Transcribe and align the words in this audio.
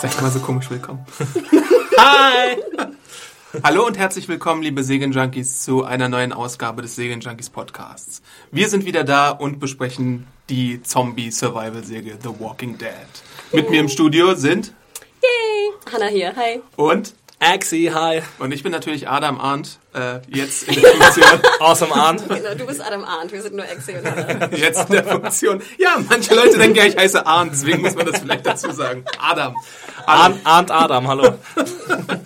Sag 0.00 0.14
ich 0.14 0.20
mal 0.22 0.30
so 0.30 0.40
komisch 0.40 0.70
willkommen. 0.70 1.04
Hi! 1.98 2.56
Hallo 3.62 3.86
und 3.86 3.98
herzlich 3.98 4.28
willkommen, 4.28 4.62
liebe 4.62 4.82
Segenjunkies, 4.82 5.60
zu 5.60 5.84
einer 5.84 6.08
neuen 6.08 6.32
Ausgabe 6.32 6.80
des 6.80 6.96
Segenjunkies 6.96 7.50
Podcasts. 7.50 8.22
Wir 8.50 8.70
sind 8.70 8.86
wieder 8.86 9.04
da 9.04 9.28
und 9.28 9.60
besprechen 9.60 10.26
die 10.48 10.82
Zombie-Survival-Serie 10.82 12.16
The 12.22 12.30
Walking 12.40 12.78
Dead. 12.78 12.90
Mit 13.52 13.68
mir 13.68 13.80
im 13.80 13.90
Studio 13.90 14.34
sind 14.34 14.72
Yay! 15.22 15.92
Hanna 15.92 16.06
hier, 16.06 16.34
hi. 16.34 16.62
und 16.76 17.14
Axie, 17.42 17.90
hi. 17.90 18.20
und 18.38 18.52
ich 18.52 18.62
bin 18.62 18.70
natürlich 18.70 19.08
Adam 19.08 19.40
Arndt, 19.40 19.78
äh, 19.94 20.20
jetzt 20.28 20.68
in 20.68 20.74
der 20.80 20.90
Funktion, 20.92 21.40
Awesome 21.60 21.94
Arndt. 21.94 22.28
Genau, 22.28 22.54
du 22.54 22.66
bist 22.66 22.82
Adam 22.84 23.02
Arndt, 23.02 23.32
wir 23.32 23.40
sind 23.40 23.56
nur 23.56 23.64
Exe 23.66 23.92
und 23.98 24.04
Hanna. 24.04 24.50
jetzt 24.54 24.88
in 24.90 24.92
der 24.96 25.04
Funktion. 25.04 25.62
Ja, 25.78 25.96
manche 26.06 26.34
Leute 26.34 26.58
denken 26.58 26.76
ja, 26.76 26.84
ich 26.84 26.98
heiße 26.98 27.24
Arndt, 27.26 27.52
deswegen 27.54 27.80
muss 27.80 27.94
man 27.94 28.04
das 28.06 28.20
vielleicht 28.20 28.44
dazu 28.44 28.70
sagen. 28.72 29.04
Adam. 29.18 29.56
Adam. 30.06 30.38
Arndt, 30.44 30.46
Arndt 30.46 30.70
Adam, 30.70 31.08
hallo. 31.08 31.34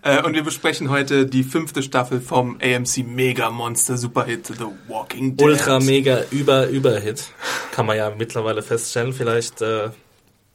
Äh, 0.00 0.22
und 0.22 0.32
wir 0.34 0.44
besprechen 0.44 0.90
heute 0.90 1.26
die 1.26 1.42
fünfte 1.42 1.82
Staffel 1.82 2.20
vom 2.20 2.56
AMC 2.62 2.98
Mega 3.04 3.50
Monster 3.50 3.96
Superhit 3.98 4.46
The 4.46 4.66
Walking 4.86 5.36
Dead. 5.36 5.44
Ultra 5.44 5.80
mega 5.80 6.22
über 6.30 6.68
Überhit. 6.68 7.24
Kann 7.72 7.84
man 7.84 7.96
ja 7.96 8.12
mittlerweile 8.16 8.62
feststellen. 8.62 9.12
Vielleicht, 9.12 9.60
äh, 9.60 9.90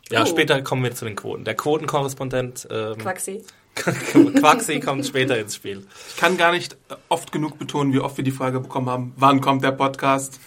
ja, 0.10 0.22
Oh. 0.24 0.26
später 0.26 0.62
kommen 0.62 0.82
wir 0.84 0.96
zu 0.96 1.04
den 1.04 1.18
Quoten. 1.18 1.44
Der 1.44 1.56
Quotenkorrespondent 1.56 2.70
ähm, 2.72 2.98
Quaxi. 3.00 3.44
Quaxi 4.40 4.80
kommt 4.80 5.06
später 5.06 5.38
ins 5.38 5.56
Spiel. 5.56 5.86
Ich 6.10 6.18
kann 6.18 6.38
gar 6.38 6.52
nicht 6.52 6.78
oft 7.10 7.32
genug 7.32 7.58
betonen, 7.58 7.92
wie 7.94 8.00
oft 8.00 8.18
wir 8.18 8.24
die 8.24 8.32
Frage 8.32 8.60
bekommen 8.60 8.90
haben, 8.90 9.14
wann 9.18 9.42
kommt 9.42 9.64
der 9.64 9.72
Podcast? 9.72 10.40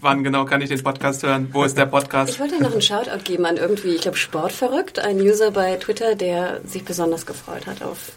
Wann 0.00 0.24
genau 0.24 0.44
kann 0.44 0.60
ich 0.60 0.68
den 0.68 0.82
Podcast 0.82 1.22
hören? 1.22 1.50
Wo 1.52 1.62
ist 1.64 1.76
der 1.76 1.84
Ich 1.86 1.90
Podcast? 1.90 2.40
wollte 2.40 2.60
noch 2.62 2.72
einen 2.72 2.82
Shoutout 2.82 3.22
geben 3.24 3.46
an 3.46 3.56
irgendwie, 3.56 3.94
ich 3.94 4.00
glaube, 4.00 4.16
Sportverrückt, 4.16 4.98
ein 4.98 5.20
User 5.20 5.50
bei 5.52 5.76
Twitter, 5.76 6.14
der 6.16 6.60
sich 6.64 6.84
besonders 6.84 7.26
gefreut 7.26 7.66
hat 7.66 7.82
auf 7.82 8.12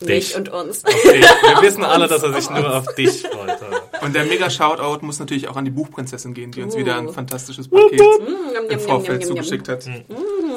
mich 0.00 0.28
Dich. 0.28 0.36
und 0.36 0.48
uns. 0.48 0.82
Okay, 0.84 1.20
wir 1.22 1.62
wissen 1.62 1.84
alle, 1.84 2.08
dass 2.08 2.22
er 2.22 2.32
sich 2.32 2.48
nur 2.48 2.74
auf 2.74 2.94
dich 2.94 3.22
freut. 3.22 3.58
Und 4.02 4.14
der 4.14 4.24
mega 4.24 4.48
Shoutout 4.48 5.04
muss 5.04 5.18
natürlich 5.18 5.46
auch 5.48 5.56
an 5.56 5.64
die 5.66 5.70
Buchprinzessin 5.70 6.32
gehen, 6.34 6.52
die 6.52 6.62
uns 6.62 6.74
wieder 6.76 6.96
ein 6.96 7.08
Uh. 7.08 7.12
fantastisches 7.12 7.68
Paket 7.68 8.00
Yum, 8.00 8.18
im 8.66 8.70
yum, 8.70 8.80
Vorfeld 8.80 9.22
yum, 9.24 9.36
yum, 9.36 9.44
zugeschickt 9.44 9.68
hat. 9.68 9.84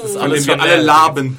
Das 0.03 0.11
ist 0.11 0.17
Von 0.19 0.31
dem 0.31 0.45
wir 0.45 0.61
alle 0.61 0.81
laben 0.81 1.37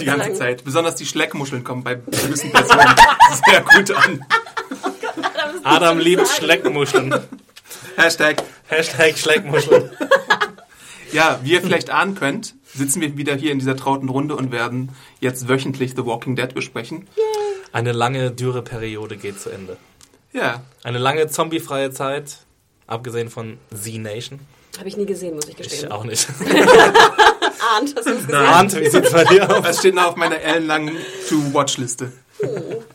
die 0.00 0.04
ganze. 0.04 0.34
Zeit. 0.38 0.64
Besonders 0.64 0.94
die 0.96 1.06
Schleckmuscheln 1.06 1.64
kommen 1.64 1.82
bei 1.82 1.96
gewissen 1.96 2.52
Personen 2.52 2.94
sehr 3.46 3.60
gut 3.62 3.90
an. 3.90 4.24
Adam 5.64 5.98
liebt 5.98 6.28
Schleckmuscheln. 6.28 7.14
Hashtag 7.96 8.42
Hashtag 8.66 9.18
Schleckmuscheln. 9.18 9.90
Ja, 11.12 11.38
wie 11.44 11.52
ihr 11.52 11.62
vielleicht 11.62 11.90
ahnen 11.90 12.16
könnt, 12.16 12.54
sitzen 12.74 13.00
wir 13.00 13.16
wieder 13.16 13.36
hier 13.36 13.52
in 13.52 13.60
dieser 13.60 13.76
trauten 13.76 14.08
Runde 14.08 14.34
und 14.34 14.50
werden 14.50 14.88
jetzt 15.20 15.46
wöchentlich 15.48 15.92
The 15.92 16.04
Walking 16.04 16.34
Dead 16.34 16.52
besprechen. 16.52 17.06
Eine 17.72 17.92
lange 17.92 18.32
Dürreperiode 18.32 19.16
geht 19.16 19.38
zu 19.40 19.50
Ende. 19.50 19.76
Ja, 20.32 20.62
Eine 20.82 20.98
lange 20.98 21.28
zombiefreie 21.28 21.92
Zeit, 21.92 22.38
abgesehen 22.88 23.30
von 23.30 23.58
Z-Nation. 23.72 24.40
Habe 24.76 24.88
ich 24.88 24.96
nie 24.96 25.06
gesehen, 25.06 25.36
muss 25.36 25.44
ich 25.44 25.50
Ich 25.50 25.68
gestehen. 25.68 25.92
auch 25.92 26.02
nicht. 26.02 26.26
Arndt, 27.74 27.94
hast 27.96 28.06
du 28.06 28.10
es 28.12 28.26
gesehen? 28.26 28.34
Arndt, 28.34 28.80
wie 28.80 28.88
sieht's 28.88 29.10
bei 29.12 29.24
dir 29.24 29.50
aus? 29.50 29.62
das 29.64 29.78
steht 29.78 29.94
noch 29.94 30.04
auf 30.06 30.16
meiner 30.16 30.40
ellenlangen 30.40 30.96
To-Watch-Liste. 31.28 32.12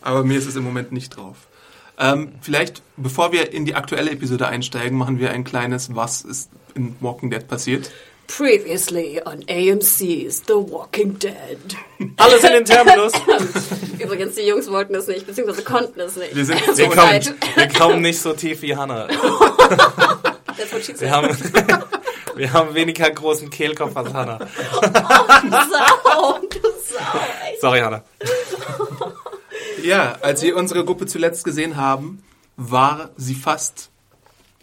Aber 0.01 0.23
mir 0.23 0.38
ist 0.38 0.47
es 0.47 0.56
im 0.56 0.63
Moment 0.63 0.91
nicht 0.91 1.16
drauf. 1.16 1.35
Ähm, 1.97 2.34
vielleicht, 2.41 2.81
bevor 2.97 3.31
wir 3.31 3.51
in 3.51 3.66
die 3.66 3.75
aktuelle 3.75 4.12
Episode 4.12 4.47
einsteigen, 4.47 4.97
machen 4.97 5.19
wir 5.19 5.31
ein 5.31 5.44
kleines 5.44 5.95
Was 5.95 6.22
ist 6.22 6.50
in 6.75 6.95
Walking 7.01 7.29
Dead 7.29 7.45
passiert. 7.47 7.91
Previously 8.28 9.19
on 9.25 9.44
AMC's 9.50 10.44
The 10.47 10.53
Walking 10.53 11.17
Dead. 11.17 11.34
Alles 12.17 12.44
in 12.44 12.53
den 12.53 12.66
Terminus. 12.66 13.11
Übrigens, 14.00 14.35
die 14.35 14.44
Jungs 14.44 14.69
wollten 14.69 14.94
es 14.96 15.07
nicht, 15.07 15.25
beziehungsweise 15.25 15.63
konnten 15.63 16.00
es 16.00 16.16
nicht. 16.16 16.35
Wir 16.35 16.46
sind 16.46 16.61
so 16.73 16.88
mir 16.88 16.96
kommen, 16.96 17.22
wir 17.56 17.67
kommen 17.69 18.01
nicht 18.01 18.22
so 18.22 18.34
tief 18.34 18.61
wie 18.61 18.75
Hannah. 18.75 19.07
That's 20.57 20.72
what 20.72 20.84
she 20.85 20.94
Wir 20.94 20.97
said. 21.00 21.09
haben, 21.11 21.28
wir 22.39 22.53
haben 22.53 22.73
weniger 22.73 23.09
großen 23.11 23.50
Kehlkopf 23.50 23.95
als 23.95 24.13
Hannah. 24.13 24.39
Sau, 24.39 26.39
du 26.39 26.59
Sau, 26.88 27.19
ey. 27.45 27.57
Sorry, 27.59 27.79
Hannah. 27.79 28.03
Ja, 29.83 30.17
als 30.22 30.41
wir 30.41 30.55
unsere 30.55 30.83
Gruppe 30.85 31.05
zuletzt 31.05 31.44
gesehen 31.44 31.78
haben, 31.78 32.23
war 32.57 33.09
sie 33.17 33.35
fast, 33.35 33.89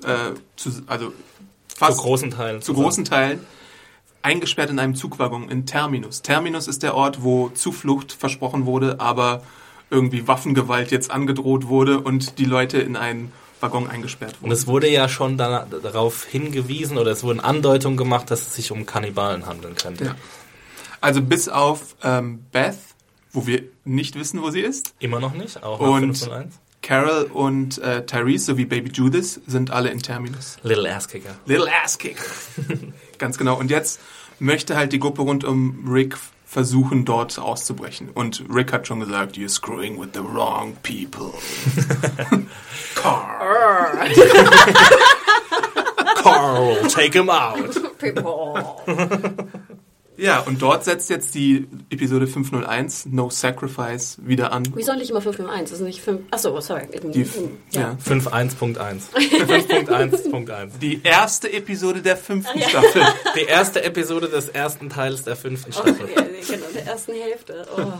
äh, 0.04 0.32
zu, 0.56 0.70
also 0.86 1.08
Zu 1.68 1.76
fast 1.76 1.98
großen 1.98 2.30
Teilen. 2.30 2.62
zu 2.62 2.74
großen 2.74 3.04
Teilen 3.04 3.46
eingesperrt 4.22 4.70
in 4.70 4.78
einem 4.78 4.94
Zugwaggon 4.94 5.48
in 5.48 5.66
Terminus. 5.66 6.22
Terminus 6.22 6.68
ist 6.68 6.82
der 6.82 6.94
Ort, 6.94 7.22
wo 7.22 7.48
Zuflucht 7.50 8.12
versprochen 8.12 8.66
wurde, 8.66 9.00
aber 9.00 9.42
irgendwie 9.88 10.26
Waffengewalt 10.26 10.90
jetzt 10.90 11.10
angedroht 11.10 11.68
wurde 11.68 12.00
und 12.00 12.38
die 12.38 12.44
Leute 12.44 12.78
in 12.78 12.96
einen 12.96 13.32
Waggon 13.60 13.88
eingesperrt 13.88 14.34
Und 14.36 14.42
wurden. 14.42 14.52
es 14.52 14.66
wurde 14.66 14.88
ja 14.90 15.08
schon 15.08 15.38
da, 15.38 15.66
darauf 15.82 16.24
hingewiesen 16.24 16.98
oder 16.98 17.10
es 17.10 17.22
wurden 17.24 17.40
Andeutungen 17.40 17.96
gemacht, 17.96 18.30
dass 18.30 18.42
es 18.42 18.54
sich 18.54 18.70
um 18.72 18.84
Kannibalen 18.86 19.46
handeln 19.46 19.74
könnte. 19.76 20.04
Ja. 20.04 20.14
Also 21.00 21.22
bis 21.22 21.48
auf 21.48 21.96
ähm, 22.02 22.44
Beth, 22.52 22.76
wo 23.32 23.46
wir 23.46 23.62
nicht 23.84 24.14
wissen, 24.14 24.42
wo 24.42 24.50
sie 24.50 24.60
ist, 24.60 24.94
Immer 24.98 25.20
noch 25.20 25.34
nicht, 25.34 25.62
auch 25.62 25.80
Und- 25.80 26.00
5 26.16 26.22
und 26.26 26.32
1. 26.32 26.54
Carol 26.82 27.24
und 27.32 27.78
äh, 27.78 28.06
Tyrese 28.06 28.44
sowie 28.44 28.64
Baby 28.64 28.90
Judith 28.92 29.40
sind 29.48 29.72
alle 29.72 29.88
in 29.90 29.98
Terminus. 30.00 30.56
Little 30.62 30.88
Ass-Kicker. 30.94 31.34
Little 31.44 31.68
Ass 31.82 31.98
Kick. 31.98 32.16
Ganz 33.18 33.38
genau. 33.38 33.58
Und 33.58 33.72
jetzt 33.72 33.98
möchte 34.38 34.76
halt 34.76 34.92
die 34.92 35.00
Gruppe 35.00 35.22
rund 35.22 35.42
um 35.42 35.84
Rick 35.90 36.16
versuchen, 36.46 37.04
dort 37.04 37.38
auszubrechen. 37.38 38.08
Und 38.08 38.44
Rick 38.48 38.72
hat 38.72 38.86
schon 38.86 39.00
gesagt, 39.00 39.36
you're 39.36 39.48
screwing 39.48 39.98
with 39.98 40.10
the 40.14 40.20
wrong 40.20 40.76
people. 40.82 41.34
Carl. 42.94 44.08
Carl, 46.14 46.76
take 46.88 47.14
him 47.14 47.28
out. 47.28 47.76
People. 47.98 48.76
Ja, 50.16 50.40
und 50.40 50.62
dort 50.62 50.84
setzt 50.84 51.10
jetzt 51.10 51.34
die 51.34 51.66
Episode 51.90 52.26
501, 52.26 53.06
No 53.06 53.28
Sacrifice, 53.30 54.18
wieder 54.22 54.52
an. 54.52 54.64
Wie 54.74 54.82
soll 54.82 55.00
ich 55.00 55.10
immer 55.10 55.20
501? 55.20 55.70
Das 55.70 55.80
ist 55.80 55.84
nicht 55.84 56.00
5. 56.00 56.22
Achso, 56.30 56.58
sorry. 56.60 56.86
Die, 57.12 57.26
ja. 57.72 57.96
5.1.1. 58.04 59.00
5.1.1. 59.14 60.78
die 60.80 61.02
erste 61.02 61.52
Episode 61.52 62.00
der 62.02 62.16
fünften 62.16 62.60
Staffel. 62.62 63.02
Die 63.36 63.44
erste 63.44 63.82
Episode 63.84 64.28
des 64.28 64.48
ersten 64.48 64.88
Teils 64.88 65.24
der 65.24 65.36
fünften 65.36 65.72
Staffel. 65.72 66.08
Ja, 66.14 66.22
genau, 66.22 66.66
der 66.74 66.86
ersten 66.86 67.12
Hälfte. 67.12 67.66
Oh. 67.76 67.92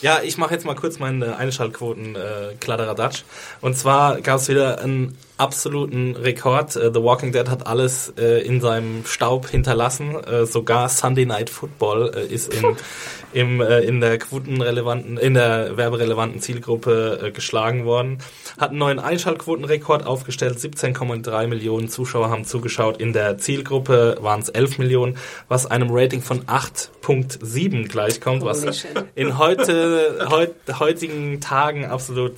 Ja, 0.00 0.20
ich 0.22 0.36
mache 0.36 0.54
jetzt 0.54 0.64
mal 0.64 0.74
kurz 0.74 0.98
meinen 0.98 1.22
äh, 1.22 1.26
Einschaltquoten 1.26 2.16
äh, 2.16 2.54
Kladderadatsch. 2.58 3.22
Und 3.60 3.76
zwar 3.76 4.20
gab 4.20 4.40
es 4.40 4.48
wieder 4.48 4.80
einen 4.80 5.16
absoluten 5.42 6.14
Rekord. 6.14 6.76
Äh, 6.76 6.92
The 6.94 7.02
Walking 7.02 7.32
Dead 7.32 7.48
hat 7.48 7.66
alles 7.66 8.14
äh, 8.16 8.46
in 8.46 8.60
seinem 8.60 9.04
Staub 9.04 9.48
hinterlassen. 9.48 10.14
Äh, 10.14 10.46
sogar 10.46 10.88
Sunday 10.88 11.26
Night 11.26 11.50
Football 11.50 12.08
ist 12.30 12.54
in, 12.54 12.76
im, 13.32 13.60
in 13.60 14.00
der 14.00 14.18
quotenrelevanten, 14.18 15.18
in 15.18 15.34
der 15.34 15.76
werberelevanten 15.76 16.40
Zielgruppe 16.40 17.32
geschlagen 17.34 17.84
worden. 17.84 18.18
Hat 18.58 18.70
einen 18.70 18.78
neuen 18.78 19.00
Einschaltquotenrekord 19.00 20.06
aufgestellt. 20.06 20.58
17,3 20.58 21.48
Millionen 21.48 21.88
Zuschauer 21.88 22.30
haben 22.30 22.44
zugeschaut. 22.44 23.00
In 23.00 23.12
der 23.12 23.38
Zielgruppe 23.38 24.18
waren 24.20 24.40
es 24.40 24.48
11 24.48 24.78
Millionen, 24.78 25.16
was 25.48 25.66
einem 25.66 25.88
Rating 25.90 26.22
von 26.22 26.42
8,7 26.42 27.88
gleichkommt, 27.88 28.44
was 28.44 28.86
in 29.16 29.38
heute, 29.38 30.28
heut, 30.30 30.54
heutigen 30.78 31.40
Tagen 31.40 31.86
absolut 31.86 32.34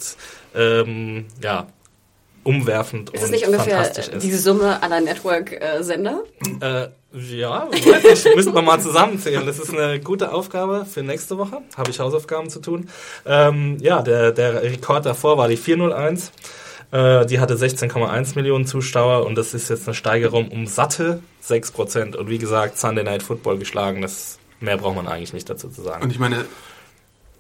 ähm, 0.55 1.27
ja, 1.43 1.67
umwerfend 2.45 3.11
Ist 3.11 3.21
es 3.21 3.27
und 3.27 3.31
nicht 3.33 3.47
ungefähr 3.47 3.77
fantastisch 3.77 4.09
ist. 4.09 4.23
die 4.23 4.33
Summe 4.33 4.83
aller 4.83 5.01
Network-Sender? 5.01 6.23
Äh, 6.61 6.89
ja, 7.13 7.69
weiß 7.71 8.25
nicht, 8.25 8.37
müssen 8.37 8.55
wir 8.55 8.63
mal 8.63 8.81
zusammenzählen. 8.81 9.47
Das 9.47 9.59
ist 9.59 9.73
eine 9.73 10.01
gute 10.01 10.33
Aufgabe 10.33 10.85
für 10.85 11.03
nächste 11.03 11.39
Woche. 11.39 11.59
Habe 11.77 11.91
ich 11.91 12.01
Hausaufgaben 12.01 12.51
zu 12.51 12.61
tun. 12.61 12.89
Ähm, 13.27 13.79
ja, 13.81 14.03
der, 14.03 14.33
der 14.33 14.63
Rekord 14.63 15.07
davor 15.07 15.39
war 15.39 15.49
die 15.49 15.57
401. 15.57 16.33
Äh, 16.91 17.27
die 17.27 17.41
hatte 17.41 17.55
16,1 17.55 18.35
Millionen 18.37 18.67
Zuschauer 18.67 19.27
und 19.27 19.37
das 19.37 19.55
ist 19.55 19.71
jetzt 19.71 19.87
eine 19.89 19.95
Steigerung 19.95 20.49
um 20.49 20.67
satte 20.67 21.21
6%. 21.45 22.17
Und 22.17 22.29
wie 22.29 22.39
gesagt, 22.39 22.79
Sunday 22.79 23.05
Night 23.05 23.23
Football 23.23 23.59
geschlagen. 23.59 24.03
Das 24.03 24.39
mehr 24.61 24.77
braucht 24.77 24.97
man 24.97 25.09
eigentlich 25.09 25.33
nicht 25.33 25.49
dazu 25.49 25.69
zu 25.69 25.83
sagen. 25.83 26.03
Und 26.03 26.11
ich 26.11 26.19
meine, 26.19 26.45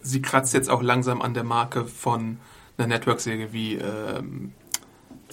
sie 0.03 0.23
kratzt 0.23 0.55
jetzt 0.55 0.71
auch 0.71 0.83
langsam 0.83 1.23
an 1.23 1.35
der 1.35 1.45
Marke 1.45 1.85
von 1.85 2.39
einer 2.77 2.89
Network-Serie 2.89 3.53
wie 3.53 3.75
ähm, 3.75 4.53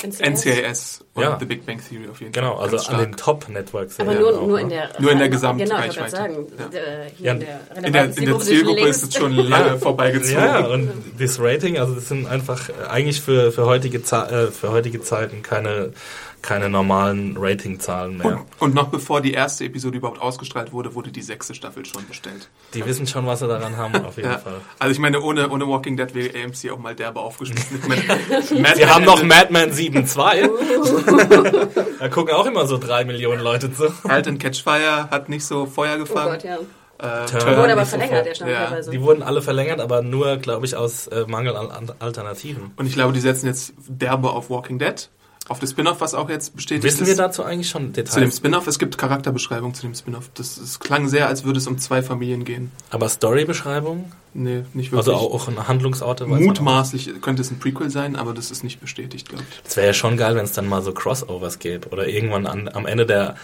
NCIS 0.04 1.04
und 1.14 1.24
Ja. 1.24 1.38
The 1.40 1.46
Big 1.46 1.66
Bang 1.66 1.80
Theory 1.88 2.08
auf 2.10 2.20
jeden 2.20 2.32
Genau, 2.32 2.56
Fall. 2.56 2.64
also 2.64 2.78
Ganz 2.78 2.90
an 2.90 3.00
den. 3.00 3.12
Top-Networks. 3.18 4.00
Aber 4.00 4.14
ja 4.14 4.20
nur, 4.20 4.30
auch, 4.40 4.48
nur 4.48 4.58
ne? 4.58 4.62
in 4.64 4.70
der 4.70 4.90
Nur 5.00 5.12
in 5.12 5.20
der 5.20 5.30
Genau, 5.30 5.52
ich 5.52 5.58
Gesamtreichweite. 5.58 6.10
sagen, 6.12 6.48
Ja. 6.58 6.70
hier 7.18 7.26
Ja. 7.26 7.32
in 7.34 7.40
der 7.40 7.60
in 7.86 7.94
der, 7.94 8.06
in 8.18 8.26
der 8.26 8.40
Zielgruppe 8.40 8.82
ist 8.88 9.04
es 9.04 9.16
schon 9.16 9.34
lange 9.34 9.78
vorbeigezogen. 9.80 10.34
Ja, 10.44 10.60
und 10.66 10.90
das 11.20 11.40
Rating, 11.40 11.78
also 11.78 11.94
das 11.96 12.08
sind 12.08 12.28
einfach 12.28 12.70
äh, 12.70 12.74
eigentlich 12.90 13.22
für, 13.22 13.52
für, 13.52 13.66
heutige, 13.66 13.98
äh, 14.00 14.48
für 14.52 14.72
heutige 14.72 15.02
Zeiten 15.02 15.44
keine, 15.44 15.92
keine 16.42 16.70
normalen 16.70 17.36
Ratingzahlen 17.38 18.20
Und, 18.22 18.26
mehr. 18.26 18.46
und 18.60 18.74
noch 18.74 18.88
bevor 18.90 19.22
die 19.22 19.34
erste 19.34 19.66
Episode 19.66 19.98
überhaupt 19.98 20.22
ausgestrahlt 20.22 20.72
wurde, 20.74 20.96
wurde 20.96 21.12
die 21.12 21.22
sechste 21.22 21.54
Staffel 21.54 21.86
schon 21.86 22.06
bestellt. 22.08 22.50
Die 22.74 22.86
wissen 22.86 23.06
schon, 23.08 23.26
was 23.28 23.40
sie 23.40 23.48
daran 23.48 23.78
haben, 23.78 24.04
auf 24.06 24.18
jeden 24.18 24.32
Ja. 24.32 24.38
Fall. 24.40 24.62
Also 24.80 24.92
ich 24.92 25.00
meine, 25.00 25.22
ohne, 25.22 25.50
ohne 25.50 25.68
Walking 25.68 25.98
Dead 25.98 26.14
wäre 26.16 26.30
AMC 26.44 26.72
auch 26.72 26.80
mal 26.80 26.96
derbe 26.96 27.20
aufgeschmissen. 27.20 27.80
Meine, 27.88 28.02
Wir 28.78 28.94
haben 28.94 29.06
noch 29.06 29.22
endet- 29.22 29.52
Mad 29.52 29.54
Men 29.54 29.72
7.2. 29.72 31.68
da 32.00 32.10
gucken 32.10 32.34
auch 32.34 32.46
immer 32.46 32.66
so 32.68 32.78
drei 32.78 33.06
Millionen 33.06 33.42
Leute 33.42 33.72
zu. 33.74 33.92
Halt 34.08 34.28
and 34.28 34.40
Catch 34.40 34.64
Fire 34.64 35.10
hat 35.12 35.30
nicht 35.30 35.46
so 35.46 35.66
Feuer 35.66 35.96
Oh 35.96 36.00
gefangen. 36.00 36.32
Gott, 36.34 36.44
ja. 36.44 36.58
Äh, 37.00 37.26
Turn. 37.26 37.40
Turn. 37.42 37.58
Wurde 37.58 37.72
aber 37.74 37.86
verlängert, 37.86 38.26
der 38.26 38.36
Stand 38.36 38.52
Ja. 38.52 38.66
teilweise. 38.66 38.92
Die 38.92 39.02
wurden 39.02 39.24
alle 39.24 39.42
verlängert, 39.42 39.80
aber 39.80 40.02
nur, 40.04 40.38
glaube 40.38 40.66
ich, 40.68 40.76
aus 40.76 41.08
äh, 41.08 41.26
Mangel 41.28 41.56
an 41.56 41.72
an 41.72 41.92
Alternativen. 42.00 42.74
Und 42.76 42.86
ich 42.86 42.94
glaube, 42.94 43.14
die 43.14 43.20
setzen 43.20 43.48
jetzt 43.48 43.74
derbe 43.88 44.30
auf 44.30 44.50
Walking 44.52 44.78
Dead. 44.78 45.10
Auf 45.48 45.60
das 45.60 45.72
Spin-off, 45.72 46.00
was 46.02 46.14
auch 46.14 46.30
jetzt 46.30 46.56
bestätigt 46.56 46.84
Wissen 46.84 47.08
wir 47.08 47.16
dazu 47.16 47.44
eigentlich 47.44 47.70
schon 47.70 47.94
Zu 47.94 48.02
dem 48.02 48.06
Details? 48.06 48.38
Spin-off, 48.38 48.68
es 48.68 48.78
gibt 48.80 48.98
Charakterbeschreibung 48.98 49.74
zu 49.74 49.82
dem 49.82 49.96
Spin-off. 49.96 50.30
Das, 50.36 50.56
das 50.56 50.80
klang 50.80 51.10
sehr, 51.10 51.28
als 51.28 51.44
würde 51.44 51.58
es 51.58 51.68
um 51.68 51.78
zwei 51.80 52.04
Familien 52.04 52.46
gehen. 52.46 52.72
Aber 52.92 53.10
Storybeschreibung? 53.10 54.12
Nee, 54.34 54.64
nicht 54.74 54.92
wirklich. 54.92 54.98
Also 54.98 55.14
auch, 55.14 55.48
an 55.48 55.68
Handlungsorte? 55.68 56.26
Mutmaßlich 56.28 57.22
könnte 57.22 57.42
es 57.42 57.52
ein 57.52 57.60
Prequel 57.60 57.90
sein, 57.90 58.16
aber 58.16 58.34
das 58.34 58.52
ist 58.52 58.64
nicht 58.64 58.80
bestätigt, 58.80 59.30
glaube 59.30 59.44
ich. 59.50 59.62
Es 59.68 59.76
wäre 59.76 59.88
ja 59.88 59.94
schon 59.94 60.16
geil, 60.16 60.36
wenn 60.36 60.46
es 60.46 60.54
dann 60.54 60.68
mal 60.68 60.82
so 60.84 60.94
Crossovers 60.94 61.60
gäbe. 61.60 61.90
Oder 61.90 62.08
irgendwann 62.08 62.46
an, 62.46 62.70
am 62.70 62.86
Ende 62.86 63.06
der 63.06 63.36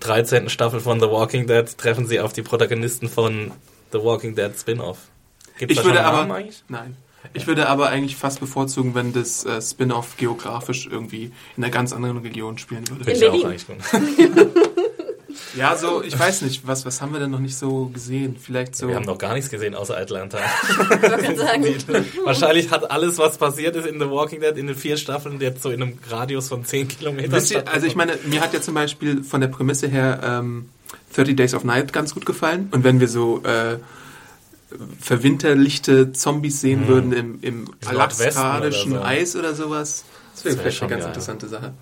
13. 0.00 0.50
Staffel 0.50 0.80
von 0.80 1.00
The 1.00 1.06
Walking 1.06 1.46
Dead 1.46 1.66
treffen 1.78 2.06
sie 2.06 2.20
auf 2.20 2.32
die 2.32 2.42
Protagonisten 2.42 3.08
von 3.08 3.50
The 3.92 3.98
Walking 3.98 4.34
Dead 4.34 4.52
Spin-Off. 4.56 4.98
Gibt's 5.58 5.72
Ich 5.72 5.78
da 5.80 5.84
würde 5.84 6.04
aber, 6.04 6.26
nein. 6.68 6.96
Ich 7.32 7.46
würde 7.46 7.68
aber 7.68 7.88
eigentlich 7.88 8.16
fast 8.16 8.40
bevorzugen, 8.40 8.94
wenn 8.94 9.12
das 9.12 9.44
äh, 9.44 9.60
Spin-off 9.60 10.16
geografisch 10.16 10.88
irgendwie 10.90 11.32
in 11.56 11.64
einer 11.64 11.70
ganz 11.70 11.92
anderen 11.92 12.18
Region 12.18 12.58
spielen 12.58 12.88
würde. 12.88 13.10
In 13.10 13.16
Finde 13.16 13.36
ich 13.36 13.44
auch 13.44 13.48
Berlin. 13.48 13.80
eigentlich 13.92 14.36
gut. 14.36 14.66
Ja, 15.56 15.76
so, 15.76 16.02
ich 16.02 16.18
weiß 16.18 16.42
nicht, 16.42 16.66
was, 16.66 16.84
was 16.84 17.00
haben 17.00 17.12
wir 17.12 17.20
denn 17.20 17.30
noch 17.30 17.38
nicht 17.40 17.56
so 17.56 17.86
gesehen? 17.86 18.36
Vielleicht 18.38 18.76
so. 18.76 18.88
Wir 18.88 18.96
haben 18.96 19.06
noch 19.06 19.18
gar 19.18 19.34
nichts 19.34 19.50
gesehen 19.50 19.74
außer 19.74 19.96
Atlanta. 19.96 20.38
Wahrscheinlich 22.24 22.70
hat 22.70 22.90
alles, 22.90 23.18
was 23.18 23.38
passiert 23.38 23.74
ist 23.76 23.86
in 23.86 23.98
The 23.98 24.10
Walking 24.10 24.40
Dead 24.40 24.56
in 24.56 24.66
den 24.66 24.76
vier 24.76 24.96
Staffeln, 24.96 25.40
jetzt 25.40 25.62
so 25.62 25.70
in 25.70 25.82
einem 25.82 25.98
Radius 26.08 26.48
von 26.48 26.64
10 26.64 26.88
Kilometern. 26.88 27.42
Ihr, 27.50 27.68
also 27.68 27.86
ich 27.86 27.96
meine, 27.96 28.18
mir 28.24 28.40
hat 28.40 28.52
ja 28.52 28.60
zum 28.60 28.74
Beispiel 28.74 29.24
von 29.24 29.40
der 29.40 29.48
Prämisse 29.48 29.88
her 29.88 30.20
ähm, 30.22 30.68
30 31.14 31.36
Days 31.36 31.54
of 31.54 31.64
Night 31.64 31.92
ganz 31.92 32.12
gut 32.12 32.26
gefallen. 32.26 32.68
Und 32.72 32.84
wenn 32.84 33.00
wir 33.00 33.08
so 33.08 33.42
äh, 33.42 33.78
verwinterlichte 35.00 36.12
Zombies 36.12 36.60
sehen 36.60 36.88
würden 36.88 37.12
im, 37.12 37.38
im 37.42 37.70
alaskadischen 37.86 38.92
oder 38.92 39.00
so. 39.00 39.06
Eis 39.06 39.36
oder 39.36 39.54
sowas, 39.54 40.04
das 40.34 40.44
wäre 40.44 40.54
wär 40.56 40.62
vielleicht 40.62 40.78
schon 40.78 40.86
eine 40.88 40.94
ganz 40.96 41.04
geil. 41.04 41.10
interessante 41.10 41.48
Sache. 41.48 41.74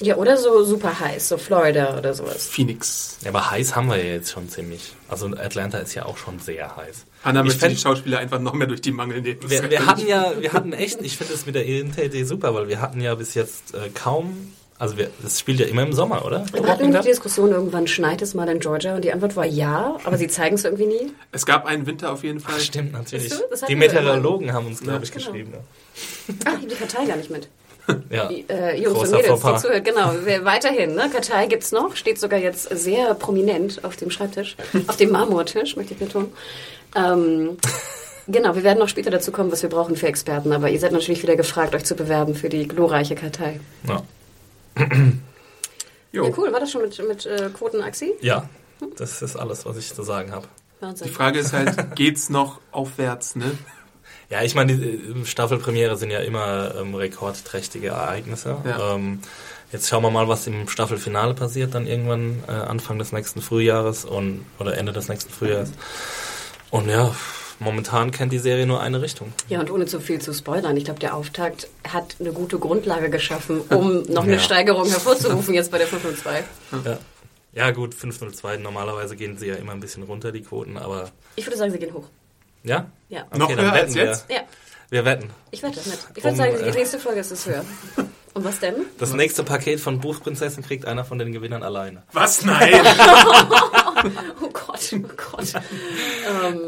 ja, 0.00 0.16
oder 0.16 0.38
so 0.38 0.64
super 0.64 0.98
heiß, 0.98 1.28
so 1.28 1.36
Florida 1.36 1.98
oder 1.98 2.14
sowas. 2.14 2.46
Phoenix. 2.46 3.18
Ja, 3.22 3.28
aber 3.28 3.50
heiß 3.50 3.76
haben 3.76 3.88
wir 3.88 3.98
ja 3.98 4.14
jetzt 4.14 4.32
schon 4.32 4.48
ziemlich. 4.48 4.94
Also 5.08 5.26
Atlanta 5.26 5.76
ist 5.78 5.94
ja 5.94 6.06
auch 6.06 6.16
schon 6.16 6.38
sehr 6.38 6.74
heiß. 6.74 7.04
Anna 7.22 7.40
Ich 7.40 7.46
möchte 7.48 7.66
fänd- 7.66 7.72
die 7.76 7.76
Schauspieler 7.82 8.18
einfach 8.18 8.40
noch 8.40 8.54
mehr 8.54 8.66
durch 8.66 8.80
die 8.80 8.92
Mangel 8.92 9.20
nehmen. 9.20 9.38
Wir, 9.46 9.68
wir 9.70 9.84
hatten 9.86 10.06
ja, 10.06 10.32
wir 10.40 10.54
hatten 10.54 10.72
echt, 10.72 11.02
ich 11.02 11.18
finde 11.18 11.34
es 11.34 11.44
mit 11.44 11.54
der 11.54 11.66
Idee 11.68 12.24
super, 12.24 12.54
weil 12.54 12.68
wir 12.68 12.80
hatten 12.80 13.00
ja 13.02 13.14
bis 13.14 13.34
jetzt 13.34 13.74
äh, 13.74 13.90
kaum, 13.92 14.52
also 14.82 14.96
wir, 14.98 15.10
das 15.22 15.38
spielt 15.38 15.60
ja 15.60 15.66
immer 15.66 15.84
im 15.84 15.92
Sommer, 15.92 16.24
oder? 16.24 16.44
Wir 16.52 16.66
hatten 16.66 16.90
die 16.90 16.98
Diskussion 16.98 17.52
irgendwann, 17.52 17.86
schneit 17.86 18.20
es 18.20 18.34
mal 18.34 18.48
in 18.48 18.58
Georgia? 18.58 18.96
Und 18.96 19.04
die 19.04 19.12
Antwort 19.12 19.36
war 19.36 19.46
ja, 19.46 19.96
aber 20.02 20.18
sie 20.18 20.26
zeigen 20.26 20.56
es 20.56 20.64
irgendwie 20.64 20.86
nie. 20.86 21.12
Es 21.30 21.46
gab 21.46 21.66
einen 21.66 21.86
Winter 21.86 22.10
auf 22.12 22.24
jeden 22.24 22.40
Fall. 22.40 22.58
Stimmt, 22.58 22.92
natürlich. 22.92 23.32
Die 23.68 23.76
Meteorologen 23.76 24.52
haben 24.52 24.66
uns, 24.66 24.80
glaube 24.80 24.96
Ja, 24.96 25.02
ich, 25.04 25.12
genau. 25.12 25.26
geschrieben. 25.26 25.52
Ach, 25.54 26.34
ich 26.36 26.46
hab 26.46 26.68
die 26.68 26.74
Kartei 26.74 27.04
gar 27.06 27.16
nicht 27.16 27.30
mit. 27.30 27.48
Ja. 28.10 28.26
Die, 28.26 28.44
äh, 28.48 28.80
Jungs 28.80 28.98
Großer 28.98 29.16
und 29.16 29.22
Mädels, 29.22 29.40
die 29.40 29.56
zuhört, 29.56 29.84
genau. 29.84 30.14
Weiterhin, 30.44 30.94
ne? 30.96 31.08
Kartei 31.12 31.46
gibt's 31.46 31.70
noch, 31.70 31.94
steht 31.94 32.18
sogar 32.18 32.40
jetzt 32.40 32.68
sehr 32.76 33.14
prominent 33.14 33.84
auf 33.84 33.96
dem 33.96 34.10
Schreibtisch, 34.10 34.56
auf 34.88 34.96
dem 34.96 35.10
Marmortisch, 35.10 35.76
möchte 35.76 35.94
ich 35.94 36.00
betonen. 36.00 36.32
Ähm, 36.96 37.56
genau, 38.26 38.56
wir 38.56 38.64
werden 38.64 38.78
noch 38.80 38.88
später 38.88 39.10
dazu 39.10 39.30
kommen, 39.30 39.50
was 39.52 39.62
wir 39.62 39.70
brauchen 39.70 39.94
für 39.94 40.08
Experten, 40.08 40.52
aber 40.52 40.70
ihr 40.70 40.78
seid 40.80 40.90
natürlich 40.92 41.22
wieder 41.22 41.36
gefragt, 41.36 41.74
euch 41.74 41.84
zu 41.84 41.94
bewerben 41.94 42.34
für 42.34 42.48
die 42.48 42.66
glorreiche 42.66 43.14
Kartei. 43.14 43.60
Ja. 43.88 44.02
Jo. 46.12 46.26
Ja, 46.26 46.32
cool, 46.36 46.52
war 46.52 46.60
das 46.60 46.70
schon 46.70 46.82
mit, 46.82 47.08
mit 47.08 47.24
äh, 47.24 47.48
Quoten 47.54 47.80
Axi? 47.80 48.12
ja, 48.20 48.46
das 48.96 49.22
ist 49.22 49.34
alles, 49.34 49.64
was 49.64 49.78
ich 49.78 49.94
zu 49.94 50.02
sagen 50.02 50.30
habe. 50.32 50.46
Wahnsinn. 50.80 51.06
Die 51.06 51.12
Frage 51.12 51.38
ist 51.38 51.54
halt, 51.54 51.94
geht's 51.96 52.28
noch 52.28 52.60
aufwärts, 52.70 53.34
ne? 53.34 53.56
Ja, 54.28 54.42
ich 54.42 54.54
meine, 54.54 54.76
die 54.76 54.84
äh, 54.84 55.24
Staffelpremiere 55.24 55.96
sind 55.96 56.10
ja 56.10 56.18
immer 56.20 56.74
ähm, 56.74 56.94
rekordträchtige 56.94 57.88
Ereignisse. 57.88 58.58
Ja. 58.64 58.94
Ähm, 58.94 59.20
jetzt 59.72 59.88
schauen 59.88 60.02
wir 60.02 60.10
mal, 60.10 60.28
was 60.28 60.46
im 60.46 60.68
Staffelfinale 60.68 61.34
passiert, 61.34 61.74
dann 61.74 61.86
irgendwann 61.86 62.42
äh, 62.46 62.52
Anfang 62.52 62.98
des 62.98 63.12
nächsten 63.12 63.40
Frühjahres 63.40 64.04
und 64.04 64.44
oder 64.58 64.76
Ende 64.76 64.92
des 64.92 65.08
nächsten 65.08 65.32
Frühjahres. 65.32 65.72
Und 66.70 66.88
ja, 66.88 67.14
momentan 67.62 68.10
kennt 68.10 68.32
die 68.32 68.38
Serie 68.38 68.66
nur 68.66 68.80
eine 68.80 69.00
Richtung. 69.00 69.32
Ja, 69.48 69.60
und 69.60 69.70
ohne 69.70 69.86
zu 69.86 70.00
viel 70.00 70.20
zu 70.20 70.32
spoilern, 70.34 70.76
ich 70.76 70.84
glaube, 70.84 71.00
der 71.00 71.14
Auftakt 71.16 71.68
hat 71.88 72.16
eine 72.20 72.32
gute 72.32 72.58
Grundlage 72.58 73.08
geschaffen, 73.10 73.60
um 73.70 74.02
noch 74.04 74.24
eine 74.24 74.34
Ja. 74.34 74.38
Steigerung 74.38 74.88
hervorzurufen 74.88 75.54
jetzt 75.54 75.70
bei 75.70 75.78
der 75.78 75.86
502. 75.86 76.44
Ja. 76.84 76.98
Ja, 77.54 77.70
gut, 77.70 77.94
502, 77.94 78.56
normalerweise 78.58 79.14
gehen 79.14 79.36
sie 79.36 79.46
ja 79.48 79.56
immer 79.56 79.72
ein 79.72 79.80
bisschen 79.80 80.02
runter, 80.04 80.32
die 80.32 80.40
Quoten, 80.42 80.76
aber 80.78 81.10
Ich 81.36 81.46
würde 81.46 81.56
sagen, 81.58 81.70
sie 81.70 81.78
gehen 81.78 81.92
hoch. 81.92 82.08
ja? 82.62 82.86
Ja. 83.10 83.26
Noch 83.36 83.48
dann 83.48 83.58
höher 83.60 83.72
wetten 83.74 83.76
als 83.86 83.94
wir. 83.94 84.04
jetzt? 84.04 84.24
Ja, 84.30 84.40
Wir 84.88 85.04
wetten. 85.04 85.28
ich 85.50 85.62
wette 85.62 85.80
mit. 85.86 85.98
Ich 86.16 86.24
würde 86.24 86.28
Um, 86.30 86.36
sagen, 86.36 86.56
die 86.58 86.64
äh, 86.68 86.72
nächste 86.72 86.98
Folge 86.98 87.20
ist 87.20 87.30
es 87.30 87.46
höher. 87.46 87.64
Und 88.34 88.44
was 88.44 88.60
denn? 88.60 88.74
Das 88.98 89.12
nächste 89.12 89.44
Paket 89.44 89.78
von 89.80 90.00
Buchprinzessin 90.00 90.62
kriegt 90.62 90.86
einer 90.86 91.04
von 91.04 91.18
den 91.18 91.32
Gewinnern 91.32 91.62
alleine. 91.62 92.02
Was? 92.12 92.44
Nein! 92.46 92.72
Oh 94.42 94.48
Gott, 94.52 94.94
oh 94.94 95.08
Gott. 95.30 95.54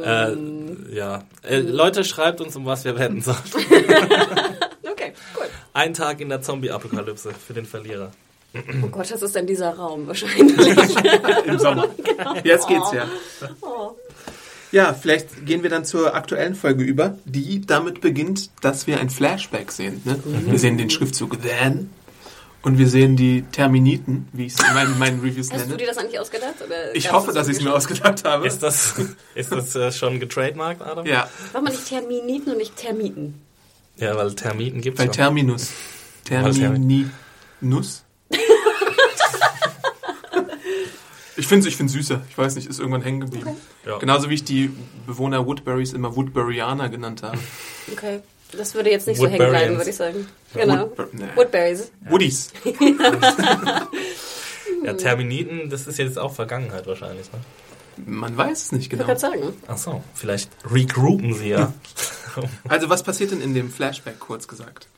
Äh, 0.05 0.95
ja. 0.95 1.23
Äh, 1.43 1.59
Leute, 1.61 2.05
schreibt 2.05 2.41
uns, 2.41 2.55
um 2.55 2.67
was 2.67 2.85
wir 2.85 2.99
wetten 2.99 3.23
sollen. 3.23 3.39
Okay, 4.87 5.13
gut. 5.35 5.49
Ein 5.73 5.93
Tag 5.95 6.21
in 6.21 6.29
der 6.29 6.41
Zombie-Apokalypse 6.43 7.33
für 7.33 7.53
den 7.53 7.65
Verlierer. 7.65 8.13
Oh 8.83 8.87
Gott, 8.87 9.11
das 9.11 9.23
ist 9.23 9.35
denn 9.35 9.47
dieser 9.47 9.75
Raum 9.75 10.07
wahrscheinlich. 10.07 10.57
Im 11.47 11.59
Sommer. 11.59 11.89
Jetzt 12.45 12.69
geht's 12.69 12.93
ja. 12.93 13.09
Ja, 14.73 14.93
vielleicht 14.95 15.47
gehen 15.47 15.63
wir 15.63 15.71
dann 15.71 15.85
zur 15.85 16.15
aktuellen 16.15 16.55
Folge 16.55 16.85
über, 16.85 17.17
die 17.25 17.61
damit 17.61 18.01
beginnt, 18.01 18.51
dass 18.61 18.87
wir 18.87 19.01
ein 19.01 19.11
Flashback 19.11 19.71
sehen. 19.71 20.03
Ne? 20.05 20.19
Wir 20.25 20.59
sehen 20.59 20.79
den 20.79 20.91
Schriftzug 20.91 21.41
Then 21.43 21.91
und 22.63 22.79
wir 22.79 22.89
sehen 22.89 23.17
die 23.17 23.43
Terminiten, 23.53 24.27
wie 24.33 24.47
ich 24.47 24.55
es 24.55 24.67
in 24.67 24.75
meinen, 24.75 24.99
meinen 24.99 25.21
Reviews 25.21 25.51
Hast 25.53 25.65
du 25.65 25.67
nenne. 25.67 25.77
dir 25.77 25.87
das 25.87 25.99
eigentlich 25.99 26.19
ausgedacht? 26.19 26.55
Oder 26.67 26.95
Ich 26.95 27.13
hoffe, 27.13 27.27
das 27.27 27.35
dass 27.35 27.49
ich 27.49 27.59
es 27.59 27.63
mir 27.63 27.75
ausgedacht 27.75 28.25
habe. 28.25 28.47
Ist 28.47 28.63
das, 28.63 28.95
ist 29.35 29.53
das 29.53 29.75
äh, 29.77 29.93
schon 29.93 30.19
getrademarkt, 30.19 30.83
Adam? 30.83 31.07
Ja, 31.07 31.29
Warum 31.53 31.65
man 31.65 31.73
nicht 31.73 31.87
Terminiten 31.87 32.53
und 32.53 32.59
nicht 32.59 32.77
Termiten? 32.77 33.41
Ja, 33.97 34.17
weil 34.17 34.35
Termiten 34.35 34.81
gibt's 34.81 34.99
bei 34.99 35.05
schon. 35.05 35.13
Terminus. 35.13 35.71
Termininus? 36.25 38.04
Ich 41.37 41.47
finde 41.47 41.67
es 41.67 41.73
ich 41.73 41.77
find's 41.77 41.93
süßer. 41.93 42.23
Ich 42.31 42.39
weiß 42.39 42.55
nicht, 42.55 42.69
ist 42.69 42.79
irgendwann 42.79 43.03
hängen 43.03 43.21
geblieben. 43.21 43.57
Ja. 43.85 43.99
Genauso 43.99 44.31
wie 44.31 44.35
ich 44.35 44.45
die 44.45 44.71
Bewohner 45.07 45.47
Woodburys 45.47 45.93
immer 45.93 46.15
Woodburyaner 46.15 46.89
genannt 46.89 47.23
habe. 47.23 47.39
Okay. 47.93 48.21
Das 48.57 48.75
würde 48.75 48.91
jetzt 48.91 49.09
nicht 49.09 49.19
so 49.19 49.27
hängen 49.27 49.39
bleiben, 49.39 49.77
Woodburyans. 49.77 49.79
würde 49.79 49.91
ich 49.91 49.97
sagen. 49.97 50.29
Genau. 50.55 50.83
Woodbur 50.85 51.09
nee. 51.13 51.25
Woodberries. 51.35 51.91
Woodies. 52.09 52.53
ja, 54.85 54.93
Terminiten, 54.95 55.71
das 55.71 55.87
ist 55.87 55.99
jetzt 55.99 56.19
auch 56.19 56.33
Vergangenheit 56.35 56.87
wahrscheinlich. 56.87 57.27
Ne? 57.33 57.41
Man 58.07 58.37
weiß 58.37 58.63
es 58.67 58.73
nicht 58.73 58.83
Ich 58.85 58.91
genau. 58.91 59.07
wollte 59.09 59.21
gerade 59.27 59.39
sagen. 59.41 59.57
Ach 59.67 59.79
so, 59.79 60.03
vielleicht 60.15 60.51
regroupen 60.71 61.35
sie 61.35 61.49
ja. 61.51 61.73
Also 62.69 62.89
was 62.91 63.05
passiert 63.05 63.31
denn 63.31 63.41
in 63.41 63.55
dem 63.55 63.71
Flashback, 63.71 64.19
kurz 64.19 64.49
gesagt? 64.49 64.89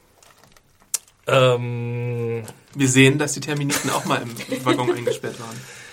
ähm, 1.27 2.43
Wir 2.75 2.89
sehen, 2.89 3.19
dass 3.19 3.33
die 3.33 3.41
Terminiten 3.41 3.91
auch 3.91 4.07
mal 4.07 4.23
im 4.23 4.65
Waggon 4.65 4.91
eingesperrt 4.95 5.39
waren. 5.41 5.57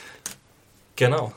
genau. 0.96 1.34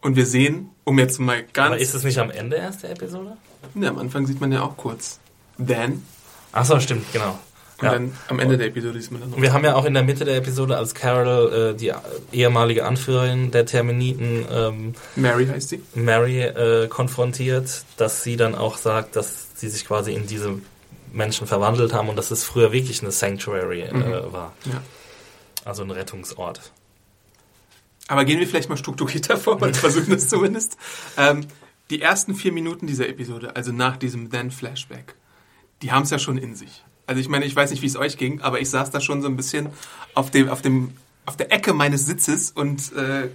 Und 0.00 0.16
wir 0.16 0.26
sehen, 0.26 0.70
um 0.84 0.98
jetzt 0.98 1.18
mal 1.18 1.38
Aber 1.38 1.70
ganz... 1.70 1.82
ist 1.82 1.94
es 1.94 2.04
nicht 2.04 2.18
am 2.18 2.30
Ende 2.30 2.56
erst 2.56 2.82
der 2.82 2.90
Episode? 2.90 3.36
Ja, 3.74 3.88
am 3.90 3.98
Anfang 3.98 4.26
sieht 4.26 4.40
man 4.40 4.52
ja 4.52 4.62
auch 4.62 4.76
kurz. 4.76 5.18
Then, 5.64 6.04
Ach 6.52 6.64
so, 6.64 6.78
stimmt, 6.80 7.12
genau. 7.12 7.38
Und 7.78 7.84
Ja. 7.84 7.92
dann 7.92 8.16
am 8.28 8.38
Ende 8.38 8.56
der 8.56 8.68
Episode 8.68 8.98
ist 8.98 9.10
man 9.10 9.20
dann 9.20 9.30
noch. 9.30 9.36
Und 9.36 9.42
wir 9.42 9.52
haben 9.52 9.64
ja 9.64 9.74
auch 9.74 9.84
in 9.84 9.92
der 9.94 10.02
Mitte 10.02 10.24
der 10.24 10.36
Episode, 10.36 10.76
als 10.78 10.94
Carol, 10.94 11.74
äh, 11.74 11.76
die 11.76 11.92
ehemalige 12.32 12.86
Anführerin 12.86 13.50
der 13.50 13.66
Terminiten, 13.66 14.46
ähm, 14.50 14.94
Mary 15.16 15.46
heißt 15.46 15.68
sie. 15.70 15.82
Mary 15.94 16.40
äh, 16.40 16.88
konfrontiert, 16.88 17.84
dass 17.98 18.22
sie 18.22 18.36
dann 18.36 18.54
auch 18.54 18.78
sagt, 18.78 19.16
dass 19.16 19.48
sie 19.56 19.68
sich 19.68 19.86
quasi 19.86 20.14
in 20.14 20.26
diese 20.26 20.54
Menschen 21.12 21.46
verwandelt 21.46 21.92
haben 21.92 22.08
und 22.08 22.16
dass 22.16 22.30
es 22.30 22.44
früher 22.44 22.72
wirklich 22.72 23.02
eine 23.02 23.10
Sanctuary 23.10 23.82
äh, 23.82 24.32
war. 24.32 24.52
Ja. 24.64 24.80
Also 25.64 25.82
ein 25.82 25.90
Rettungsort. 25.90 26.72
Aber 28.08 28.24
gehen 28.24 28.38
wir 28.38 28.46
vielleicht 28.46 28.68
mal 28.68 28.76
strukturierter 28.76 29.36
vor, 29.36 29.60
weil 29.60 29.74
versuchen 29.74 30.10
das 30.10 30.28
zumindest. 30.28 30.76
Ähm, 31.16 31.46
die 31.90 32.00
ersten 32.00 32.34
vier 32.34 32.52
Minuten 32.52 32.86
dieser 32.86 33.08
Episode, 33.08 33.54
also 33.54 33.72
nach 33.72 33.96
diesem 33.96 34.30
Then-Flashback, 34.30 35.14
die 35.82 35.92
haben 35.92 36.02
es 36.02 36.10
ja 36.10 36.18
schon 36.18 36.38
in 36.38 36.54
sich. 36.56 36.84
Also 37.06 37.20
ich 37.20 37.28
meine, 37.28 37.44
ich 37.44 37.54
weiß 37.54 37.70
nicht, 37.70 37.82
wie 37.82 37.86
es 37.86 37.96
euch 37.96 38.16
ging, 38.16 38.40
aber 38.40 38.60
ich 38.60 38.70
saß 38.70 38.90
da 38.90 39.00
schon 39.00 39.22
so 39.22 39.28
ein 39.28 39.36
bisschen 39.36 39.68
auf 40.14 40.30
dem, 40.30 40.48
auf 40.48 40.62
dem, 40.62 40.94
auf 41.24 41.36
der 41.36 41.52
Ecke 41.52 41.72
meines 41.72 42.06
Sitzes 42.06 42.50
und 42.50 42.92
äh, 42.94 43.28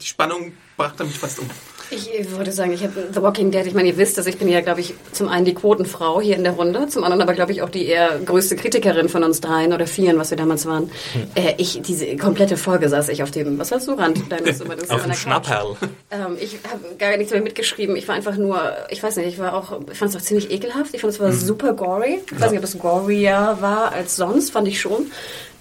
die 0.00 0.06
Spannung 0.06 0.52
brachte 0.76 1.04
mich 1.04 1.18
fast 1.18 1.40
um. 1.40 1.50
Ich 1.94 2.30
würde 2.30 2.52
sagen, 2.52 2.72
ich 2.72 2.82
habe 2.82 3.08
The 3.12 3.20
Walking 3.20 3.50
Dead, 3.50 3.66
ich 3.66 3.74
meine, 3.74 3.88
ihr 3.88 3.98
wisst, 3.98 4.16
dass 4.16 4.26
ich 4.26 4.38
bin 4.38 4.48
ja, 4.48 4.62
glaube 4.62 4.80
ich, 4.80 4.94
zum 5.12 5.28
einen 5.28 5.44
die 5.44 5.52
Quotenfrau 5.52 6.22
hier 6.22 6.36
in 6.36 6.42
der 6.42 6.54
Runde, 6.54 6.88
zum 6.88 7.04
anderen 7.04 7.20
aber, 7.20 7.34
glaube 7.34 7.52
ich, 7.52 7.60
auch 7.60 7.68
die 7.68 7.86
eher 7.86 8.18
größte 8.24 8.56
Kritikerin 8.56 9.10
von 9.10 9.22
uns 9.24 9.40
dreien 9.40 9.74
oder 9.74 9.86
vieren, 9.86 10.18
was 10.18 10.30
wir 10.30 10.38
damals 10.38 10.64
waren. 10.64 10.90
Äh, 11.34 11.54
ich, 11.58 11.82
diese 11.82 12.16
komplette 12.16 12.56
Folge 12.56 12.88
saß 12.88 13.10
ich 13.10 13.22
auf 13.22 13.30
dem, 13.30 13.58
was 13.58 13.70
warst 13.70 13.88
du, 13.88 13.92
Rand 13.92 14.32
deines 14.32 14.60
über 14.64 14.74
das 14.74 14.88
Auf 14.88 15.02
dem 15.02 15.12
Schnapperl. 15.12 15.76
Ähm, 16.10 16.36
ich 16.40 16.58
habe 16.70 16.96
gar 16.98 17.16
nichts 17.16 17.32
mehr 17.32 17.42
mitgeschrieben. 17.42 17.94
Ich 17.96 18.08
war 18.08 18.14
einfach 18.14 18.36
nur, 18.36 18.58
ich 18.88 19.02
weiß 19.02 19.16
nicht, 19.16 19.28
ich 19.28 19.38
war 19.38 19.54
auch, 19.54 19.80
ich 19.90 19.98
fand 19.98 20.10
es 20.10 20.16
auch 20.16 20.24
ziemlich 20.24 20.50
ekelhaft. 20.50 20.94
Ich 20.94 21.02
fand 21.02 21.12
es 21.12 21.20
war 21.20 21.32
super 21.32 21.74
gory. 21.74 22.20
Ich 22.30 22.40
weiß 22.40 22.50
nicht, 22.50 22.58
ob 22.58 22.64
es 22.64 22.78
gorier 22.78 23.58
war 23.60 23.92
als 23.92 24.16
sonst, 24.16 24.50
fand 24.50 24.66
ich 24.68 24.80
schon. 24.80 25.10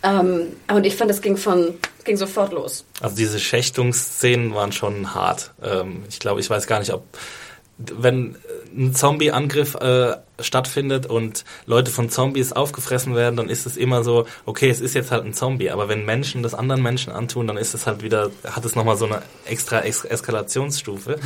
Ähm, 0.03 0.48
und 0.72 0.86
ich 0.86 0.96
fand, 0.96 1.12
es 1.12 1.22
ging 1.22 1.38
von, 1.38 1.75
ging 2.03 2.17
sofort 2.17 2.53
los. 2.53 2.86
Also 3.01 3.15
diese 3.15 3.39
Schächtungsszenen 3.39 4.53
waren 4.53 4.72
schon 4.72 5.13
hart. 5.13 5.51
Ähm, 5.63 6.03
ich 6.10 6.20
glaube, 6.20 6.39
ich 6.39 6.50
weiß 6.50 6.67
gar 6.67 6.79
nicht, 6.79 6.93
ob 6.93 7.03
wenn 7.77 8.36
ein 8.75 8.93
Zombie-Angriff 8.93 9.75
äh, 9.75 10.15
stattfindet 10.39 11.05
und 11.05 11.43
Leute 11.65 11.91
von 11.91 12.10
Zombies 12.10 12.53
aufgefressen 12.53 13.15
werden, 13.15 13.36
dann 13.36 13.50
ist 13.50 13.65
es 13.65 13.77
immer 13.77 14.03
so, 14.03 14.27
okay, 14.46 14.70
es 14.70 14.81
ist 14.81 14.93
jetzt 14.93 15.12
halt 15.12 15.25
ein 15.25 15.34
Zombie, 15.34 15.70
aber 15.72 15.89
wenn 15.89 16.05
Menschen 16.05 16.43
das 16.43 16.53
anderen 16.53 16.81
Menschen 16.81 17.12
antun, 17.12 17.48
dann 17.48 17.58
ist 17.58 17.74
es 17.74 17.88
halt 17.88 18.01
wieder, 18.03 18.31
hat 18.46 18.65
es 18.65 18.75
nochmal 18.75 18.98
so 18.98 19.05
eine 19.05 19.22
extra 19.46 19.79
es 19.79 20.05
Eskalationsstufe. 20.05 21.20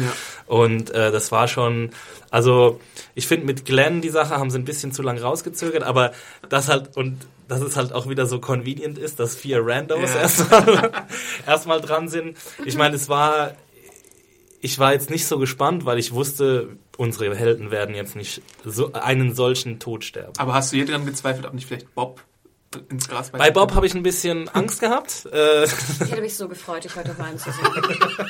Und 0.47 0.91
äh, 0.91 1.11
das 1.11 1.31
war 1.31 1.47
schon, 1.47 1.91
also 2.31 2.79
ich 3.15 3.27
finde 3.27 3.45
mit 3.45 3.65
Glenn 3.65 4.01
die 4.01 4.09
Sache 4.09 4.35
haben 4.37 4.49
sie 4.49 4.57
ein 4.57 4.65
bisschen 4.65 4.91
zu 4.91 5.01
lang 5.01 5.17
rausgezögert, 5.17 5.83
aber 5.83 6.13
das 6.49 6.67
halt 6.67 6.95
und 6.95 7.17
dass 7.47 7.61
es 7.61 7.75
halt 7.75 7.93
auch 7.93 8.09
wieder 8.09 8.25
so 8.25 8.39
convenient 8.39 8.97
ist, 8.97 9.19
dass 9.19 9.35
vier 9.35 9.59
Randos 9.65 10.13
Ja. 10.13 10.21
erstmal 10.21 10.91
erstmal 11.47 11.81
dran 11.81 12.07
sind. 12.07 12.37
Ich 12.65 12.75
meine, 12.77 12.95
es 12.95 13.09
war 13.09 13.53
ich 14.61 14.79
war 14.79 14.93
jetzt 14.93 15.09
nicht 15.11 15.27
so 15.27 15.37
gespannt, 15.37 15.85
weil 15.85 15.99
ich 15.99 16.11
wusste, 16.13 16.77
unsere 16.97 17.35
Helden 17.35 17.69
werden 17.69 17.93
jetzt 17.93 18.15
nicht 18.15 18.41
so 18.63 18.93
einen 18.93 19.35
solchen 19.35 19.77
Tod 19.79 20.03
sterben. 20.03 20.33
Aber 20.37 20.53
hast 20.55 20.71
du 20.71 20.77
hier 20.77 20.85
dran 20.87 21.05
gezweifelt, 21.05 21.45
ob 21.45 21.53
nicht 21.53 21.67
vielleicht 21.67 21.93
Bob 21.93 22.21
ins 22.89 23.07
Gras 23.07 23.29
Bei 23.29 23.51
Bob 23.51 23.73
habe 23.75 23.85
ich 23.85 23.93
ein 23.93 24.01
bisschen 24.03 24.49
Angst 24.49 24.79
gehabt. 24.81 25.27
Äh, 25.31 25.65
Ich 25.65 25.71
hätte 26.11 26.21
mich 26.21 26.35
so 26.35 26.47
gefreut, 26.49 26.83
dich 26.83 26.95
heute 26.95 27.17
weinen 27.19 27.37
zu 27.37 27.51
sehen. 27.51 27.63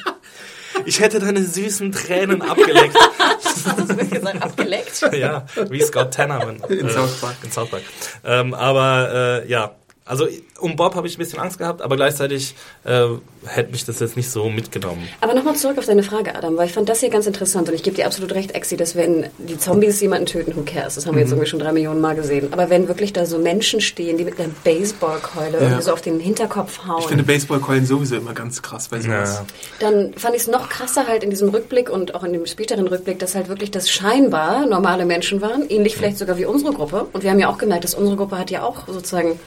ich 0.85 0.99
hätte 0.99 1.19
deine 1.19 1.43
süßen 1.43 1.91
Tränen 1.91 2.41
abgeleckt. 2.41 2.95
Hast 3.19 3.79
du 3.79 3.93
es 3.97 4.09
gesagt, 4.09 4.41
abgeleckt? 4.41 5.01
ja, 5.13 5.45
wie 5.69 5.81
Scott 5.81 6.11
Tenorman. 6.11 6.61
In 6.69 6.87
äh, 6.87 6.91
South 6.91 7.21
Park. 7.21 7.35
In 7.43 7.51
South 7.51 7.69
Park. 7.69 7.83
Ähm, 8.23 8.53
aber 8.53 9.43
äh, 9.43 9.49
ja, 9.49 9.75
also 10.05 10.27
um 10.59 10.75
Bob 10.75 10.93
habe 10.93 11.07
ich 11.07 11.15
ein 11.15 11.17
bisschen 11.17 11.39
Angst 11.39 11.57
gehabt, 11.57 11.81
aber 11.81 11.95
gleichzeitig 11.95 12.53
äh, 12.83 13.05
hätte 13.45 13.71
mich 13.71 13.85
das 13.85 13.99
jetzt 13.99 14.15
nicht 14.15 14.29
so 14.29 14.49
mitgenommen. 14.49 15.07
Aber 15.19 15.33
nochmal 15.33 15.55
zurück 15.55 15.79
auf 15.79 15.85
deine 15.85 16.03
Frage, 16.03 16.35
Adam, 16.35 16.55
weil 16.57 16.67
ich 16.67 16.73
fand 16.73 16.87
das 16.87 16.99
hier 16.99 17.09
ganz 17.09 17.25
interessant 17.25 17.69
und 17.69 17.75
ich 17.75 17.81
gebe 17.81 17.95
dir 17.95 18.05
absolut 18.05 18.33
recht, 18.33 18.51
Exi, 18.51 18.77
dass 18.77 18.95
wenn 18.95 19.25
die 19.39 19.57
Zombies 19.57 19.99
jemanden 20.01 20.27
töten, 20.27 20.55
who 20.55 20.61
cares? 20.63 20.93
Das 20.95 21.07
haben 21.07 21.15
wir 21.15 21.21
jetzt 21.21 21.31
irgendwie 21.31 21.49
schon 21.49 21.59
drei 21.59 21.71
Millionen 21.71 22.01
Mal 22.01 22.15
gesehen. 22.15 22.53
Aber 22.53 22.69
wenn 22.69 22.87
wirklich 22.87 23.13
da 23.13 23.25
so 23.25 23.39
Menschen 23.39 23.81
stehen, 23.81 24.17
die 24.17 24.25
mit 24.25 24.39
einer 24.39 24.49
Baseballkeule 24.63 25.57
irgendwie 25.57 25.81
so 25.81 25.91
auf 25.91 26.01
den 26.01 26.19
Hinterkopf 26.19 26.85
hauen. 26.85 26.99
Ich 26.99 27.07
finde 27.07 27.23
Baseballkeulen 27.23 27.87
sowieso 27.87 28.15
immer 28.15 28.33
ganz 28.33 28.61
krass 28.61 28.87
bei 28.89 29.01
sowas. 29.01 29.41
Ja. 29.41 29.45
dann 29.79 30.13
fand 30.13 30.35
ich 30.35 30.43
es 30.43 30.47
noch 30.47 30.69
krasser 30.69 31.07
halt 31.07 31.23
in 31.23 31.31
diesem 31.31 31.49
Rückblick 31.49 31.89
und 31.89 32.13
auch 32.13 32.23
in 32.23 32.31
dem 32.31 32.45
späteren 32.45 32.87
Rückblick, 32.87 33.17
dass 33.17 33.33
halt 33.33 33.49
wirklich 33.49 33.71
das 33.71 33.89
scheinbar 33.89 34.67
normale 34.67 35.05
Menschen 35.05 35.41
waren, 35.41 35.67
ähnlich 35.67 35.97
vielleicht 35.97 36.19
sogar 36.19 36.37
wie 36.37 36.45
unsere 36.45 36.73
Gruppe. 36.73 37.07
Und 37.11 37.23
wir 37.23 37.31
haben 37.31 37.39
ja 37.39 37.49
auch 37.49 37.57
gemerkt, 37.57 37.83
dass 37.83 37.95
unsere 37.95 38.15
Gruppe 38.17 38.37
hat 38.37 38.51
ja 38.51 38.61
auch 38.61 38.87
sozusagen 38.87 39.39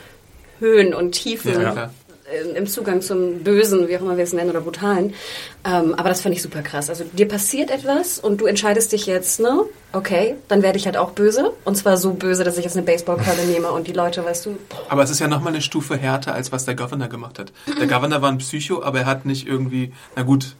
Höhen 0.58 0.94
und 0.94 1.12
Tiefen 1.12 1.60
Ja, 1.60 1.90
im 2.54 2.66
Zugang 2.66 3.00
zum 3.00 3.42
Bösen, 3.42 3.88
wie 3.88 3.96
auch 3.96 4.02
immer 4.02 4.16
wir 4.16 4.24
es 4.24 4.32
nennen, 4.32 4.50
oder 4.50 4.60
Brutalen. 4.60 5.14
Ähm, 5.64 5.94
aber 5.94 6.08
das 6.08 6.20
fand 6.20 6.34
ich 6.34 6.42
super 6.42 6.62
krass. 6.62 6.90
Also 6.90 7.04
dir 7.04 7.26
passiert 7.26 7.70
etwas 7.70 8.18
und 8.18 8.40
du 8.40 8.46
entscheidest 8.46 8.92
dich 8.92 9.06
jetzt, 9.06 9.40
ne? 9.40 9.64
Okay, 9.92 10.36
dann 10.48 10.62
werde 10.62 10.78
ich 10.78 10.86
halt 10.86 10.96
auch 10.96 11.12
böse. 11.12 11.52
Und 11.64 11.76
zwar 11.76 11.96
so 11.96 12.12
böse, 12.12 12.44
dass 12.44 12.58
ich 12.58 12.64
jetzt 12.64 12.76
eine 12.76 12.84
Baseballkeule 12.84 13.46
nehme 13.46 13.70
und 13.70 13.86
die 13.86 13.92
Leute, 13.92 14.24
weißt 14.24 14.46
du, 14.46 14.58
Aber 14.88 15.02
es 15.02 15.10
ist 15.10 15.20
ja 15.20 15.28
nochmal 15.28 15.52
eine 15.54 15.62
Stufe 15.62 15.96
härter, 15.96 16.34
als 16.34 16.52
was 16.52 16.64
der 16.64 16.74
Governor 16.74 17.08
gemacht 17.08 17.38
hat. 17.38 17.52
Der 17.80 17.86
Governor 17.88 18.20
war 18.20 18.30
ein 18.30 18.38
Psycho, 18.38 18.82
aber 18.82 19.00
er 19.00 19.06
hat 19.06 19.24
nicht 19.24 19.46
irgendwie, 19.46 19.92
na 20.14 20.22
gut, 20.22 20.54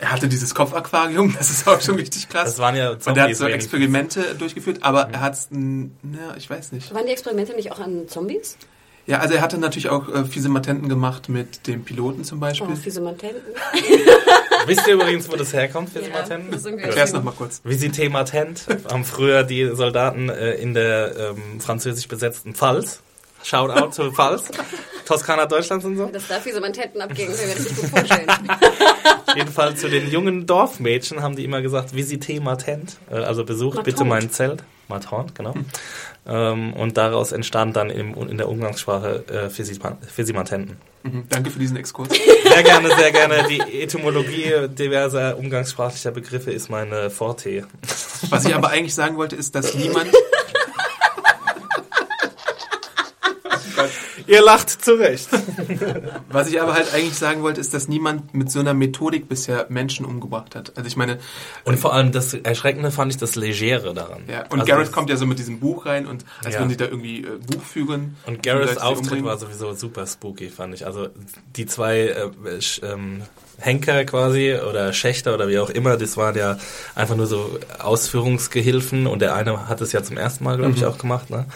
er 0.00 0.12
hatte 0.12 0.28
dieses 0.28 0.54
Kopfaquarium, 0.54 1.34
das 1.36 1.50
ist 1.50 1.66
auch 1.68 1.80
schon 1.80 1.96
richtig 1.96 2.28
krass. 2.28 2.44
Das 2.44 2.58
waren 2.58 2.76
ja 2.76 2.90
Und 2.90 3.16
er 3.16 3.24
hat 3.24 3.30
so 3.30 3.44
Zombies 3.44 3.54
Experimente 3.54 4.36
durchgeführt, 4.38 4.78
aber 4.82 5.08
er 5.10 5.20
hat 5.20 5.34
es, 5.34 5.48
na, 5.50 6.36
ich 6.36 6.48
weiß 6.48 6.72
nicht. 6.72 6.94
waren 6.94 7.06
die 7.06 7.12
Experimente 7.12 7.54
nicht 7.54 7.72
auch 7.72 7.80
an 7.80 8.08
Zombies? 8.08 8.56
Ja, 9.08 9.20
also 9.20 9.34
er 9.34 9.40
hatte 9.40 9.56
natürlich 9.56 9.88
auch 9.88 10.06
äh, 10.14 10.24
fiese 10.26 10.50
Matenten 10.50 10.88
gemacht 10.90 11.28
mit 11.30 11.66
dem 11.66 11.82
Piloten 11.82 12.24
zum 12.24 12.40
Beispiel. 12.40 12.68
Oh, 12.70 12.76
fiese 12.76 13.00
Matenten. 13.00 13.40
Wisst 14.66 14.86
ihr 14.86 14.94
übrigens, 14.94 15.30
wo 15.32 15.36
das 15.36 15.54
herkommt, 15.54 15.90
Ja, 15.94 16.00
das 16.22 16.28
ist 16.60 16.66
irgendwie- 16.66 16.84
Erklär's 16.84 17.12
nochmal 17.14 17.32
kurz. 17.34 17.62
Visite 17.64 18.10
Matent 18.10 18.66
haben 18.90 19.04
früher 19.06 19.44
die 19.44 19.74
Soldaten 19.74 20.28
äh, 20.28 20.52
in 20.56 20.74
der 20.74 21.16
ähm, 21.30 21.58
französisch 21.58 22.06
besetzten 22.06 22.54
Pfalz. 22.54 23.00
Shoutout 23.42 23.92
zur 23.92 24.12
Pfalz. 24.12 24.44
Toskana 25.06 25.46
Deutschlands 25.46 25.86
und 25.86 25.96
so. 25.96 26.06
Dass 26.06 26.28
da 26.28 26.34
fiese 26.34 26.60
Matenten 26.60 27.00
abgehen, 27.00 27.28
kann 27.28 27.36
ich 27.40 27.46
mir 27.46 27.56
richtig 27.56 27.76
gut 27.78 27.88
vorstellen. 27.90 28.26
Jedenfalls 29.36 29.80
zu 29.80 29.88
den 29.88 30.10
jungen 30.10 30.46
Dorfmädchen 30.46 31.22
haben 31.22 31.34
die 31.36 31.44
immer 31.44 31.62
gesagt, 31.62 31.94
Visite 31.94 32.40
Matent. 32.42 32.96
Äh, 33.10 33.14
also 33.14 33.44
besucht 33.46 33.76
Matante. 33.76 33.90
bitte 33.90 34.04
mein 34.04 34.30
Zelt. 34.30 34.64
Matant, 34.88 35.34
genau. 35.34 35.54
Ähm, 36.30 36.74
und 36.74 36.98
daraus 36.98 37.32
entstand 37.32 37.74
dann 37.74 37.88
im, 37.88 38.12
in 38.14 38.36
der 38.36 38.50
Umgangssprache 38.50 39.24
äh, 39.28 39.48
Fisimatenten. 39.48 40.76
Mhm, 41.02 41.24
danke 41.30 41.50
für 41.50 41.58
diesen 41.58 41.78
Exkurs. 41.78 42.08
Sehr 42.44 42.62
gerne, 42.62 42.94
sehr 42.94 43.12
gerne. 43.12 43.46
Die 43.48 43.82
Etymologie 43.82 44.68
diverser 44.68 45.38
umgangssprachlicher 45.38 46.10
Begriffe 46.10 46.50
ist 46.50 46.68
meine 46.68 47.08
Forte. 47.08 47.66
Was 48.28 48.44
ich 48.44 48.54
aber 48.54 48.68
eigentlich 48.68 48.94
sagen 48.94 49.16
wollte, 49.16 49.36
ist, 49.36 49.54
dass 49.54 49.74
niemand, 49.74 50.10
Ihr 54.28 54.42
lacht 54.42 54.70
zurecht. 54.84 55.28
was 56.30 56.48
ich 56.48 56.60
aber 56.60 56.74
halt 56.74 56.92
eigentlich 56.94 57.14
sagen 57.18 57.42
wollte, 57.42 57.60
ist, 57.60 57.72
dass 57.74 57.88
niemand 57.88 58.34
mit 58.34 58.50
so 58.50 58.60
einer 58.60 58.74
Methodik 58.74 59.28
bisher 59.28 59.66
Menschen 59.70 60.04
umgebracht 60.04 60.54
hat. 60.54 60.72
Also 60.76 60.86
ich 60.86 60.96
meine, 60.96 61.18
Und 61.64 61.78
vor 61.80 61.94
allem 61.94 62.12
das 62.12 62.34
Erschreckende 62.34 62.90
fand 62.90 63.10
ich 63.12 63.18
das 63.18 63.34
Legere 63.36 63.94
daran. 63.94 64.22
ja, 64.28 64.42
und 64.50 64.60
Also 64.60 64.64
Garrett 64.66 64.86
das- 64.88 64.92
kommt 64.92 65.08
ja 65.10 65.16
so 65.16 65.26
mit 65.26 65.38
diesem 65.38 65.60
Buch 65.60 65.86
rein 65.86 66.06
und 66.06 66.24
als 66.44 66.54
Ja. 66.54 66.60
würden 66.60 66.68
die 66.70 66.76
da 66.76 66.84
irgendwie 66.84 67.22
äh, 67.24 67.38
Buch 67.46 67.62
führen. 67.62 68.16
Und 68.26 68.42
Gareths 68.42 68.76
Auftritt 68.76 69.24
war 69.24 69.38
sowieso 69.38 69.72
super 69.72 70.06
spooky, 70.06 70.50
fand 70.50 70.74
ich. 70.74 70.84
Also 70.86 71.08
die 71.56 71.66
zwei 71.66 72.00
äh, 72.00 72.30
ähm, 72.82 73.22
Henker 73.60 74.04
quasi 74.04 74.54
oder 74.54 74.92
Schächter 74.92 75.34
oder 75.34 75.48
wie 75.48 75.58
auch 75.58 75.70
immer, 75.70 75.96
das 75.96 76.16
waren 76.16 76.36
ja 76.36 76.58
einfach 76.94 77.16
nur 77.16 77.26
so 77.26 77.58
Ausführungsgehilfen 77.78 79.06
und 79.06 79.20
der 79.20 79.34
eine 79.34 79.68
hat 79.68 79.80
es 79.80 79.92
ja 79.92 80.02
zum 80.02 80.16
ersten 80.16 80.44
Mal, 80.44 80.56
glaube 80.58 80.74
ich, 80.76 80.84
auch 80.84 80.98
gemacht. 80.98 81.30
Ne? 81.30 81.46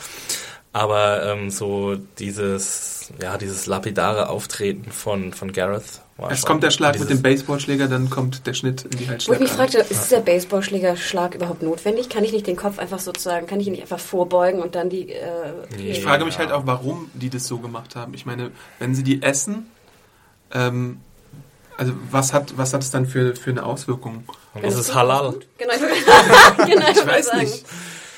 Aber 0.75 1.23
ähm, 1.27 1.51
so 1.51 1.97
dieses, 2.19 3.11
ja, 3.21 3.37
dieses 3.37 3.67
lapidare 3.67 4.31
Auftreten 4.31 4.91
von, 4.91 5.35
von 5.35 5.53
Gareth 5.53 6.01
Erst 6.19 6.41
schon- 6.43 6.47
kommt 6.49 6.63
der 6.63 6.71
Schlag 6.71 6.99
mit 6.99 7.11
dem 7.11 7.21
Baseballschläger, 7.21 7.89
dann 7.89 8.09
kommt 8.09 8.47
der 8.47 8.55
Schnitt 8.55 8.83
in 8.85 8.91
die 8.91 9.09
Wo 9.27 9.33
ich 9.35 9.41
mich 9.41 9.51
fragte, 9.51 9.79
ist 9.79 10.05
dieser 10.05 10.21
Baseballschläger-Schlag 10.21 11.35
überhaupt 11.35 11.63
notwendig? 11.63 12.09
Kann 12.09 12.25
ich 12.25 12.33
nicht 12.33 12.47
den 12.47 12.57
Kopf 12.57 12.79
einfach 12.79 13.01
sozusagen, 13.01 13.47
kann 13.47 13.61
ich 13.61 13.67
ihn 13.67 13.73
nicht 13.73 13.83
einfach 13.83 13.99
vorbeugen 13.99 14.63
und 14.63 14.75
dann 14.75 14.89
die... 14.89 15.11
Äh, 15.11 15.53
Ich 15.77 15.99
Ja. 15.99 16.05
frage 16.09 16.25
mich 16.25 16.39
halt 16.39 16.53
auch, 16.53 16.63
warum 16.65 17.11
die 17.13 17.29
das 17.29 17.47
so 17.47 17.59
gemacht 17.59 17.95
haben. 17.97 18.15
Ich 18.15 18.25
meine, 18.25 18.51
wenn 18.79 18.95
sie 18.95 19.03
die 19.03 19.23
essen, 19.23 19.67
ähm, 20.55 21.01
also 21.77 21.93
was 22.11 22.33
hat, 22.33 22.57
was 22.57 22.73
hat 22.73 22.83
es 22.83 22.91
dann 22.91 23.07
für, 23.07 23.35
für 23.37 23.51
eine 23.51 23.65
Auswirkung? 23.65 24.25
Und 24.55 24.65
das 24.65 24.77
ist 24.77 24.95
halal. 24.95 25.35
Genau, 25.59 25.73
ich, 25.75 25.81
genau, 26.73 26.89
ich, 26.91 26.97
Ich 26.99 27.07
weiß 27.07 27.27
sagen. 27.27 27.41
nicht. 27.41 27.65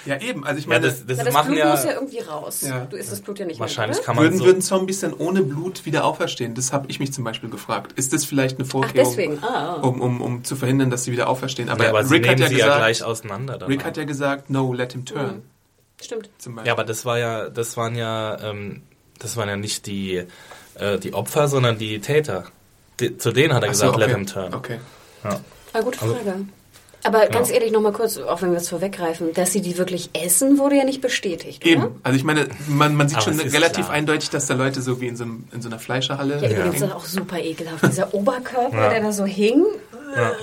Ja, 0.06 0.20
eben. 0.20 0.44
Also 0.44 0.58
ich 0.58 0.64
Ja, 0.64 0.68
meine, 0.70 0.86
das, 0.86 1.06
das, 1.06 1.18
Na, 1.18 1.24
das 1.24 1.32
machen 1.34 1.46
Blut 1.48 1.58
ja, 1.58 1.70
muss 1.70 1.84
ja 1.84 1.92
irgendwie 1.92 2.18
raus. 2.20 2.60
Ja. 2.62 2.84
Du 2.86 2.96
isst 2.96 3.10
das 3.10 3.20
Blut 3.20 3.38
ja 3.38 3.46
nicht 3.46 3.58
wahrscheinlich 3.60 3.98
mit, 3.98 4.06
kann 4.06 4.16
man 4.16 4.24
würden, 4.24 4.38
so, 4.38 4.44
würden 4.44 4.60
Zombies 4.62 5.00
dann 5.00 5.14
ohne 5.14 5.42
Blut 5.42 5.86
wieder 5.86 6.04
auferstehen? 6.04 6.54
Das 6.54 6.72
habe 6.72 6.86
ich 6.88 7.00
mich 7.00 7.12
zum 7.12 7.24
Beispiel 7.24 7.48
gefragt. 7.50 7.92
Ist 7.92 8.12
das 8.12 8.24
vielleicht 8.24 8.58
eine 8.58 8.66
Ach, 8.66 8.70
Vorkehrung, 8.72 9.10
deswegen. 9.10 9.38
Ah, 9.42 9.76
ah. 9.76 9.80
um, 9.80 10.00
um, 10.00 10.20
um 10.20 10.44
zu 10.44 10.56
verhindern, 10.56 10.90
dass 10.90 11.04
sie 11.04 11.12
wieder 11.12 11.28
auferstehen? 11.28 11.68
Aber, 11.68 11.84
ja, 11.84 11.90
aber 11.90 12.10
Rick, 12.10 12.28
hat 12.28 12.38
ja 12.40 12.48
sie 12.48 12.54
ja 12.56 12.66
gesagt, 12.66 12.78
gleich 12.80 13.02
auseinander. 13.02 13.58
Dann 13.58 13.68
Rick 13.68 13.84
hat 13.84 13.96
ja 13.96 14.04
gesagt, 14.04 14.50
no, 14.50 14.72
let 14.72 14.92
him 14.92 15.04
turn. 15.04 15.42
Stimmt. 16.02 16.28
zum 16.38 16.56
Beispiel. 16.56 16.66
Ja, 16.68 16.72
aber 16.74 16.84
das 16.84 17.04
war 17.04 17.18
ja, 17.18 17.48
das 17.48 17.76
waren 17.76 17.94
ja, 17.96 18.38
ähm, 18.42 18.82
das 19.18 19.36
waren 19.36 19.48
ja 19.48 19.56
nicht 19.56 19.86
die, 19.86 20.24
äh, 20.74 20.98
die 20.98 21.14
Opfer, 21.14 21.48
sondern 21.48 21.78
die 21.78 22.00
Täter. 22.00 22.44
Die, 23.00 23.16
zu 23.16 23.32
denen 23.32 23.54
hat 23.54 23.62
er 23.62 23.70
Ach 23.70 23.74
so, 23.74 23.86
gesagt, 23.92 23.98
let 23.98 24.08
okay. 24.10 24.16
him 24.18 24.26
turn. 24.26 24.54
Okay. 24.54 24.80
Ja. 25.24 25.40
Ah, 25.72 25.80
gute 25.80 26.02
Also- 26.02 26.14
Frage. 26.14 26.44
Aber 27.06 27.26
ganz 27.26 27.48
Ja. 27.50 27.54
ehrlich, 27.56 27.70
noch 27.70 27.80
mal 27.82 27.92
kurz, 27.92 28.16
auch 28.18 28.40
wenn 28.42 28.50
wir 28.50 28.58
es 28.58 28.68
vorweggreifen, 28.70 29.32
dass 29.34 29.52
sie 29.52 29.60
die 29.60 29.76
wirklich 29.78 30.10
essen, 30.14 30.58
wurde 30.58 30.76
ja 30.76 30.84
nicht 30.84 31.00
bestätigt, 31.00 31.62
oder? 31.62 31.70
Eben. 31.72 31.86
Also 32.02 32.16
ich 32.16 32.24
meine, 32.24 32.48
man, 32.66 32.94
man 32.96 33.08
sieht 33.08 33.18
Aber 33.18 33.24
schon 33.32 33.38
relativ 33.40 33.84
klar. 33.86 33.90
eindeutig, 33.96 34.30
dass 34.30 34.46
da 34.46 34.54
Leute 34.54 34.80
so 34.82 35.00
wie 35.00 35.06
in 35.08 35.16
so, 35.16 35.24
einem, 35.24 35.44
in 35.52 35.60
so 35.62 35.68
einer 35.68 35.78
Fleischerhalle 35.78 36.40
Ja, 36.42 36.48
übrigens 36.50 36.80
ist 36.82 36.92
auch 36.92 37.04
super 37.04 37.38
ekelhaft. 37.38 37.86
Dieser 37.86 38.12
Oberkörper, 38.14 38.76
Ja. 38.84 38.88
der 38.90 39.00
da 39.02 39.12
so 39.12 39.24
hing. 39.26 39.64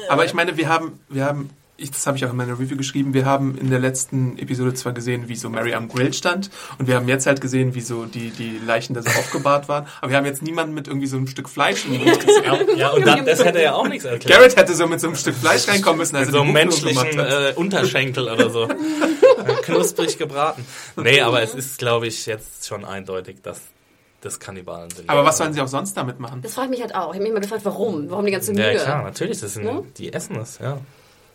Aber 0.09 0.25
ich 0.25 0.33
meine, 0.33 0.55
wir 0.57 0.69
haben, 0.69 0.99
wir 1.09 1.25
haben, 1.25 1.49
ich, 1.81 1.91
das 1.91 2.07
habe 2.07 2.17
ich 2.17 2.25
auch 2.25 2.31
in 2.31 2.37
meiner 2.37 2.59
Review 2.59 2.77
geschrieben, 2.77 3.13
wir 3.13 3.25
haben 3.25 3.57
in 3.57 3.69
der 3.69 3.79
letzten 3.79 4.37
Episode 4.37 4.73
zwar 4.73 4.93
gesehen, 4.93 5.27
wie 5.27 5.35
so 5.35 5.49
Mary 5.49 5.73
am 5.73 5.87
Grill 5.87 6.13
stand 6.13 6.49
und 6.77 6.87
wir 6.87 6.95
haben 6.95 7.07
jetzt 7.07 7.25
halt 7.25 7.41
gesehen, 7.41 7.75
wie 7.75 7.81
so 7.81 8.05
die, 8.05 8.29
die 8.31 8.59
Leichen 8.65 8.93
da 8.93 9.01
so 9.01 9.09
aufgebahrt 9.19 9.67
waren, 9.69 9.87
aber 10.01 10.11
wir 10.11 10.17
haben 10.17 10.25
jetzt 10.25 10.41
niemanden 10.41 10.73
mit 10.73 10.87
irgendwie 10.87 11.07
so 11.07 11.17
einem 11.17 11.27
Stück 11.27 11.49
Fleisch 11.49 11.85
im 11.85 12.03
Mund 12.03 12.19
gesehen. 12.19 12.43
Ja, 12.43 12.75
ja, 12.75 12.89
und 12.91 13.05
dann, 13.05 13.25
das 13.25 13.43
hätte 13.43 13.61
ja 13.61 13.73
auch 13.73 13.87
nichts 13.87 14.05
erklärt. 14.05 14.37
Garrett 14.37 14.55
hätte 14.55 14.75
so 14.75 14.87
mit 14.87 14.99
so 14.99 15.07
einem 15.07 15.15
Stück 15.15 15.35
Fleisch 15.35 15.67
reinkommen 15.67 15.97
müssen, 15.99 16.15
als 16.15 16.27
Mit 16.27 16.35
so 16.35 16.41
einem 16.41 16.53
menschlichen 16.53 17.19
äh, 17.19 17.53
Unterschenkel 17.55 18.29
oder 18.29 18.49
so. 18.49 18.67
Knusprig 19.63 20.17
gebraten. 20.17 20.65
Nee, 20.95 21.21
aber 21.21 21.41
es 21.41 21.53
ist, 21.53 21.79
glaube 21.79 22.07
ich, 22.07 22.25
jetzt 22.25 22.67
schon 22.67 22.85
eindeutig, 22.85 23.41
dass 23.41 23.61
das 24.21 24.39
Kannibalen 24.39 24.89
sind. 24.91 25.09
Aber 25.09 25.25
was 25.25 25.37
sollen 25.37 25.53
sie 25.53 25.61
auch 25.61 25.67
sonst 25.67 25.95
damit 25.97 26.19
machen? 26.19 26.41
Das 26.41 26.53
frage 26.53 26.67
ich 26.67 26.71
mich 26.71 26.81
halt 26.81 26.95
auch. 26.95 27.09
Ich 27.09 27.15
habe 27.15 27.23
mich 27.23 27.33
mal 27.33 27.39
gefragt, 27.39 27.65
warum? 27.65 28.09
Warum 28.09 28.25
die 28.25 28.31
ganze 28.31 28.53
Mühe? 28.53 28.73
Ja, 28.73 28.83
klar, 28.83 29.03
natürlich. 29.03 29.39
Das 29.39 29.55
sind, 29.55 29.65
Ne? 29.65 29.83
Die 29.97 30.13
essen 30.13 30.35
es, 30.37 30.59
ja. 30.59 30.77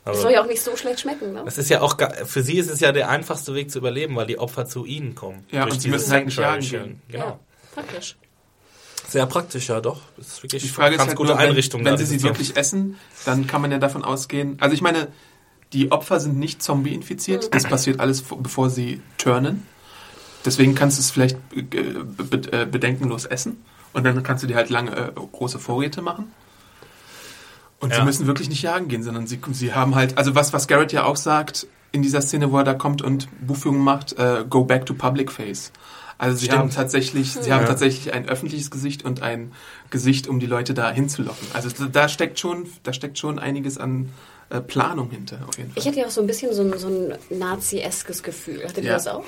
Das 0.07 0.13
Also, 0.19 0.23
soll 0.23 0.33
ja 0.33 0.43
auch 0.43 0.47
nicht 0.47 0.63
so 0.63 0.77
schlecht 0.77 1.01
schmecken, 1.01 1.33
ne? 1.33 1.43
es 1.47 1.59
ist 1.59 1.69
ja 1.69 1.81
auch, 1.83 1.97
für 2.27 2.43
sie 2.43 2.59
ist 2.59 2.71
es 2.71 2.79
ja 2.81 2.93
der 2.93 3.09
einfachste 3.11 3.55
Weg 3.55 3.71
zu 3.73 3.79
überleben, 3.81 4.15
weil 4.17 4.27
die 4.27 4.39
Opfer 4.39 4.65
zu 4.67 4.85
ihnen 4.85 5.15
kommen. 5.17 5.45
Ja, 5.51 5.65
und 5.65 5.81
sie 5.83 5.89
müssen 5.89 6.13
halt 6.13 6.27
nicht 6.27 6.39
jagen 6.39 6.61
gehen. 6.61 7.03
Genau. 7.09 7.25
Ja, 7.27 7.39
praktisch. 7.75 8.17
Sehr 9.09 9.27
praktisch, 9.27 9.69
ja 9.69 9.81
doch. 9.81 10.01
Das 10.17 10.29
ist 10.29 10.43
wirklich 10.45 10.63
Die 10.63 10.69
Frage 10.69 10.95
ist 10.95 10.99
ganz 10.99 11.09
halt 11.09 11.19
gute 11.19 11.31
nur, 11.31 11.39
wenn, 11.39 11.49
Einrichtung. 11.49 11.85
wenn 11.85 11.93
da, 11.93 11.99
sie 11.99 12.05
sie 12.07 12.23
wirklich 12.23 12.57
essen, 12.57 12.97
dann 13.25 13.47
kann 13.49 13.61
man 13.63 13.71
ja 13.73 13.79
davon 13.79 14.05
ausgehen. 14.05 14.57
Also 14.61 14.75
ich 14.75 14.81
meine, 14.81 15.09
die 15.73 15.91
Opfer 15.91 16.21
sind 16.21 16.39
nicht 16.39 16.63
Zombie-infiziert. 16.63 17.53
Das 17.55 17.65
passiert 17.65 17.99
alles, 18.01 18.21
vor- 18.21 18.41
bevor 18.43 18.71
sie 18.71 19.03
turnen. 19.19 19.67
Deswegen 20.45 20.77
kannst 20.77 20.99
du 20.99 21.01
es 21.03 21.11
vielleicht 21.11 21.37
äh, 21.53 22.63
äh, 22.63 22.67
bedenkenlos 22.67 23.25
essen. 23.27 23.65
Und 23.93 24.05
dann 24.05 24.23
kannst 24.23 24.45
du 24.45 24.47
dir 24.47 24.55
halt 24.55 24.71
lange 24.71 24.93
äh, 24.97 25.11
große 25.33 25.59
Vorräte 25.59 26.01
machen. 26.03 26.33
Und 27.81 27.93
sie 27.93 27.99
Ja. 27.99 28.05
müssen 28.05 28.27
wirklich 28.27 28.49
nicht 28.49 28.63
jagen 28.63 28.89
gehen, 28.89 29.03
sondern 29.03 29.27
sie, 29.27 29.39
sie 29.53 29.75
haben 29.75 29.95
halt, 29.95 30.17
also 30.17 30.35
was, 30.35 30.53
was 30.53 30.67
Garrett 30.67 30.93
ja 30.93 31.05
auch 31.05 31.17
sagt 31.17 31.67
in 31.93 32.03
dieser 32.03 32.21
Szene, 32.23 32.51
wo 32.51 32.59
er 32.59 32.65
da 32.65 32.75
kommt 32.75 33.03
und 33.03 33.29
Buchführung 33.47 33.79
macht, 33.81 34.19
äh, 34.19 34.45
go 34.49 34.65
back 34.65 34.87
to 34.87 34.95
public 34.95 35.31
face. 35.31 35.73
Also 36.19 36.37
sie 36.39 36.47
Stimmt. 36.47 36.59
haben 36.61 36.71
tatsächlich, 36.71 37.33
sie 37.35 37.53
haben 37.53 37.63
Ja. 37.63 37.69
tatsächlich 37.69 38.15
ein 38.15 38.27
öffentliches 38.27 38.71
Gesicht 38.71 39.05
und 39.05 39.21
ein 39.21 39.53
Gesicht, 39.91 40.27
um 40.29 40.41
die 40.41 40.47
Leute 40.47 40.73
da 40.73 40.91
hinzulocken. 40.91 41.49
Also 41.53 41.69
da 41.93 42.09
steckt 42.09 42.39
schon, 42.41 42.67
da 42.83 42.95
steckt 42.95 43.19
schon 43.19 43.39
einiges 43.39 43.77
an 43.77 44.09
äh, 44.49 44.61
Planung 44.61 45.11
hinter, 45.11 45.41
auf 45.47 45.59
jeden 45.59 45.71
Fall. 45.73 45.81
Ich 45.83 45.87
hatte 45.87 45.99
ja 46.01 46.07
auch 46.07 46.11
so 46.11 46.21
ein 46.23 46.27
bisschen 46.27 46.55
so 46.55 46.63
ein, 46.63 46.79
so 46.79 46.87
ein 46.89 47.19
Nazi-eskes 47.31 48.23
Gefühl. 48.23 48.63
Hattet 48.65 48.79
ihr 48.79 48.85
Ja. 48.85 48.93
das 48.95 49.09
auch? 49.09 49.25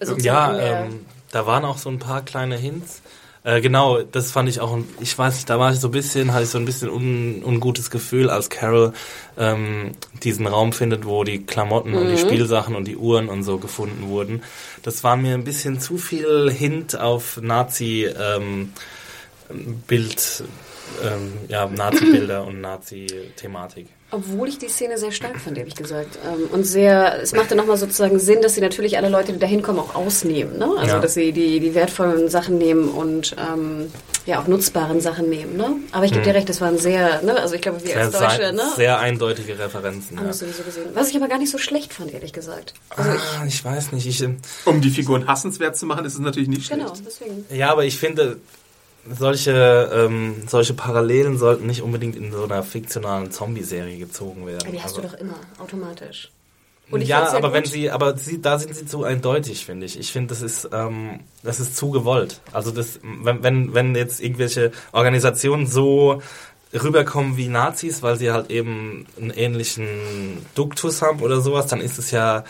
Also 0.00 0.16
Ja, 0.16 0.58
ähm, 0.58 1.06
da 1.30 1.46
waren 1.46 1.64
auch 1.64 1.78
so 1.78 1.88
ein 1.90 1.98
paar 1.98 2.22
kleine 2.22 2.56
Hints. 2.56 3.02
Äh, 3.46 3.60
genau, 3.60 4.02
das 4.02 4.32
fand 4.32 4.48
ich 4.48 4.60
auch, 4.60 4.76
ich 4.98 5.16
weiß 5.16 5.36
nicht, 5.36 5.48
da 5.48 5.60
war 5.60 5.72
ich 5.72 5.78
so 5.78 5.86
ein 5.86 5.92
bisschen, 5.92 6.34
hatte 6.34 6.42
ich 6.42 6.50
so 6.50 6.58
ein 6.58 6.64
bisschen 6.64 6.90
un, 6.90 7.44
ungutes 7.44 7.90
Gefühl, 7.90 8.28
als 8.28 8.50
Carol 8.50 8.92
ähm, 9.38 9.92
diesen 10.24 10.48
Raum 10.48 10.72
findet, 10.72 11.06
wo 11.06 11.22
die 11.22 11.46
Klamotten 11.46 11.94
und 11.94 12.08
die 12.08 12.18
Spielsachen 12.18 12.74
und 12.74 12.88
die 12.88 12.96
Uhren 12.96 13.28
und 13.28 13.44
so 13.44 13.58
gefunden 13.58 14.08
wurden. 14.08 14.42
Das 14.82 15.04
war 15.04 15.16
mir 15.16 15.34
ein 15.34 15.44
bisschen 15.44 15.78
zu 15.78 15.96
viel 15.96 16.50
Hint 16.50 16.98
auf 16.98 17.40
Nazi 17.40 18.08
ähm, 18.18 18.72
Bild, 19.86 20.42
ähm, 21.04 21.34
ja, 21.46 21.68
Nazi-Bilder 21.68 22.44
und 22.44 22.60
Nazi-Thematik. 22.60 23.86
Obwohl 24.12 24.48
ich 24.48 24.58
die 24.58 24.68
Szene 24.68 24.98
sehr 24.98 25.10
stark 25.10 25.36
fand, 25.40 25.58
ehrlich 25.58 25.74
gesagt. 25.74 26.16
Ähm, 26.24 26.48
Und 26.52 26.64
sehr, 26.64 27.20
es 27.22 27.32
machte 27.32 27.56
nochmal 27.56 27.76
sozusagen 27.76 28.20
Sinn, 28.20 28.40
dass 28.40 28.54
sie 28.54 28.60
natürlich 28.60 28.96
alle 28.96 29.08
Leute, 29.08 29.32
die 29.32 29.38
da 29.40 29.46
hinkommen, 29.48 29.80
auch 29.80 29.96
ausnehmen. 29.96 30.58
Ne? 30.58 30.68
Also, 30.78 30.94
Ja. 30.94 31.00
dass 31.00 31.14
sie 31.14 31.32
die, 31.32 31.58
die 31.58 31.74
wertvollen 31.74 32.28
Sachen 32.28 32.56
nehmen 32.56 32.88
und 32.88 33.34
ähm, 33.36 33.90
ja 34.24 34.40
auch 34.40 34.46
nutzbaren 34.46 35.00
Sachen 35.00 35.28
nehmen. 35.28 35.56
Ne? 35.56 35.70
Aber 35.90 36.04
ich 36.04 36.12
gebe 36.12 36.22
dir 36.24 36.34
recht, 36.34 36.48
das 36.48 36.60
waren 36.60 36.78
sehr, 36.78 37.20
ne? 37.22 37.36
also 37.40 37.56
ich 37.56 37.62
glaube, 37.62 37.84
wir 37.84 37.96
als. 37.98 38.12
Sehr, 38.12 38.20
Deutsche 38.20 38.36
sei- 38.42 38.52
ne? 38.52 38.62
sehr 38.76 38.98
eindeutige 39.00 39.58
Referenzen. 39.58 40.16
haben 40.18 40.26
Ja. 40.26 40.30
es 40.30 40.38
sowieso 40.38 40.62
gesehen. 40.62 40.86
Was 40.94 41.08
ich 41.10 41.16
aber 41.16 41.26
gar 41.28 41.38
nicht 41.38 41.50
so 41.50 41.58
schlecht 41.58 41.92
fand, 41.92 42.14
ehrlich 42.14 42.32
gesagt. 42.32 42.74
Also 42.90 43.10
ich, 43.12 43.20
Ah, 43.40 43.44
ich 43.46 43.64
weiß 43.64 43.90
nicht, 43.92 44.06
ich... 44.06 44.24
Um 44.64 44.80
die 44.80 44.90
Figuren 44.90 45.26
hassenswert 45.26 45.76
zu 45.76 45.84
machen, 45.84 46.04
ist 46.04 46.14
es 46.14 46.20
natürlich 46.20 46.48
nicht 46.48 46.70
genau, 46.70 46.86
schlecht. 46.94 47.02
deswegen. 47.06 47.44
Ja, 47.54 47.70
aber 47.72 47.84
ich 47.84 47.98
finde, 47.98 48.36
solche, 49.18 49.90
ähm, 49.92 50.44
solche 50.48 50.74
Parallelen 50.74 51.38
sollten 51.38 51.66
nicht 51.66 51.82
unbedingt 51.82 52.16
in 52.16 52.32
so 52.32 52.44
einer 52.44 52.62
fiktionalen 52.62 53.30
Zombie-Serie 53.30 53.98
gezogen 53.98 54.46
werden. 54.46 54.70
Die 54.72 54.78
hast 54.82 54.96
Also- 54.96 55.02
du 55.02 55.08
doch 55.08 55.14
immer, 55.20 55.34
automatisch. 55.58 56.30
Ja, 56.98 57.32
aber 57.32 57.52
wenn 57.52 57.64
gut. 57.64 57.72
sie, 57.72 57.90
aber 57.90 58.16
sie, 58.16 58.40
da 58.40 58.60
sind 58.60 58.74
sie 58.76 58.86
zu 58.86 59.02
eindeutig, 59.02 59.66
finde 59.66 59.86
ich. 59.86 59.98
Ich 59.98 60.12
finde, 60.12 60.28
das 60.28 60.40
ist, 60.40 60.68
ähm, 60.72 61.18
das 61.42 61.58
ist 61.58 61.76
zu 61.76 61.90
gewollt. 61.90 62.40
Also 62.52 62.70
das, 62.70 63.00
wenn, 63.02 63.42
wenn, 63.42 63.74
wenn 63.74 63.96
jetzt 63.96 64.20
irgendwelche 64.20 64.70
Organisationen 64.92 65.66
so 65.66 66.22
rüberkommen 66.72 67.36
wie 67.36 67.48
Nazis, 67.48 68.04
weil 68.04 68.14
sie 68.16 68.30
halt 68.30 68.50
eben 68.52 69.06
einen 69.20 69.30
ähnlichen 69.30 69.88
Duktus 70.54 71.02
haben 71.02 71.22
oder 71.22 71.40
sowas, 71.40 71.66
dann 71.66 71.80
ist 71.80 71.98
es 71.98 72.12
ja 72.12 72.44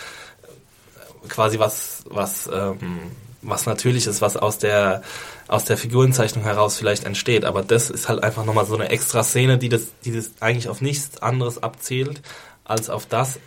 quasi 1.30 1.58
was, 1.58 2.04
was, 2.10 2.46
ähm, 2.52 2.98
was 3.40 3.64
natürlich 3.64 4.06
ist, 4.06 4.20
was 4.20 4.36
aus 4.36 4.58
der, 4.58 5.02
aus 5.48 5.64
der 5.64 5.76
Figurenzeichnung 5.76 6.44
heraus 6.44 6.76
vielleicht 6.76 7.04
entsteht. 7.04 7.44
Aber 7.44 7.62
das 7.62 7.90
ist 7.90 8.08
halt 8.08 8.22
einfach 8.22 8.44
nochmal 8.44 8.66
so 8.66 8.74
eine 8.74 8.88
extra 8.88 9.22
Szene, 9.22 9.58
die 9.58 9.68
das, 9.68 9.88
die 10.04 10.12
das 10.12 10.32
eigentlich 10.40 10.68
auf 10.68 10.80
nichts 10.80 11.22
anderes 11.22 11.62
abzielt, 11.62 12.22
als 12.64 12.90
auf 12.90 13.06
das. 13.06 13.38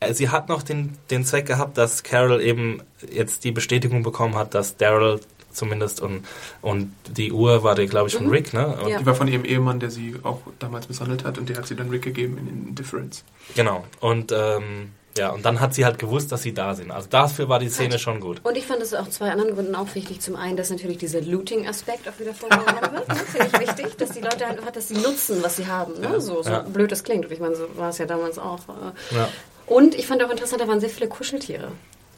Äh, 0.00 0.14
Sie 0.14 0.28
hat 0.28 0.48
noch 0.48 0.62
den, 0.62 0.96
den 1.10 1.24
Zweck 1.24 1.46
gehabt, 1.46 1.78
dass 1.78 2.02
Carol 2.02 2.40
eben 2.40 2.82
jetzt 3.10 3.44
die 3.44 3.52
Bestätigung 3.52 4.02
bekommen 4.02 4.36
hat, 4.36 4.54
dass 4.54 4.76
Daryl 4.76 5.20
zumindest 5.50 6.00
und, 6.00 6.24
und 6.62 6.92
die 7.08 7.32
Uhr 7.32 7.64
war 7.64 7.74
der, 7.74 7.86
glaube 7.86 8.08
ich, 8.08 8.14
von 8.14 8.28
Rick, 8.28 8.52
ne? 8.52 8.66
Und 8.66 8.88
Ja. 8.88 8.98
Die 8.98 9.06
war 9.06 9.14
von 9.14 9.26
ihrem 9.28 9.44
Ehemann, 9.44 9.80
der 9.80 9.90
sie 9.90 10.14
auch 10.22 10.40
damals 10.58 10.88
misshandelt 10.88 11.24
hat 11.24 11.38
und 11.38 11.48
der 11.48 11.56
hat 11.56 11.66
sie 11.66 11.74
dann 11.74 11.88
Rick 11.90 12.02
gegeben 12.02 12.38
in 12.38 12.68
Indifference. 12.68 13.24
Genau. 13.56 13.84
Und 14.00 14.30
ähm, 14.30 14.92
ja, 15.18 15.30
und 15.30 15.44
dann 15.44 15.60
hat 15.60 15.74
sie 15.74 15.84
halt 15.84 15.98
gewusst, 15.98 16.32
dass 16.32 16.42
sie 16.42 16.54
da 16.54 16.74
sind. 16.74 16.90
Also 16.90 17.08
dafür 17.10 17.48
war 17.48 17.58
die 17.58 17.68
Szene 17.68 17.98
schon 17.98 18.20
gut. 18.20 18.40
Und 18.44 18.56
ich 18.56 18.64
fand 18.66 18.80
es 18.80 18.94
auch 18.94 19.08
zwei 19.08 19.30
anderen 19.30 19.54
Gründen 19.54 19.74
auch 19.74 19.94
wichtig. 19.94 20.20
Zum 20.20 20.36
einen, 20.36 20.56
dass 20.56 20.70
natürlich 20.70 20.98
dieser 20.98 21.20
Looting-Aspekt 21.20 22.08
auch 22.08 22.18
wieder 22.18 22.32
vorgenommen 22.34 22.68
wird. 22.92 23.08
Ne? 23.08 23.14
Finde 23.16 23.48
ich 23.52 23.60
wichtig, 23.68 23.96
dass 23.98 24.10
die 24.10 24.20
Leute 24.20 24.46
einfach, 24.46 24.70
dass 24.70 24.88
sie 24.88 24.94
nutzen, 24.94 25.42
was 25.42 25.56
sie 25.56 25.66
haben. 25.66 26.00
Ne? 26.00 26.20
So, 26.20 26.42
so 26.42 26.50
Ja. 26.50 26.60
blöd 26.60 26.90
das 26.92 27.04
klingt. 27.04 27.30
Ich 27.30 27.40
meine, 27.40 27.56
so 27.56 27.66
war 27.76 27.90
es 27.90 27.98
ja 27.98 28.06
damals 28.06 28.38
auch. 28.38 28.60
äh. 28.68 29.14
Ja. 29.16 29.28
Und 29.66 29.94
ich 29.94 30.06
fand 30.06 30.22
auch 30.24 30.30
interessant, 30.30 30.62
da 30.62 30.68
waren 30.68 30.80
sehr 30.80 30.88
viele 30.90 31.08
Kuscheltiere. 31.08 31.68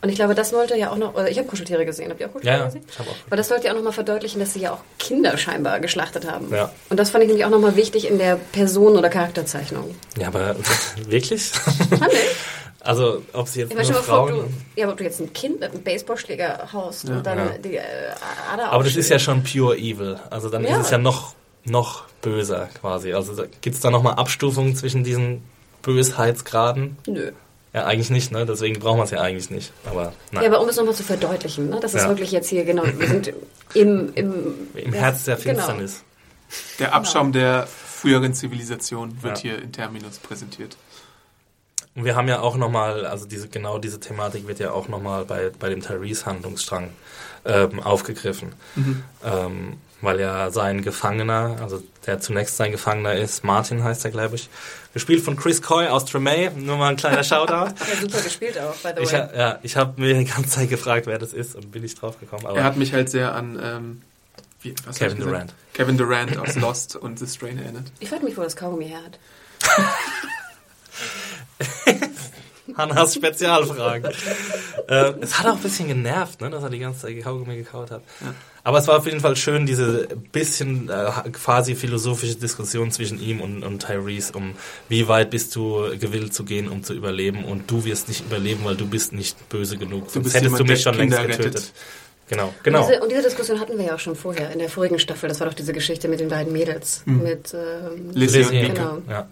Und 0.03 0.09
ich 0.09 0.15
glaube, 0.15 0.35
das 0.35 0.49
sollte 0.49 0.79
ja 0.79 0.91
auch 0.93 0.97
noch, 0.97 1.13
oder 1.13 1.29
ich 1.31 1.37
habe 1.37 1.47
Kuscheltiere 1.47 1.85
gesehen. 1.85 2.09
Habt 2.11 2.21
ihr 2.21 2.29
auch 2.29 2.33
Kuscheltiere 2.33 2.55
Ja, 2.55 2.61
ja, 2.61 2.67
gesehen? 2.69 2.85
ich 2.91 3.01
auch. 3.01 3.07
Aber 3.27 3.37
das 3.37 3.49
sollte 3.49 3.67
ja 3.67 3.73
auch 3.73 3.77
nochmal 3.77 3.93
verdeutlichen, 3.93 4.41
dass 4.41 4.55
sie 4.55 4.61
ja 4.61 4.73
auch 4.73 4.79
Kinder 4.99 5.37
scheinbar 5.37 5.79
geschlachtet 5.81 6.31
haben. 6.31 6.51
Ja. 6.55 6.73
Und 6.89 6.99
das 6.99 7.11
fand 7.11 7.23
ich 7.25 7.29
nämlich 7.29 7.45
auch 7.45 7.51
nochmal 7.51 7.77
wichtig 7.77 8.09
in 8.09 8.17
der 8.17 8.37
Person- 8.37 8.97
oder 8.97 9.11
Charakterzeichnung. 9.11 9.95
Ja, 10.19 10.29
aber 10.29 10.57
wirklich? 11.07 11.51
Fand 11.51 12.13
ich? 12.15 12.19
Also, 12.83 13.23
ob 13.33 13.47
sie 13.49 13.61
jetzt 13.61 13.71
Ich 13.71 13.77
meine, 13.77 13.88
nur 13.90 14.03
schon 14.03 14.07
mal 14.11 14.16
vor, 14.16 14.23
ob 14.25 14.29
du, 14.31 14.35
Frauen... 14.40 14.57
ja, 14.77 14.88
ob 14.88 14.97
du 14.97 15.05
jetzt 15.05 15.21
ein 15.21 15.33
Kind 15.33 15.61
mit 15.61 15.71
einem 15.73 15.83
Baseballschläger 15.83 16.69
haust 16.73 17.09
und 17.09 17.25
dann 17.27 17.38
Ja. 17.38 17.59
die 17.59 17.77
äh, 17.77 17.83
Ader 18.53 18.73
Aber 18.73 18.85
das 18.85 18.97
ist 18.97 19.09
ja 19.11 19.19
schon 19.19 19.43
pure 19.43 19.77
evil. 19.77 20.19
Also 20.31 20.49
dann 20.49 20.64
Ja. 20.64 20.77
ist 20.79 20.87
es 20.87 20.90
ja 20.90 20.99
noch, 20.99 21.35
noch 21.64 22.05
böser 22.23 22.69
quasi. 22.81 23.12
Also 23.12 23.35
da, 23.35 23.45
gibt's 23.61 23.81
da 23.81 23.90
nochmal 23.90 24.14
Abstufungen 24.14 24.75
zwischen 24.77 25.05
diesen 25.05 25.43
Bösheitsgraden? 25.83 26.97
Nö. 27.07 27.33
Ja, 27.73 27.85
eigentlich 27.85 28.11
nicht, 28.11 28.33
ne? 28.33 28.47
Deswegen 28.47 28.81
brauchen 28.81 28.99
wir 28.99 29.05
es 29.05 29.11
ja 29.12 29.21
eigentlich 29.21 29.51
nicht. 29.51 29.73
Aber 29.85 30.12
nein. 30.33 30.43
Ja, 30.43 30.49
aber 30.51 30.61
um 30.61 30.69
es 30.69 30.77
nochmal 30.77 30.95
zu 30.95 31.05
verdeutlichen, 31.05 31.69
ne? 31.71 31.79
das 31.81 31.95
ist 31.95 32.03
Ja. 32.03 32.09
wirklich 32.09 32.33
jetzt 32.33 32.49
hier, 32.49 32.64
genau, 32.64 32.83
wir 32.97 33.07
sind 33.07 33.29
im... 33.75 34.11
Im, 34.14 34.55
Im 34.75 34.93
ja, 34.95 35.01
Herz 35.01 35.25
der 35.25 35.37
genau. 35.37 35.55
Finsternis. 35.55 36.03
Der 36.81 36.95
Abschaum 36.95 37.31
der 37.33 37.66
früheren 37.69 38.35
Zivilisation 38.35 39.23
wird 39.23 39.45
Ja. 39.45 39.53
hier 39.53 39.62
in 39.62 39.71
Terminus 39.73 40.19
präsentiert. 40.19 40.77
Und 41.96 42.05
wir 42.05 42.14
haben 42.16 42.29
ja 42.29 42.40
auch 42.40 42.57
nochmal, 42.57 43.05
also 43.07 43.26
diese, 43.26 43.48
genau 43.48 43.79
diese 43.79 43.98
Thematik 44.00 44.46
wird 44.46 44.59
ja 44.61 44.70
auch 44.70 44.88
nochmal 44.88 45.24
bei, 45.24 45.50
bei 45.59 45.68
dem 45.68 45.81
Therese-Handlungsstrang 45.83 46.90
ähm, 47.44 47.81
aufgegriffen. 47.81 48.53
Ähm, 49.24 49.79
weil 50.03 50.18
ja 50.20 50.50
sein 50.50 50.81
Gefangener, 50.83 51.57
also 51.61 51.83
der 52.07 52.20
zunächst 52.20 52.57
sein 52.57 52.70
Gefangener 52.72 53.14
ist, 53.16 53.44
Martin 53.44 53.85
heißt 53.85 54.03
er, 54.07 54.11
glaube 54.11 54.37
ich, 54.37 54.48
gespielt 54.94 55.22
von 55.22 55.37
Chris 55.37 55.61
Coy 55.61 55.88
aus 55.88 56.07
Tremay, 56.07 56.50
nur 56.57 56.79
mal 56.79 56.88
ein 56.90 56.96
kleiner 56.96 57.22
Shoutout. 57.22 57.74
Ja, 57.81 58.00
super 58.00 58.22
gespielt 58.22 58.59
auch, 58.59 58.74
by 58.76 58.92
the 58.96 59.03
Ich, 59.03 59.12
way. 59.12 59.20
ha- 59.20 59.31
ja, 59.37 59.59
ich 59.62 59.76
habe 59.76 60.00
mir 60.00 60.14
die 60.14 60.24
ganze 60.24 60.48
Zeit 60.48 60.70
gefragt, 60.70 61.07
wer 61.07 61.18
das 61.18 61.35
ist 61.35 61.55
und 61.55 61.70
bin 61.70 61.83
nicht 61.83 62.00
drauf 62.00 62.18
gekommen. 62.18 62.46
Aber 62.46 62.57
Er 62.57 62.64
hat 62.64 62.76
mich 62.76 62.94
halt 62.94 63.11
sehr 63.11 63.35
an 63.35 63.61
ähm, 63.62 64.03
wie, 64.62 64.74
Kevin 64.96 65.18
ich? 65.18 65.24
Durant. 65.24 65.55
Kevin 65.74 65.98
Durant 65.98 66.38
aus 66.38 66.55
Lost 66.57 66.96
und 66.96 67.18
The 67.18 67.26
Strain 67.26 67.59
erinnert. 67.59 67.85
Ich 67.98 68.09
frage 68.09 68.24
mich, 68.24 68.37
wo 68.38 68.42
das 68.42 68.57
Kaugummi 68.57 68.88
her 68.88 69.00
hat. 69.05 69.18
Hannas 72.77 73.14
Spezialfragen. 73.14 74.11
äh, 74.88 75.12
es 75.20 75.38
hat 75.38 75.46
auch 75.46 75.57
ein 75.57 75.62
bisschen 75.62 75.88
genervt, 75.88 76.40
ne, 76.40 76.51
dass 76.51 76.62
er 76.62 76.70
die 76.70 76.79
ganze 76.79 77.01
Zeit 77.01 77.23
Kaugummi 77.23 77.57
gekaut 77.57 77.90
hat. 77.90 78.03
Aber 78.62 78.79
es 78.79 78.87
war 78.88 78.99
auf 78.99 79.07
jeden 79.07 79.20
Fall 79.20 79.37
schön, 79.37 79.66
diese 79.66 80.09
bisschen 80.33 80.88
äh, 80.88 81.11
quasi 81.33 81.75
philosophische 81.75 82.37
Diskussion 82.37 82.90
zwischen 82.90 83.20
ihm 83.20 83.40
und, 83.40 83.62
und 83.62 83.87
Tyrese, 83.87 84.35
um 84.35 84.55
wie 84.88 85.09
weit 85.09 85.31
bist 85.31 85.57
du 85.57 85.96
gewillt 85.99 86.35
zu 86.35 86.44
gehen, 86.44 86.68
um 86.68 86.83
zu 86.83 86.94
überleben 86.94 87.44
und 87.44 87.70
du 87.70 87.85
wirst 87.85 88.09
nicht 88.09 88.25
überleben, 88.27 88.61
weil 88.64 88.77
du 88.77 88.87
bist 88.87 89.12
nicht 89.12 89.49
böse 89.49 89.77
genug. 89.77 90.11
Sonst 90.11 90.25
bist 90.25 90.37
hättest 90.37 90.53
jemand, 90.53 90.61
du 90.61 90.73
mich 90.73 90.83
schon 90.83 90.94
längst 90.94 91.18
getötet. 91.18 91.44
rettet. 91.44 91.73
Genau, 92.29 92.55
genau. 92.62 92.87
Diese, 92.87 93.01
und 93.01 93.11
diese 93.11 93.23
Diskussion 93.23 93.59
hatten 93.59 93.77
wir 93.77 93.87
ja 93.87 93.94
auch 93.96 93.99
schon 93.99 94.14
vorher, 94.14 94.53
in 94.53 94.61
der 94.61 94.68
vorigen 94.68 95.01
Staffel. 95.01 95.29
Das 95.29 95.40
war 95.40 95.49
doch 95.49 95.55
diese 95.55 95.73
Geschichte 95.73 96.07
mit 96.07 96.20
den 96.20 96.29
beiden 96.29 96.53
Mädels. 96.53 97.03
Mit, 97.05 97.53
ähm, 97.55 98.11
Lizzie 98.12 98.44
und 98.44 98.53
Lizzie, 98.53 98.62
Mika. 98.68 98.73
Genau. 98.73 99.03
ja. 99.11 99.29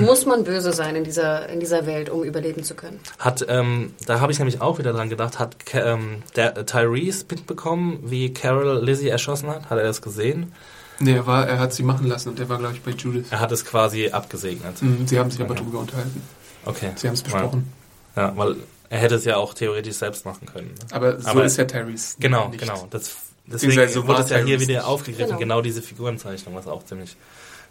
Muss 0.00 0.26
man 0.26 0.44
böse 0.44 0.72
sein 0.72 0.96
in 0.96 1.04
dieser, 1.04 1.48
in 1.48 1.60
dieser 1.60 1.86
Welt, 1.86 2.08
um 2.10 2.24
überleben 2.24 2.62
zu 2.64 2.74
können? 2.74 3.00
Hat, 3.18 3.44
ähm, 3.48 3.94
da 4.06 4.20
habe 4.20 4.32
ich 4.32 4.38
nämlich 4.38 4.60
auch 4.60 4.78
wieder 4.78 4.92
dran 4.92 5.08
gedacht, 5.10 5.38
hat 5.38 5.56
ähm, 5.72 6.22
der, 6.36 6.56
äh, 6.56 6.64
Tyrese 6.64 7.24
mitbekommen, 7.30 8.00
wie 8.04 8.32
Carol 8.32 8.84
Lizzie 8.84 9.08
erschossen 9.08 9.48
hat? 9.48 9.70
Hat 9.70 9.78
er 9.78 9.84
das 9.84 10.02
gesehen? 10.02 10.52
Nee, 10.98 11.12
er, 11.14 11.26
war, 11.26 11.46
er 11.46 11.58
hat 11.58 11.72
sie 11.74 11.82
machen 11.82 12.06
lassen 12.06 12.30
und 12.30 12.40
er 12.40 12.48
war, 12.48 12.58
glaube 12.58 12.74
ich, 12.74 12.82
bei 12.82 12.92
Judith. 12.92 13.26
Er 13.30 13.40
hat 13.40 13.52
es 13.52 13.64
quasi 13.64 14.08
abgesegnet. 14.10 14.80
Mhm, 14.80 15.06
Sie 15.06 15.18
haben 15.18 15.30
sich 15.30 15.40
aber 15.40 15.50
Okay. 15.52 15.62
drüber 15.62 15.80
unterhalten. 15.80 16.22
Okay. 16.64 16.90
Sie 16.96 17.06
haben 17.06 17.14
es 17.14 17.22
besprochen. 17.22 17.70
Ja, 18.16 18.32
weil 18.36 18.56
er 18.88 18.98
hätte 18.98 19.16
es 19.16 19.24
ja 19.26 19.36
auch 19.36 19.52
theoretisch 19.52 19.96
selbst 19.96 20.24
machen 20.24 20.46
können. 20.46 20.68
Ne? 20.68 20.74
Aber 20.92 21.20
so 21.20 21.28
Aber- 21.28 21.44
ist 21.44 21.58
ja 21.58 21.64
Tyrese. 21.66 22.16
Genau, 22.18 22.48
nicht. 22.48 22.60
genau. 22.60 22.86
Das, 22.90 23.14
deswegen 23.44 23.88
so 23.92 24.06
wurde 24.06 24.22
es 24.22 24.30
ja 24.30 24.38
hier 24.38 24.58
wieder 24.58 24.86
aufgegriffen, 24.86 25.26
Genau. 25.26 25.38
genau. 25.38 25.60
diese 25.60 25.82
Figurenzeichnung, 25.82 26.54
was 26.54 26.66
auch 26.66 26.82
ziemlich, 26.84 27.14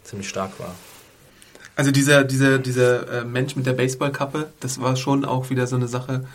ziemlich 0.04 0.30
stark 0.30 0.52
war. 0.60 0.76
Also 1.75 1.91
dieser, 1.91 2.23
dieser, 2.23 2.57
dieser 2.59 3.21
äh, 3.21 3.25
Mensch 3.25 3.55
mit 3.55 3.65
der 3.65 3.73
Baseballkappe, 3.73 4.49
das 4.59 4.79
war 4.81 4.95
schon 4.95 5.25
auch 5.25 5.49
wieder 5.49 5.67
so 5.67 5.75
eine 5.75 5.88
Sache, 5.88 6.25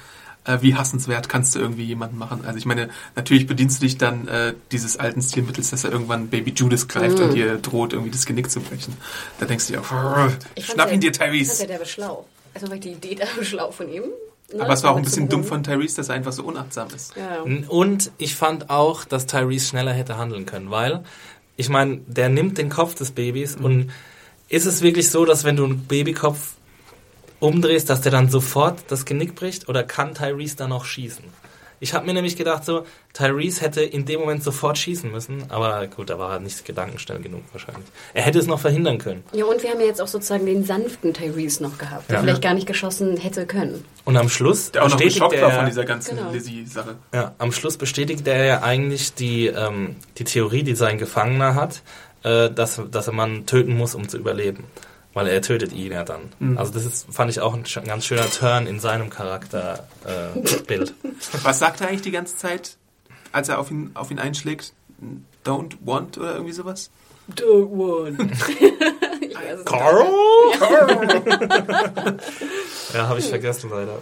äh, 0.45 0.59
wie 0.61 0.75
hassenswert 0.75 1.29
kannst 1.29 1.55
du 1.55 1.59
irgendwie 1.59 1.85
jemanden 1.85 2.19
machen. 2.19 2.43
Also 2.47 2.59
ich 2.59 2.67
meine, 2.67 2.89
natürlich 3.17 3.47
bedienst 3.47 3.81
du 3.81 3.87
dich 3.87 3.97
dann 3.99 4.29
äh, 4.29 4.55
dieses 4.73 4.99
alten 4.99 5.23
Stilmittels, 5.23 5.71
dass 5.71 5.85
er 5.85 5.93
irgendwann 5.93 6.29
Baby 6.29 6.53
Judas 6.55 6.89
greift 6.89 7.19
Mhm. 7.19 7.25
und 7.25 7.35
dir 7.35 7.57
droht, 7.59 7.93
irgendwie 7.93 8.11
das 8.11 8.27
Genick 8.27 8.51
zu 8.51 8.61
brechen. 8.61 8.95
Da 9.39 9.47
denkst 9.47 9.67
du 9.69 9.73
dir 9.75 9.81
auch, 9.81 9.91
"Rrr, 9.93 10.33
Ich 10.55 10.65
fand's 10.67 10.73
schnapp 10.75 10.93
ihn 10.93 11.01
dir, 11.01 11.11
Ich 11.11 11.17
fand 11.19 11.27
ja 11.29 11.33
Tyrese. 11.39 11.67
der 11.67 11.79
war 11.79 11.87
schlau. 11.87 12.27
Also 12.55 12.69
war 12.69 12.77
die 12.77 12.93
Idee 12.93 13.15
der 13.15 13.27
schlau 13.45 13.71
von 13.71 13.89
ihm. 13.91 14.03
Ne? 14.53 14.63
Aber 14.63 14.73
es 14.73 14.83
war 14.83 14.91
auch 14.93 14.97
ein 14.97 15.05
bisschen 15.05 15.29
dumm 15.29 15.45
von 15.45 15.63
Tyrese, 15.63 15.97
dass 15.97 16.09
er 16.09 16.17
einfach 16.17 16.33
so 16.33 16.43
unachtsam 16.43 16.89
ist. 16.95 17.15
Ja. 17.17 17.43
Und 17.69 18.11
ich 18.19 18.35
fand 18.35 18.69
auch, 18.69 19.05
dass 19.05 19.27
Tyrese 19.27 19.67
schneller 19.69 19.93
hätte 19.93 20.17
handeln 20.19 20.45
können, 20.47 20.71
weil, 20.71 21.05
ich 21.57 21.69
meine, 21.69 22.01
der 22.09 22.29
nimmt 22.29 22.59
den 22.59 22.69
Kopf 22.69 22.95
des 22.95 23.13
Babys 23.13 23.57
und 23.57 23.91
ist 24.51 24.67
es 24.67 24.83
wirklich 24.83 25.09
so, 25.11 25.25
dass 25.25 25.45
wenn 25.45 25.57
du 25.57 25.65
einen 25.65 25.79
Babykopf 25.87 26.55
umdrehst, 27.39 27.89
dass 27.89 28.03
der 28.03 28.13
dann 28.13 28.29
sofort 28.29 28.81
das 28.89 29.05
Genick 29.07 29.35
bricht 29.35 29.69
oder 29.69 29.83
kann 29.83 30.15
Tyrese 30.15 30.57
dann 30.57 30.71
noch 30.71 30.85
schießen? 30.85 31.25
Ich 31.83 31.95
habe 31.95 32.05
mir 32.05 32.13
nämlich 32.13 32.37
gedacht, 32.37 32.67
so, 32.67 32.85
Tyrese 33.15 33.63
hätte 33.63 33.81
in 33.81 34.05
dem 34.05 34.21
Moment 34.21 34.45
sofort 34.45 34.77
schießen 34.77 35.11
müssen, 35.11 35.45
aber 35.51 35.87
gut, 35.87 36.11
da 36.11 36.19
war 36.19 36.35
er 36.35 36.39
nicht 36.39 36.63
gedankenschnell 36.67 37.21
genug 37.21 37.41
wahrscheinlich. 37.53 37.87
Er 38.13 38.21
hätte 38.23 38.39
es 38.39 38.47
noch 38.47 38.61
verhindern 38.61 38.99
können. 38.99 39.25
ja, 39.33 39.47
und 39.47 39.63
wir 39.63 39.71
haben 39.71 39.81
ja 39.81 39.87
jetzt 39.87 40.03
auch 40.03 40.07
sozusagen 40.07 40.45
den 40.45 40.63
sanften 40.63 41.15
Tyrese 41.15 41.63
noch 41.63 41.79
gehabt, 41.79 42.11
der 42.11 42.17
Ja. 42.17 42.23
vielleicht 42.23 42.43
gar 42.43 42.53
nicht 42.53 42.67
geschossen 42.67 43.17
hätte 43.17 43.47
können. 43.47 43.83
Und 44.05 44.19
am 44.19 44.29
Schluss 44.29 44.73
Der 44.73 44.83
auch 44.83 44.89
noch 44.89 44.97
bestätigt 44.97 45.21
geschockt 45.21 45.41
war 45.41 45.51
er- 45.53 45.57
von 45.57 45.67
dieser 45.67 45.87
ganzen 45.87 46.19
Genau. 46.19 46.31
Lizzie-Sache. 46.33 46.97
Ja, 47.15 47.35
am 47.39 47.51
Schluss 47.51 47.79
bestätigt 47.79 48.29
er 48.29 48.45
ja 48.45 48.63
eigentlich 48.63 49.15
die, 49.15 49.47
ähm, 49.47 49.97
die 50.19 50.25
Theorie, 50.25 50.63
die 50.65 50.75
sein 50.75 50.99
Gefangener 50.99 51.55
hat, 51.55 51.81
äh, 52.23 52.51
dass, 52.51 52.81
dass 52.91 53.07
er 53.07 53.13
man 53.13 53.47
töten 53.47 53.77
muss, 53.77 53.95
um 53.95 54.09
zu 54.09 54.19
überleben. 54.19 54.65
Weil 55.13 55.27
er 55.27 55.43
tötet 55.43 55.73
ihn 55.73 55.91
ja 55.91 56.05
dann. 56.05 56.21
Mhm. 56.39 56.57
Also 56.57 56.73
das 56.73 56.85
ist, 56.85 57.07
fand 57.13 57.33
ich 57.33 57.41
auch 57.41 57.53
ein 57.55 57.65
sch- 57.65 57.85
ganz 57.85 58.07
schöner 58.07 58.31
Turn 58.31 58.69
in 58.69 58.79
seinem 58.79 59.11
Charakterbild. 59.11 59.81
Äh, 60.07 60.61
Bild. 60.67 60.95
Was 61.43 61.59
sagt 61.59 61.81
er 61.81 61.89
eigentlich 61.89 62.03
die 62.03 62.13
ganze 62.13 62.37
Zeit, 62.37 62.77
als 63.33 63.49
er 63.49 63.59
auf 63.59 63.73
ihn, 63.73 63.91
auf 63.95 64.13
ihn 64.13 64.21
einschlägt? 64.21 64.73
Don't 65.45 65.73
want 65.85 66.17
oder 66.19 66.35
irgendwie 66.35 66.53
sowas? 66.53 66.91
Don't 67.35 67.71
want. 67.71 68.19
weiß 69.41 69.61
es 69.61 69.65
ja, 72.95 73.09
habe 73.09 73.19
ich 73.19 73.29
vergessen 73.29 73.71
leider. 73.71 73.99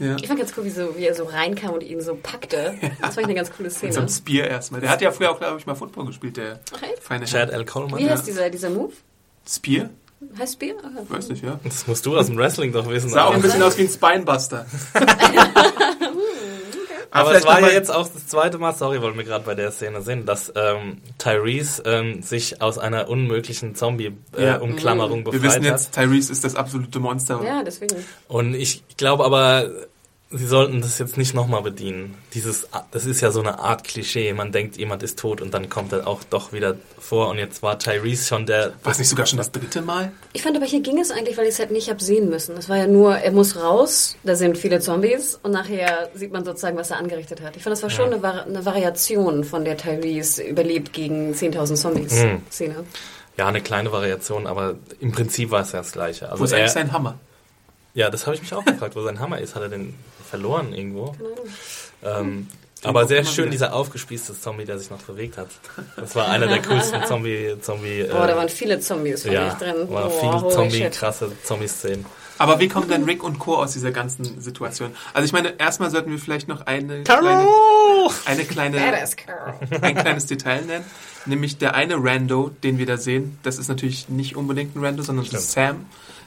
Ja. 0.00 0.16
Ich 0.16 0.26
fand 0.26 0.38
ganz 0.40 0.52
cool, 0.56 0.64
wie, 0.64 0.70
so, 0.70 0.96
wie 0.96 1.04
er 1.06 1.14
so 1.14 1.24
reinkam 1.24 1.74
und 1.74 1.82
ihn 1.82 2.00
so 2.00 2.14
packte. 2.20 2.74
Das 3.00 3.16
war 3.16 3.24
eine 3.24 3.34
ganz 3.34 3.50
coole 3.52 3.68
Mit 3.68 3.76
Szene. 3.76 3.92
so 3.92 4.00
einem 4.00 4.08
Spear 4.08 4.46
erstmal. 4.48 4.80
Der 4.80 4.90
hat 4.90 5.00
ja 5.02 5.12
früher 5.12 5.30
auch, 5.30 5.38
glaube 5.38 5.58
ich, 5.58 5.66
mal 5.66 5.74
Football 5.74 6.06
gespielt, 6.06 6.36
der 6.38 6.58
Ach, 6.76 6.82
echt? 6.82 7.02
feine 7.02 7.26
Chad. 7.26 7.50
L. 7.50 7.64
Coleman. 7.64 7.98
Wie 8.00 8.04
Ja. 8.04 8.10
heißt 8.12 8.26
dieser, 8.26 8.50
dieser 8.50 8.70
Move? 8.70 8.92
Spear? 9.48 9.90
Heißt 10.38 10.58
Bier? 10.58 10.74
Okay. 10.76 11.06
Weiß 11.08 11.28
nicht, 11.30 11.42
ja. 11.42 11.58
Das 11.64 11.86
musst 11.86 12.04
du 12.04 12.16
aus 12.16 12.26
dem 12.26 12.36
Wrestling 12.36 12.72
doch 12.72 12.86
wissen. 12.88 13.08
Sah 13.08 13.24
auch 13.24 13.34
ein 13.34 13.40
bisschen 13.40 13.62
aus 13.62 13.78
wie 13.78 13.82
ein 13.82 13.88
Spinebuster. 13.88 14.66
aber 17.10 17.32
es 17.34 17.42
vielleicht 17.44 17.46
war 17.46 17.60
ja 17.68 17.74
jetzt 17.74 17.90
auch 17.92 18.08
das 18.08 18.26
zweite 18.26 18.58
Mal, 18.58 18.74
sorry, 18.74 19.02
weil 19.02 19.16
wir 19.16 19.24
gerade 19.24 19.44
bei 19.44 19.54
der 19.54 19.70
Szene 19.72 20.02
sind, 20.02 20.28
dass 20.28 20.52
ähm, 20.54 20.98
Tyrese 21.18 21.82
ähm, 21.86 22.22
sich 22.22 22.60
aus 22.62 22.78
einer 22.78 23.08
unmöglichen 23.08 23.70
Ja. 23.70 23.74
Zombie-Umklammerung 23.74 25.24
Wir 25.26 25.32
befreit 25.32 25.42
wissen 25.42 25.64
hat. 25.66 25.80
jetzt, 25.80 25.94
Tyrese 25.94 26.32
ist 26.32 26.44
das 26.44 26.54
absolute 26.54 26.98
Monster. 27.00 27.40
Ja, 27.44 27.62
deswegen. 27.62 27.96
Und 28.28 28.54
ich 28.54 28.82
glaube 28.96 29.24
aber, 29.24 29.70
sie 30.32 30.46
sollten 30.46 30.80
das 30.80 30.98
jetzt 31.00 31.16
nicht 31.16 31.34
nochmal 31.34 31.62
bedienen. 31.62 32.14
Dieses, 32.34 32.68
das 32.92 33.04
ist 33.04 33.20
ja 33.20 33.32
so 33.32 33.40
eine 33.40 33.58
Art 33.58 33.82
Klischee. 33.84 34.32
Man 34.32 34.52
denkt, 34.52 34.76
jemand 34.76 35.02
ist 35.02 35.18
tot 35.18 35.40
und 35.40 35.52
dann 35.52 35.68
kommt 35.68 35.92
er 35.92 36.06
auch 36.06 36.22
doch 36.22 36.52
wieder 36.52 36.76
vor. 37.00 37.28
Und 37.30 37.38
jetzt 37.38 37.62
war 37.62 37.78
Tyrese 37.80 38.26
schon 38.26 38.46
der. 38.46 38.72
War 38.84 38.92
es 38.92 38.98
nicht 38.98 39.08
sogar 39.08 39.26
schon 39.26 39.38
das 39.38 39.50
dritte 39.50 39.82
Mal? 39.82 40.12
Ich 40.32 40.42
fand 40.42 40.56
aber 40.56 40.66
hier 40.66 40.80
ging 40.80 40.98
es 41.00 41.10
eigentlich, 41.10 41.36
weil 41.36 41.44
ich 41.46 41.54
es 41.54 41.58
halt 41.58 41.72
nicht 41.72 41.90
hab 41.90 42.00
sehen 42.00 42.28
müssen. 42.30 42.56
Es 42.56 42.68
war 42.68 42.76
ja 42.76 42.86
nur, 42.86 43.16
er 43.16 43.32
muss 43.32 43.56
raus, 43.56 44.16
da 44.22 44.36
sind 44.36 44.56
viele 44.56 44.78
Zombies 44.80 45.38
und 45.42 45.50
nachher 45.50 46.08
sieht 46.14 46.32
man 46.32 46.44
sozusagen, 46.44 46.76
was 46.76 46.90
er 46.92 46.98
angerichtet 46.98 47.40
hat. 47.40 47.56
Ich 47.56 47.64
fand, 47.64 47.72
das 47.72 47.82
war 47.82 47.90
schon 47.90 48.12
eine, 48.12 48.22
Vari 48.22 48.40
eine 48.48 48.64
Variation 48.64 49.42
von 49.42 49.64
der 49.64 49.76
Tyrese 49.76 50.42
überlebt 50.44 50.92
gegen 50.92 51.32
10.000 51.34 51.74
Zombies 51.74 52.12
Mhm. 52.14 52.42
Szene. 52.50 52.76
Ja, 53.36 53.48
eine 53.48 53.60
kleine 53.62 53.90
Variation, 53.90 54.46
aber 54.46 54.76
im 55.00 55.10
Prinzip 55.12 55.50
war 55.50 55.62
es 55.62 55.72
ja 55.72 55.78
das 55.80 55.90
Gleiche. 55.92 56.26
Wo 56.26 56.30
Also 56.32 56.44
ist 56.44 56.52
eigentlich 56.52 56.70
sein 56.72 56.92
Hammer? 56.92 57.18
ja, 57.94 58.10
das 58.10 58.26
habe 58.26 58.36
ich 58.36 58.42
mich 58.42 58.54
auch 58.54 58.64
gefragt, 58.64 58.94
wo 58.94 59.02
sein 59.02 59.18
Hammer 59.18 59.40
ist. 59.40 59.54
Hat 59.56 59.62
er 59.62 59.68
den 59.68 59.94
verloren 60.30 60.72
irgendwo? 60.72 61.14
Keine 62.02 62.14
Ahnung. 62.14 62.28
Ähm, 62.30 62.48
aber 62.82 63.06
sehr 63.06 63.24
schön, 63.24 63.44
wieder. 63.44 63.52
dieser 63.52 63.74
aufgespießte 63.74 64.38
Zombie, 64.38 64.64
der 64.64 64.78
sich 64.78 64.90
noch 64.90 65.02
bewegt 65.02 65.36
hat. 65.36 65.48
Das 65.96 66.16
war 66.16 66.28
einer 66.28 66.46
der 66.46 66.62
coolsten 66.62 67.04
Zombie... 67.06 67.56
Zombie 67.60 68.04
Boah, 68.04 68.26
da 68.26 68.32
äh, 68.32 68.36
waren 68.36 68.48
viele 68.48 68.80
Zombies 68.80 69.22
fand 69.22 69.34
ja, 69.34 69.54
drin. 69.54 69.88
war 69.90 70.08
Boah, 70.08 70.10
viel 70.10 70.30
holy 70.30 70.54
Zombie, 70.54 70.76
shit. 70.78 70.92
krasse 70.92 71.30
Zombie-Szenen. 71.44 72.06
Aber 72.38 72.58
wie 72.58 72.68
kommen 72.68 72.88
denn 72.88 73.04
Rick 73.04 73.22
und 73.22 73.38
Co. 73.38 73.56
aus 73.56 73.74
dieser 73.74 73.90
ganzen 73.90 74.40
Situation? 74.40 74.92
Also 75.12 75.26
ich 75.26 75.32
meine, 75.34 75.58
erstmal 75.58 75.90
sollten 75.90 76.10
wir 76.10 76.18
vielleicht 76.18 76.48
noch 76.48 76.62
eine 76.62 77.02
kleine, 77.02 77.46
eine 78.24 78.44
kleine, 78.44 78.78
ein 79.82 79.94
kleines 79.94 80.24
Detail 80.24 80.62
nennen. 80.62 80.84
Nämlich 81.26 81.58
der 81.58 81.74
eine 81.74 81.96
Rando, 82.02 82.50
den 82.62 82.78
wir 82.78 82.86
da 82.86 82.96
sehen, 82.96 83.38
das 83.42 83.58
ist 83.58 83.68
natürlich 83.68 84.08
nicht 84.08 84.36
unbedingt 84.36 84.74
ein 84.74 84.82
Rando, 84.82 85.02
sondern 85.02 85.26
das 85.26 85.34
ist 85.34 85.52
Sam, 85.52 85.84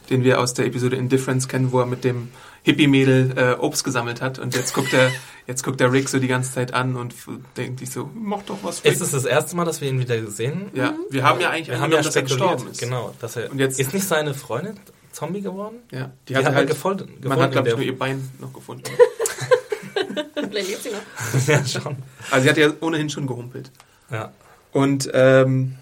den 0.10 0.24
wir 0.24 0.40
aus 0.40 0.54
der 0.54 0.66
Episode 0.66 0.96
Indifference 0.96 1.48
kennen, 1.48 1.72
wo 1.72 1.80
er 1.80 1.86
mit 1.86 2.04
dem 2.04 2.30
Hippie-Mädel 2.64 3.34
äh, 3.38 3.52
Obst 3.60 3.84
gesammelt 3.84 4.22
hat. 4.22 4.40
Und 4.40 4.56
jetzt 4.56 4.74
guckt 4.74 4.94
er, 4.94 5.12
jetzt 5.48 5.64
guckt 5.64 5.82
er 5.82 5.92
Rick 5.92 6.08
so 6.10 6.20
die 6.20 6.28
ganze 6.28 6.54
Zeit 6.54 6.74
an 6.74 6.96
und 6.96 7.14
denkt 7.58 7.80
sich 7.80 7.90
so, 7.92 8.10
mach 8.14 8.42
doch 8.44 8.58
was, 8.64 8.84
Rick. 8.84 8.94
Ist 8.94 9.02
es 9.02 9.12
das 9.12 9.26
erste 9.26 9.56
Mal, 9.56 9.66
dass 9.66 9.82
wir 9.82 9.90
ihn 9.90 10.00
wieder 10.00 10.26
sehen? 10.28 10.70
ja, 10.74 10.94
wir 11.10 11.24
haben 11.24 11.40
ja 11.42 11.50
eigentlich 11.50 11.70
Wir 11.70 11.80
haben 11.82 11.92
ja 11.92 11.98
dass 11.98 12.08
er 12.16 12.22
spekuliert, 12.26 12.40
gestorben 12.58 12.72
ist. 12.72 12.80
genau, 12.80 13.14
dass 13.20 13.36
er 13.36 13.52
Und 13.52 13.60
jetzt- 13.60 13.80
ist 13.80 13.94
nicht 13.94 14.08
seine 14.08 14.34
Freundin 14.34 14.80
Zombie 15.12 15.42
geworden? 15.42 15.76
Ja, 15.92 16.06
die, 16.28 16.34
Die 16.34 16.38
hat 16.38 16.46
er 16.46 16.56
halt, 16.56 16.70
gefolgt- 16.70 17.02
man 17.06 17.22
gefunden 17.22 17.42
hat, 17.44 17.52
glaube 17.52 17.68
ich, 17.70 17.74
nur 17.76 17.84
der- 17.84 17.94
ihr 17.94 18.00
Bein 18.00 18.30
noch 18.40 18.52
gefunden. 18.54 18.84
Vielleicht 20.50 20.70
lebt 20.70 20.84
sie 20.84 20.90
noch. 20.90 21.48
ja, 21.48 21.66
schon. 21.66 21.98
Also 22.32 22.44
sie 22.44 22.50
hat 22.50 22.58
ja 22.58 22.70
ohnehin 22.82 23.10
schon 23.10 23.28
gehumpelt. 23.28 23.72
Ja. 24.12 24.32
Und 24.72 25.10
ähm, 25.14 25.76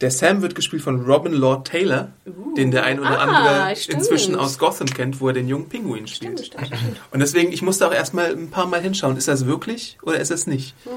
der 0.00 0.10
Sam 0.10 0.40
wird 0.42 0.54
gespielt 0.54 0.82
von 0.82 1.04
Robin 1.04 1.32
Lord 1.32 1.66
Taylor, 1.68 2.08
den 2.56 2.70
der 2.70 2.84
ein 2.84 2.98
oder 3.00 3.18
Ah, 3.20 3.24
andere 3.24 3.76
stimmt. 3.76 3.98
inzwischen 3.98 4.34
aus 4.34 4.58
Gotham 4.58 4.86
kennt, 4.88 5.20
wo 5.20 5.28
er 5.28 5.34
den 5.34 5.46
jungen 5.48 5.68
Pinguin 5.68 6.06
spielt. 6.06 6.38
Stimmt, 6.44 6.64
stimmt, 6.64 6.78
stimmt. 6.80 7.00
Und 7.10 7.20
deswegen, 7.20 7.52
ich 7.52 7.62
musste 7.62 7.86
auch 7.86 7.92
erstmal 7.92 8.32
ein 8.32 8.50
paar 8.50 8.66
Mal 8.66 8.80
hinschauen, 8.80 9.16
ist 9.16 9.28
das 9.28 9.46
wirklich 9.46 9.98
oder 10.02 10.18
ist 10.18 10.30
es 10.30 10.46
nicht? 10.46 10.74
Hm. 10.84 10.90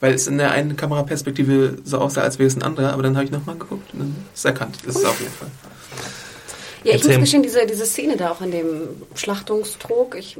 Weil 0.00 0.14
es 0.14 0.26
in 0.26 0.38
der 0.38 0.52
einen 0.52 0.76
Kameraperspektive 0.76 1.76
so 1.84 1.98
aussah, 1.98 2.22
als 2.22 2.38
wäre 2.38 2.46
es 2.46 2.56
ein 2.56 2.62
anderer, 2.62 2.92
aber 2.92 3.02
dann 3.02 3.14
habe 3.16 3.24
ich 3.26 3.30
nochmal 3.30 3.56
geguckt 3.56 3.92
und 3.92 4.00
dann 4.00 4.16
ist 4.32 4.38
es 4.40 4.44
erkannt. 4.46 4.76
Das 4.86 4.96
ist 4.96 5.02
es 5.02 5.08
auf 5.08 5.20
jeden 5.20 5.32
Fall. 5.32 5.48
Ja, 6.84 6.94
ich 6.94 7.02
muss 7.04 7.16
gestehen, 7.18 7.42
diese, 7.42 7.66
diese 7.66 7.84
Szene 7.84 8.16
da 8.16 8.30
auch 8.30 8.40
an 8.40 8.52
dem 8.52 8.66
Schlachtungstrog, 9.16 10.14
ich, 10.16 10.38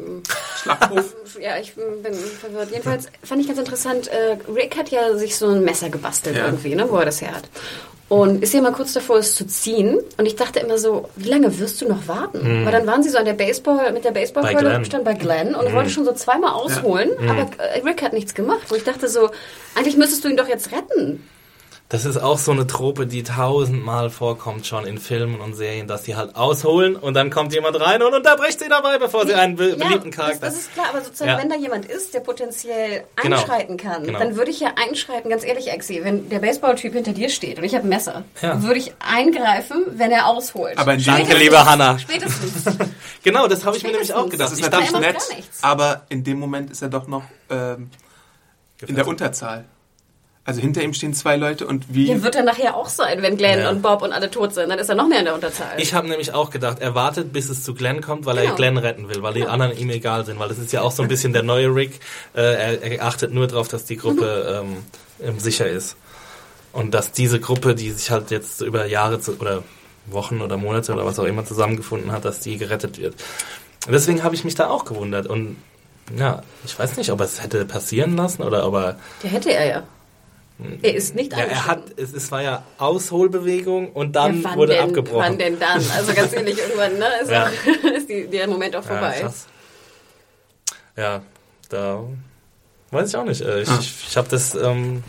Schlachthof. 0.62 1.14
ja, 1.40 1.58
ich 1.58 1.74
bin 1.74 2.14
verwirrt. 2.14 2.70
Jedenfalls 2.70 3.06
fand 3.24 3.40
ich 3.40 3.48
ganz 3.48 3.58
interessant, 3.58 4.06
äh, 4.06 4.36
Rick 4.52 4.76
hat 4.76 4.90
ja 4.90 5.16
sich 5.16 5.36
so 5.36 5.48
ein 5.48 5.64
Messer 5.64 5.90
gebastelt 5.90 6.36
Ja. 6.36 6.46
irgendwie, 6.46 6.76
ne, 6.76 6.88
wo 6.88 6.96
er 6.98 7.04
das 7.04 7.20
her 7.20 7.34
hat. 7.34 7.48
Und 8.08 8.42
ist 8.42 8.54
ja 8.54 8.60
mal 8.60 8.70
kurz 8.72 8.92
davor, 8.92 9.16
es 9.18 9.34
zu 9.34 9.46
ziehen. 9.46 9.98
Und 10.16 10.26
ich 10.26 10.36
dachte 10.36 10.60
immer 10.60 10.78
so, 10.78 11.08
wie 11.16 11.28
lange 11.28 11.58
wirst 11.58 11.80
du 11.80 11.88
noch 11.88 12.06
warten? 12.06 12.38
Weil 12.64 12.70
dann 12.72 12.86
waren 12.86 13.02
sie 13.02 13.08
so 13.10 13.18
an 13.18 13.24
der 13.24 13.32
Baseball, 13.32 13.92
mit 13.92 14.04
der 14.04 14.12
Baseballkeule 14.12 14.84
stand 14.84 15.04
bei 15.04 15.14
Glenn 15.14 15.56
und 15.56 15.72
wollte 15.74 15.90
schon 15.90 16.04
so 16.04 16.12
zweimal 16.12 16.52
ausholen, 16.52 17.10
aber 17.28 17.48
äh, 17.58 17.80
Rick 17.80 18.02
hat 18.02 18.12
nichts 18.12 18.32
gemacht. 18.34 18.62
Wo 18.68 18.76
ich 18.76 18.84
dachte 18.84 19.08
so, 19.08 19.30
eigentlich 19.74 19.96
müsstest 19.96 20.24
du 20.24 20.28
ihn 20.28 20.36
doch 20.36 20.48
jetzt 20.48 20.70
retten. 20.70 21.26
Das 21.88 22.04
ist 22.04 22.16
auch 22.16 22.36
so 22.38 22.50
eine 22.50 22.66
Trope, 22.66 23.06
die 23.06 23.22
tausendmal 23.22 24.10
vorkommt 24.10 24.66
schon 24.66 24.84
in 24.88 24.98
Filmen 24.98 25.40
und 25.40 25.54
Serien, 25.54 25.86
dass 25.86 26.02
sie 26.02 26.16
halt 26.16 26.34
ausholen 26.34 26.96
und 26.96 27.14
dann 27.14 27.30
kommt 27.30 27.52
jemand 27.54 27.80
rein 27.80 28.02
und 28.02 28.12
unterbricht 28.12 28.58
sie 28.58 28.68
dabei, 28.68 28.98
bevor 28.98 29.24
sie 29.24 29.34
einen 29.34 29.54
be 29.54 29.76
beliebten 29.76 30.10
das, 30.10 30.16
Charakter. 30.16 30.40
das 30.46 30.56
ist 30.56 30.74
klar, 30.74 30.86
aber 30.90 31.00
sozusagen, 31.02 31.30
Ja. 31.30 31.38
wenn 31.38 31.48
da 31.48 31.54
jemand 31.54 31.84
ist, 31.84 32.12
der 32.12 32.20
potenziell 32.20 33.04
Genau. 33.22 33.36
einschreiten 33.36 33.76
kann, 33.76 34.02
Genau. 34.02 34.18
dann 34.18 34.34
würde 34.36 34.50
ich 34.50 34.58
ja 34.58 34.70
einschreiten, 34.74 35.30
ganz 35.30 35.44
ehrlich, 35.44 35.68
Exi, 35.70 36.00
wenn 36.02 36.28
der 36.28 36.40
Baseballtyp 36.40 36.92
hinter 36.92 37.12
dir 37.12 37.28
steht 37.28 37.56
und 37.58 37.62
ich 37.64 37.76
habe 37.76 37.86
ein 37.86 37.90
Messer, 37.90 38.24
Ja. 38.42 38.60
würde 38.64 38.80
ich 38.80 38.92
eingreifen, 38.98 39.84
wenn 39.92 40.10
er 40.10 40.26
ausholt. 40.26 40.76
Aber 40.78 40.94
in 40.94 41.04
Danke, 41.04 41.22
Spätestens- 41.26 41.40
liebe 41.44 41.64
Hannah. 41.64 41.98
Spätestens. 42.00 42.64
Genau, 43.22 43.46
das 43.48 43.64
habe 43.64 43.76
ich 43.76 43.82
mir 43.84 43.90
nämlich 43.90 44.12
auch 44.14 44.24
gedacht. 44.28 44.40
Das 44.40 44.52
ist 44.52 44.58
Ich 44.58 44.64
natürlich 44.70 44.90
ja 44.92 45.00
nett, 45.00 45.18
gar 45.18 45.36
nichts. 45.36 45.62
aber 45.62 46.02
in 46.08 46.22
dem 46.24 46.38
Moment 46.38 46.70
ist 46.70 46.80
er 46.82 46.88
doch 46.88 47.06
noch 47.08 47.22
ähm, 47.50 47.90
in 48.86 48.94
der 48.96 49.06
Unterzahl. 49.06 49.64
Also 50.46 50.60
hinter 50.60 50.80
ihm 50.82 50.94
stehen 50.94 51.12
zwei 51.12 51.34
Leute 51.36 51.66
und 51.66 51.92
wie... 51.92 52.06
Ja, 52.06 52.22
wird 52.22 52.36
er 52.36 52.44
nachher 52.44 52.76
auch 52.76 52.88
sein, 52.88 53.20
wenn 53.20 53.36
Glenn 53.36 53.58
Ja. 53.58 53.68
und 53.70 53.82
Bob 53.82 54.00
und 54.02 54.12
alle 54.12 54.30
tot 54.30 54.54
sind. 54.54 54.68
Dann 54.70 54.78
ist 54.78 54.88
er 54.88 54.94
noch 54.94 55.08
mehr 55.08 55.18
in 55.18 55.24
der 55.24 55.34
Unterzahl. 55.34 55.72
Ich 55.78 55.92
habe 55.92 56.06
nämlich 56.08 56.32
auch 56.32 56.50
gedacht, 56.50 56.78
er 56.78 56.94
wartet, 56.94 57.32
bis 57.32 57.50
es 57.50 57.64
zu 57.64 57.74
Glenn 57.74 58.00
kommt, 58.00 58.26
weil 58.26 58.36
er 58.38 58.44
Genau. 58.44 58.54
Glenn 58.54 58.78
retten 58.78 59.08
will, 59.08 59.22
weil 59.24 59.34
die 59.34 59.44
anderen 59.44 59.76
ihm 59.76 59.90
egal 59.90 60.24
sind, 60.24 60.38
weil 60.38 60.48
das 60.48 60.58
ist 60.58 60.72
ja 60.72 60.82
auch 60.82 60.92
so 60.92 61.02
ein 61.02 61.08
bisschen 61.08 61.32
der 61.32 61.42
neue 61.42 61.74
Rick. 61.74 61.98
Äh, 62.34 62.40
er, 62.42 62.82
er 62.82 63.04
achtet 63.04 63.34
nur 63.34 63.48
darauf, 63.48 63.66
dass 63.66 63.84
die 63.86 63.96
Gruppe 63.96 64.62
ähm, 64.64 64.76
ähm, 65.20 65.40
sicher 65.40 65.66
ist. 65.68 65.96
Und 66.72 66.94
dass 66.94 67.10
diese 67.10 67.40
Gruppe, 67.40 67.74
die 67.74 67.90
sich 67.90 68.10
halt 68.12 68.30
jetzt 68.30 68.60
über 68.60 68.86
Jahre 68.86 69.18
zu, 69.18 69.32
oder 69.40 69.64
Wochen 70.06 70.40
oder 70.42 70.56
Monate 70.56 70.92
oder 70.92 71.04
was 71.04 71.18
auch 71.18 71.24
immer 71.24 71.44
zusammengefunden 71.44 72.12
hat, 72.12 72.24
dass 72.24 72.38
die 72.38 72.56
gerettet 72.56 72.98
wird. 72.98 73.14
Deswegen 73.90 74.22
habe 74.22 74.36
ich 74.36 74.44
mich 74.44 74.54
da 74.54 74.68
auch 74.68 74.84
gewundert. 74.84 75.26
Und 75.26 75.56
ja, 76.16 76.42
ich 76.64 76.78
weiß 76.78 76.96
nicht, 76.98 77.10
ob 77.10 77.18
er 77.18 77.26
es 77.26 77.42
hätte 77.42 77.64
passieren 77.64 78.16
lassen 78.16 78.42
oder 78.44 78.64
ob 78.64 78.74
er 78.74 78.98
Der 79.24 79.30
hätte 79.30 79.52
er 79.52 79.66
ja. 79.66 79.82
Er 80.80 80.94
ist 80.94 81.14
nicht 81.14 81.32
ja, 81.32 81.38
er 81.40 81.66
hat, 81.66 81.82
es, 81.98 82.14
es 82.14 82.30
war 82.32 82.42
ja 82.42 82.62
Ausholbewegung 82.78 83.92
und 83.92 84.16
dann 84.16 84.42
ja, 84.42 84.54
wurde 84.54 84.72
denn, 84.72 84.84
abgebrochen. 84.84 85.18
Wann 85.20 85.38
denn 85.38 85.58
dann? 85.58 85.84
Also 85.94 86.14
ganz 86.14 86.32
ehrlich, 86.32 86.56
irgendwann 86.66 86.98
ne, 86.98 87.06
ist, 87.22 87.30
Ja. 87.30 87.44
auch, 87.46 87.84
ist 87.96 88.08
die, 88.08 88.26
der 88.26 88.46
Moment 88.48 88.74
auch 88.74 88.82
vorbei. 88.84 89.20
Ja. 89.20 89.32
Ja, 90.96 91.22
da 91.68 92.00
weiß 92.90 93.08
ich 93.10 93.16
auch 93.16 93.24
nicht. 93.24 93.42
Äh, 93.42 93.62
Ich, 93.62 93.68
Ah. 93.68 93.78
ich, 93.80 93.94
ich 94.08 94.16
habe 94.16 94.28
das, 94.28 94.54
ähm, 94.54 95.04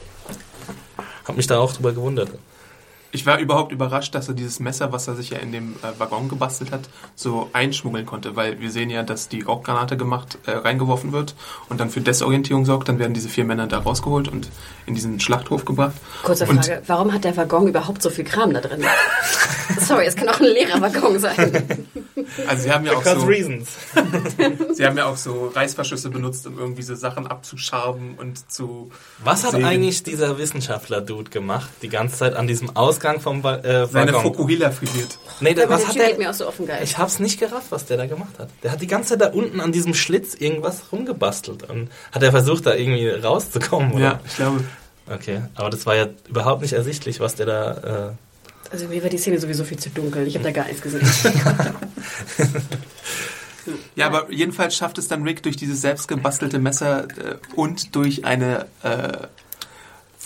habe 1.23 1.37
mich 1.37 1.47
da 1.47 1.59
auch 1.59 1.71
drüber 1.71 1.93
gewundert. 1.93 2.29
Ich 3.11 3.25
war 3.25 3.39
überhaupt 3.39 3.71
überrascht, 3.71 4.13
dass 4.15 4.27
er 4.27 4.33
dieses 4.33 4.59
Messer, 4.59 4.91
was 4.91 5.07
er 5.07 5.15
sich 5.15 5.29
ja 5.29 5.37
in 5.39 5.51
dem 5.51 5.75
äh, 5.75 5.97
Waggon 5.99 6.27
gebastelt 6.27 6.71
hat, 6.71 6.81
so 7.15 7.49
einschmuggeln 7.53 8.05
konnte, 8.05 8.35
weil 8.35 8.59
wir 8.59 8.69
sehen 8.69 8.89
ja, 8.89 9.03
dass 9.03 9.29
die 9.29 9.41
Rauchgranate 9.41 9.95
gemacht, 9.95 10.37
äh, 10.45 10.51
reingeworfen 10.51 11.13
wird 11.13 11.33
und 11.69 11.79
dann 11.79 11.89
für 11.89 12.01
Desorientierung 12.01 12.65
sorgt. 12.65 12.89
Dann 12.89 12.99
werden 12.99 13.13
diese 13.13 13.29
vier 13.29 13.45
Männer 13.45 13.67
da 13.67 13.79
rausgeholt 13.79 14.27
und 14.27 14.49
in 14.85 14.93
diesen 14.95 15.19
Schlachthof 15.19 15.63
gebracht. 15.65 15.95
Kurze 16.23 16.45
Und- 16.45 16.65
Frage, 16.65 16.81
warum 16.87 17.13
hat 17.13 17.23
der 17.23 17.35
Waggon 17.37 17.67
überhaupt 17.67 18.01
so 18.01 18.09
viel 18.09 18.25
Kram 18.25 18.53
da 18.53 18.59
drin? 18.61 18.83
Sorry, 19.79 20.05
es 20.05 20.15
kann 20.15 20.27
auch 20.29 20.39
ein 20.39 20.45
leerer 20.47 20.81
Waggon 20.81 21.19
sein. 21.19 21.87
Also 22.47 22.63
sie 22.63 22.71
haben 22.71 22.85
ja 22.85 22.93
auch 22.93 23.03
Because 23.03 23.21
so, 23.21 23.25
reasons. 23.27 23.69
sie 24.73 24.85
haben 24.85 24.97
ja 24.97 25.05
auch 25.05 25.17
so 25.17 25.47
Reißverschlüsse 25.53 26.09
benutzt, 26.09 26.45
um 26.47 26.57
irgendwie 26.57 26.81
so 26.83 26.95
Sachen 26.95 27.27
abzuschaben 27.27 28.15
und 28.17 28.51
zu. 28.51 28.91
Was 29.23 29.43
hat 29.43 29.51
sägen. 29.51 29.65
eigentlich 29.65 30.03
dieser 30.03 30.37
Wissenschaftler-Dude 30.37 31.29
gemacht, 31.29 31.69
die 31.81 31.89
ganze 31.89 32.17
Zeit 32.17 32.35
an 32.35 32.47
diesem 32.47 32.75
Ausgang 32.97 33.19
vom 33.19 33.39
äh, 33.45 33.85
Seine 33.85 34.13
Waggon? 34.13 34.21
Fokuhila 34.33 34.71
frisiert. 34.71 35.17
Nee, 35.39 35.53
der, 35.53 35.69
was 35.69 35.81
der 35.81 35.87
hat 35.89 35.95
Typ 35.95 36.05
der? 36.07 36.17
mir 36.17 36.29
auch 36.29 36.33
so 36.33 36.47
offen 36.47 36.65
geil. 36.65 36.79
Ich 36.83 36.97
hab's 36.97 37.19
nicht 37.19 37.39
gerafft, 37.39 37.67
was 37.69 37.85
der 37.85 37.97
da 37.97 38.05
gemacht 38.07 38.37
hat. 38.39 38.49
Der 38.63 38.71
hat 38.71 38.81
die 38.81 38.87
ganze 38.87 39.09
Zeit 39.09 39.21
da 39.21 39.27
unten 39.37 39.61
an 39.61 39.71
diesem 39.71 39.93
Schlitz 39.93 40.33
irgendwas 40.33 40.91
rumgebastelt 40.91 41.69
und 41.69 41.89
hat 42.11 42.23
er 42.23 42.31
versucht, 42.31 42.65
da 42.65 42.73
irgendwie 42.73 43.07
rauszukommen, 43.09 43.93
oder? 43.93 44.03
Ja, 44.03 44.19
ich 44.25 44.35
glaube. 44.35 44.63
Okay, 45.09 45.41
aber 45.55 45.69
das 45.69 45.85
war 45.85 45.95
ja 45.95 46.07
überhaupt 46.27 46.61
nicht 46.63 46.73
ersichtlich, 46.73 47.19
was 47.19 47.35
der 47.35 47.45
da. 47.45 48.11
Äh, 48.71 48.71
Also 48.73 48.87
mir 48.87 49.01
war 49.03 49.09
die 49.09 49.17
Szene 49.17 49.39
sowieso 49.39 49.63
viel 49.63 49.77
zu 49.79 49.89
dunkel. 49.89 50.27
Ich 50.27 50.33
habe 50.35 50.43
da 50.43 50.51
gar 50.51 50.65
nichts 50.65 50.81
gesehen. 50.81 51.01
Ja, 53.95 54.07
aber 54.07 54.31
jedenfalls 54.31 54.77
schafft 54.77 54.97
es 54.97 55.09
dann 55.09 55.23
Rick 55.23 55.43
durch 55.43 55.57
dieses 55.57 55.81
selbstgebastelte 55.81 56.57
Messer 56.57 57.03
äh, 57.03 57.35
und 57.55 57.95
durch 57.95 58.23
eine 58.23 58.65
äh, 58.81 59.27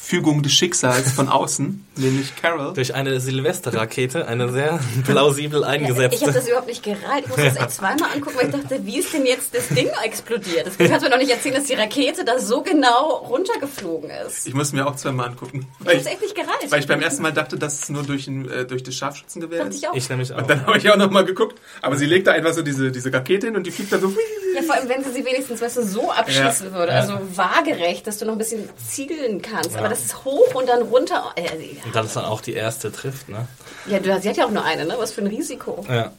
Fügung 0.03 0.41
des 0.43 0.51
Schicksals 0.53 1.11
von 1.11 1.29
außen, 1.29 1.85
nämlich 1.95 2.35
Carol. 2.35 2.73
durch 2.73 2.95
eine 2.95 3.19
Silvesterrakete, 3.19 4.27
eine 4.27 4.51
sehr 4.51 4.79
plausibel 5.05 5.59
ich 5.59 5.65
habe 5.65 5.73
eingesetzte. 5.77 6.31
das 6.31 6.47
überhaupt 6.47 6.67
nicht 6.67 6.83
gereiht. 6.83 7.21
Ich 7.23 7.27
musste 7.27 7.43
das 7.45 7.55
echt 7.57 7.71
zweimal 7.71 8.09
angucken, 8.13 8.35
weil 8.39 8.45
ich 8.49 8.51
dachte, 8.55 8.85
wie 8.85 8.97
ist 8.97 9.13
denn 9.13 9.25
jetzt 9.25 9.53
das 9.55 9.67
Ding 9.69 9.89
explodiert? 10.03 10.65
Das 10.67 10.77
kannst 10.77 10.93
du 11.05 11.09
mir 11.09 11.09
noch 11.11 11.17
nicht 11.17 11.31
erzählen, 11.31 11.55
dass 11.55 11.65
die 11.65 11.75
Rakete 11.75 12.25
da 12.25 12.39
so 12.39 12.61
genau 12.61 13.09
runtergeflogen 13.29 14.09
ist. 14.27 14.47
Ich 14.47 14.53
muss 14.53 14.73
mir 14.73 14.87
auch 14.87 14.95
zweimal 14.95 15.27
angucken. 15.29 15.67
Ich 15.79 15.85
Weil 15.85 15.93
habe 15.93 16.01
ich, 16.01 16.05
es 16.07 16.11
echt 16.11 16.21
nicht 16.21 16.35
gereiht. 16.35 16.71
weil 16.71 16.79
ich 16.79 16.87
beim 16.87 17.01
ersten 17.01 17.21
Mal 17.21 17.31
dachte, 17.33 17.57
dass 17.57 17.83
es 17.83 17.89
nur 17.89 18.03
durch, 18.03 18.27
ein, 18.27 18.49
äh, 18.49 18.65
durch 18.65 18.83
das 18.83 18.95
Scharfschützengewehr 18.95 19.59
dachte 19.59 19.69
ist. 19.75 19.77
ich 19.83 19.87
auch. 19.89 19.93
Ich 19.95 20.09
nämlich 20.09 20.33
auch. 20.33 20.39
Und 20.39 20.49
dann 20.49 20.65
habe 20.65 20.77
ich 20.77 20.89
auch 20.89 20.97
nochmal 20.97 21.25
geguckt. 21.25 21.59
Aber 21.81 21.95
sie 21.95 22.05
legt 22.07 22.27
da 22.27 22.31
einfach 22.31 22.53
so 22.53 22.63
diese, 22.63 22.91
diese 22.91 23.13
Rakete 23.13 23.47
hin 23.47 23.55
und 23.55 23.65
die 23.67 23.71
fliegt 23.71 23.91
dann 23.93 24.01
so. 24.01 24.11
Ja, 24.55 24.61
vor 24.63 24.75
allem, 24.75 24.89
wenn 24.89 25.03
sie 25.03 25.11
sie 25.11 25.23
wenigstens, 25.25 25.61
weißt 25.61 25.77
du, 25.77 25.83
so 25.83 26.11
abschießen 26.11 26.67
Ja. 26.67 26.73
würde. 26.73 26.91
Also 26.91 27.13
waagerecht, 27.35 28.07
dass 28.07 28.17
du 28.17 28.25
noch 28.25 28.33
ein 28.33 28.37
bisschen 28.39 28.67
zielen 28.89 29.41
kannst. 29.41 29.75
Aber 29.77 29.89
das 29.91 30.04
ist 30.06 30.25
hoch 30.25 30.54
und 30.56 30.67
dann 30.67 30.82
runter. 30.84 31.32
Äh, 31.36 31.49
Und 31.86 31.95
dann 31.95 32.06
ist 32.06 32.15
dann 32.15 32.25
auch 32.25 32.41
die 32.41 32.54
erste 32.54 32.91
trifft, 32.91 33.30
ne? 33.30 33.47
ja, 33.88 33.99
du, 33.99 34.19
sie 34.21 34.30
hat 34.30 34.38
ja 34.38 34.45
auch 34.45 34.51
nur 34.51 34.63
eine, 34.63 34.86
ne? 34.86 34.95
Was 34.97 35.12
für 35.12 35.21
ein 35.21 35.27
Risiko. 35.27 35.86
Ja. 35.89 36.12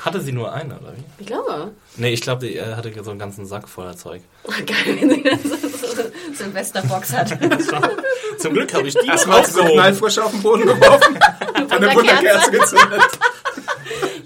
Hatte 0.00 0.20
sie 0.20 0.32
nur 0.32 0.52
eine, 0.52 0.78
oder 0.78 0.92
wie? 0.96 1.04
Ich 1.18 1.26
glaube. 1.26 1.72
Nee, 1.96 2.10
ich 2.12 2.20
glaube, 2.22 2.46
die 2.46 2.56
äh, 2.56 2.74
hatte 2.74 2.92
so 3.04 3.10
einen 3.10 3.18
ganzen 3.18 3.46
Sack 3.46 3.68
voller 3.68 3.96
Zeug. 3.96 4.22
Geil, 4.66 4.96
wenn 5.00 5.10
sie 5.10 5.22
dann 5.22 5.38
so, 5.42 5.56
so 5.56 6.02
eine 6.02 6.34
Silvesterbox 6.34 7.12
hat. 7.12 7.30
Zum 8.38 8.52
Glück 8.54 8.72
habe 8.74 8.88
ich 8.88 8.94
die 8.94 9.06
Erstmal 9.08 9.44
so. 9.46 9.62
Knallfrisch 9.64 10.18
auf 10.18 10.30
den 10.30 10.42
Boden 10.42 10.66
geworfen. 10.66 11.18
und 11.56 11.72
eine 11.72 11.94
Wunderkerze 11.94 12.50
gezündet. 12.50 13.02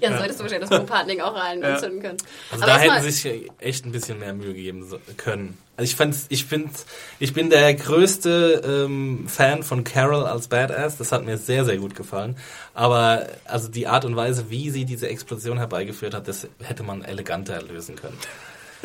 Ja, 0.01 0.17
solltest 0.17 0.39
du 0.39 0.43
wahrscheinlich 0.43 0.69
das 0.69 0.79
Propan-Ding 0.79 1.21
auch 1.21 1.35
rein 1.35 1.61
entzünden 1.61 2.01
können. 2.01 2.17
Also 2.51 2.63
Aber 2.63 2.73
da 2.73 2.79
hätten 2.79 3.03
sie 3.03 3.11
sich 3.11 3.51
echt 3.59 3.85
ein 3.85 3.91
bisschen 3.91 4.19
mehr 4.19 4.33
Mühe 4.33 4.53
geben 4.53 4.87
so- 4.87 4.97
können. 5.17 5.57
Also 5.81 5.89
ich 5.89 5.95
fand's, 5.95 6.27
ich 6.29 6.45
finde, 6.45 6.69
ich 7.17 7.33
bin 7.33 7.49
der 7.49 7.73
größte 7.73 8.85
ähm, 8.85 9.27
Fan 9.27 9.63
von 9.63 9.83
Carol 9.83 10.25
als 10.25 10.47
Badass. 10.47 10.97
Das 10.97 11.11
hat 11.11 11.25
mir 11.25 11.39
sehr, 11.39 11.65
sehr 11.65 11.77
gut 11.77 11.95
gefallen. 11.95 12.37
Aber 12.75 13.25
also 13.45 13.67
die 13.67 13.87
Art 13.87 14.05
und 14.05 14.15
Weise, 14.15 14.51
wie 14.51 14.69
sie 14.69 14.85
diese 14.85 15.09
Explosion 15.09 15.57
herbeigeführt 15.57 16.13
hat, 16.13 16.27
das 16.27 16.47
hätte 16.61 16.83
man 16.83 17.03
eleganter 17.03 17.63
lösen 17.63 17.95
können. 17.95 18.15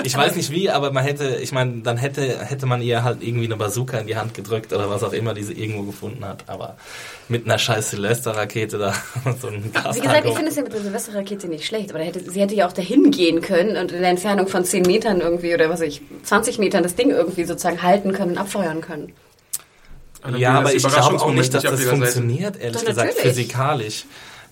Ich 0.02 0.16
weiß 0.16 0.36
nicht 0.36 0.50
wie, 0.50 0.70
aber 0.70 0.92
man 0.92 1.04
hätte, 1.04 1.36
ich 1.36 1.52
meine, 1.52 1.80
dann 1.82 1.96
hätte, 1.96 2.44
hätte 2.44 2.66
man 2.66 2.82
ihr 2.82 3.02
halt 3.02 3.22
irgendwie 3.22 3.46
eine 3.46 3.56
Bazooka 3.56 3.98
in 3.98 4.06
die 4.06 4.16
Hand 4.16 4.34
gedrückt 4.34 4.72
oder 4.72 4.90
was 4.90 5.02
auch 5.02 5.12
immer, 5.12 5.34
die 5.34 5.42
sie 5.42 5.54
irgendwo 5.54 5.84
gefunden 5.84 6.24
hat. 6.24 6.44
Aber 6.48 6.76
mit 7.28 7.44
einer 7.44 7.58
scheiß 7.58 7.90
Silvesterrakete 7.90 8.78
da 8.78 8.94
so 9.40 9.48
ein 9.48 9.72
Gas 9.72 9.96
Wie 9.96 10.00
gesagt, 10.00 10.26
ich 10.26 10.34
finde 10.34 10.50
es 10.50 10.56
ja 10.56 10.62
mit 10.62 10.72
der 10.72 10.80
Silvesterrakete 10.80 11.48
nicht 11.48 11.66
schlecht, 11.66 11.90
aber 11.90 12.02
hätte, 12.02 12.30
sie 12.30 12.40
hätte 12.40 12.54
ja 12.54 12.66
auch 12.66 12.72
dahin 12.72 13.10
gehen 13.10 13.40
können 13.40 13.76
und 13.76 13.92
in 13.92 14.00
der 14.00 14.10
Entfernung 14.10 14.48
von 14.48 14.64
10 14.64 14.82
Metern 14.82 15.20
irgendwie 15.20 15.54
oder 15.54 15.70
was 15.70 15.80
weiß 15.80 15.88
ich, 15.88 16.02
20 16.24 16.58
Metern 16.58 16.82
das 16.82 16.94
Ding 16.94 17.10
irgendwie 17.10 17.44
sozusagen 17.44 17.82
halten 17.82 18.12
können 18.12 18.32
und 18.32 18.38
abfeuern 18.38 18.80
können. 18.80 19.12
Dann 20.22 20.36
Ja, 20.36 20.58
aber 20.58 20.74
ich 20.74 20.82
glaube 20.82 21.20
auch 21.20 21.32
nicht, 21.32 21.54
dass 21.54 21.62
das 21.62 21.82
funktioniert, 21.84 22.60
ehrlich 22.60 22.80
Doch, 22.80 22.86
gesagt, 22.86 23.14
physikalisch. 23.14 24.04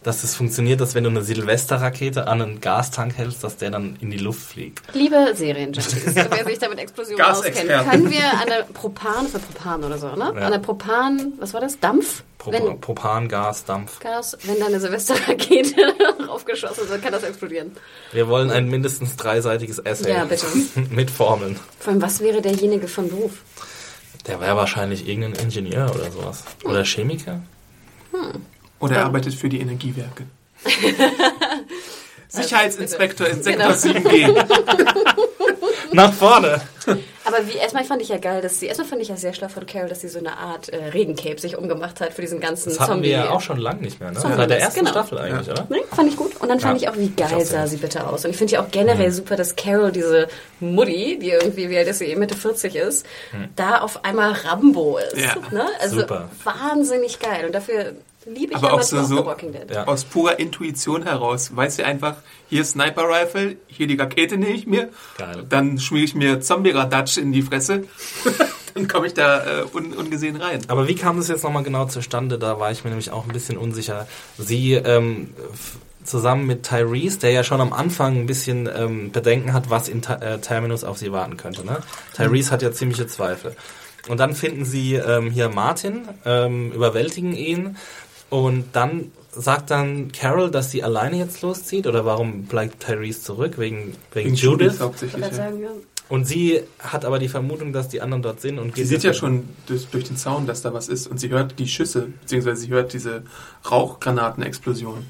Dass 0.05 0.23
es 0.23 0.37
funktioniert, 0.37 0.81
dass 0.81 0.95
wenn 0.95 1.05
du 1.05 1.11
eine 1.11 1.23
Silvesterrakete 1.23 2.29
an 2.29 2.43
einen 2.43 2.61
Gastank 2.61 3.17
hältst, 3.17 3.43
dass 3.43 3.57
der 3.57 3.71
dann 3.71 3.97
in 4.01 4.11
die 4.11 4.19
Luft 4.19 4.43
fliegt. 4.43 4.83
Liebe 4.95 5.33
Serienjunkies, 5.35 6.15
wer 6.15 6.45
sich 6.45 6.59
damit 6.59 6.79
Explosionen 6.79 7.25
auskennt, 7.25 7.69
können 7.69 8.11
wir 8.11 8.33
an 8.41 8.47
der 8.47 8.63
Propan, 8.73 9.27
für 9.27 9.39
Propan 9.39 9.83
oder 9.83 9.99
so, 9.99 10.09
ne? 10.09 10.33
Ja. 10.37 10.47
An 10.47 10.53
der 10.53 10.59
Propan, 10.59 11.33
was 11.39 11.55
war 11.55 11.61
das? 11.63 11.81
Dampf? 11.81 12.23
Pro 12.37 12.53
wenn, 12.53 12.79
Propan, 12.81 13.29
Gas, 13.29 13.65
Dampf. 13.65 13.99
Gas, 14.01 14.37
wenn 14.43 14.61
da 14.61 14.67
eine 14.67 14.79
Silvesterrakete 14.79 15.75
aufgeschossen 16.29 16.87
wird, 16.91 17.03
kann 17.03 17.13
das 17.13 17.23
explodieren. 17.23 17.73
Wir 18.13 18.29
wollen 18.29 18.51
ein 18.51 18.69
mindestens 18.69 19.17
dreiseitiges 19.17 19.79
Essay. 19.79 20.13
Ja, 20.13 20.27
bitte. 20.27 20.45
Mit 20.91 21.11
Formeln. 21.11 21.59
Vor 21.81 21.93
allem, 21.95 22.03
was 22.03 22.21
wäre 22.21 22.43
derjenige 22.43 22.89
von 22.89 23.09
Beruf? 23.09 23.43
Der 24.27 24.41
wäre 24.41 24.57
wahrscheinlich 24.57 25.09
irgendein 25.09 25.45
Ingenieur 25.45 25.91
oder 25.95 26.11
sowas. 26.11 26.45
Oder 26.65 26.85
Chemiker. 26.85 27.41
Oder 28.85 28.97
er 28.97 29.05
arbeitet 29.07 29.35
für 29.35 29.49
die 29.49 29.61
Energiewerke. 29.61 30.25
Sicherheitsinspektor 32.29 33.27
in 33.29 33.43
Sektor 33.43 33.73
Genau. 33.75 33.75
7G. 34.09 34.45
Nach 35.93 36.13
vorne! 36.13 36.61
Aber 37.25 37.47
wie, 37.47 37.57
erstmal 37.57 37.85
fand 37.85 38.03
ich 38.03 38.09
ja 38.09 38.19
geil, 38.19 38.43
dass 38.43 38.59
sie, 38.61 38.67
erstmal 38.67 38.89
fand 38.89 39.01
ich 39.01 39.09
ja 39.09 39.17
sehr 39.17 39.33
schlau 39.33 39.49
von 39.49 39.65
Carol, 39.65 39.89
dass 39.89 40.01
sie 40.01 40.09
so 40.09 40.19
eine 40.19 40.37
Art 40.37 40.69
äh, 40.69 40.77
Regencape 40.89 41.41
sich 41.41 41.57
umgemacht 41.57 42.01
hat 42.01 42.13
für 42.13 42.21
diesen 42.21 42.41
ganzen 42.41 42.71
Das 42.71 42.81
hatten 42.81 42.93
Zombie. 42.93 43.09
wir 43.11 43.17
ja 43.17 43.31
auch 43.31 43.41
schon 43.41 43.59
lange 43.59 43.81
nicht 43.83 44.01
mehr, 44.01 44.11
ne? 44.11 44.19
Zombie- 44.19 44.37
Seit 44.37 44.51
der 44.51 44.61
ersten 44.61 44.81
genau. 44.81 44.91
Staffel 44.91 45.19
eigentlich, 45.19 45.49
oder? 45.49 45.67
Nee, 45.71 45.79
fand 45.95 46.09
ich 46.11 46.17
gut. 46.17 46.37
Und 46.41 46.49
dann 46.49 46.59
fand 46.61 46.81
Ja. 46.83 46.91
ich 46.91 46.95
auch, 46.95 46.99
wie 47.01 47.09
geil 47.11 47.33
auch 47.35 47.41
sah 47.45 47.67
sie 47.69 47.77
bitte 47.77 48.07
aus. 48.07 48.25
Und 48.25 48.33
ich 48.33 48.37
finde 48.37 48.55
ja 48.55 48.63
auch 48.63 48.71
generell 48.71 49.11
super, 49.13 49.37
dass 49.37 49.55
Carol, 49.57 49.93
diese 49.93 50.27
Mutti, 50.61 51.19
die 51.21 51.31
irgendwie, 51.31 51.71
wie 51.71 51.79
alt 51.79 51.87
ist 51.89 52.01
sie, 52.01 52.15
Mitte 52.17 52.37
40 52.37 52.75
ist, 52.75 53.07
da 53.57 53.79
auf 53.79 54.05
einmal 54.05 54.33
Rambo 54.33 54.99
ist. 54.99 55.17
Ja. 55.17 55.37
Ne? 55.53 55.67
Also 55.81 56.01
Super. 56.01 56.29
wahnsinnig 56.43 57.21
geil. 57.21 57.47
Und 57.47 57.55
dafür 57.55 57.93
liebe 58.27 58.53
ich 58.53 58.57
Aber 58.57 58.69
aber 58.69 58.81
auch 58.81 58.83
so, 58.83 59.03
so 59.05 59.25
Walking 59.25 59.53
Dead. 59.53 59.71
Ja. 59.71 59.87
aus 59.87 60.05
purer 60.05 60.39
Intuition 60.39 61.03
heraus. 61.03 61.55
Weiß 61.55 61.77
sie 61.77 61.85
einfach, 61.85 62.17
hier 62.49 62.65
Sniper 62.65 63.09
Rifle, 63.09 63.57
hier 63.67 63.87
die 63.87 63.97
Rakete 63.97 64.37
nehme 64.37 64.55
ich 64.55 64.67
mir. 64.67 64.91
Geil. 65.19 65.45
Dann 65.49 65.79
schmier 65.79 66.05
ich 66.05 66.15
mir 66.15 66.41
Zombie-Radatsch 66.41 67.19
in 67.19 67.33
die 67.33 67.43
Fresse. 67.43 67.85
dann 68.75 68.89
komme 68.89 69.07
ich 69.07 69.15
da 69.15 69.63
äh, 69.63 69.65
un 69.73 69.93
ungesehen 69.93 70.37
rein. 70.37 70.61
Aber 70.69 70.89
wie 70.89 70.95
kam 70.95 71.17
das 71.17 71.29
jetzt 71.29 71.45
nochmal 71.45 71.63
genau 71.63 71.87
zustande? 71.87 72.39
Da 72.39 72.59
war 72.59 72.71
ich 72.71 72.85
mir 72.85 72.91
nämlich 72.91 73.11
auch 73.11 73.25
ein 73.27 73.33
bisschen 73.33 73.57
unsicher. 73.57 74.07
Sie 74.39 74.75
ähm, 74.75 75.35
zusammen 76.05 76.47
mit 76.47 76.65
Tyrese, 76.65 77.19
der 77.21 77.31
ja 77.31 77.45
schon 77.45 77.61
am 77.61 77.73
Anfang 77.73 78.21
ein 78.21 78.27
bisschen 78.27 78.69
ähm, 78.75 79.11
Bedenken 79.11 79.53
hat, 79.53 79.71
was 79.71 79.89
in 79.89 80.03
Ta 80.03 80.15
äh, 80.17 80.39
Terminus 80.39 80.85
auf 80.85 80.99
sie 80.99 81.13
warten 81.13 81.37
könnte. 81.37 81.65
Ne? 81.65 81.79
Tyrese 82.15 82.51
hat 82.51 82.63
ja 82.63 82.73
ziemliche 82.73 83.07
Zweifel. 83.07 83.57
Und 84.09 84.21
dann 84.21 84.35
finden 84.35 84.67
sie 84.67 84.97
ähm, 84.97 85.31
hier 85.31 85.49
Martin, 85.49 86.03
ähm, 86.27 86.73
überwältigen 86.73 87.35
ihn 87.35 87.77
und 88.31 88.65
dann 88.73 89.11
sagt 89.33 89.71
dann 89.71 90.13
Carol, 90.13 90.51
dass 90.51 90.71
sie 90.71 90.83
alleine 90.83 91.17
jetzt 91.19 91.43
loszieht 91.43 91.87
oder 91.87 92.05
warum 92.05 92.45
bleibt 92.45 92.81
Tyrese 92.87 93.21
zurück? 93.23 93.59
Wegen, 93.59 93.95
wegen, 94.13 94.27
Wegen 94.31 94.35
Judith. 94.35 94.81
hauptsächlich. 94.81 95.25
Ja. 95.33 95.51
Und 96.09 96.27
sie 96.27 96.61
hat 96.79 97.05
aber 97.05 97.19
die 97.19 97.29
Vermutung, 97.29 97.73
dass 97.73 97.89
die 97.89 98.01
anderen 98.03 98.23
dort 98.23 98.41
sind 98.41 98.59
und 98.59 98.77
Sie 98.77 98.85
sieht 98.85 99.03
ja 99.03 99.15
schon 99.15 99.49
durch, 99.67 99.87
durch 99.89 100.05
den 100.05 100.17
Zaun, 100.17 100.47
dass 100.47 100.61
da 100.63 100.75
was 100.75 100.89
ist 100.89 101.07
und 101.07 101.19
sie 101.19 101.31
hört 101.31 101.59
die 101.59 101.67
Schüsse, 101.67 102.09
beziehungsweise 102.21 102.61
sie 102.61 102.69
hört 102.69 102.93
diese 102.93 103.23
Rauchgranatenexplosion. 103.71 105.07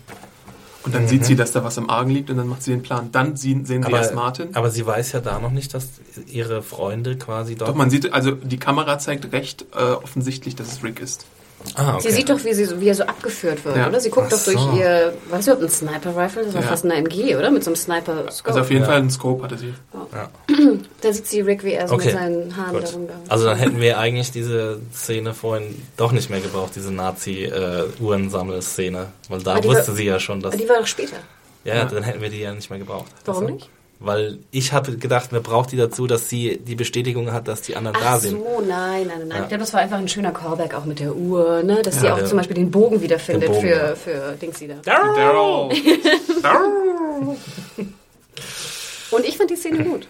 Und 0.85 0.94
dann 0.94 1.09
sieht 1.09 1.24
sie, 1.24 1.35
dass 1.35 1.50
da 1.50 1.64
was 1.64 1.79
im 1.79 1.88
Argen 1.88 2.11
liegt 2.11 2.29
und 2.29 2.37
dann 2.37 2.46
macht 2.46 2.62
sie 2.62 2.70
den 2.70 2.83
Plan. 2.83 3.09
Dann 3.11 3.37
sehen, 3.37 3.64
sehen 3.64 3.83
sie 3.83 3.88
aber, 3.88 3.98
erst 3.98 4.14
Martin. 4.14 4.55
aber 4.55 4.70
sie 4.70 4.87
weiß 4.87 5.12
ja 5.12 5.20
da 5.20 5.38
noch 5.40 5.50
nicht, 5.50 5.72
dass 5.72 5.88
ihre 6.27 6.62
Freunde 6.62 7.16
quasi 7.16 7.55
dort. 7.55 7.70
Doch, 7.70 7.74
man 7.74 7.88
sieht, 7.88 8.12
also 8.12 8.33
die 8.33 8.59
Kamera 8.59 8.98
zeigt 8.98 9.33
recht 9.33 9.64
äh, 9.74 9.83
offensichtlich, 9.83 10.57
dass 10.57 10.70
es 10.70 10.85
Rick 10.85 11.00
ist. 11.00 11.24
Ah, 11.77 11.94
okay. 11.96 12.09
Sie 12.09 12.14
sieht 12.16 12.29
doch, 12.31 12.42
wie, 12.44 12.55
sie, 12.55 12.64
so- 12.64 12.81
wie 12.81 12.88
er 12.88 12.94
so 12.94 13.05
abgeführt 13.05 13.64
wird, 13.64 13.77
Ja. 13.77 13.88
oder? 13.88 14.00
Sie 14.00 14.11
guckt 14.11 14.27
Ach 14.27 14.31
doch 14.37 14.44
durch 14.44 14.59
so. 14.59 14.72
ihr, 14.77 15.14
was 15.31 15.46
überhaupt 15.46 15.62
ein 15.64 15.68
Sniper-Rifle? 15.70 16.44
Das 16.44 16.55
war 16.55 16.62
Ja. 16.62 16.68
fast 16.68 16.85
eine 16.85 16.94
MG, 16.96 17.37
oder? 17.37 17.50
Mit 17.50 17.64
so 17.64 17.70
einem 17.70 17.77
Sniper-Scope. 17.77 18.48
Also 18.48 18.61
auf 18.61 18.70
jeden 18.70 18.83
Ja. 18.83 18.88
Fall 18.88 18.98
einen 18.98 19.11
Scope 19.11 19.42
hatte 19.44 19.57
sie. 19.59 19.74
da 21.00 21.12
sieht 21.12 21.27
sie 21.27 21.40
Rick, 21.40 21.64
wie 21.64 21.72
er 21.72 21.88
so 21.88 21.94
Okay, 21.94 22.07
mit 22.07 22.14
seinen 22.14 22.57
Haaren 22.57 22.72
Gut. 22.74 22.85
da 22.85 22.88
rumgeht. 22.90 23.16
Also 23.29 23.44
dann 23.46 23.57
hätten 23.59 23.81
wir 23.81 23.98
eigentlich 23.98 24.31
diese 24.33 24.81
Szene 24.92 25.35
vorhin 25.35 25.83
doch 25.96 26.12
nicht 26.12 26.31
mehr 26.31 26.40
gebraucht, 26.40 26.72
diese 26.77 26.92
Nazi-Uhrensammel-Szene. 26.92 29.07
Weil 29.29 29.42
da 29.42 29.57
wusste 29.64 29.88
war- 29.88 29.94
sie 29.94 30.05
ja 30.05 30.20
schon, 30.20 30.40
dass. 30.40 30.53
Aber 30.55 30.62
die 30.62 30.68
war 30.68 30.79
doch 30.79 30.87
später. 30.87 31.16
Ja, 31.64 31.85
dann 31.87 32.03
hätten 32.03 32.20
wir 32.20 32.29
die 32.29 32.40
ja 32.40 32.53
nicht 32.53 32.68
mehr 32.70 32.79
gebraucht. 32.79 33.11
Warum 33.24 33.42
Also, 33.44 33.55
nicht? 33.55 33.70
Weil 34.05 34.38
ich 34.51 34.73
habe 34.73 34.97
gedacht, 34.97 35.33
man 35.33 35.43
braucht 35.43 35.73
die 35.73 35.77
dazu, 35.77 36.07
dass 36.07 36.29
sie 36.29 36.59
die 36.59 36.75
Bestätigung 36.75 37.33
hat, 37.33 37.49
dass 37.49 37.62
die 37.62 37.75
anderen 37.75 37.97
da 37.99 38.14
Ach 38.17 38.21
sind. 38.21 38.33
so, 38.33 38.61
nein, 38.61 39.07
nein, 39.07 39.29
nein. 39.29 39.31
Ja. 39.31 39.43
Ich 39.45 39.49
glaube, 39.49 39.61
das 39.61 39.73
war 39.73 39.81
einfach 39.81 39.97
ein 39.99 40.09
schöner 40.09 40.31
Callback 40.33 40.75
auch 40.75 40.85
mit 40.85 41.01
der 41.01 41.14
Uhr, 41.17 41.62
ne? 41.62 41.81
Dass 41.83 42.01
sie 42.01 42.07
Ja, 42.07 42.12
auch 42.14 42.19
der- 42.19 42.27
zum 42.27 42.37
Beispiel 42.37 42.57
den 42.57 42.71
Bogen 42.71 43.01
wiederfindet 43.01 43.45
Den 43.49 43.53
Bogen, 43.55 43.67
für, 43.69 43.75
ja. 43.75 43.95
für 43.95 44.37
Dingsy 44.40 44.69
da. 44.69 44.75
Daryl! 44.85 45.71
Daryl! 46.43 47.37
Und 49.11 49.25
ich 49.25 49.37
fand 49.37 49.51
die 49.51 49.57
Szene 49.57 49.85
gut. 49.85 50.09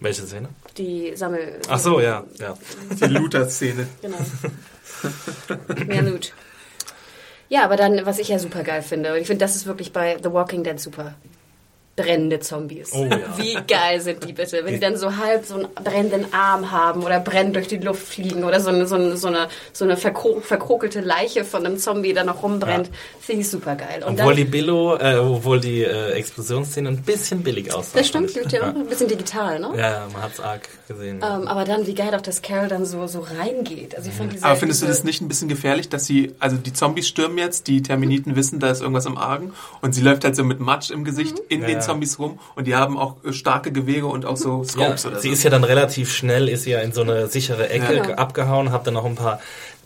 Welche 0.00 0.22
Szene? 0.22 0.48
Die 0.76 1.12
Sammel... 1.16 1.60
Ach 1.68 1.78
so, 1.78 2.00
ja, 2.00 2.24
ja. 2.38 2.54
Die 2.90 3.04
Looter-Szene. 3.06 3.86
Genau. 4.02 4.16
Mehr 5.86 6.02
Loot. 6.02 6.32
Ja, 7.48 7.64
aber 7.64 7.76
dann, 7.76 8.04
was 8.04 8.18
ich 8.18 8.28
ja 8.28 8.38
super 8.38 8.62
geil 8.62 8.82
finde, 8.82 9.12
und 9.14 9.20
ich 9.20 9.26
finde, 9.26 9.44
das 9.44 9.54
ist 9.56 9.66
wirklich 9.66 9.92
bei 9.92 10.16
The 10.22 10.32
Walking 10.32 10.64
Dead 10.64 10.78
super. 10.80 11.14
Brennende 12.02 12.40
Zombies. 12.40 12.92
Oh 12.92 13.04
ja. 13.04 13.18
Wie 13.36 13.54
geil 13.66 14.00
sind 14.00 14.26
die 14.26 14.32
bitte? 14.32 14.60
Wenn 14.64 14.74
die 14.74 14.80
dann 14.80 14.96
so 14.96 15.16
halb 15.16 15.44
so 15.44 15.54
einen 15.54 15.68
brennenden 15.74 16.32
Arm 16.32 16.70
haben 16.70 17.02
oder 17.02 17.18
brennend 17.20 17.56
durch 17.56 17.68
die 17.68 17.78
Luft 17.78 18.06
fliegen 18.06 18.44
oder 18.44 18.60
so 18.60 18.70
eine, 18.70 18.86
so 18.86 18.94
eine, 18.94 19.16
so 19.16 19.28
eine, 19.28 19.48
so 19.72 19.84
eine 19.84 19.96
verkro 19.96 20.40
verkrokelte 20.40 21.00
Leiche 21.00 21.44
von 21.44 21.66
einem 21.66 21.78
Zombie, 21.78 22.12
der 22.12 22.24
noch 22.24 22.42
rumbrennt, 22.42 22.90
finde 23.20 23.42
ich 23.42 23.50
super 23.50 23.74
geil. 23.74 24.02
Und 24.06 24.20
Obwohl 24.20 24.34
dann, 24.34 24.36
die 24.36 24.44
Billo, 24.44 24.96
äh, 24.96 25.16
obwohl 25.16 25.60
die 25.60 25.82
äh, 25.82 26.12
Explosionsszene 26.12 26.88
ein 26.88 27.02
bisschen 27.02 27.42
billig 27.42 27.74
aussah. 27.74 27.98
das 27.98 28.08
stimmt, 28.08 28.34
ja. 28.52 28.62
ein 28.62 28.86
bisschen 28.86 29.08
digital, 29.08 29.58
ne? 29.58 29.70
Ja, 29.76 29.90
ja, 29.90 30.08
man 30.12 30.22
hat's 30.22 30.40
arg 30.40 30.68
gesehen. 30.86 31.16
Ähm, 31.16 31.48
aber 31.48 31.64
dann, 31.64 31.86
wie 31.86 31.94
geil 31.94 32.14
auch, 32.14 32.20
dass 32.20 32.42
Carol 32.42 32.68
dann 32.68 32.84
so, 32.84 33.06
so 33.06 33.20
reingeht. 33.20 33.96
Also 33.96 34.08
ich 34.08 34.14
fand 34.14 34.32
diese, 34.32 34.44
Aber 34.44 34.56
findest 34.56 34.82
du 34.82 34.86
das 34.86 35.04
nicht 35.04 35.20
ein 35.20 35.28
bisschen 35.28 35.48
gefährlich, 35.48 35.88
dass 35.88 36.06
sie, 36.06 36.34
also 36.38 36.56
die 36.56 36.72
Zombies 36.72 37.08
stürmen 37.08 37.38
jetzt, 37.38 37.66
die 37.66 37.82
Terminiten 37.82 38.36
wissen, 38.36 38.60
da 38.60 38.70
ist 38.70 38.80
irgendwas 38.80 39.06
im 39.06 39.18
Argen 39.18 39.52
und 39.80 39.94
sie 39.94 40.00
läuft 40.00 40.24
halt 40.24 40.36
so 40.36 40.44
mit 40.44 40.60
Matsch 40.60 40.90
im 40.90 41.04
Gesicht 41.04 41.38
in 41.48 41.62
Ja, 41.62 41.66
den 41.66 41.76
ja. 41.76 41.80
Zombies 41.88 42.18
rum 42.18 42.38
und 42.54 42.66
die 42.66 42.74
haben 42.74 42.98
auch 42.98 43.16
äh, 43.24 43.32
starke 43.32 43.72
Gewehre 43.72 44.06
und 44.06 44.24
auch 44.26 44.36
so 44.36 44.62
Ja, 44.62 44.68
Scopes 44.68 45.06
oder 45.06 45.18
sie 45.20 45.28
so. 45.28 45.32
ist 45.34 45.42
ja 45.42 45.50
dann 45.50 45.64
relativ 45.64 46.12
schnell, 46.12 46.48
ist 46.48 46.62
sie 46.64 46.70
ja 46.70 46.80
in 46.80 46.92
so 46.92 47.00
eine 47.02 47.26
sichere 47.28 47.68
Ecke 47.70 47.94
Ja. 47.96 48.02
ge- 48.02 48.14
abgehauen, 48.14 48.70
hab 48.72 48.84
dann 48.84 48.94
noch 48.94 49.04
ein 49.04 49.14
paar, 49.14 49.40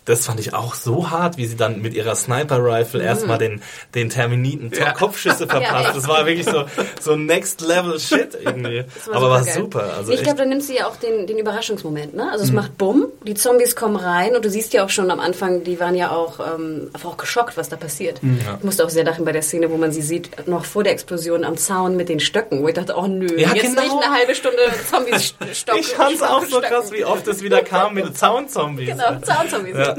das 0.05 0.27
fand 0.27 0.41
ich 0.41 0.53
auch 0.55 0.75
so 0.75 1.11
hart, 1.11 1.37
wie 1.37 1.47
sie 1.47 1.57
dann 1.57 1.81
mit 1.81 1.95
ihrer 1.95 2.15
Sniper-Rifle 2.17 3.03
erstmal 3.03 3.39
den, 3.39 3.63
den 3.95 4.11
Terminiten 4.11 4.71
Ja. 4.77 4.93
Kopfschüsse 4.93 5.47
verpasst. 5.49 5.87
echt. 5.87 5.97
das 5.97 6.09
war 6.09 6.27
wirklich 6.27 6.47
so, 6.47 6.65
so 7.01 7.17
Next 7.17 7.61
Level 7.61 7.99
Shit 8.01 8.37
irgendwie. 8.41 8.85
Das 9.07 9.15
Aber 9.15 9.31
war 9.31 9.45
super. 9.45 9.95
Also 9.97 10.13
ich 10.13 10.23
glaube, 10.23 10.39
dann 10.39 10.49
nimmt 10.49 10.65
sie 10.65 10.77
ja 10.77 10.87
auch 10.89 10.97
den, 10.97 11.27
den 11.27 11.39
Überraschungsmoment. 11.39 12.15
Ne? 12.15 12.29
Also 12.33 12.45
es 12.45 12.51
macht 12.53 12.77
Bumm, 12.79 13.07
die 13.27 13.35
Zombies 13.35 13.77
kommen 13.77 13.97
rein 13.97 14.35
und 14.35 14.45
du 14.45 14.51
siehst 14.51 14.73
ja 14.73 14.85
auch 14.85 14.91
schon 14.91 15.11
am 15.11 15.21
Anfang, 15.21 15.63
die 15.65 15.79
waren 15.79 15.95
ja 15.95 16.11
auch 16.11 16.41
ähm, 16.41 16.91
einfach 16.93 17.11
auch 17.11 17.17
geschockt, 17.17 17.57
was 17.57 17.69
da 17.69 17.77
passiert. 17.77 18.21
Ich 18.59 18.65
musste 18.65 18.85
auch 18.85 18.91
sehr 18.91 19.05
lachen 19.05 19.25
bei 19.25 19.33
der 19.33 19.43
Szene, 19.43 19.71
wo 19.71 19.77
man 19.77 19.93
sie 19.93 20.03
sieht, 20.03 20.49
noch 20.49 20.65
vor 20.65 20.83
der 20.83 20.93
Explosion 20.93 21.45
am 21.45 21.57
Zaun 21.57 21.97
mit 21.97 22.09
den 22.09 22.19
Stöcken, 22.21 22.63
wo 22.63 22.69
ich 22.69 22.75
dachte, 22.75 22.95
oh 22.97 23.07
nö, 23.07 23.27
Ja, 23.39 23.55
jetzt 23.55 23.63
genau. 23.77 23.83
nicht 23.83 24.05
eine 24.05 24.15
halbe 24.15 24.35
Stunde 24.35 24.59
Zombies 24.91 25.35
st- 25.41 25.55
stocken. 25.55 25.81
ich 25.81 25.87
fand's 25.89 26.23
auch 26.23 26.45
so 26.47 26.61
krass, 26.61 26.91
wie 26.93 27.05
oft 27.05 27.27
es 27.29 27.43
wieder 27.43 27.63
kam 27.63 27.95
mit 27.95 28.17
Zaunzombies. 28.23 28.89
Genau, 28.91 29.21
Zaunzombies. 29.21 29.77
Ja. 29.77 29.92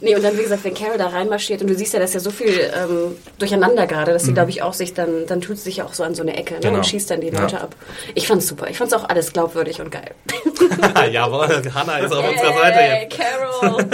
Nee, 0.00 0.16
und 0.16 0.22
dann, 0.24 0.36
wie 0.36 0.42
gesagt, 0.42 0.64
wenn 0.64 0.74
Carol 0.74 0.98
da 0.98 1.08
reinmarschiert 1.08 1.60
und 1.62 1.68
du 1.68 1.74
siehst 1.74 1.92
ja, 1.92 1.98
da 1.98 2.04
ist 2.04 2.14
ja 2.14 2.20
so 2.20 2.30
viel 2.30 2.48
ähm, 2.48 3.16
durcheinander 3.38 3.86
gerade, 3.86 4.12
dass 4.12 4.24
sie, 4.24 4.32
glaube 4.34 4.50
ich, 4.50 4.62
auch 4.62 4.74
sich 4.74 4.94
dann, 4.94 5.26
dann 5.26 5.40
tut 5.40 5.56
sie 5.58 5.64
sich 5.64 5.76
ja 5.76 5.84
auch 5.84 5.94
so 5.94 6.02
an 6.02 6.14
so 6.14 6.22
eine 6.22 6.36
Ecke 6.36 6.54
ne, 6.54 6.60
Genau. 6.60 6.76
und 6.76 6.86
schießt 6.86 7.10
dann 7.10 7.20
die 7.20 7.28
Ja. 7.28 7.40
Leute 7.40 7.60
ab. 7.60 7.74
Ich 8.14 8.26
fand's 8.26 8.48
super. 8.48 8.68
Ich 8.68 8.78
fand's 8.78 8.92
auch 8.94 9.08
alles 9.08 9.32
glaubwürdig 9.32 9.80
und 9.80 9.90
geil. 9.90 10.12
Jawohl, 11.12 11.62
Hannah 11.74 11.98
ist 11.98 12.12
auf 12.12 12.28
unserer 12.28 12.52
Seite 12.52 12.78
Hey, 12.78 13.02
jetzt. 13.04 13.18
Carol! 13.18 13.86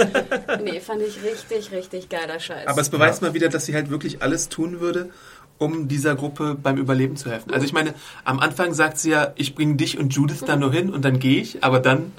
nee, 0.63 0.79
fand 0.79 1.01
ich 1.01 1.17
richtig, 1.23 1.71
richtig 1.71 2.09
geiler 2.09 2.39
Scheiß. 2.39 2.67
Aber 2.67 2.81
es 2.81 2.89
beweist 2.89 3.21
mal 3.21 3.33
wieder, 3.33 3.49
dass 3.49 3.65
sie 3.65 3.75
halt 3.75 3.89
wirklich 3.89 4.21
alles 4.21 4.49
tun 4.49 4.79
würde, 4.79 5.09
um 5.57 5.87
dieser 5.87 6.15
Gruppe 6.15 6.55
beim 6.61 6.77
Überleben 6.77 7.17
zu 7.17 7.29
helfen. 7.29 7.51
Also 7.53 7.65
ich 7.65 7.73
meine, 7.73 7.93
am 8.23 8.39
Anfang 8.39 8.73
sagt 8.73 8.97
sie 8.97 9.11
ja, 9.11 9.33
ich 9.35 9.55
bringe 9.55 9.75
dich 9.75 9.97
und 9.99 10.13
Judith 10.13 10.43
da 10.45 10.55
nur 10.55 10.71
hin 10.71 10.89
und 10.89 11.03
dann 11.05 11.19
gehe 11.19 11.41
ich, 11.41 11.63
aber 11.63 11.79
dann 11.79 12.13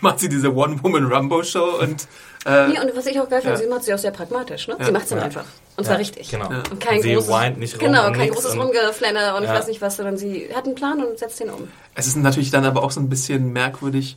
macht 0.00 0.18
sie 0.20 0.28
diese 0.28 0.54
One-Woman-Rumbo-Show 0.54 1.80
und 1.80 2.06
äh, 2.46 2.68
nee, 2.68 2.78
und 2.80 2.94
was 2.96 3.06
ich 3.06 3.18
auch 3.20 3.28
geil 3.28 3.40
finde, 3.40 3.56
Ja. 3.58 3.62
sie 3.62 3.68
macht 3.68 3.84
sie 3.84 3.94
auch 3.94 3.98
sehr 3.98 4.10
pragmatisch. 4.10 4.68
Ne? 4.68 4.76
Sie 4.80 4.92
macht's 4.92 5.08
dann 5.08 5.18
Ja. 5.18 5.24
einfach. 5.24 5.44
Und 5.76 5.84
zwar 5.84 5.94
Ja, 5.94 5.98
richtig. 5.98 6.30
Genau. 6.30 6.46
Und 6.48 6.78
kein 6.80 7.00
sie 7.02 7.14
großes, 7.14 7.30
weint 7.30 7.58
nicht 7.58 7.74
rum 7.80 7.86
Genau, 7.88 8.06
und 8.06 8.12
kein 8.14 8.30
großes 8.30 8.52
und- 8.52 8.60
Rumgeflenner 8.60 9.36
und 9.36 9.42
ich 9.44 9.48
Ja. 9.48 9.54
weiß 9.56 9.66
nicht 9.66 9.80
was, 9.80 9.96
sondern 9.96 10.16
sie 10.18 10.48
hat 10.54 10.64
einen 10.66 10.74
Plan 10.74 11.02
und 11.02 11.18
setzt 11.18 11.40
den 11.40 11.50
um. 11.50 11.68
es 11.94 12.06
ist 12.06 12.16
natürlich 12.16 12.50
dann 12.50 12.64
aber 12.64 12.82
auch 12.82 12.90
so 12.90 13.00
ein 13.00 13.08
bisschen 13.08 13.52
merkwürdig, 13.52 14.16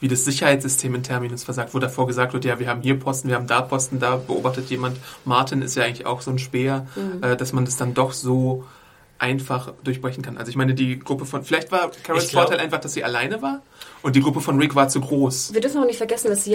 wie 0.00 0.08
das 0.08 0.24
Sicherheitssystem 0.26 0.94
in 0.94 1.02
Terminus 1.02 1.44
versagt, 1.44 1.72
wo 1.74 1.78
davor 1.78 2.06
gesagt 2.06 2.32
wird, 2.34 2.44
ja, 2.44 2.58
wir 2.58 2.68
haben 2.68 2.82
hier 2.82 2.98
Posten, 2.98 3.28
wir 3.28 3.36
haben 3.36 3.46
da 3.46 3.62
Posten, 3.62 3.98
da 3.98 4.16
beobachtet 4.16 4.68
jemand. 4.68 4.98
Martin 5.24 5.62
ist 5.62 5.74
ja 5.76 5.84
eigentlich 5.84 6.04
auch 6.06 6.20
so 6.20 6.30
ein 6.30 6.38
Speer, 6.38 6.86
äh, 7.22 7.34
dass 7.36 7.52
man 7.54 7.64
das 7.64 7.76
dann 7.76 7.94
doch 7.94 8.12
so 8.12 8.64
einfach 9.18 9.72
durchbrechen 9.84 10.22
kann. 10.22 10.36
Also 10.38 10.50
ich 10.50 10.56
meine, 10.56 10.74
die 10.74 10.98
Gruppe 10.98 11.26
von, 11.26 11.44
vielleicht 11.44 11.72
war 11.72 11.90
Carols 12.02 12.30
glaub- 12.30 12.44
Vorteil 12.48 12.60
einfach, 12.64 12.80
dass 12.80 12.92
sie 12.94 13.04
alleine 13.04 13.42
war 13.42 13.62
und 14.02 14.16
die 14.16 14.20
Gruppe 14.20 14.40
von 14.40 14.58
Rick 14.58 14.74
war 14.74 14.88
zu 14.88 15.00
groß. 15.00 15.54
Wir 15.54 15.60
dürfen 15.60 15.80
auch 15.80 15.86
nicht 15.86 15.98
vergessen, 15.98 16.28
dass 16.28 16.44
sie 16.44 16.54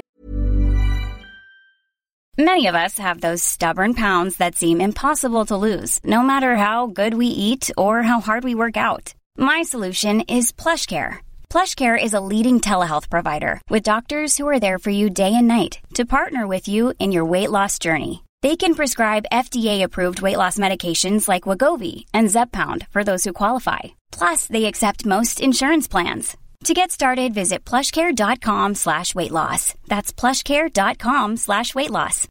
Many 2.38 2.67
of 2.67 2.76
us 2.76 2.97
have 2.97 3.19
those 3.19 3.43
stubborn 3.43 3.93
pounds 3.93 4.38
that 4.38 4.56
seem 4.56 4.82
impossible 4.82 5.45
to 5.45 5.56
lose, 5.58 6.00
no 6.04 6.21
matter 6.24 6.56
how 6.56 6.88
good 6.88 7.13
we 7.13 7.28
eat 7.28 7.69
or 7.78 8.04
how 8.04 8.19
hard 8.19 8.43
we 8.43 8.56
work 8.56 8.78
out. 8.78 9.13
My 9.38 9.62
solution 9.63 10.21
is 10.21 10.52
PlushCare. 10.52 11.19
PlushCare 11.50 12.02
is 12.02 12.13
a 12.13 12.21
leading 12.21 12.60
telehealth 12.60 13.10
provider 13.10 13.62
with 13.69 13.84
doctors 13.84 14.38
who 14.38 14.47
are 14.47 14.60
there 14.60 14.80
for 14.80 14.89
you 14.89 15.10
day 15.10 15.34
and 15.36 15.47
night 15.47 15.80
to 15.95 16.06
partner 16.06 16.47
with 16.47 16.67
you 16.67 16.93
in 17.00 17.12
your 17.12 17.26
weight 17.26 17.52
loss 17.52 17.78
journey. 17.78 18.24
They 18.41 18.56
can 18.56 18.73
prescribe 18.73 19.25
FDA-approved 19.32 20.21
weight 20.23 20.38
loss 20.38 20.58
medications 20.58 21.27
like 21.27 21.43
Wagovi 21.43 22.06
and 22.12 22.27
Zepbound 22.30 22.88
for 22.88 23.04
those 23.04 23.23
who 23.23 23.34
qualify. 23.34 23.80
Plus, 24.12 24.47
they 24.47 24.65
accept 24.65 25.06
most 25.06 25.39
insurance 25.39 25.88
plans. 25.88 26.38
To 26.65 26.73
get 26.73 26.91
started, 26.91 27.34
visit 27.36 27.63
plushcare.com 27.65 28.75
slash 28.75 29.13
weight 29.13 29.32
loss. 29.32 29.75
That's 29.88 30.12
plushcare.com 30.13 31.38
slash 31.38 31.75
weight 31.75 31.91
loss. 31.91 32.27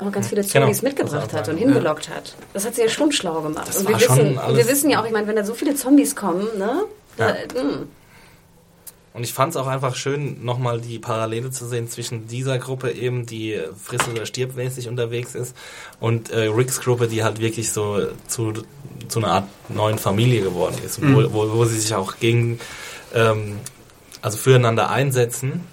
auch 0.00 0.10
ganz 0.10 0.28
viele 0.28 0.42
Genau. 0.42 0.52
Zombies 0.52 0.82
mitgebracht 0.82 1.32
hat 1.32 1.48
und 1.48 1.58
hingelockt 1.58 2.08
hat. 2.08 2.34
Das 2.54 2.64
hat 2.64 2.74
sie 2.74 2.82
ja 2.82 2.88
schon 2.88 3.12
schlau 3.12 3.42
gemacht. 3.42 3.68
Das 3.68 3.76
und 3.78 3.88
wir 3.88 3.94
war 3.94 4.00
schon 4.00 4.18
wissen, 4.18 4.56
wir 4.56 4.68
wissen 4.68 4.90
ja 4.90 5.00
auch, 5.00 5.04
ich 5.06 5.12
meine, 5.12 5.26
wenn 5.26 5.36
da 5.36 5.44
so 5.44 5.54
viele 5.54 5.74
Zombies 5.74 6.16
kommen, 6.16 6.46
ne? 6.58 6.84
Ja. 7.18 7.34
hm. 7.54 7.88
Und 9.14 9.24
ich 9.24 9.32
fand 9.34 9.50
es 9.50 9.56
auch 9.56 9.66
einfach 9.66 9.94
schön, 9.94 10.42
nochmal 10.42 10.80
die 10.80 10.98
Parallele 10.98 11.50
zu 11.50 11.66
sehen 11.66 11.88
zwischen 11.88 12.26
dieser 12.28 12.58
Gruppe 12.58 12.92
eben, 12.92 13.26
die 13.26 13.60
friss- 13.76 14.08
oder 14.10 14.24
stirbmäßig 14.24 14.88
unterwegs 14.88 15.34
ist, 15.34 15.54
und 16.00 16.30
äh, 16.30 16.46
Ricks 16.46 16.80
Gruppe, 16.80 17.08
die 17.08 17.22
halt 17.22 17.38
wirklich 17.38 17.72
so 17.72 18.06
zu, 18.26 18.52
zu 19.08 19.18
einer 19.18 19.28
Art 19.28 19.48
neuen 19.68 19.98
Familie 19.98 20.42
geworden 20.42 20.76
ist, 20.84 21.02
wo, 21.02 21.32
wo, 21.32 21.52
wo 21.52 21.64
sie 21.66 21.78
sich 21.78 21.94
auch 21.94 22.16
gegen, 22.18 22.58
ähm, 23.14 23.58
also 24.22 24.38
füreinander 24.38 24.88
einsetzen 24.88 25.66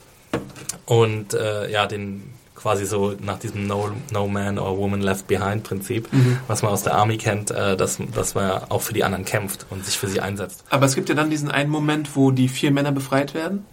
und 0.85 1.33
äh, 1.33 1.71
ja, 1.71 1.85
den 1.85 2.23
quasi 2.61 2.85
so 2.85 3.15
nach 3.21 3.39
diesem 3.39 3.67
No, 3.67 3.91
no 4.11 4.27
Man 4.27 4.59
or 4.59 4.77
Woman 4.77 5.01
Left 5.01 5.27
Behind 5.27 5.63
Prinzip, 5.63 6.11
Mhm. 6.11 6.37
was 6.47 6.61
man 6.61 6.71
aus 6.71 6.83
der 6.83 6.95
Army 6.95 7.17
kennt, 7.17 7.51
äh, 7.51 7.77
dass, 7.77 7.97
dass 8.13 8.35
man 8.35 8.63
auch 8.69 8.81
für 8.81 8.93
die 8.93 9.03
anderen 9.03 9.25
kämpft 9.25 9.65
und 9.69 9.85
sich 9.85 9.97
für 9.97 10.07
sie 10.07 10.19
einsetzt. 10.19 10.63
Aber 10.69 10.85
es 10.85 10.95
gibt 10.95 11.07
ja 11.09 11.15
dann 11.15 11.29
diesen 11.29 11.49
einen 11.49 11.69
Moment, 11.69 12.15
wo 12.15 12.31
die 12.31 12.49
vier 12.49 12.71
Männer 12.71 12.91
befreit 12.91 13.33
werden. 13.33 13.65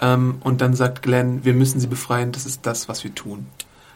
Ähm, 0.00 0.36
und 0.44 0.60
dann 0.60 0.74
sagt 0.74 1.02
Glenn, 1.02 1.44
wir 1.44 1.54
müssen 1.54 1.80
sie 1.80 1.86
befreien, 1.88 2.30
das 2.32 2.46
ist 2.46 2.66
das, 2.66 2.88
was 2.88 3.02
wir 3.02 3.14
tun. 3.14 3.46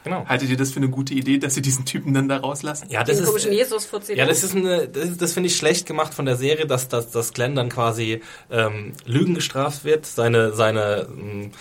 Genau. 0.04 0.26
Haltet 0.26 0.50
ihr 0.50 0.56
das 0.56 0.72
für 0.72 0.78
eine 0.78 0.88
gute 0.88 1.14
Idee, 1.14 1.38
dass 1.38 1.54
sie 1.54 1.62
diesen 1.62 1.84
Typen 1.84 2.12
dann 2.12 2.28
da 2.28 2.38
rauslassen? 2.38 2.88
Ja, 2.90 3.04
das 3.04 3.18
Den 3.18 3.26
ist, 3.26 3.44
Jesus 3.44 3.88
Ja, 4.08 4.26
das 4.26 4.42
ist 4.42 4.56
eine, 4.56 4.88
das, 4.88 5.16
das 5.16 5.32
finde 5.32 5.46
ich 5.48 5.56
schlecht 5.56 5.86
gemacht 5.86 6.12
von 6.12 6.26
der 6.26 6.36
Serie, 6.36 6.66
dass, 6.66 6.88
dass, 6.88 7.10
dass 7.12 7.32
Glenn 7.32 7.54
dann 7.54 7.68
quasi 7.68 8.20
ähm, 8.50 8.94
Lügen 9.04 9.34
gestraft 9.34 9.84
wird. 9.84 10.06
Seine, 10.06 10.52
seine, 10.54 11.06
ähm, 11.08 11.52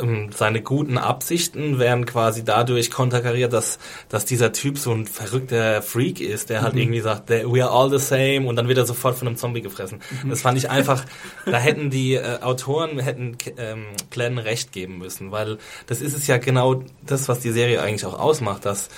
ähm, 0.00 0.30
seine 0.34 0.62
guten 0.62 0.98
Absichten 0.98 1.78
werden 1.78 2.06
quasi 2.06 2.44
dadurch 2.44 2.90
konterkariert, 2.90 3.52
dass, 3.52 3.78
dass 4.08 4.24
dieser 4.24 4.52
Typ 4.52 4.78
so 4.78 4.92
ein 4.92 5.06
verrückter 5.06 5.82
Freak 5.82 6.20
ist, 6.20 6.50
der 6.50 6.62
halt 6.62 6.76
irgendwie 6.76 7.00
sagt, 7.00 7.26
"They- 7.28 7.44
we 7.50 7.64
are 7.64 7.72
all 7.72 7.90
the 7.90 8.04
same 8.04 8.46
und 8.48 8.56
dann 8.56 8.68
wird 8.68 8.78
er 8.78 8.86
sofort 8.86 9.16
von 9.16 9.28
einem 9.28 9.36
Zombie 9.36 9.60
gefressen. 9.62 10.00
Das 10.28 10.40
fand 10.42 10.58
ich 10.58 10.70
einfach, 10.70 11.04
da 11.46 11.58
hätten 11.58 11.90
die 11.90 12.14
äh, 12.14 12.40
Autoren, 12.40 12.98
hätten 12.98 13.36
ähm, 13.58 13.84
Glenn 14.10 14.38
recht 14.38 14.72
geben 14.72 14.98
müssen, 14.98 15.30
weil 15.32 15.58
das 15.86 16.00
ist 16.00 16.16
es 16.16 16.26
ja 16.26 16.38
genau 16.38 16.82
das, 17.06 17.28
was 17.28 17.40
die 17.40 17.50
Serie 17.50 17.82
eigentlich 17.82 18.04
auch 18.06 18.18
ausmacht, 18.18 18.64
dass 18.66 18.88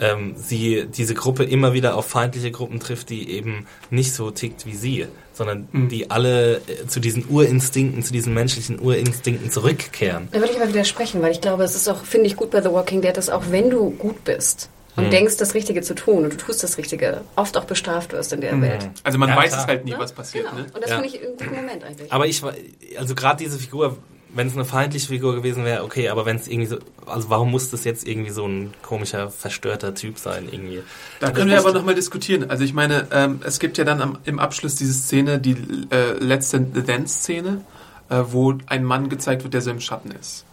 ähm, 0.00 0.34
sie 0.36 0.86
diese 0.86 1.14
Gruppe 1.14 1.42
immer 1.44 1.72
wieder 1.72 1.96
auf 1.96 2.06
feindliche 2.06 2.50
Gruppen 2.52 2.78
trifft, 2.78 3.10
die 3.10 3.30
eben 3.30 3.66
nicht 3.90 4.12
so 4.14 4.30
tickt 4.30 4.64
wie 4.64 4.74
sie, 4.76 5.06
sondern 5.38 5.68
die 5.88 6.10
alle 6.10 6.56
äh, 6.66 6.86
zu 6.86 7.00
diesen 7.00 7.24
Urinstinkten, 7.28 8.02
zu 8.02 8.12
diesen 8.12 8.34
menschlichen 8.34 8.78
Urinstinkten 8.78 9.50
zurückkehren. 9.50 10.28
Da 10.32 10.40
würde 10.40 10.52
ich 10.52 10.58
aber 10.60 10.68
widersprechen, 10.68 11.22
weil 11.22 11.30
ich 11.32 11.40
glaube, 11.40 11.62
es 11.64 11.74
ist 11.74 11.88
auch, 11.88 12.04
finde 12.04 12.26
ich 12.26 12.36
gut 12.36 12.50
bei 12.50 12.60
The 12.60 12.70
Walking 12.70 13.00
Dead, 13.00 13.16
dass 13.16 13.30
auch 13.30 13.44
wenn 13.50 13.70
du 13.70 13.90
gut 13.90 14.24
bist 14.24 14.68
und 14.96 15.04
Hm. 15.04 15.10
denkst, 15.12 15.36
das 15.36 15.54
Richtige 15.54 15.80
zu 15.82 15.94
tun 15.94 16.24
und 16.24 16.32
du 16.32 16.36
tust 16.36 16.62
das 16.64 16.76
Richtige, 16.76 17.22
oft 17.36 17.56
auch 17.56 17.64
bestraft 17.64 18.12
wirst 18.12 18.32
in 18.32 18.40
der 18.40 18.60
Welt. 18.60 18.90
Also 19.04 19.16
man 19.16 19.28
Ja, 19.28 19.36
weiß 19.36 19.50
klar. 19.52 19.60
es 19.62 19.66
halt 19.68 19.84
nie, 19.84 19.92
Ne? 19.92 19.98
was 20.00 20.12
passiert. 20.12 20.44
Genau. 20.50 20.58
Ne? 20.58 20.66
Und 20.74 20.82
das 20.82 20.90
Ja. 20.90 20.96
finde 21.00 21.14
ich 21.16 21.22
einen 21.24 21.36
guten 21.36 21.54
Moment 21.54 21.84
eigentlich. 21.84 22.12
Aber 22.12 22.26
ich 22.26 22.42
war, 22.42 22.52
also 22.98 23.14
gerade 23.14 23.42
diese 23.44 23.58
Figur, 23.58 23.96
wenn 24.34 24.46
es 24.46 24.54
eine 24.54 24.64
feindliche 24.64 25.08
Figur 25.08 25.34
gewesen 25.34 25.64
wäre, 25.64 25.84
okay, 25.84 26.08
aber 26.08 26.26
wenn 26.26 26.36
es 26.36 26.48
irgendwie 26.48 26.66
so, 26.66 26.78
also 27.06 27.30
warum 27.30 27.50
muss 27.50 27.70
das 27.70 27.84
jetzt 27.84 28.06
irgendwie 28.06 28.30
so 28.30 28.46
ein 28.46 28.74
komischer, 28.82 29.30
verstörter 29.30 29.94
Typ 29.94 30.18
sein 30.18 30.48
irgendwie? 30.50 30.82
Da 31.20 31.30
können 31.30 31.50
wir 31.50 31.58
aber 31.58 31.72
nochmal 31.72 31.94
diskutieren. 31.94 32.50
Also 32.50 32.64
ich 32.64 32.74
meine, 32.74 33.06
ähm, 33.10 33.40
es 33.44 33.58
gibt 33.58 33.78
ja 33.78 33.84
dann 33.84 34.00
am, 34.02 34.18
im 34.24 34.38
Abschluss 34.38 34.74
diese 34.74 34.92
Szene, 34.92 35.38
die 35.38 35.56
äh, 35.90 36.12
letzte 36.18 36.66
The 36.74 36.82
Dance-Szene, 36.82 37.64
äh, 38.10 38.22
wo 38.28 38.54
ein 38.66 38.84
Mann 38.84 39.08
gezeigt 39.08 39.44
wird, 39.44 39.54
der 39.54 39.62
so 39.62 39.70
im 39.70 39.80
Schatten 39.80 40.10
ist. 40.10 40.44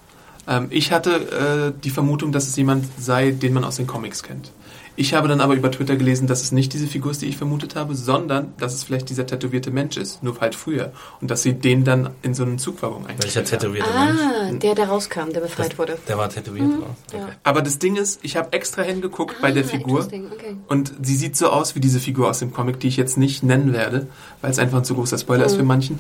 Ähm, 0.47 0.67
ich 0.69 0.91
hatte 0.91 1.73
äh, 1.76 1.82
die 1.84 1.89
Vermutung, 1.89 2.32
dass 2.32 2.47
es 2.47 2.55
jemand 2.55 2.86
sei, 2.97 3.32
den 3.32 3.53
man 3.53 3.63
aus 3.63 3.76
den 3.76 3.88
Comics 3.88 4.23
kennt. 4.23 4.51
Ich 4.97 5.13
habe 5.13 5.27
dann 5.27 5.41
aber 5.41 5.55
über 5.55 5.69
Twitter 5.71 5.95
gelesen, 5.97 6.25
dass 6.27 6.41
es 6.41 6.51
nicht 6.51 6.71
diese 6.73 6.87
Figur 6.87 7.11
ist, 7.11 7.21
die 7.21 7.25
ich 7.27 7.35
vermutet 7.37 7.75
habe, 7.75 7.95
sondern 7.95 8.53
dass 8.57 8.73
es 8.73 8.83
vielleicht 8.85 9.09
dieser 9.09 9.25
tätowierte 9.25 9.69
Mensch 9.71 9.97
ist, 9.97 10.23
nur 10.23 10.39
halt 10.39 10.55
früher. 10.55 10.91
Und 11.19 11.29
dass 11.31 11.43
sie 11.43 11.53
den 11.53 11.83
dann 11.83 12.11
in 12.21 12.33
so 12.33 12.43
einen 12.43 12.59
Zugwaggon 12.59 13.01
Welcher 13.07 13.09
eingestellt 13.19 13.51
haben. 13.51 13.59
tätowierte 13.59 13.89
Mensch? 13.93 14.21
ah, 14.21 14.51
der, 14.53 14.75
der 14.75 14.87
rauskam, 14.87 15.31
der 15.33 15.41
befreit 15.41 15.77
wurde. 15.77 15.97
Der 16.07 16.17
war 16.17 16.29
tätowiert, 16.29 16.67
oder? 16.77 16.95
Ja. 17.19 17.29
Aber 17.43 17.61
das 17.61 17.77
Ding 17.79 17.97
ist, 17.97 18.19
ich 18.23 18.37
habe 18.37 18.53
extra 18.53 18.83
hingeguckt 18.83 19.41
bei 19.41 19.51
der 19.51 19.63
Ah, 19.65 19.67
Figur. 19.67 19.99
okay. 20.01 20.55
Und 20.67 20.93
sie 21.01 21.15
sieht 21.15 21.35
so 21.35 21.49
aus 21.49 21.75
wie 21.75 21.79
diese 21.81 21.99
Figur 21.99 22.29
aus 22.29 22.39
dem 22.39 22.53
Comic, 22.53 22.79
die 22.79 22.87
ich 22.87 22.95
jetzt 22.97 23.17
nicht 23.17 23.43
nennen 23.43 23.73
werde, 23.73 24.07
weil 24.41 24.51
es 24.51 24.59
einfach 24.59 24.77
ein 24.77 24.85
zu 24.85 24.95
großer 24.95 25.17
Spoiler 25.17 25.45
ist 25.45 25.55
für 25.55 25.63
manchen. 25.63 25.99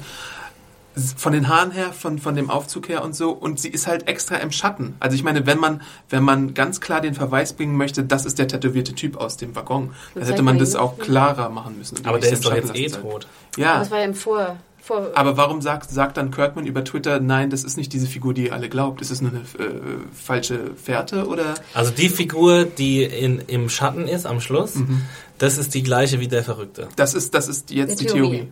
Von 1.17 1.33
den 1.33 1.49
Haaren 1.49 1.71
her, 1.71 1.91
von, 1.91 2.19
von 2.19 2.35
dem 2.35 2.49
Aufzug 2.49 2.87
her 2.89 3.03
und 3.03 3.15
so. 3.15 3.31
Und 3.31 3.59
sie 3.59 3.67
ist 3.69 3.85
halt 3.87 4.07
extra 4.07 4.35
im 4.37 4.51
Schatten. 4.51 4.95
Also 4.99 5.15
ich 5.15 5.23
meine, 5.23 5.45
wenn 5.45 5.59
man, 5.59 5.81
wenn 6.09 6.23
man 6.23 6.53
ganz 6.53 6.79
klar 6.79 7.01
den 7.01 7.13
Verweis 7.13 7.53
bringen 7.53 7.75
möchte, 7.75 8.03
das 8.03 8.25
ist 8.25 8.39
der 8.39 8.47
tätowierte 8.47 8.93
Typ 8.95 9.17
aus 9.17 9.35
dem 9.37 9.55
Waggon, 9.55 9.91
dann 10.13 10.23
hätte 10.23 10.41
man 10.43 10.57
das 10.57 10.75
auch 10.75 10.97
klarer 10.97 11.49
machen 11.49 11.77
müssen. 11.77 11.97
und 11.97 12.07
Aber 12.07 12.19
der 12.19 12.31
ist 12.31 12.45
doch 12.45 12.55
jetzt 12.55 12.75
eh 12.75 12.87
tot. 12.87 13.27
Ja, 13.57 13.79
Das 13.79 13.91
war 13.91 13.99
ja 13.99 14.05
im 14.05 14.13
Vor... 14.15 14.55
vor 14.81 15.09
aber 15.15 15.35
warum 15.35 15.61
sagt, 15.61 15.89
sagt 15.89 16.15
dann 16.17 16.31
Kirkman 16.31 16.65
über 16.65 16.83
Twitter, 16.83 17.19
nein, 17.19 17.49
das 17.49 17.63
ist 17.65 17.75
nicht 17.75 17.91
diese 17.91 18.07
Figur, 18.07 18.33
die 18.33 18.45
ihr 18.45 18.53
alle 18.53 18.69
glaubt. 18.69 19.01
Ist 19.01 19.11
es 19.11 19.19
nur 19.21 19.31
eine 19.31 19.39
äh, 19.39 19.81
falsche 20.13 20.75
Fährte 20.75 21.27
oder? 21.27 21.55
Also 21.73 21.91
die 21.91 22.07
Figur, 22.09 22.63
die 22.65 23.03
in, 23.03 23.39
im 23.47 23.67
Schatten 23.69 24.07
ist 24.07 24.25
am 24.25 24.39
Schluss, 24.39 24.75
Mhm. 24.75 25.01
das 25.39 25.57
ist 25.57 25.73
die 25.73 25.83
gleiche 25.83 26.19
wie 26.21 26.27
der 26.27 26.43
Verrückte. 26.43 26.87
Das 26.95 27.13
ist, 27.15 27.33
das 27.33 27.47
ist 27.49 27.71
jetzt 27.71 27.89
Eine 27.89 27.97
die 27.99 28.05
Theorie. 28.05 28.29
Theorie. 28.37 28.47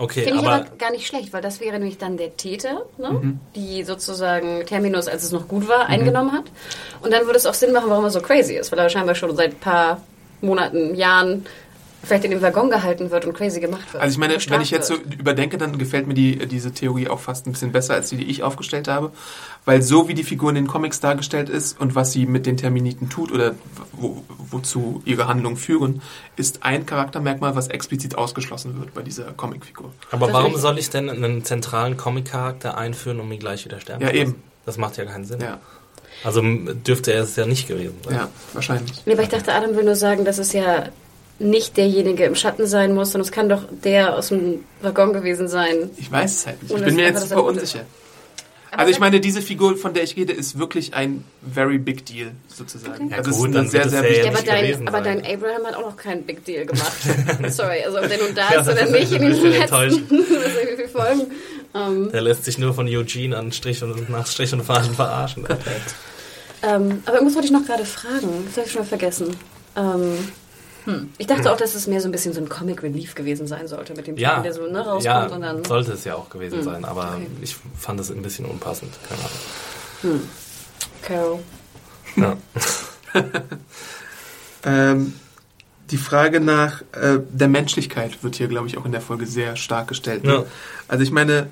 Okay, 0.00 0.22
Finde 0.22 0.40
ich 0.40 0.46
aber, 0.46 0.54
aber 0.66 0.76
gar 0.78 0.92
nicht 0.92 1.08
schlecht, 1.08 1.32
weil 1.32 1.42
das 1.42 1.60
wäre 1.60 1.76
nämlich 1.76 1.98
dann 1.98 2.16
der 2.16 2.36
Täter, 2.36 2.86
ne? 2.98 3.10
Mhm. 3.10 3.40
die 3.56 3.82
sozusagen 3.82 4.64
Terminus, 4.64 5.08
als 5.08 5.24
es 5.24 5.32
noch 5.32 5.48
gut 5.48 5.68
war, 5.68 5.86
eingenommen 5.86 6.32
hat. 6.32 6.44
Und 7.02 7.12
dann 7.12 7.26
würde 7.26 7.36
es 7.36 7.46
auch 7.46 7.54
Sinn 7.54 7.72
machen, 7.72 7.90
warum 7.90 8.04
er 8.04 8.10
so 8.10 8.20
crazy 8.20 8.54
ist, 8.54 8.70
weil 8.70 8.78
er 8.78 8.88
scheinbar 8.88 9.16
schon 9.16 9.34
seit 9.34 9.54
ein 9.54 9.58
paar 9.58 10.00
Monaten, 10.40 10.94
Jahren 10.94 11.46
vielleicht 12.04 12.24
in 12.24 12.30
dem 12.30 12.40
Waggon 12.42 12.70
gehalten 12.70 13.10
wird 13.10 13.24
und 13.24 13.34
crazy 13.34 13.60
gemacht 13.60 13.92
wird. 13.92 14.02
Also 14.02 14.12
ich 14.14 14.18
meine, 14.18 14.36
wenn 14.48 14.60
ich 14.60 14.70
jetzt 14.70 14.86
so 14.88 14.94
überdenke, 14.94 15.58
dann 15.58 15.76
gefällt 15.78 16.06
mir 16.06 16.14
die, 16.14 16.38
diese 16.46 16.72
Theorie 16.72 17.08
auch 17.08 17.18
fast 17.20 17.46
ein 17.46 17.52
bisschen 17.52 17.72
besser 17.72 17.94
als 17.94 18.08
die, 18.10 18.16
die 18.16 18.24
ich 18.30 18.42
aufgestellt 18.42 18.88
habe. 18.88 19.12
Weil 19.64 19.82
so 19.82 20.08
wie 20.08 20.14
die 20.14 20.22
Figur 20.24 20.48
in 20.50 20.54
den 20.54 20.66
Comics 20.68 21.00
dargestellt 21.00 21.48
ist 21.48 21.78
und 21.80 21.94
was 21.94 22.12
sie 22.12 22.24
mit 22.26 22.46
den 22.46 22.56
Terminiten 22.56 23.08
tut 23.10 23.32
oder 23.32 23.54
wo, 23.92 24.22
wozu 24.38 25.02
ihre 25.04 25.28
Handlungen 25.28 25.56
führen, 25.56 26.00
ist 26.36 26.62
ein 26.62 26.86
Charaktermerkmal, 26.86 27.54
was 27.56 27.68
explizit 27.68 28.16
ausgeschlossen 28.16 28.78
wird 28.78 28.94
bei 28.94 29.02
dieser 29.02 29.32
Comicfigur. 29.32 29.92
aber 30.10 30.32
warum 30.32 30.56
soll 30.56 30.78
ich 30.78 30.88
denn 30.90 31.10
einen 31.10 31.44
zentralen 31.44 31.96
Comic-Charakter 31.96 32.78
einführen, 32.78 33.20
um 33.20 33.30
ihn 33.32 33.40
gleich 33.40 33.64
wieder 33.64 33.80
sterben 33.80 34.02
Ja, 34.02 34.08
zu 34.10 34.14
lassen? 34.16 34.30
eben. 34.30 34.42
Das 34.64 34.76
macht 34.78 34.96
ja 34.96 35.04
keinen 35.04 35.24
Sinn. 35.24 35.40
Ja, 35.40 35.58
Also 36.24 36.40
dürfte 36.42 37.12
er 37.12 37.24
es 37.24 37.36
ja 37.36 37.44
nicht 37.46 37.66
gewesen 37.68 37.96
sein. 38.04 38.14
ja, 38.14 38.28
wahrscheinlich. 38.52 39.02
Nee, 39.06 39.12
aber 39.14 39.22
ich 39.22 39.28
dachte, 39.28 39.52
Adam 39.52 39.74
will 39.76 39.84
nur 39.84 39.96
sagen, 39.96 40.24
dass 40.24 40.38
es 40.38 40.52
ja 40.52 40.84
nicht 41.38 41.76
derjenige 41.76 42.24
im 42.24 42.34
Schatten 42.34 42.66
sein 42.66 42.94
muss, 42.94 43.12
sondern 43.12 43.26
es 43.26 43.32
kann 43.32 43.48
doch 43.48 43.62
der 43.84 44.16
aus 44.16 44.28
dem 44.28 44.64
Waggon 44.82 45.12
gewesen 45.12 45.48
sein. 45.48 45.90
Ich 45.96 46.10
weiß 46.10 46.32
es 46.36 46.46
halt 46.46 46.62
nicht. 46.62 46.74
Ich 46.76 46.84
bin 46.84 46.96
mir 46.96 47.04
jetzt 47.06 47.22
super 47.28 47.36
er 47.36 47.44
unsicher. 47.44 47.80
Aber 48.70 48.80
Also 48.80 48.92
ich 48.92 48.98
meine, 49.00 49.18
diese 49.18 49.40
Figur, 49.40 49.78
von 49.78 49.94
der 49.94 50.02
ich 50.02 50.14
rede, 50.16 50.32
ist 50.34 50.58
wirklich 50.58 50.92
ein 50.92 51.24
very 51.54 51.78
big 51.78 52.04
deal, 52.04 52.32
sozusagen. 52.48 53.08
Ja, 53.08 53.16
also 53.16 53.30
gut, 53.30 53.48
ist 53.48 53.54
dann 53.54 53.68
sehr, 53.70 53.88
sehr 53.88 54.02
ja 54.02 54.08
wichtige 54.08 54.24
Ja, 54.26 54.30
aber 54.30 54.42
dein, 54.42 54.88
aber 54.88 55.00
dein 55.00 55.18
Abraham 55.24 55.66
hat 55.66 55.74
auch 55.76 55.86
noch 55.90 55.96
keinen 55.96 56.22
Big 56.24 56.44
Deal 56.44 56.66
gemacht. 56.66 56.92
Sorry, 57.48 57.82
also 57.84 57.98
ob 57.98 58.08
der 58.08 58.18
nun 58.18 58.34
da 58.34 58.52
Ja, 58.52 58.60
ist 58.60 58.68
oder 58.68 58.82
ist 58.82 58.90
nicht 58.92 59.12
in 59.12 59.22
den 59.22 59.52
letzten 59.52 60.88
Folgen. 60.92 61.30
Ähm, 61.74 62.10
Der 62.12 62.20
lässt 62.20 62.44
sich 62.44 62.58
nur 62.58 62.74
von 62.74 62.86
Eugene 62.88 63.36
an 63.38 63.52
Strich 63.52 63.82
und 63.82 64.10
nach 64.10 64.26
Strich 64.26 64.52
und 64.52 64.62
Faden 64.62 64.94
verarschen. 64.94 65.46
ähm, 66.62 67.02
aber 67.06 67.14
irgendwas 67.14 67.34
wollte 67.36 67.46
ich 67.46 67.52
noch 67.52 67.64
gerade 67.64 67.84
fragen. 67.86 68.44
Das 68.46 68.56
habe 68.56 68.66
ich 68.66 68.72
schon 68.72 68.82
mal 68.82 68.88
vergessen. 68.88 69.36
Ähm, 69.76 70.28
hm. 70.84 71.12
Ich 71.18 71.26
dachte 71.26 71.52
auch, 71.52 71.56
dass 71.56 71.74
es 71.74 71.86
mehr 71.86 72.00
so 72.00 72.08
ein 72.08 72.12
bisschen 72.12 72.32
so 72.32 72.40
ein 72.40 72.48
Comic 72.48 72.82
Relief 72.82 73.14
gewesen 73.14 73.46
sein 73.46 73.68
sollte 73.68 73.94
mit 73.94 74.06
dem 74.06 74.16
Ja, 74.16 74.30
Typen, 74.30 74.42
der 74.44 74.54
so 74.54 74.66
ne, 74.66 74.78
rauskommt 74.78 75.04
ja 75.04 75.26
und 75.26 75.40
dann. 75.42 75.64
sollte 75.64 75.92
es 75.92 76.04
ja 76.04 76.14
auch 76.14 76.30
gewesen 76.30 76.62
sein, 76.62 76.84
aber 76.84 77.14
okay. 77.16 77.26
ich 77.42 77.56
fand 77.76 78.00
es 78.00 78.10
ein 78.10 78.22
bisschen 78.22 78.46
unpassend. 78.46 78.92
Keine 79.08 79.20
Ahnung. 80.12 80.20
Carol. 81.02 81.40
Ja. 82.16 82.36
Ähm, 84.64 85.14
die 85.90 85.96
Frage 85.96 86.40
nach 86.40 86.82
äh, 86.92 87.20
der 87.30 87.48
Menschlichkeit 87.48 88.22
wird 88.22 88.36
hier, 88.36 88.48
glaube 88.48 88.66
ich, 88.66 88.76
auch 88.76 88.84
in 88.84 88.92
der 88.92 89.00
Folge 89.00 89.26
sehr 89.26 89.56
stark 89.56 89.88
gestellt. 89.88 90.24
Ne? 90.24 90.32
Ja. 90.32 90.44
Also 90.88 91.02
ich 91.02 91.10
meine, 91.10 91.48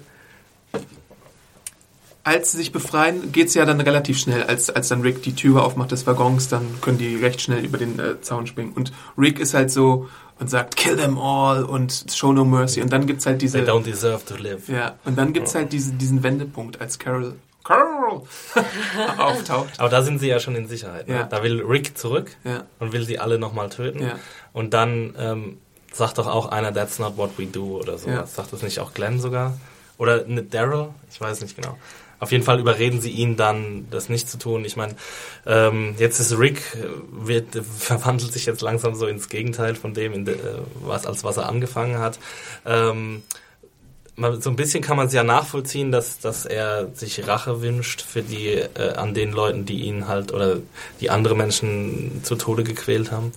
als 2.26 2.50
sie 2.50 2.56
sich 2.58 2.72
befreien, 2.72 3.30
geht 3.30 3.46
es 3.46 3.54
ja 3.54 3.64
dann 3.64 3.80
relativ 3.80 4.18
schnell. 4.18 4.42
Als, 4.42 4.68
als 4.68 4.88
dann 4.88 5.02
Rick 5.02 5.22
die 5.22 5.36
Türe 5.36 5.62
aufmacht 5.62 5.92
des 5.92 6.08
Waggons, 6.08 6.48
dann 6.48 6.80
können 6.80 6.98
die 6.98 7.14
recht 7.14 7.40
schnell 7.40 7.64
über 7.64 7.78
den 7.78 8.00
äh, 8.00 8.20
Zaun 8.20 8.48
springen. 8.48 8.72
Und 8.72 8.92
Rick 9.16 9.38
ist 9.38 9.54
halt 9.54 9.70
so 9.70 10.08
und 10.40 10.50
sagt, 10.50 10.74
kill 10.74 10.96
them 10.96 11.18
all 11.18 11.62
und 11.62 12.06
show 12.12 12.32
no 12.32 12.44
mercy. 12.44 12.82
Und 12.82 12.92
dann 12.92 13.06
gibt's 13.06 13.26
halt 13.26 13.40
diese... 13.42 13.58
They 13.64 13.72
don't 13.72 13.84
deserve 13.84 14.24
to 14.24 14.34
live. 14.36 14.68
Ja, 14.68 14.96
und 15.04 15.16
dann 15.16 15.32
gibt's 15.34 15.54
halt 15.54 15.72
diese, 15.72 15.92
diesen 15.92 16.24
Wendepunkt, 16.24 16.80
als 16.80 16.98
Carol, 16.98 17.36
Carol 17.62 18.22
auftaucht. 19.18 19.78
Aber 19.78 19.88
da 19.88 20.02
sind 20.02 20.18
sie 20.18 20.26
ja 20.26 20.40
schon 20.40 20.56
in 20.56 20.66
Sicherheit. 20.66 21.06
Ne? 21.06 21.14
Ja. 21.14 21.22
Da 21.22 21.44
will 21.44 21.62
Rick 21.62 21.96
zurück 21.96 22.32
Ja. 22.42 22.64
und 22.80 22.92
will 22.92 23.04
sie 23.04 23.20
alle 23.20 23.38
nochmal 23.38 23.68
töten. 23.70 24.02
Ja. 24.02 24.18
Und 24.52 24.74
dann 24.74 25.14
ähm, 25.16 25.58
sagt 25.92 26.18
doch 26.18 26.26
auch 26.26 26.46
einer, 26.46 26.74
that's 26.74 26.98
not 26.98 27.16
what 27.16 27.38
we 27.38 27.46
do 27.46 27.78
oder 27.78 27.98
so. 27.98 28.10
Ja. 28.10 28.26
Sagt 28.26 28.52
das 28.52 28.62
nicht 28.62 28.80
auch 28.80 28.94
Glenn 28.94 29.20
sogar? 29.20 29.56
Oder 29.96 30.24
ne, 30.26 30.42
Daryl? 30.42 30.88
Ich 31.10 31.20
weiß 31.20 31.40
nicht 31.40 31.54
genau. 31.54 31.78
Auf 32.18 32.32
jeden 32.32 32.44
Fall 32.44 32.58
überreden 32.60 33.00
sie 33.00 33.10
ihn 33.10 33.36
dann, 33.36 33.86
das 33.90 34.08
nicht 34.08 34.28
zu 34.28 34.38
tun. 34.38 34.64
Ich 34.64 34.76
meine, 34.76 34.94
ähm, 35.46 35.94
jetzt 35.98 36.18
ist 36.18 36.38
Rick, 36.38 36.62
äh, 36.74 36.86
wird, 37.10 37.46
verwandelt 37.78 38.32
sich 38.32 38.46
jetzt 38.46 38.62
langsam 38.62 38.94
so 38.94 39.06
ins 39.06 39.28
Gegenteil 39.28 39.74
von 39.74 39.94
dem, 39.94 40.24
de, 40.24 40.34
äh, 40.34 40.38
was, 40.80 41.06
als 41.06 41.24
was 41.24 41.36
er 41.36 41.48
angefangen 41.48 41.98
hat. 41.98 42.18
Ähm, 42.64 43.22
so 44.38 44.48
ein 44.48 44.56
bisschen 44.56 44.82
kann 44.82 44.96
man 44.96 45.08
es 45.08 45.12
ja 45.12 45.22
nachvollziehen, 45.22 45.92
dass, 45.92 46.18
dass 46.20 46.46
er 46.46 46.88
sich 46.94 47.26
Rache 47.28 47.60
wünscht 47.60 48.00
für 48.00 48.22
die, 48.22 48.48
äh, 48.48 48.94
an 48.96 49.12
den 49.12 49.32
Leuten, 49.32 49.66
die 49.66 49.82
ihn 49.82 50.08
halt 50.08 50.32
oder 50.32 50.56
die 51.00 51.10
andere 51.10 51.36
Menschen 51.36 52.22
zu 52.22 52.36
Tode 52.36 52.64
gequält 52.64 53.12
haben. 53.12 53.32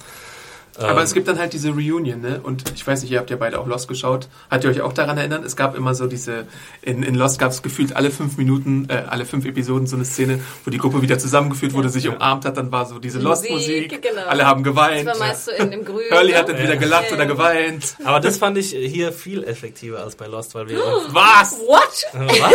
Aber 0.87 1.03
es 1.03 1.13
gibt 1.13 1.27
dann 1.27 1.37
halt 1.39 1.53
diese 1.53 1.69
Reunion, 1.69 2.21
ne? 2.21 2.39
Und 2.41 2.71
ich 2.75 2.85
weiß 2.85 3.01
nicht, 3.01 3.11
ihr 3.11 3.19
habt 3.19 3.29
ja 3.29 3.35
beide 3.37 3.59
auch 3.59 3.67
Lost 3.67 3.87
geschaut. 3.87 4.27
Hat 4.49 4.63
ihr 4.63 4.69
euch 4.69 4.81
auch 4.81 4.93
daran 4.93 5.17
erinnert? 5.17 5.43
Es 5.45 5.55
gab 5.55 5.75
immer 5.75 5.93
so 5.95 6.07
diese, 6.07 6.45
in, 6.81 7.03
in 7.03 7.15
Lost 7.15 7.39
gab 7.39 7.51
es 7.51 7.61
gefühlt 7.61 7.95
alle 7.95 8.11
fünf 8.11 8.37
Minuten, 8.37 8.87
äh, 8.89 9.03
alle 9.07 9.25
fünf 9.25 9.45
Episoden 9.45 9.87
so 9.87 9.95
eine 9.95 10.05
Szene, 10.05 10.39
wo 10.65 10.71
die 10.71 10.77
Gruppe 10.77 11.01
wieder 11.01 11.19
zusammengeführt 11.19 11.73
wurde, 11.73 11.89
sich 11.89 12.07
umarmt 12.07 12.45
hat, 12.45 12.57
dann 12.57 12.71
war 12.71 12.85
so 12.85 12.99
diese 12.99 13.19
Lost-Musik. 13.19 13.91
Musik, 13.91 14.01
genau. 14.01 14.25
Alle 14.27 14.45
haben 14.45 14.63
geweint. 14.63 15.07
Das 15.07 15.19
war 15.19 15.27
meist 15.27 15.45
so 15.45 15.51
in 15.51 15.71
dem 15.71 15.85
Grün. 15.85 16.05
Hurley 16.11 16.31
ne? 16.31 16.37
hat 16.37 16.49
entweder 16.49 16.77
gelacht 16.77 17.09
Ja. 17.09 17.15
oder 17.15 17.25
geweint. 17.25 17.95
Aber 18.03 18.19
das 18.19 18.37
fand 18.37 18.57
ich 18.57 18.69
hier 18.71 19.11
viel 19.11 19.43
effektiver 19.43 19.99
als 20.03 20.15
bei 20.15 20.27
Lost, 20.27 20.55
weil 20.55 20.69
wir 20.69 20.83
uns 20.85 21.13
Was? 21.13 21.53
What? 21.67 22.05
Was? 22.13 22.53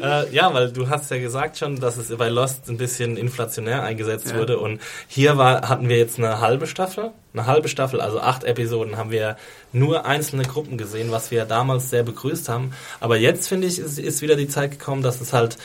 äh, 0.00 0.34
ja, 0.34 0.52
weil 0.54 0.72
du 0.72 0.88
hast 0.88 1.10
ja 1.10 1.18
gesagt 1.18 1.58
schon, 1.58 1.80
dass 1.80 1.96
es 1.96 2.14
bei 2.16 2.28
Lost 2.28 2.68
ein 2.68 2.76
bisschen 2.76 3.16
inflationär 3.16 3.82
eingesetzt 3.82 4.30
Ja. 4.30 4.38
wurde 4.38 4.58
und 4.58 4.80
hier 5.08 5.36
war, 5.36 5.68
hatten 5.68 5.88
wir 5.88 5.96
jetzt 5.98 6.18
eine 6.18 6.40
halbe 6.40 6.53
Staffel, 6.66 7.12
eine 7.32 7.46
halbe 7.46 7.68
Staffel, 7.68 8.00
also 8.00 8.20
acht 8.20 8.44
Episoden, 8.44 8.96
haben 8.96 9.10
wir 9.10 9.36
nur 9.72 10.06
einzelne 10.06 10.44
Gruppen 10.44 10.78
gesehen, 10.78 11.10
was 11.10 11.30
wir 11.30 11.44
damals 11.44 11.90
sehr 11.90 12.02
begrüßt 12.02 12.48
haben. 12.48 12.72
Aber 13.00 13.16
jetzt 13.16 13.48
finde 13.48 13.66
ich, 13.66 13.78
ist, 13.78 13.98
ist 13.98 14.22
wieder 14.22 14.36
die 14.36 14.48
Zeit 14.48 14.72
gekommen, 14.72 15.02
dass 15.02 15.20
es 15.20 15.32
halt 15.32 15.58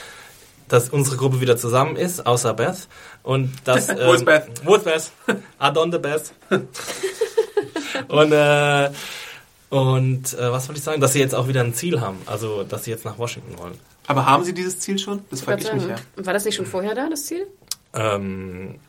dass 0.68 0.90
unsere 0.90 1.18
Gruppe 1.18 1.42
wieder 1.42 1.58
zusammen 1.58 1.96
ist, 1.96 2.28
außer 2.28 2.54
Beth. 2.54 2.88
Und 3.24 3.52
dass, 3.64 3.90
Wo 4.06 4.14
ist 4.14 4.24
Beth? 4.24 4.48
Wo 4.64 4.76
ist 4.76 4.86
Beth? 4.86 5.12
Adon 5.58 5.92
the 5.92 5.98
Beth. 5.98 6.32
und 8.08 8.32
äh, 8.32 8.92
und 9.70 10.34
äh, 10.34 10.52
was 10.52 10.68
wollte 10.68 10.80
ich 10.80 10.84
sagen? 10.84 11.02
Dass 11.02 11.14
sie 11.14 11.20
jetzt 11.20 11.36
auch 11.36 11.48
wieder 11.48 11.62
ein 11.62 11.74
Ziel 11.74 12.02
haben. 12.02 12.18
Also, 12.26 12.64
dass 12.64 12.86
sie 12.86 12.92
jetzt 12.92 13.06
nach 13.06 13.18
Washington 13.18 13.58
wollen. 13.60 13.78
Aber 14.08 14.26
haben 14.26 14.44
sie 14.44 14.54
dieses 14.54 14.80
Ziel 14.80 14.98
schon? 14.98 15.22
Das 15.30 15.42
frage 15.42 15.62
ich 15.62 15.72
mich 15.72 15.86
ja. 15.86 15.96
War 16.16 16.34
das 16.34 16.46
nicht 16.46 16.56
schon 16.56 16.66
vorher 16.66 16.96
da, 16.96 17.10
das 17.10 17.26
Ziel? 17.26 17.46
Ähm, 17.94 18.80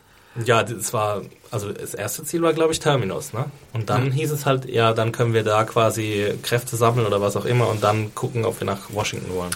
ja, 0.45 0.62
das 0.62 0.93
war, 0.93 1.22
also 1.51 1.72
das 1.72 1.95
erste 1.95 2.24
Ziel 2.24 2.43
war, 2.43 2.53
glaube 2.53 2.72
ich, 2.72 2.78
Terminus, 2.78 3.33
ne? 3.33 3.47
Und 3.72 3.91
dann 3.91 4.12
hieß 4.12 4.31
es 4.31 4.47
halt, 4.47 4.66
ja, 4.66 4.93
dann 4.93 5.12
können 5.12 5.35
wir 5.35 5.43
da 5.43 5.64
quasi 5.64 6.35
Kräfte 6.43 6.76
sammeln 6.76 7.07
oder 7.07 7.20
was 7.20 7.37
auch 7.37 7.45
immer 7.45 7.68
und 7.68 7.83
dann 7.83 8.14
gucken, 8.14 8.45
ob 8.45 8.61
wir 8.61 8.66
nach 8.66 8.91
Washington 8.91 9.35
wollen. 9.35 9.51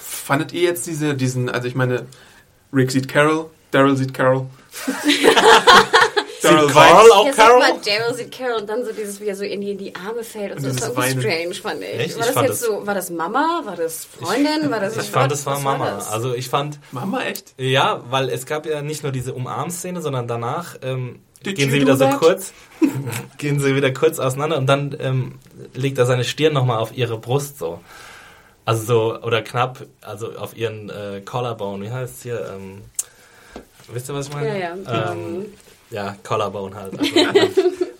Fandet 0.00 0.52
ihr 0.52 0.62
jetzt 0.62 0.86
diese, 0.86 1.14
diesen, 1.14 1.48
also 1.48 1.68
ich 1.68 1.74
meine, 1.74 2.06
Rick 2.72 2.90
sieht 2.90 3.08
Carol, 3.08 3.46
Daryl 3.70 3.96
sieht 3.96 4.12
Carol. 4.14 4.46
Daryl 6.54 6.66
Carl 6.70 6.94
weint. 7.02 7.12
auch 7.12 7.26
ja, 7.26 7.32
Carol? 7.32 7.58
mal, 7.58 7.72
Daryl 7.84 8.14
sieht 8.14 8.32
Carol 8.32 8.60
und 8.60 8.68
dann 8.68 8.84
so 8.84 8.92
dieses, 8.92 9.20
wie 9.20 9.26
er 9.26 9.36
so 9.36 9.44
in 9.44 9.60
die, 9.60 9.70
in 9.72 9.78
die 9.78 9.94
Arme 9.94 10.22
fällt 10.24 10.56
und, 10.56 10.64
Und 10.64 10.72
so. 10.72 10.86
Das 10.86 10.96
war 10.96 11.06
irgendwie 11.06 11.26
Weinen. 11.28 11.52
strange, 11.52 11.54
fand 11.54 11.82
ich. 11.82 11.88
Echt? 12.00 12.14
War 12.14 12.20
Ich 12.20 12.26
das 12.26 12.30
fand 12.34 12.48
jetzt 12.48 12.62
das- 12.62 12.68
so, 12.68 12.86
war 12.86 12.94
das 12.94 13.10
Mama? 13.10 13.60
War 13.64 13.76
das 13.76 14.04
Freundin? 14.04 14.70
War 14.70 14.80
das 14.80 14.96
Ich 14.96 15.10
fand, 15.10 15.32
das 15.32 15.46
war 15.46 15.60
Mama. 15.60 15.90
das? 15.90 16.08
Also 16.10 16.34
ich 16.34 16.48
fand, 16.48 16.78
Mama, 16.92 17.22
echt? 17.22 17.54
ja, 17.58 18.02
weil 18.10 18.28
es 18.30 18.46
gab 18.46 18.66
ja 18.66 18.82
nicht 18.82 19.02
nur 19.02 19.12
diese 19.12 19.34
Umarmszene, 19.34 20.00
sondern 20.00 20.26
danach 20.28 20.76
ähm, 20.82 21.20
Did 21.44 21.56
gehen 21.56 21.70
sie 21.70 21.80
wieder 21.80 21.96
so 21.96 22.04
that? 22.06 22.18
kurz, 22.18 22.52
gehen 23.38 23.60
sie 23.60 23.74
wieder 23.76 23.92
kurz 23.92 24.18
auseinander 24.18 24.56
und 24.58 24.66
dann 24.66 24.96
ähm, 25.00 25.38
legt 25.74 25.98
er 25.98 26.06
seine 26.06 26.24
Stirn 26.24 26.52
nochmal 26.52 26.78
auf 26.78 26.96
ihre 26.96 27.18
Brust 27.18 27.58
so. 27.58 27.80
Also 28.64 28.82
so, 28.84 29.22
oder 29.22 29.42
knapp, 29.42 29.86
also 30.02 30.32
auf 30.32 30.56
ihren 30.56 30.90
äh, 30.90 31.20
Collarbone, 31.24 31.84
wie 31.84 31.90
heißt 31.92 32.24
hier? 32.24 32.52
Ähm, 32.56 32.82
wisst 33.92 34.08
ihr, 34.10 34.14
was 34.16 34.26
ich 34.26 34.34
meine? 34.34 34.48
Ja, 34.58 34.74
ja. 34.74 35.12
Ähm, 35.12 35.46
ja, 35.90 36.16
Collarbone 36.22 36.74
halt. 36.74 36.92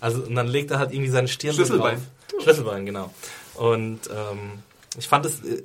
Also, 0.00 0.18
also 0.18 0.22
und 0.28 0.34
dann 0.34 0.46
legt 0.46 0.70
er 0.70 0.78
halt 0.78 0.92
irgendwie 0.92 1.10
seine 1.10 1.28
Stirn 1.28 1.52
so 1.52 1.64
Schlüsselbein. 1.64 1.96
drauf. 1.96 2.42
Schlüsselbein, 2.42 2.86
genau. 2.86 3.12
Und 3.54 4.00
ähm, 4.10 4.62
ich 4.98 5.08
fand 5.08 5.26
es, 5.26 5.40
äh, 5.44 5.62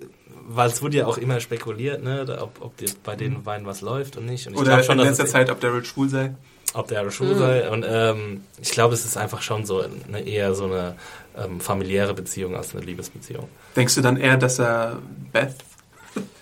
weil 0.48 0.70
es 0.70 0.82
wurde 0.82 0.98
ja 0.98 1.08
auch 1.08 1.18
immer 1.18 1.40
spekuliert, 1.40 2.04
ne, 2.04 2.26
ob, 2.42 2.62
ob 2.62 2.78
die, 2.78 2.86
bei 3.04 3.16
den 3.16 3.46
Weinen 3.46 3.66
was 3.66 3.82
läuft 3.82 4.18
und 4.18 4.26
nicht. 4.26 4.48
Und 4.48 4.54
ich 4.54 4.60
Oder 4.60 4.84
schon, 4.84 5.00
in 5.00 5.06
letzter 5.06 5.26
Zeit, 5.26 5.50
ob 5.50 5.60
Daryl 5.60 5.84
schwul 5.86 6.10
sei. 6.10 6.34
ob 6.74 6.88
der 6.88 7.10
Schul 7.12 7.36
sei. 7.36 7.70
Und 7.70 7.86
ähm, 7.88 8.44
ich 8.62 8.72
glaube, 8.72 8.94
es 8.94 9.06
ist 9.06 9.18
einfach 9.18 9.42
schon 9.42 9.66
so 9.66 9.82
eine, 10.08 10.22
eher 10.22 10.54
so 10.54 10.66
eine 10.66 10.96
ähm, 11.38 11.60
familiäre 11.60 12.14
Beziehung 12.14 12.56
als 12.56 12.74
eine 12.76 12.84
Liebesbeziehung. 12.84 13.48
Denkst 13.76 13.96
du 13.96 14.02
dann 14.02 14.18
eher, 14.18 14.38
dass 14.38 14.60
er 14.60 15.00
Beth 15.32 15.56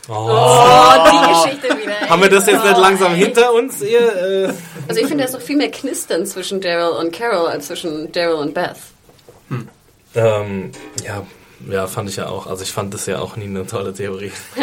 Oh. 0.09 0.13
Oh, 0.13 0.93
die 1.11 1.47
Geschichte 1.47 1.77
wieder. 1.81 2.09
Haben 2.09 2.21
wir 2.23 2.29
das 2.29 2.47
jetzt 2.47 2.63
nicht 2.63 2.77
Oh, 2.77 2.81
langsam 2.81 3.13
ey. 3.13 3.19
hinter 3.19 3.53
uns? 3.53 3.81
Ihr, 3.81 3.99
äh, 3.99 4.53
Also 4.87 5.01
ich 5.01 5.07
finde, 5.07 5.23
da 5.23 5.29
ist 5.29 5.33
noch 5.33 5.41
viel 5.41 5.57
mehr 5.57 5.69
Knistern 5.71 6.25
zwischen 6.25 6.59
Daryl 6.61 6.97
und 6.97 7.11
Carol 7.13 7.47
als 7.47 7.67
zwischen 7.67 8.11
Daryl 8.11 8.35
und 8.35 8.53
Beth. 8.53 8.75
ähm, 10.15 10.71
ja, 11.05 11.23
ja, 11.69 11.87
fand 11.87 12.09
ich 12.09 12.15
ja 12.17 12.27
auch. 12.27 12.47
Also 12.47 12.63
ich 12.63 12.71
fand 12.71 12.93
das 12.93 13.05
ja 13.05 13.19
auch 13.19 13.35
nie 13.35 13.45
eine 13.45 13.65
tolle 13.65 13.93
Theorie. 13.93 14.31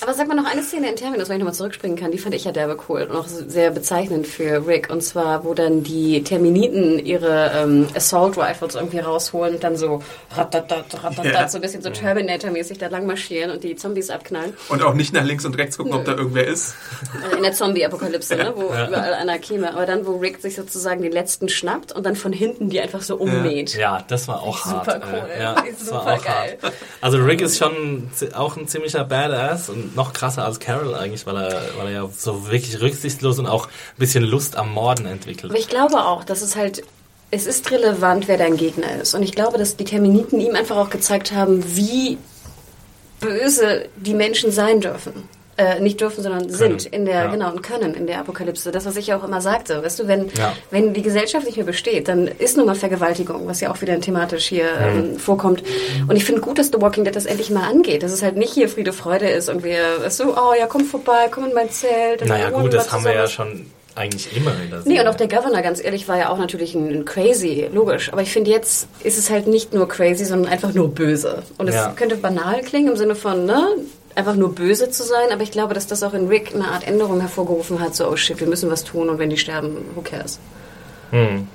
Aber 0.00 0.14
sag 0.14 0.26
mal 0.26 0.34
noch 0.34 0.50
eine 0.50 0.62
Szene 0.64 0.90
in 0.90 0.96
Terminus, 0.96 1.28
wenn 1.28 1.36
ich 1.36 1.40
nochmal 1.40 1.54
zurückspringen 1.54 1.96
kann, 1.96 2.10
die 2.10 2.18
fand 2.18 2.34
ich 2.34 2.44
ja 2.44 2.50
derbe 2.50 2.76
cool 2.88 3.02
und 3.02 3.16
auch 3.16 3.26
sehr 3.28 3.70
bezeichnend 3.70 4.26
für 4.26 4.66
Rick. 4.66 4.90
Und 4.90 5.02
zwar, 5.02 5.44
wo 5.44 5.54
dann 5.54 5.84
die 5.84 6.24
Terminiten 6.24 6.98
ihre 6.98 7.52
ähm, 7.54 7.86
Assault 7.94 8.36
Rifles 8.36 8.74
irgendwie 8.74 8.98
rausholen 8.98 9.54
und 9.54 9.64
dann 9.64 9.76
so 9.76 10.02
ratatat, 10.34 10.86
ratatat, 11.04 11.24
Ja. 11.24 11.48
so 11.48 11.58
ein 11.58 11.60
bisschen 11.60 11.82
so 11.82 11.90
Terminator-mäßig 11.90 12.78
da 12.78 12.88
lang 12.88 13.06
marschieren 13.06 13.52
und 13.52 13.62
die 13.62 13.76
Zombies 13.76 14.10
abknallen. 14.10 14.54
und 14.70 14.82
auch 14.82 14.94
nicht 14.94 15.12
nach 15.12 15.24
links 15.24 15.44
und 15.44 15.56
rechts 15.56 15.76
gucken, 15.78 15.92
ob 15.94 16.04
da 16.04 16.12
irgendwer 16.12 16.48
ist? 16.48 16.74
Also 17.22 17.36
in 17.36 17.42
der 17.44 17.52
Zombie-Apokalypse, 17.52 18.34
ne, 18.36 18.52
wo 18.56 18.64
überall 18.64 19.14
einer 19.14 19.38
käme. 19.38 19.72
Aber 19.72 19.86
dann, 19.86 20.04
wo 20.04 20.16
Rick 20.16 20.40
sich 20.40 20.56
sozusagen 20.56 21.02
den 21.02 21.12
letzten 21.12 21.48
schnappt 21.48 21.92
und 21.92 22.04
dann 22.04 22.16
von 22.16 22.32
hinten 22.32 22.70
die 22.70 22.80
einfach 22.80 23.02
so 23.02 23.16
ummäht. 23.16 23.76
Ja, 23.76 24.02
das 24.08 24.26
war 24.26 24.42
auch 24.42 24.64
hart. 24.64 24.84
Super 24.86 25.00
cool. 25.12 25.28
Ja, 25.56 25.62
Ist 25.70 25.80
das 25.82 25.90
war 25.90 26.00
super 26.00 26.12
auch 26.14 26.24
geil. 26.24 26.58
hart. 26.62 26.72
Also 27.00 27.18
Rick 27.18 27.40
ist 27.40 27.58
schon 27.58 28.10
auch 28.34 28.56
ein 28.56 28.68
ziemlicher 28.68 29.04
Badass 29.04 29.68
und 29.68 29.94
noch 29.96 30.12
krasser 30.12 30.44
als 30.44 30.60
Carol 30.60 30.94
eigentlich, 30.94 31.26
weil 31.26 31.36
er, 31.36 31.60
weil 31.78 31.86
er 31.88 31.92
ja 31.92 32.08
so 32.16 32.50
wirklich 32.50 32.80
rücksichtslos 32.80 33.38
und 33.38 33.46
auch 33.46 33.66
ein 33.66 33.98
bisschen 33.98 34.24
Lust 34.24 34.56
am 34.56 34.72
Morden 34.72 35.06
entwickelt. 35.06 35.50
Aber 35.52 35.58
ich 35.60 35.68
glaube 35.68 36.04
auch, 36.04 36.24
dass 36.24 36.42
es 36.42 36.56
halt, 36.56 36.82
es 37.30 37.46
ist 37.46 37.70
relevant, 37.70 38.28
wer 38.28 38.38
dein 38.38 38.56
Gegner 38.56 39.00
ist. 39.00 39.14
Und 39.14 39.22
ich 39.22 39.32
glaube, 39.32 39.58
dass 39.58 39.76
die 39.76 39.84
Terminiten 39.84 40.40
ihm 40.40 40.54
einfach 40.54 40.76
auch 40.76 40.90
gezeigt 40.90 41.32
haben, 41.32 41.62
wie 41.76 42.18
böse 43.20 43.86
die 43.96 44.14
Menschen 44.14 44.50
sein 44.52 44.80
dürfen. 44.80 45.28
Äh, 45.62 45.80
nicht 45.80 46.00
dürfen, 46.00 46.22
sondern 46.22 46.48
sind 46.48 46.86
in 46.86 47.04
der, 47.04 47.14
ja. 47.14 47.26
genau, 47.30 47.50
und 47.52 47.62
können 47.62 47.94
in 47.94 48.06
der 48.06 48.18
Apokalypse. 48.20 48.72
Das, 48.72 48.84
was 48.86 48.96
ich 48.96 49.06
ja 49.08 49.16
auch 49.18 49.24
immer 49.24 49.40
sagte. 49.40 49.82
Weißt 49.84 49.98
du, 50.00 50.08
wenn, 50.08 50.28
Ja. 50.36 50.54
wenn 50.70 50.92
die 50.92 51.02
Gesellschaft 51.02 51.46
nicht 51.46 51.56
mehr 51.56 51.66
besteht, 51.66 52.08
dann 52.08 52.26
ist 52.26 52.56
nun 52.56 52.66
mal 52.66 52.74
Vergewaltigung, 52.74 53.46
was 53.46 53.60
ja 53.60 53.70
auch 53.70 53.80
wieder 53.80 54.00
thematisch 54.00 54.46
hier 54.46 54.66
ähm, 54.80 55.18
vorkommt. 55.18 55.62
Und 56.08 56.16
ich 56.16 56.24
finde 56.24 56.40
gut, 56.40 56.58
dass 56.58 56.68
The 56.68 56.80
Walking 56.80 57.04
Dead 57.04 57.14
das 57.14 57.26
endlich 57.26 57.50
mal 57.50 57.68
angeht. 57.68 58.02
Dass 58.02 58.12
es 58.12 58.22
halt 58.22 58.36
nicht 58.36 58.52
hier 58.54 58.68
Friede, 58.68 58.92
Freude 58.92 59.28
ist 59.28 59.48
und 59.48 59.62
wir, 59.62 59.78
weißt 60.02 60.20
du, 60.20 60.32
oh 60.32 60.54
ja, 60.58 60.66
komm 60.66 60.84
vorbei, 60.84 61.28
komm 61.30 61.44
in 61.46 61.54
mein 61.54 61.70
Zelt. 61.70 62.26
Naja 62.26 62.50
gut, 62.50 62.72
das 62.72 62.90
haben 62.90 63.04
wir 63.04 63.14
ja 63.14 63.28
schon 63.28 63.66
eigentlich 63.94 64.34
immer 64.34 64.52
in 64.64 64.70
der 64.70 64.78
Nee, 64.78 64.84
Serie. 64.96 65.00
und 65.02 65.08
auch 65.08 65.14
der 65.16 65.28
Governor, 65.28 65.60
ganz 65.60 65.84
ehrlich, 65.84 66.08
war 66.08 66.16
ja 66.16 66.30
auch 66.30 66.38
natürlich 66.38 66.74
ein, 66.74 66.88
ein 66.88 67.04
crazy, 67.04 67.68
logisch. 67.72 68.10
Aber 68.10 68.22
ich 68.22 68.32
finde, 68.32 68.50
jetzt 68.50 68.88
ist 69.04 69.18
es 69.18 69.28
halt 69.28 69.46
nicht 69.46 69.74
nur 69.74 69.86
crazy, 69.86 70.24
sondern 70.24 70.50
einfach 70.50 70.72
nur 70.72 70.88
böse. 70.88 71.42
Und 71.58 71.68
es 71.68 71.74
Ja. 71.74 71.92
könnte 71.94 72.16
banal 72.16 72.62
klingen 72.62 72.88
im 72.92 72.96
Sinne 72.96 73.14
von, 73.14 73.44
ne, 73.44 73.62
einfach 74.14 74.34
nur 74.34 74.54
böse 74.54 74.90
zu 74.90 75.02
sein. 75.02 75.32
Aber 75.32 75.42
ich 75.42 75.50
glaube, 75.50 75.74
dass 75.74 75.86
das 75.86 76.02
auch 76.02 76.14
in 76.14 76.28
Rick 76.28 76.54
eine 76.54 76.68
Art 76.68 76.86
Änderung 76.86 77.20
hervorgerufen 77.20 77.80
hat. 77.80 77.94
So, 77.94 78.08
oh 78.08 78.16
shit, 78.16 78.40
wir 78.40 78.46
müssen 78.46 78.70
was 78.70 78.84
tun 78.84 79.08
und 79.08 79.18
wenn 79.18 79.30
die 79.30 79.38
sterben, 79.38 79.76
who 79.94 80.02
cares? 80.02 80.38
Hm. 81.10 81.48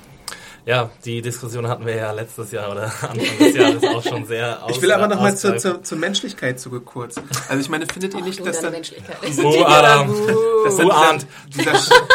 Ja, 0.68 0.90
die 1.06 1.22
Diskussion 1.22 1.68
hatten 1.70 1.86
wir 1.86 1.96
ja 1.96 2.12
letztes 2.12 2.52
Jahr 2.52 2.70
oder 2.70 2.84
Anfang 3.02 3.38
des 3.40 3.56
Jahres 3.56 3.84
auch 3.84 4.04
schon 4.04 4.26
sehr 4.26 4.62
aus 4.64 4.72
Ich 4.72 4.82
will 4.82 4.92
aber 4.92 5.08
nochmal 5.08 5.38
zur, 5.38 5.58
zur, 5.58 5.82
zur 5.82 5.98
Menschlichkeit 5.98 6.60
zurück 6.60 6.86
kurz. 6.86 7.16
Also 7.48 7.62
ich 7.62 7.70
meine, 7.70 7.86
findet 7.86 8.14
ihr 8.14 8.22
nicht, 8.22 8.46
dass 8.46 8.60
dann, 8.60 8.74
Menschlichkeit. 8.74 9.16
Oh, 9.42 9.64
Adam. 9.64 10.14
Oh, 10.14 10.92
Arndt. 10.92 11.26
dieser, 11.48 11.72
dieser 11.72 11.96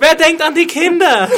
Wer 0.00 0.14
denkt 0.16 0.42
an 0.42 0.54
die 0.54 0.66
Kinder? 0.66 1.30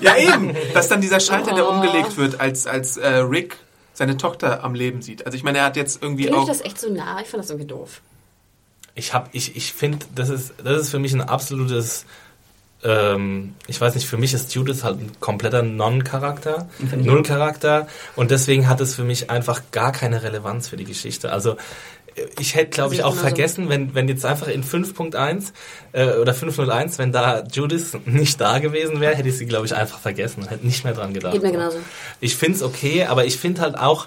Ja 0.00 0.16
eben, 0.16 0.56
dass 0.74 0.86
dann 0.88 1.00
dieser 1.00 1.18
Schalter, 1.18 1.54
der 1.54 1.68
umgelegt 1.68 2.16
wird, 2.16 2.40
als, 2.40 2.68
als 2.68 2.96
äh, 2.98 3.08
Rick 3.08 3.56
seine 3.98 4.16
Tochter 4.16 4.62
am 4.62 4.74
Leben 4.74 5.02
sieht. 5.02 5.26
Also 5.26 5.36
ich 5.36 5.42
meine, 5.42 5.58
er 5.58 5.64
hat 5.64 5.76
jetzt 5.76 6.00
irgendwie 6.00 6.26
Ging 6.26 6.34
euch 6.34 6.38
auch... 6.42 6.46
das 6.46 6.60
echt 6.60 6.78
so 6.78 6.88
nah? 6.88 7.20
Ich 7.20 7.26
fand 7.26 7.42
das 7.42 7.50
irgendwie 7.50 7.66
doof. 7.66 8.00
Ich 8.94 9.12
hab, 9.12 9.28
ich, 9.34 9.56
ich 9.56 9.72
finde, 9.72 10.06
das 10.14 10.28
ist, 10.28 10.54
das 10.62 10.82
ist 10.82 10.90
für 10.90 11.00
mich 11.00 11.12
ein 11.12 11.20
absolutes, 11.20 12.06
ähm, 12.84 13.56
ich 13.66 13.80
weiß 13.80 13.96
nicht, 13.96 14.06
für 14.06 14.16
mich 14.16 14.34
ist 14.34 14.54
Judith 14.54 14.84
halt 14.84 15.00
ein 15.00 15.10
kompletter 15.18 15.62
Non-Charakter, 15.62 16.68
Null-Charakter 16.96 17.88
und 18.14 18.30
deswegen 18.30 18.68
hat 18.68 18.80
es 18.80 18.94
für 18.94 19.02
mich 19.02 19.30
einfach 19.30 19.62
gar 19.72 19.90
keine 19.90 20.22
Relevanz 20.22 20.68
für 20.68 20.76
die 20.76 20.84
Geschichte. 20.84 21.32
Also 21.32 21.56
ich 22.38 22.54
hätte, 22.54 22.70
glaube 22.70 22.94
ich, 22.94 23.04
auch 23.04 23.14
vergessen, 23.14 23.68
wenn, 23.68 23.94
wenn 23.94 24.08
jetzt 24.08 24.24
einfach 24.24 24.48
in 24.48 24.64
5.1 24.64 25.52
äh, 25.92 26.14
oder 26.14 26.34
501, 26.34 26.98
wenn 26.98 27.12
da 27.12 27.44
Judith 27.44 27.96
nicht 28.04 28.40
da 28.40 28.58
gewesen 28.58 29.00
wäre, 29.00 29.14
hätte 29.14 29.28
ich 29.28 29.38
sie, 29.38 29.46
glaube 29.46 29.66
ich, 29.66 29.74
einfach 29.74 29.98
vergessen 29.98 30.42
und 30.42 30.50
hätte 30.50 30.66
nicht 30.66 30.84
mehr 30.84 30.94
dran 30.94 31.14
gedacht. 31.14 31.32
Geht 31.32 31.42
mir 31.42 31.52
genauso. 31.52 31.78
Ich 32.20 32.36
finde 32.36 32.56
es 32.56 32.62
okay, 32.62 33.04
aber 33.04 33.24
ich 33.24 33.38
finde 33.38 33.60
halt 33.62 33.78
auch, 33.78 34.06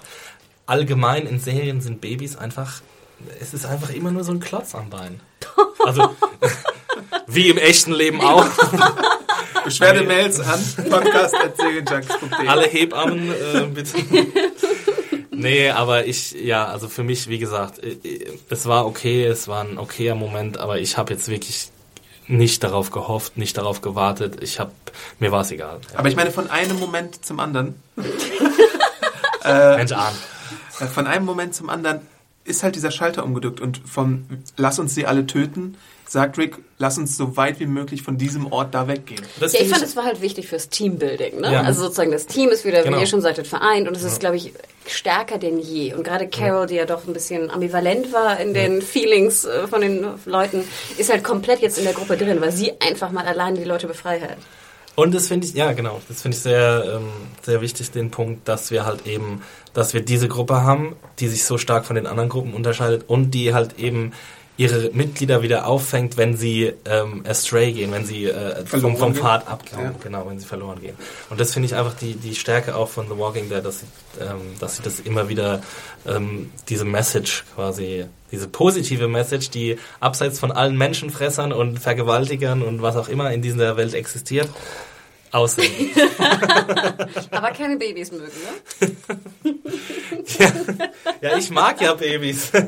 allgemein 0.66 1.26
in 1.26 1.40
Serien 1.40 1.80
sind 1.80 2.00
Babys 2.00 2.36
einfach, 2.36 2.80
es 3.40 3.54
ist 3.54 3.66
einfach 3.66 3.90
immer 3.90 4.10
nur 4.10 4.24
so 4.24 4.32
ein 4.32 4.40
Klotz 4.40 4.74
am 4.74 4.90
Bein. 4.90 5.20
Also, 5.84 6.14
wie 7.26 7.48
im 7.48 7.58
echten 7.58 7.90
Leben 7.90 8.20
auch. 8.20 8.46
Beschwerdemails 9.64 10.38
an 10.38 10.60
podcast.serienjunkies.de 10.88 12.46
Alle 12.46 12.68
Hebammen, 12.68 13.32
äh, 13.32 13.66
bitte. 13.66 13.98
Nee, 15.34 15.70
aber 15.70 16.06
ich, 16.06 16.32
ja, 16.32 16.66
also 16.66 16.88
für 16.88 17.02
mich, 17.02 17.26
wie 17.28 17.38
gesagt, 17.38 17.82
äh, 17.82 17.92
äh, 18.04 18.38
es 18.50 18.66
war 18.66 18.86
okay, 18.86 19.24
es 19.24 19.48
war 19.48 19.64
ein 19.64 19.78
okayer 19.78 20.14
Moment, 20.14 20.58
aber 20.58 20.78
ich 20.78 20.98
habe 20.98 21.14
jetzt 21.14 21.28
wirklich 21.28 21.70
nicht 22.28 22.62
darauf 22.62 22.90
gehofft, 22.90 23.38
nicht 23.38 23.56
darauf 23.56 23.80
gewartet. 23.80 24.42
Ich 24.42 24.60
habe 24.60 24.72
mir 25.18 25.32
war 25.32 25.40
es 25.40 25.50
egal. 25.50 25.80
Aber 25.94 26.08
ich 26.08 26.16
meine, 26.16 26.30
von 26.30 26.50
einem 26.50 26.78
Moment 26.78 27.24
zum 27.24 27.40
anderen, 27.40 27.74
Mensch, 27.96 29.92
Arndt. 29.92 30.18
äh, 30.80 30.86
von 30.86 31.06
einem 31.06 31.24
Moment 31.24 31.54
zum 31.54 31.70
anderen 31.70 32.00
ist 32.44 32.62
halt 32.62 32.74
dieser 32.74 32.90
Schalter 32.90 33.24
umgedrückt 33.24 33.60
und 33.60 33.80
von 33.88 34.26
lass 34.56 34.78
uns 34.78 34.94
sie 34.94 35.06
alle 35.06 35.26
töten, 35.26 35.76
sagt 36.12 36.36
Rick, 36.36 36.58
lass 36.76 36.98
uns 36.98 37.16
so 37.16 37.38
weit 37.38 37.58
wie 37.58 37.64
möglich 37.64 38.02
von 38.02 38.18
diesem 38.18 38.52
Ort 38.52 38.74
da 38.74 38.86
weggehen. 38.86 39.22
Das 39.40 39.54
Ja, 39.54 39.60
ich 39.60 39.70
fand, 39.70 39.82
es 39.82 39.96
war 39.96 40.04
halt 40.04 40.20
wichtig 40.20 40.46
fürs 40.46 40.68
Teambuilding. 40.68 41.40
Ne? 41.40 41.50
Ja. 41.50 41.62
Also 41.62 41.84
sozusagen 41.84 42.12
das 42.12 42.26
Team 42.26 42.50
ist 42.50 42.66
wieder, 42.66 42.82
Genau. 42.82 42.98
wie 42.98 43.00
ihr 43.00 43.06
schon 43.06 43.22
sagtet, 43.22 43.46
vereint 43.46 43.88
und 43.88 43.96
es 43.96 44.02
ist, 44.02 44.20
glaube 44.20 44.36
ich, 44.36 44.52
stärker 44.86 45.38
denn 45.38 45.58
je. 45.58 45.94
Und 45.94 46.04
gerade 46.04 46.28
Carol, 46.28 46.66
die 46.66 46.74
ja 46.74 46.84
doch 46.84 47.06
ein 47.06 47.14
bisschen 47.14 47.50
ambivalent 47.50 48.12
war 48.12 48.38
in 48.38 48.52
den 48.52 48.82
Feelings 48.82 49.46
äh, 49.46 49.66
von 49.66 49.80
den 49.80 50.04
Leuten, 50.26 50.64
ist 50.98 51.10
halt 51.10 51.24
komplett 51.24 51.60
jetzt 51.60 51.78
in 51.78 51.84
der 51.84 51.94
Gruppe 51.94 52.18
drin, 52.18 52.42
weil 52.42 52.52
sie 52.52 52.72
einfach 52.80 53.10
mal 53.10 53.24
alleine 53.24 53.58
die 53.58 53.64
Leute 53.64 53.86
befreit 53.86 54.20
hat. 54.20 54.36
Und 54.94 55.14
das 55.14 55.28
finde 55.28 55.46
ich, 55.46 55.54
ja 55.54 55.72
genau, 55.72 56.02
das 56.08 56.20
finde 56.20 56.36
ich 56.36 56.42
sehr, 56.42 56.96
ähm, 56.96 57.08
sehr 57.40 57.62
wichtig, 57.62 57.90
den 57.90 58.10
Punkt, 58.10 58.46
dass 58.46 58.70
wir 58.70 58.84
halt 58.84 59.06
eben, 59.06 59.40
dass 59.72 59.94
wir 59.94 60.02
diese 60.02 60.28
Gruppe 60.28 60.62
haben, 60.62 60.94
die 61.18 61.28
sich 61.28 61.44
so 61.44 61.56
stark 61.56 61.86
von 61.86 61.96
den 61.96 62.06
anderen 62.06 62.28
Gruppen 62.28 62.52
unterscheidet 62.52 63.04
und 63.08 63.30
die 63.30 63.54
halt 63.54 63.78
eben 63.78 64.12
ihre 64.62 64.90
Mitglieder 64.92 65.42
wieder 65.42 65.66
auffängt, 65.66 66.16
wenn 66.16 66.36
sie 66.36 66.72
ähm, 66.84 67.24
astray 67.26 67.72
gehen, 67.72 67.90
wenn 67.90 68.04
sie 68.06 68.26
äh, 68.26 68.64
vom, 68.64 68.96
vom. 68.96 69.14
Pfad 69.14 69.48
abkommen, 69.48 69.86
Ja. 69.86 69.94
genau, 70.00 70.28
wenn 70.28 70.38
sie 70.38 70.46
verloren 70.46 70.80
gehen. 70.80 70.94
Und 71.30 71.40
das 71.40 71.52
finde 71.52 71.66
ich 71.66 71.74
einfach 71.74 71.94
die, 71.94 72.14
die 72.14 72.36
Stärke 72.36 72.76
auch 72.76 72.88
von 72.88 73.08
The 73.08 73.18
Walking 73.18 73.48
Dead, 73.48 73.64
dass 73.64 73.80
sie, 73.80 73.86
ähm, 74.20 74.40
dass 74.60 74.76
sie 74.76 74.82
das 74.84 75.00
immer 75.00 75.28
wieder, 75.28 75.62
ähm, 76.06 76.52
diese 76.68 76.84
Message 76.84 77.44
quasi, 77.56 78.04
diese 78.30 78.46
positive 78.46 79.08
Message, 79.08 79.50
die 79.50 79.78
abseits 79.98 80.38
von 80.38 80.52
allen 80.52 80.78
Menschenfressern 80.78 81.52
und 81.52 81.80
Vergewaltigern 81.80 82.62
und 82.62 82.82
was 82.82 82.96
auch 82.96 83.08
immer 83.08 83.32
in 83.32 83.42
dieser 83.42 83.76
Welt 83.76 83.94
existiert, 83.94 84.48
aussehen. 85.32 85.90
Aber 87.32 87.50
keine 87.50 87.76
Babys 87.78 88.12
mögen, 88.12 88.30
ne? 88.70 89.56
ja, 91.20 91.36
ich 91.36 91.50
mag 91.50 91.80
ja 91.80 91.94
Babys. 91.94 92.52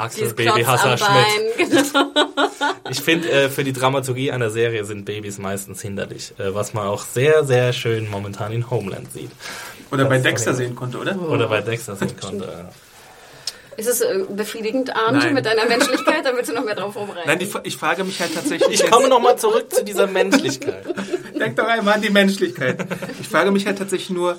Axel, 0.00 0.20
Dieses 0.22 0.34
Baby 0.34 0.62
Hasser 0.64 0.96
Schmidt. 0.98 1.70
Genau. 1.70 2.10
Ich 2.90 3.00
finde, 3.00 3.30
äh, 3.30 3.48
für 3.48 3.64
die 3.64 3.72
Dramaturgie 3.72 4.32
einer 4.32 4.50
Serie 4.50 4.84
sind 4.84 5.04
Babys 5.04 5.38
meistens 5.38 5.80
hinderlich, 5.80 6.32
äh, 6.38 6.54
was 6.54 6.74
man 6.74 6.86
auch 6.86 7.04
sehr, 7.04 7.44
sehr 7.44 7.72
schön 7.72 8.08
momentan 8.10 8.52
in 8.52 8.68
Homeland 8.70 9.12
sieht. 9.12 9.30
Oder 9.92 10.04
bei 10.06 10.16
Das- 10.16 10.24
Dexter 10.24 10.54
sehen 10.54 10.74
konnte, 10.74 10.98
oder? 10.98 11.20
Oder 11.20 11.48
bei 11.48 11.60
Dexter 11.60 11.96
sehen 11.96 12.16
konnte. 12.20 12.68
Ist 13.76 13.88
es 13.88 14.00
äh, 14.00 14.24
befriedigend, 14.28 14.94
Arndt, 14.94 15.32
mit 15.32 15.46
deiner 15.46 15.64
Menschlichkeit? 15.66 16.24
Da 16.24 16.34
willst 16.34 16.50
du 16.50 16.54
noch 16.54 16.64
mehr 16.64 16.74
drauf 16.74 16.92
vorbereiten. 16.94 17.26
Nein, 17.26 17.38
die, 17.38 17.48
ich 17.62 17.76
frage 17.76 18.04
mich 18.04 18.20
halt 18.20 18.34
tatsächlich. 18.34 18.82
Ich 18.82 18.90
komme 18.90 19.08
nochmal 19.08 19.36
zurück 19.38 19.72
zu 19.72 19.84
dieser 19.84 20.06
Menschlichkeit. 20.06 20.84
Denk 21.38 21.56
doch 21.56 21.66
einmal 21.66 21.94
an 21.94 22.02
die 22.02 22.10
Menschlichkeit. 22.10 22.84
Ich 23.20 23.28
frage 23.28 23.50
mich 23.50 23.66
halt 23.66 23.78
tatsächlich 23.78 24.10
nur, 24.10 24.38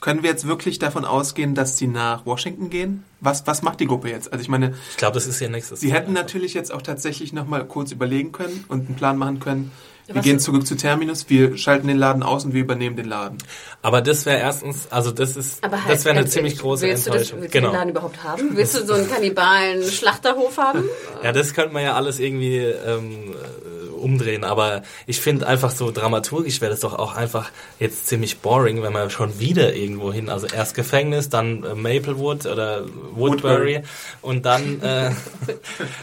können 0.00 0.22
wir 0.22 0.30
jetzt 0.30 0.46
wirklich 0.46 0.78
davon 0.78 1.04
ausgehen, 1.04 1.54
dass 1.54 1.76
sie 1.76 1.86
nach 1.88 2.24
Washington 2.24 2.70
gehen? 2.70 3.02
Was, 3.20 3.46
was 3.46 3.62
macht 3.62 3.80
die 3.80 3.86
Gruppe 3.86 4.08
jetzt? 4.10 4.32
Also 4.32 4.42
ich 4.42 4.48
meine, 4.48 4.74
Ich 4.90 4.96
glaube, 4.96 5.14
das 5.14 5.26
ist 5.26 5.40
ihr 5.40 5.48
nächstes 5.48 5.80
sie 5.80 5.86
Ziel 5.88 5.94
hätten 5.96 6.10
einfach. 6.10 6.22
natürlich 6.22 6.54
jetzt 6.54 6.72
auch 6.72 6.82
tatsächlich 6.82 7.32
nochmal 7.32 7.64
kurz 7.66 7.90
überlegen 7.92 8.30
können 8.32 8.64
und 8.68 8.86
einen 8.86 8.94
Plan 8.96 9.16
machen 9.18 9.40
können. 9.40 9.72
Wir 10.06 10.14
was- 10.14 10.24
gehen 10.24 10.38
zurück 10.40 10.66
zu 10.66 10.74
Terminus, 10.74 11.28
wir 11.28 11.58
schalten 11.58 11.86
den 11.86 11.98
Laden 11.98 12.22
aus 12.22 12.44
und 12.46 12.54
wir 12.54 12.62
übernehmen 12.62 12.96
den 12.96 13.04
Laden. 13.08 13.36
Aber 13.82 14.00
das 14.00 14.24
wäre 14.24 14.38
erstens, 14.38 14.86
also 14.90 15.10
das 15.10 15.36
ist, 15.36 15.62
Aber 15.62 15.84
halt, 15.84 15.92
das 15.94 16.04
wäre 16.06 16.14
eine 16.14 16.20
ganz 16.22 16.32
ziemlich 16.32 16.58
große 16.58 16.86
willst 16.86 17.06
du 17.06 17.10
das, 17.10 17.20
Enttäuschung. 17.22 17.40
willst 17.42 17.54
du 17.54 17.58
genau. 17.58 17.70
den 17.72 17.76
Laden 17.76 17.90
überhaupt 17.90 18.24
haben? 18.24 18.56
Willst 18.56 18.74
du 18.74 18.86
so 18.86 18.94
einen 18.94 19.10
kannibalen 19.10 19.82
Schlachterhof 19.82 20.56
haben? 20.56 20.84
Ja, 21.22 21.32
das 21.32 21.52
könnte 21.52 21.74
man 21.74 21.82
ja 21.82 21.94
alles 21.94 22.20
irgendwie 22.20 22.56
ähm, 22.56 23.34
äh, 23.34 23.57
umdrehen, 23.98 24.44
aber 24.44 24.82
ich 25.06 25.20
finde 25.20 25.46
einfach 25.46 25.70
so 25.70 25.90
dramaturgisch 25.90 26.60
wäre 26.60 26.70
das 26.70 26.80
doch 26.80 26.94
auch 26.98 27.14
einfach 27.14 27.50
jetzt 27.78 28.06
ziemlich 28.06 28.38
boring, 28.38 28.82
wenn 28.82 28.92
man 28.92 29.10
schon 29.10 29.38
wieder 29.38 29.74
irgendwo 29.74 30.12
hin, 30.12 30.28
also 30.28 30.46
erst 30.46 30.74
Gefängnis, 30.74 31.28
dann 31.28 31.64
äh, 31.64 31.74
Maplewood 31.74 32.46
oder 32.46 32.84
Woodbury, 33.14 33.76
Woodbury. 33.76 33.82
und 34.22 34.44
dann 34.46 34.80
äh, 34.82 35.10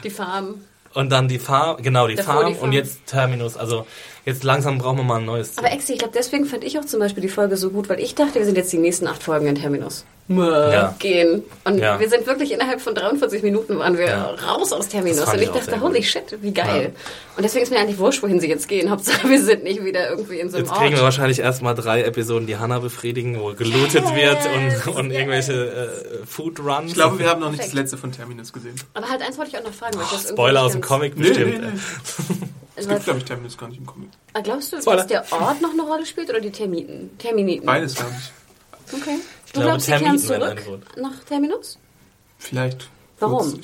Die 0.03 0.09
Farm. 0.09 0.55
und 0.93 1.09
dann 1.11 1.27
die 1.27 1.39
Farm, 1.39 1.81
genau 1.81 2.07
die 2.07 2.15
Davor 2.15 2.33
Farm, 2.35 2.47
die 2.47 2.53
Farm. 2.53 2.63
und 2.65 2.71
jetzt 2.73 3.05
Terminus. 3.07 3.57
Also 3.57 3.85
jetzt 4.26 4.43
langsam 4.43 4.78
brauchen 4.80 4.97
wir 4.97 5.03
mal 5.03 5.19
ein 5.19 5.26
neues. 5.26 5.53
Ziel. 5.53 5.63
Aber 5.65 5.73
Exi, 5.73 5.93
ich 5.93 5.99
glaube, 5.99 6.13
deswegen 6.17 6.45
fand 6.45 6.63
ich 6.63 6.78
auch 6.80 6.86
zum 6.86 6.99
Beispiel 6.99 7.21
die 7.21 7.30
Folge 7.30 7.55
so 7.57 7.69
gut, 7.69 7.88
weil 7.89 7.99
ich 7.99 8.15
dachte, 8.15 8.36
wir 8.36 8.45
sind 8.45 8.57
jetzt 8.57 8.71
die 8.73 8.78
nächsten 8.78 9.07
acht 9.07 9.23
Folgen 9.23 9.47
in 9.47 9.55
Terminus. 9.55 10.05
Ja. 10.28 10.95
Gehen. 10.97 11.43
Und 11.65 11.78
Ja. 11.78 11.99
wir 11.99 12.09
sind 12.09 12.26
wirklich 12.26 12.51
innerhalb 12.51 12.82
von 12.82 12.95
43 12.95 13.43
Minuten 13.43 13.78
waren 13.78 13.95
wir 13.95 14.07
Ja. 14.07 14.26
raus 14.32 14.73
aus 14.73 14.88
Terminus. 14.88 15.19
Das 15.19 15.30
Und 15.30 15.36
ich 15.36 15.43
ich 15.43 15.49
dachte, 15.51 15.80
holy 15.80 15.99
gut. 15.99 16.05
shit, 16.07 16.38
wie 16.41 16.51
geil. 16.51 16.93
Und 17.38 17.43
deswegen 17.43 17.61
ist 17.61 17.69
mir 17.71 17.78
eigentlich 17.78 17.99
wurscht, 17.99 18.23
wohin 18.23 18.39
sie 18.39 18.49
jetzt 18.49 18.67
gehen. 18.67 18.89
Hauptsache, 18.89 19.30
wir 19.30 19.39
sind 19.39 19.63
nicht 19.63 19.86
wieder 19.86 20.09
irgendwie 20.09 20.39
in 20.39 20.49
so 20.49 20.57
einem 20.57 20.65
Jetzt 20.65 20.73
kriegen 20.76 20.89
wir 20.93 20.97
Ort. 20.97 21.03
wahrscheinlich 21.03 21.38
erstmal 21.38 21.76
drei 21.76 22.01
Episoden, 22.01 22.47
die 22.47 22.57
Hannah 22.57 22.80
befriedigen, 22.80 23.39
wo 23.39 23.53
gelootet 23.53 24.03
wird 24.15 24.38
und, 24.88 24.95
und 24.95 25.11
yes. 25.11 25.19
irgendwelche 25.19 25.53
äh, 26.23 26.26
Food 26.26 26.59
Runs. 26.59 26.88
Ich 26.88 26.93
glaube, 26.95 27.19
wir 27.19 27.30
haben 27.30 27.41
noch 27.41 27.49
nicht 27.51 27.59
das 27.59 27.67
Perfekt. 27.69 27.84
letzte 27.91 27.97
von 27.99 28.11
Terminus 28.11 28.51
gesehen. 28.51 28.73
Aber 28.95 29.07
halt 29.07 29.21
eins 29.21 29.38
wollte 29.38 29.51
ich 29.51 29.57
auch 29.59 29.63
noch 29.63 29.73
fragen. 29.73 29.99
Das 29.99 30.11
irgendwie 30.11 30.28
Spoiler 30.30 30.63
aus 30.63 30.71
dem 30.71 30.82
Comic 30.82 31.15
Nee, 31.15 31.28
bestimmt. 31.28 31.61
nee, 31.61 31.67
nee. 31.67 32.36
Es 32.78 32.88
gibt, 32.88 33.03
glaube 33.05 33.19
ich, 33.19 33.26
Terminus 33.26 33.57
gar 33.57 33.69
nicht 33.69 33.78
im 33.80 33.86
Comic. 33.86 34.09
Ah, 34.34 34.41
Glaubst 34.41 34.73
du, 34.73 34.82
Spoiler. 34.82 34.97
dass 34.97 35.07
der 35.07 35.32
Ort 35.32 35.61
noch 35.61 35.71
eine 35.71 35.82
Rolle 35.84 36.05
spielt 36.05 36.30
oder 36.30 36.41
die 36.41 36.51
Termiten? 36.51 37.17
Terminiten? 37.17 37.65
Beides, 37.65 37.95
glaube 37.95 38.13
ich. 38.19 38.93
Okay. 38.93 39.15
Ich 39.45 39.51
Du 39.53 39.61
glaube, 39.61 39.69
glaubst, 39.69 39.86
sie 39.86 39.91
kehren 39.93 40.17
Termiten 40.17 40.63
zurück 40.65 40.97
nach 40.97 41.23
Terminus? 41.23 41.80
Vielleicht. 42.38 42.89
Warum? 43.19 43.59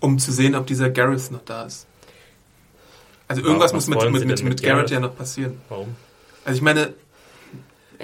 um 0.00 0.18
zu 0.18 0.32
sehen, 0.32 0.54
ob 0.54 0.66
dieser 0.66 0.90
Gareth 0.90 1.30
noch 1.30 1.40
da 1.46 1.64
ist. 1.64 1.86
Also 3.26 3.40
irgendwas 3.42 3.72
was 3.72 3.86
muss 3.86 4.02
mit, 4.04 4.12
mit, 4.12 4.26
mit, 4.26 4.42
mit 4.44 4.62
Garrett 4.62 4.76
Gareth? 4.76 4.90
ja 4.90 5.00
noch 5.00 5.16
passieren. 5.16 5.58
Warum? 5.70 5.96
Also 6.44 6.56
ich 6.58 6.62
meine, 6.62 6.92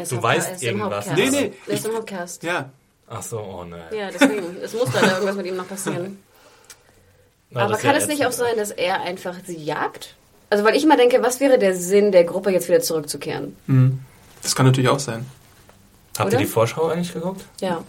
Du 0.09 0.23
weißt 0.23 0.63
irgendwas. 0.63 1.07
Nee, 1.15 1.29
nee, 1.31 1.53
Er 1.67 1.75
ist 1.75 1.85
im 1.85 1.95
Hauptcast. 1.95 2.43
ja, 2.43 2.71
Ach 3.07 3.23
so, 3.23 3.39
oh 3.41 3.65
nein. 3.65 3.83
Ja, 3.93 4.09
deswegen. 4.11 4.57
Es 4.63 4.73
muss 4.73 4.87
leider 4.95 5.13
irgendwas 5.15 5.37
mit 5.37 5.47
ihm 5.47 5.57
noch 5.57 5.69
passieren. 5.69 6.19
Na, 7.51 7.63
Aber 7.63 7.73
das 7.73 7.83
kann 7.83 7.97
es 7.97 8.07
nicht 8.07 8.25
auch 8.27 8.33
sein, 8.33 8.57
dass 8.57 8.71
er 8.71 9.01
einfach 9.01 9.35
sie 9.45 9.57
jagt? 9.57 10.15
Also, 10.51 10.65
weil 10.65 10.77
ich 10.77 10.85
immer 10.85 10.97
denke, 10.97 11.23
was 11.23 11.41
wäre 11.41 11.59
der 11.59 11.75
Sinn 11.77 12.13
der 12.13 12.25
Gruppe, 12.25 12.51
jetzt 12.51 12.69
wieder 12.69 12.81
zurückzukehren? 12.81 13.57
das 14.43 14.55
kann 14.55 14.67
natürlich 14.67 14.91
auch 14.91 14.99
sein. 14.99 15.27
Habt 16.19 16.29
Oder? 16.29 16.41
ihr 16.41 16.47
die 16.47 16.51
Vorschau 16.51 16.89
eigentlich 16.89 17.13
geguckt? 17.13 17.45
Ja. 17.61 17.85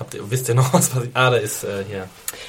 Habt 0.00 0.14
ihr, 0.14 0.28
wisst 0.30 0.48
ihr 0.48 0.54
noch 0.54 0.72
was? 0.74 0.96
was 0.96 1.04
ich, 1.04 1.10
ah, 1.14 1.30
da 1.30 1.36
ist 1.36 1.62
äh, 1.62 1.84
hier. 1.86 2.08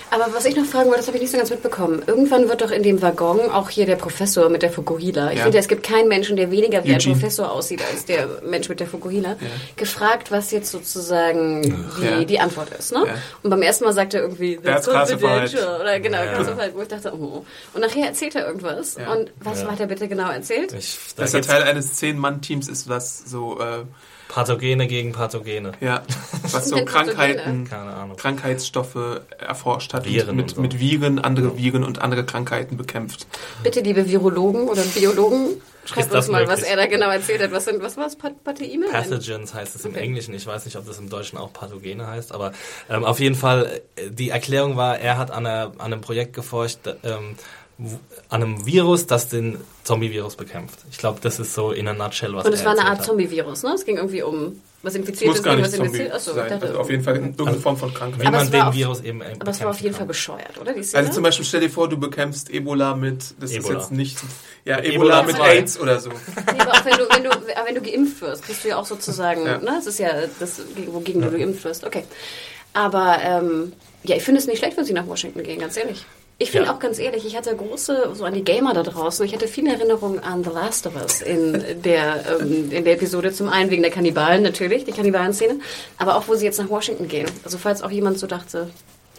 Aber 0.10 0.28
was 0.34 0.46
ich 0.46 0.56
noch 0.56 0.66
fragen 0.66 0.86
wollte, 0.88 1.00
das 1.00 1.08
habe 1.08 1.18
ich 1.18 1.22
nicht 1.24 1.32
so 1.32 1.38
ganz 1.38 1.50
mitbekommen. 1.50 2.02
Irgendwann 2.08 2.48
wird 2.50 2.62
doch 2.62 2.72
in 2.72 2.82
dem 2.84 3.02
Waggon 3.02 3.40
auch 3.52 3.70
hier 3.70 3.86
der 3.86 3.96
Professor 3.98 4.50
mit 4.50 4.62
der 4.62 4.72
Fukuhila, 4.72 5.32
ich 5.32 5.38
Ja. 5.38 5.44
finde, 5.44 5.58
es 5.58 5.68
gibt 5.68 5.84
keinen 5.84 6.08
Menschen, 6.08 6.36
der 6.38 6.50
weniger 6.50 6.84
wie 6.86 6.94
ein. 6.94 7.02
Professor 7.02 7.52
aussieht 7.52 7.82
als 7.92 8.06
der 8.06 8.28
Mensch 8.46 8.68
mit 8.70 8.80
der 8.80 8.88
Fukuhila, 8.88 9.36
gefragt, 9.76 10.32
was 10.32 10.52
jetzt 10.52 10.72
sozusagen 10.72 11.62
die, 11.62 12.06
Ja. 12.06 12.24
die 12.24 12.40
Antwort 12.40 12.70
ist. 12.78 12.92
Ne? 12.94 13.04
Ja. 13.06 13.14
Und 13.44 13.50
beim 13.50 13.62
ersten 13.62 13.84
Mal 13.86 13.94
sagt 13.94 14.14
er 14.14 14.22
irgendwie, 14.22 14.58
That's 14.58 14.88
confidential. 14.88 15.48
classified. 15.48 15.80
Oder 15.82 16.00
genau, 16.00 16.18
Ja. 16.24 16.34
classified, 16.34 16.76
wo 16.76 16.82
ich 16.82 16.88
dachte, 16.88 17.14
oh. 17.14 17.46
Und 17.74 17.82
nachher 17.82 18.08
erzählt 18.08 18.36
er 18.36 18.48
irgendwas. 18.48 18.96
Ja. 18.96 19.12
Und 19.12 19.32
was 19.42 19.62
Ja. 19.62 19.72
hat 19.72 19.80
er 19.80 19.88
bitte 19.88 20.08
genau 20.08 20.30
erzählt? 20.32 20.74
Ich, 20.74 20.98
da 21.16 21.24
Dass 21.24 21.34
er 21.34 21.42
Teil 21.42 21.64
eines 21.64 21.96
Zehn-Mann-Teams 21.96 22.68
ist, 22.70 22.88
was 22.88 23.24
so, 23.26 23.60
äh, 23.60 23.84
Pathogene 24.32 24.88
gegen 24.88 25.12
Pathogene. 25.12 25.74
ja, 25.82 26.04
was 26.44 26.70
so 26.70 26.76
Pathogene? 26.86 26.86
Krankheiten, 26.86 27.68
Keine 27.70 27.94
Ahnung. 27.94 28.16
Krankheitsstoffe 28.18 29.22
erforscht 29.38 29.94
hat 29.94 30.06
Viren 30.06 30.30
und 30.30 30.36
mit, 30.38 30.50
und 30.52 30.56
so. 30.56 30.62
mit 30.62 30.80
Viren, 30.80 31.20
andere 31.20 31.58
Viren 31.58 31.84
und 31.84 32.00
andere 32.02 32.26
Krankheiten 32.26 32.78
bekämpft. 32.78 33.28
Bitte, 33.64 33.82
liebe 33.82 34.08
Virologen 34.10 34.70
oder 34.70 34.82
Biologen, 34.84 35.62
schreibt 35.86 36.14
uns 36.14 36.30
mal, 36.30 36.44
was 36.48 36.62
möglich? 36.62 36.70
er 36.70 36.78
da 36.78 36.86
genau 36.86 37.10
erzählt 37.10 37.42
hat. 37.42 37.52
Was 37.52 37.66
sind, 37.66 37.82
was 37.84 37.98
war 37.98 38.08
es? 38.08 38.16
Pat- 38.16 38.42
Proteine? 38.44 38.86
Nein. 38.92 39.10
Pathogens 39.10 39.54
heißt 39.54 39.76
es 39.76 39.84
im 39.84 39.92
Okay. 39.92 40.00
Englischen. 40.04 40.34
Ich 40.34 40.48
weiß 40.48 40.64
nicht, 40.66 40.78
ob 40.78 40.86
das 40.86 40.98
im 40.98 41.10
Deutschen 41.10 41.38
auch 41.38 41.52
Pathogene 41.52 42.08
heißt, 42.08 42.34
aber 42.34 42.54
ähm, 42.90 43.04
auf 43.04 43.20
jeden 43.20 43.36
Fall, 43.36 43.82
äh, 43.98 44.10
die 44.10 44.30
Erklärung 44.30 44.78
war, 44.78 44.98
er 44.98 45.18
hat 45.18 45.30
an, 45.32 45.46
einer, 45.46 45.74
an 45.78 45.92
einem 45.92 46.02
Projekt 46.02 46.34
geforscht, 46.34 46.80
ähm, 47.04 47.36
an 48.30 48.44
einem 48.44 48.66
Virus, 48.66 49.08
das 49.08 49.28
den 49.30 49.58
Zombie-Virus 49.84 50.36
bekämpft. 50.36 50.80
Ich 50.92 50.98
glaube, 50.98 51.20
das 51.22 51.40
ist 51.40 51.54
so 51.54 51.72
in 51.72 51.88
a 51.88 51.94
nutshell, 51.94 52.34
was 52.34 52.46
Und 52.46 52.54
es 52.54 52.64
war 52.64 52.72
eine 52.72 52.86
Art. 52.86 53.04
Zombie-Virus, 53.04 53.64
ne? 53.64 53.72
Es 53.74 53.86
ging 53.86 53.98
irgendwie 53.98 54.22
um 54.24 54.62
was 54.84 54.96
infiziert 54.96 55.28
muss 55.30 55.38
ist, 55.38 55.44
gar 55.44 55.56
nicht 55.56 55.66
was 55.66 55.72
Zombie 55.74 55.88
infiziert. 56.00 56.38
Dachte, 56.52 56.66
Also 56.68 56.80
auf 56.80 56.90
jeden 56.90 57.04
Fall 57.04 57.16
irgendeine 57.16 57.54
Form 57.60 57.78
von 57.78 57.94
Krankheit. 57.94 58.20
Wie 58.22 58.26
Aber 58.26 58.38
man 58.38 58.48
es 58.48 58.52
war 58.54 58.60
den 58.62 58.68
auf- 58.70 58.74
Virus 58.76 59.02
eben 59.02 59.22
äh, 59.22 59.36
aber 59.40 59.52
es 59.52 59.62
war 59.62 59.70
auf 59.70 59.80
jeden 59.80 59.94
Fall 59.96 60.08
bekämpfen 60.08 60.08
bescheuert, 60.08 60.60
oder? 60.60 60.74
Die 60.74 60.82
Szene? 60.84 61.02
Also 61.04 61.14
zum 61.14 61.24
Beispiel 61.24 61.46
stell 61.46 61.60
dir 61.62 61.70
vor, 61.70 61.88
du 61.88 61.98
bekämpfst 62.00 62.50
Ebola 62.50 62.96
mit, 62.96 63.24
das 63.40 63.52
Ebola. 63.52 63.78
ist 63.78 63.82
jetzt 63.84 63.92
nicht, 63.92 64.18
ja, 64.66 64.80
Ebola 64.80 64.90
Ebola, 64.94 65.24
mit 65.24 65.36
zwei. 65.36 65.50
AIDS 65.58 65.80
oder 65.80 66.00
so. 66.00 66.10
Nee, 66.10 66.60
aber 66.62 66.72
auch 66.72 66.86
wenn 66.86 66.98
du, 66.98 67.10
wenn, 67.14 67.24
du, 67.24 67.30
aber 67.30 67.68
wenn 67.68 67.76
du 67.76 67.82
geimpft 67.82 68.22
wirst, 68.22 68.44
kriegst 68.44 68.64
du 68.64 68.70
ja 68.70 68.78
auch 68.78 68.86
sozusagen, 68.88 69.46
Ja. 69.46 69.58
ne? 69.60 69.66
Das 69.76 69.86
ist 69.86 70.00
ja 70.00 70.10
das, 70.40 70.62
gegen- 70.76 70.94
wogegen 70.94 71.22
du 71.22 71.30
geimpft 71.30 71.64
wirst. 71.64 71.84
Okay. 71.86 72.04
Aber 72.74 73.20
ähm, 73.22 73.74
ja, 74.04 74.16
ich 74.16 74.24
finde 74.24 74.40
es 74.42 74.48
nicht 74.48 74.58
schlecht, 74.60 74.78
wenn 74.78 74.86
sie 74.86 74.94
nach 74.94 75.06
Washington 75.06 75.44
gehen, 75.44 75.60
ganz 75.60 75.78
ehrlich. 75.78 76.06
Ich 76.42 76.50
finde 76.50 76.68
Ja. 76.68 76.74
auch 76.74 76.80
ganz 76.80 76.98
ehrlich, 76.98 77.24
ich 77.24 77.38
hatte 77.38 77.56
große, 77.56 78.14
so 78.16 78.26
an 78.26 78.34
die 78.34 78.44
Gamer 78.44 78.74
da 78.74 78.82
draußen, 78.82 79.24
ich 79.24 79.32
hatte 79.32 79.48
viele 79.48 79.74
Erinnerungen 79.74 80.20
an 80.20 80.44
The 80.44 80.50
Last 80.50 80.88
of 80.88 80.96
Us 80.96 81.22
in 81.22 81.64
der, 81.84 82.40
ähm, 82.42 82.72
in 82.72 82.84
der 82.84 82.94
Episode. 82.94 83.32
Zum 83.32 83.48
einen 83.48 83.70
wegen 83.70 83.84
der 83.84 83.92
Kannibalen 83.92 84.42
natürlich, 84.42 84.84
die 84.84 84.92
Kannibalen-Szene, 84.92 85.60
aber 86.00 86.16
auch, 86.16 86.28
wo 86.28 86.34
sie 86.34 86.46
jetzt 86.46 86.58
nach 86.58 86.68
Washington 86.68 87.08
gehen. 87.08 87.28
Also 87.44 87.60
falls 87.60 87.84
auch 87.84 87.92
jemand 87.92 88.18
so 88.18 88.26
dachte, 88.26 88.72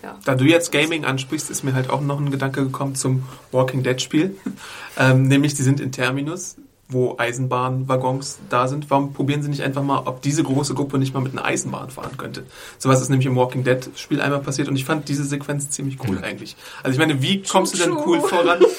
ja. 0.02 0.18
Da 0.24 0.34
du 0.34 0.44
jetzt 0.44 0.72
Gaming 0.72 1.04
ansprichst, 1.04 1.48
ist 1.48 1.62
mir 1.62 1.74
halt 1.74 1.90
auch 1.90 2.00
noch 2.00 2.18
ein 2.18 2.32
Gedanke 2.32 2.64
gekommen 2.64 2.96
zum 2.96 3.22
Walking 3.52 3.84
Dead 3.84 4.02
Spiel. 4.02 4.36
ähm, 4.98 5.28
nämlich, 5.28 5.54
die 5.54 5.62
sind 5.62 5.78
in 5.78 5.92
Terminus, 5.92 6.56
wo 6.92 7.16
Eisenbahnwaggons 7.18 8.38
da 8.48 8.68
sind. 8.68 8.90
Warum 8.90 9.12
probieren 9.12 9.42
sie 9.42 9.48
nicht 9.48 9.62
einfach 9.62 9.82
mal, 9.82 10.02
ob 10.04 10.22
diese 10.22 10.42
große 10.42 10.74
Gruppe 10.74 10.98
nicht 10.98 11.14
mal 11.14 11.20
mit 11.20 11.32
einer 11.32 11.44
Eisenbahn 11.44 11.90
fahren 11.90 12.16
könnte? 12.16 12.44
Sowas 12.78 13.00
ist 13.00 13.08
nämlich 13.08 13.26
im 13.26 13.36
Walking 13.36 13.64
Dead 13.64 13.90
Spiel 13.96 14.20
einmal 14.20 14.40
passiert 14.40 14.68
und 14.68 14.76
ich 14.76 14.84
fand 14.84 15.08
diese 15.08 15.24
Sequenz 15.24 15.70
ziemlich 15.70 15.98
cool 16.06 16.18
eigentlich. 16.22 16.56
Also 16.82 16.94
ich 16.94 16.98
meine, 16.98 17.22
wie 17.22 17.42
kommst 17.42 17.74
du 17.74 17.78
denn 17.78 17.92
cool 18.06 18.20
voran? 18.20 18.60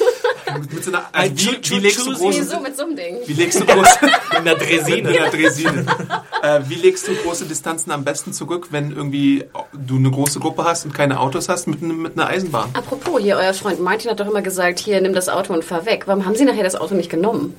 mit, 0.59 0.83
so 0.83 0.91
einer, 0.91 1.05
also 1.11 1.35
wie, 1.35 1.69
wie 1.69 1.79
legst 1.79 2.05
du 2.05 2.13
große, 2.13 2.43
so 2.43 2.59
mit 2.59 2.75
so 2.75 2.83
einem 2.83 2.95
Ding. 2.95 3.17
wie 3.25 3.33
legst 3.33 3.59
du 3.59 3.65
große, 3.65 3.99
In 4.37 4.45
der 4.45 4.55
Dresine. 4.55 4.97
in 4.97 5.13
der 5.13 5.29
Dresine. 5.29 5.85
äh, 6.41 6.59
wie 6.67 6.75
legst 6.75 7.07
du 7.07 7.15
große 7.15 7.45
Distanzen 7.45 7.91
am 7.91 8.03
besten 8.03 8.33
zurück, 8.33 8.67
wenn 8.71 8.91
irgendwie 8.91 9.45
du 9.73 9.97
eine 9.97 10.11
große 10.11 10.39
Gruppe 10.39 10.63
hast 10.63 10.85
und 10.85 10.93
keine 10.93 11.19
Autos 11.19 11.49
hast 11.49 11.67
mit, 11.67 11.81
mit 11.81 12.17
einer 12.17 12.27
Eisenbahn? 12.27 12.69
Apropos, 12.73 13.21
hier, 13.21 13.37
euer 13.37 13.53
Freund 13.53 13.79
Martin 13.79 14.11
hat 14.11 14.19
doch 14.19 14.27
immer 14.27 14.41
gesagt, 14.41 14.79
hier, 14.79 14.99
nimm 15.01 15.13
das 15.13 15.29
Auto 15.29 15.53
und 15.53 15.63
fahr 15.63 15.85
weg. 15.85 16.03
Warum 16.07 16.25
haben 16.25 16.35
Sie 16.35 16.45
nachher 16.45 16.63
das 16.63 16.75
Auto 16.75 16.95
nicht 16.95 17.09
genommen? 17.09 17.55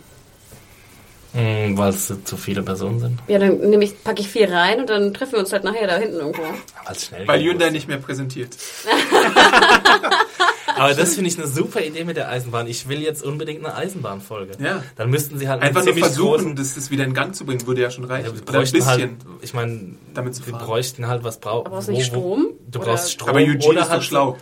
Mm, 1.34 1.76
Weil 1.76 1.90
es 1.90 2.12
zu 2.24 2.36
viele 2.36 2.62
Personen 2.62 3.00
sind. 3.00 3.18
Ja, 3.26 3.38
dann 3.40 3.58
nehme 3.58 3.82
ich, 3.84 4.02
packe 4.04 4.20
ich 4.20 4.28
vier 4.28 4.50
rein 4.52 4.80
und 4.80 4.88
dann 4.88 5.12
treffen 5.12 5.32
wir 5.32 5.40
uns 5.40 5.52
halt 5.52 5.64
nachher 5.64 5.86
da 5.88 5.96
hinten 5.96 6.14
irgendwo. 6.16 6.42
Weil 6.42 6.94
es 6.96 7.06
schnell 7.06 7.26
Weil 7.26 7.40
geht. 7.40 7.48
Hyundai 7.50 7.70
nicht 7.70 7.88
mehr 7.88 7.98
präsentiert. 7.98 8.56
Aber 10.76 10.92
das 10.94 11.14
finde 11.14 11.28
ich 11.30 11.38
eine 11.38 11.46
super 11.46 11.80
Idee 11.82 12.04
mit 12.04 12.16
der 12.16 12.28
Eisenbahn. 12.28 12.66
Ich 12.66 12.88
will 12.88 13.00
jetzt 13.00 13.22
unbedingt 13.22 13.64
eine 13.64 13.74
Eisenbahnfolge. 13.76 14.54
Ja. 14.62 14.82
Dann 14.96 15.08
müssten 15.10 15.38
sie 15.38 15.48
halt 15.48 15.60
einen 15.62 15.68
Einfach 15.68 15.84
nur 15.84 15.94
ziemlich 15.94 16.04
versuchen, 16.06 16.52
großen- 16.52 16.56
das, 16.56 16.74
das 16.74 16.90
wieder 16.90 17.04
in 17.04 17.14
Gang 17.14 17.34
zu 17.34 17.44
bringen, 17.44 17.64
würde 17.66 17.82
ja 17.82 17.90
schon 17.90 18.04
reichen. 18.04 18.26
Ja, 18.26 18.32
wir 18.34 18.42
Oder 18.42 18.50
ein 18.50 18.54
bräuchten 18.60 18.86
halt, 18.86 19.18
bisschen. 19.18 19.38
ich 19.42 19.54
meine, 19.54 19.94
damit 20.14 20.34
zu 20.34 20.44
wir 20.46 20.52
fahren. 20.54 20.66
bräuchten 20.66 21.06
halt 21.06 21.22
was 21.22 21.38
braucht. 21.38 21.66
Aber 21.66 21.76
brauchst 21.76 21.88
du 21.88 21.92
nicht 21.92 22.06
Strom? 22.06 22.46
Du 22.70 22.80
Oder- 22.80 22.88
brauchst 22.92 23.12
Strom. 23.12 23.28
Aber 23.28 23.38
Eugene 23.40 23.64
oder 23.64 23.82
ist 23.82 23.90
halt 23.90 24.00
doch 24.00 24.06
schlau. 24.06 24.36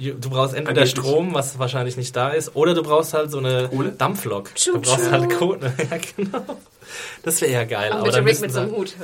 Du 0.00 0.30
brauchst 0.30 0.54
entweder 0.54 0.80
Angeblich. 0.80 0.90
Strom, 0.90 1.34
was 1.34 1.58
wahrscheinlich 1.58 1.98
nicht 1.98 2.16
da 2.16 2.30
ist, 2.30 2.56
oder 2.56 2.72
du 2.74 2.82
brauchst 2.82 3.12
halt 3.12 3.30
so 3.30 3.38
eine 3.38 3.68
Kohle? 3.68 3.92
Dampflok. 3.92 4.54
Tschu, 4.54 4.72
Du 4.72 4.80
brauchst 4.80 5.10
halt 5.10 5.30
Kohle. 5.36 5.72
Ja, 5.90 5.98
genau. 6.16 6.58
Das 7.22 7.40
wäre 7.42 7.52
ja 7.52 7.64
geil. 7.64 7.92
Auch 7.92 7.96
aber 7.96 8.06
mit 8.06 8.14
dann 8.14 8.24
dem 8.24 8.28
Rick 8.28 8.40
mit 8.40 8.52
so 8.52 8.60
einem 8.60 8.70
sie, 8.70 8.76
Hut. 8.76 8.94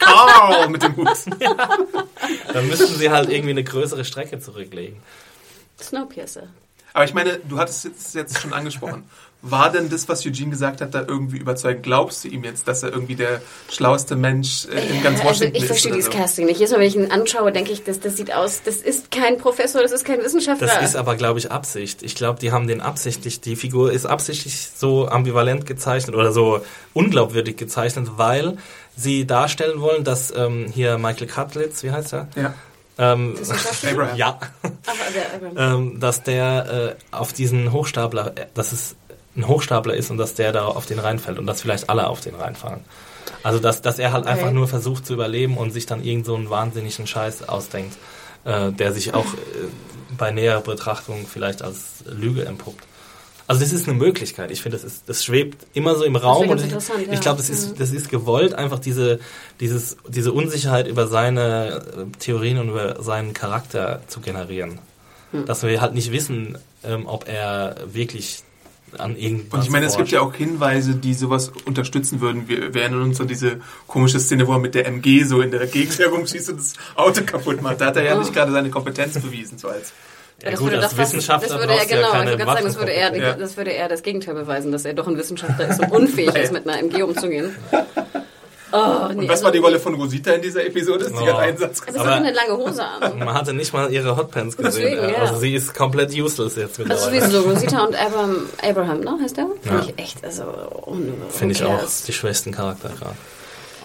Au, 0.06 0.68
mit 0.68 0.82
dem 0.82 0.96
Hut. 0.96 1.08
dann 2.52 2.68
müssten 2.68 2.94
sie 2.94 3.10
halt 3.10 3.30
irgendwie 3.30 3.50
eine 3.50 3.64
größere 3.64 4.04
Strecke 4.04 4.38
zurücklegen. 4.38 4.96
Snowpiercer. 5.80 6.44
Aber 6.92 7.04
ich 7.04 7.14
meine, 7.14 7.38
du 7.38 7.58
hattest 7.58 7.84
es 7.84 8.14
jetzt 8.14 8.38
schon 8.38 8.52
angesprochen. 8.52 9.04
War 9.42 9.72
denn 9.72 9.88
das, 9.88 10.06
was 10.06 10.26
Eugene 10.26 10.50
gesagt 10.50 10.82
hat, 10.82 10.94
da 10.94 11.00
irgendwie 11.06 11.38
überzeugend? 11.38 11.82
Glaubst 11.82 12.24
du 12.24 12.28
ihm 12.28 12.44
jetzt, 12.44 12.68
dass 12.68 12.82
er 12.82 12.92
irgendwie 12.92 13.14
der 13.14 13.40
schlauste 13.70 14.14
Mensch 14.14 14.66
äh, 14.66 14.86
in 14.94 15.02
ganz 15.02 15.20
Also 15.20 15.30
Washington 15.30 15.56
ich 15.56 15.62
ist? 15.62 15.68
verstehe 15.68 15.92
oder 15.92 15.96
dieses 15.96 16.12
so? 16.12 16.18
Casting 16.18 16.44
nicht. 16.46 16.58
Jedes 16.58 16.72
Mal, 16.72 16.80
wenn 16.80 16.86
ich 16.88 16.96
ihn 16.96 17.10
anschaue, 17.10 17.50
denke 17.50 17.72
ich, 17.72 17.82
das, 17.82 18.00
das 18.00 18.16
sieht 18.18 18.34
aus, 18.34 18.62
das 18.62 18.76
ist 18.76 19.10
kein 19.10 19.38
Professor, 19.38 19.80
das 19.80 19.92
ist 19.92 20.04
kein 20.04 20.18
Wissenschaftler. 20.22 20.66
Das 20.66 20.82
ist 20.90 20.94
aber, 20.96 21.16
glaube 21.16 21.38
ich, 21.38 21.50
Absicht. 21.50 22.02
Ich 22.02 22.14
glaube, 22.14 22.38
die 22.38 22.52
haben 22.52 22.66
den 22.66 22.82
absichtlich, 22.82 23.40
die 23.40 23.56
Figur 23.56 23.92
ist 23.92 24.04
absichtlich 24.04 24.68
so 24.76 25.08
ambivalent 25.08 25.64
gezeichnet 25.64 26.14
oder 26.16 26.32
so 26.32 26.60
unglaubwürdig 26.92 27.56
gezeichnet, 27.56 28.08
weil 28.16 28.58
sie 28.96 29.26
darstellen 29.26 29.80
wollen, 29.80 30.04
dass 30.04 30.34
ähm, 30.36 30.66
hier 30.70 30.98
Michael 30.98 31.28
Cutlitz, 31.28 31.82
wie 31.82 31.92
heißt 31.92 32.12
er? 32.12 32.28
Ja. 32.36 32.54
Ähm, 32.98 33.34
Abraham. 33.90 34.16
ja, 34.16 34.38
Ach, 34.62 34.92
der, 35.14 35.50
aber- 35.50 35.74
ähm, 35.78 35.98
dass 36.00 36.22
der 36.22 36.96
äh, 37.10 37.14
auf 37.16 37.32
diesen 37.32 37.72
Hochstapler, 37.72 38.32
äh, 38.36 38.46
dass 38.52 38.72
es 38.72 38.96
ein 39.36 39.46
Hochstapler 39.46 39.94
ist 39.94 40.10
und 40.10 40.18
dass 40.18 40.34
der 40.34 40.52
da 40.52 40.66
auf 40.66 40.86
den 40.86 40.98
reinfällt 40.98 41.38
und 41.38 41.46
dass 41.46 41.62
vielleicht 41.62 41.88
alle 41.88 42.08
auf 42.08 42.20
den 42.20 42.34
reinfahren. 42.34 42.80
Also 43.42 43.58
dass, 43.58 43.80
dass 43.82 43.98
er 43.98 44.12
halt 44.12 44.24
Okay. 44.24 44.32
einfach 44.32 44.50
nur 44.50 44.68
versucht 44.68 45.06
zu 45.06 45.14
überleben 45.14 45.56
und 45.56 45.70
sich 45.70 45.86
dann 45.86 46.02
irgend 46.02 46.26
so 46.26 46.34
einen 46.34 46.50
wahnsinnigen 46.50 47.06
Scheiß 47.06 47.48
ausdenkt, 47.48 47.96
äh, 48.44 48.72
der 48.72 48.92
sich 48.92 49.14
auch 49.14 49.26
äh, 49.26 49.36
bei 50.18 50.30
näherer 50.30 50.60
Betrachtung 50.60 51.26
vielleicht 51.26 51.62
als 51.62 52.04
Lüge 52.06 52.44
entpuppt. 52.44 52.84
Also 53.46 53.62
das 53.62 53.72
ist 53.72 53.88
eine 53.88 53.98
Möglichkeit. 53.98 54.52
Ich 54.52 54.62
finde, 54.62 54.78
das, 54.78 54.84
ist, 54.84 55.08
das 55.08 55.24
schwebt 55.24 55.66
immer 55.74 55.96
so 55.96 56.04
im 56.04 56.14
Raum 56.14 56.50
und 56.50 56.64
ich, 56.64 56.70
ja. 56.70 56.78
ich 57.10 57.20
glaube, 57.20 57.38
das 57.38 57.50
ist, 57.50 57.80
das 57.80 57.90
ist 57.90 58.08
gewollt, 58.08 58.54
einfach 58.54 58.78
diese, 58.78 59.18
dieses, 59.58 59.96
diese 60.06 60.32
Unsicherheit 60.32 60.86
über 60.86 61.08
seine 61.08 61.82
äh, 61.96 62.18
Theorien 62.20 62.58
und 62.58 62.68
über 62.68 63.02
seinen 63.02 63.34
Charakter 63.34 64.02
zu 64.06 64.20
generieren. 64.20 64.78
Hm. 65.32 65.46
Dass 65.46 65.64
wir 65.64 65.80
halt 65.80 65.94
nicht 65.94 66.12
wissen, 66.12 66.58
ähm, 66.84 67.06
ob 67.06 67.28
er 67.28 67.74
wirklich 67.92 68.44
an 68.98 69.16
irgendwas 69.16 69.60
Und 69.60 69.64
ich 69.64 69.70
meine, 69.70 69.86
es 69.86 69.96
gibt 69.96 70.10
ja 70.10 70.20
auch 70.20 70.34
Hinweise, 70.34 70.94
die 70.94 71.14
sowas 71.14 71.52
unterstützen 71.64 72.20
würden. 72.20 72.48
Wir, 72.48 72.74
wir 72.74 72.82
erinnern 72.82 73.02
uns 73.02 73.20
an 73.20 73.28
diese 73.28 73.60
komische 73.86 74.20
Szene, 74.20 74.46
wo 74.46 74.52
er 74.52 74.58
mit 74.58 74.74
der 74.74 74.86
MG 74.86 75.24
so 75.24 75.40
in 75.40 75.50
der 75.50 75.66
Gegend 75.66 75.98
herumschießt 75.98 76.50
und 76.50 76.58
das 76.60 76.74
Auto 76.96 77.22
kaputt 77.24 77.62
macht. 77.62 77.80
Da 77.80 77.86
hat 77.86 77.96
er 77.96 78.04
ja 78.04 78.18
nicht 78.18 78.32
gerade 78.32 78.52
seine 78.52 78.70
Kompetenz 78.70 79.18
bewiesen, 79.18 79.58
so 79.58 79.68
als. 79.68 79.92
Ja, 80.42 80.52
das 80.52 80.60
gut, 80.60 80.70
würde 80.70 80.82
fast- 80.82 80.96
Wissenschaftler 80.98 81.48
das 81.48 81.58
würde 81.58 81.74
er, 81.74 81.86
genau, 81.86 82.00
ja 82.00 82.10
keine 82.12 82.32
ich 82.34 82.38
sagen, 82.44 82.64
das 82.64 82.78
würde, 82.78 82.92
er, 82.92 83.14
Ja. 83.16 83.32
das 83.34 83.56
würde 83.58 83.74
er 83.74 83.88
das 83.88 84.02
Gegenteil 84.02 84.34
beweisen, 84.34 84.72
dass 84.72 84.86
er 84.86 84.94
doch 84.94 85.06
ein 85.06 85.18
Wissenschaftler 85.18 85.68
ist 85.68 85.80
und 85.80 85.92
unfähig 85.92 86.34
ist, 86.34 86.52
mit 86.52 86.66
einer 86.66 86.78
MG 86.78 87.02
umzugehen. 87.02 87.54
Oh, 88.72 89.08
nee, 89.08 89.14
Und 89.20 89.22
was 89.24 89.30
also- 89.30 89.44
war 89.44 89.52
die 89.52 89.58
Rolle 89.58 89.80
von 89.80 89.94
Rosita 89.94 90.32
in 90.32 90.42
dieser 90.42 90.64
Episode? 90.64 91.06
Sie 91.06 91.14
Oh. 91.14 91.26
hat 91.26 91.38
einen 91.38 91.58
Satz 91.58 91.80
Aber 91.80 91.86
gesagt. 91.86 91.92
sie 91.92 91.98
Aber- 92.00 92.10
hat 92.10 92.16
eine 92.24 92.32
lange 92.32 92.56
Hose 92.56 92.84
an. 92.84 93.18
Man 93.18 93.34
hatte 93.34 93.52
nicht 93.52 93.72
mal 93.72 93.92
ihre 93.92 94.16
Hotpants 94.16 94.56
gesehen. 94.56 94.82
Deswegen, 94.96 95.12
ja. 95.12 95.18
Also 95.22 95.36
sie 95.40 95.54
ist 95.54 95.74
komplett 95.74 96.10
useless 96.14 96.56
jetzt 96.56 96.78
Das 96.78 96.86
ist 97.02 97.10
mittlerweile. 97.10 97.26
wie 97.26 97.30
so 97.30 97.40
Rosita 97.40 97.84
und 97.84 97.94
Abraham, 97.96 98.36
Abraham 98.62 99.00
ne, 99.00 99.18
heißt 99.22 99.36
der? 99.36 99.46
Finde 99.62 99.78
Ja. 99.78 99.84
ich 99.88 99.98
echt, 99.98 100.24
also, 100.24 100.44
ohne, 100.86 101.12
Finde 101.30 101.54
ich 101.54 101.64
auch 101.64 101.80
die 102.06 102.12
schwächsten 102.12 102.52
Charakter 102.52 102.90
gerade. 102.90 103.16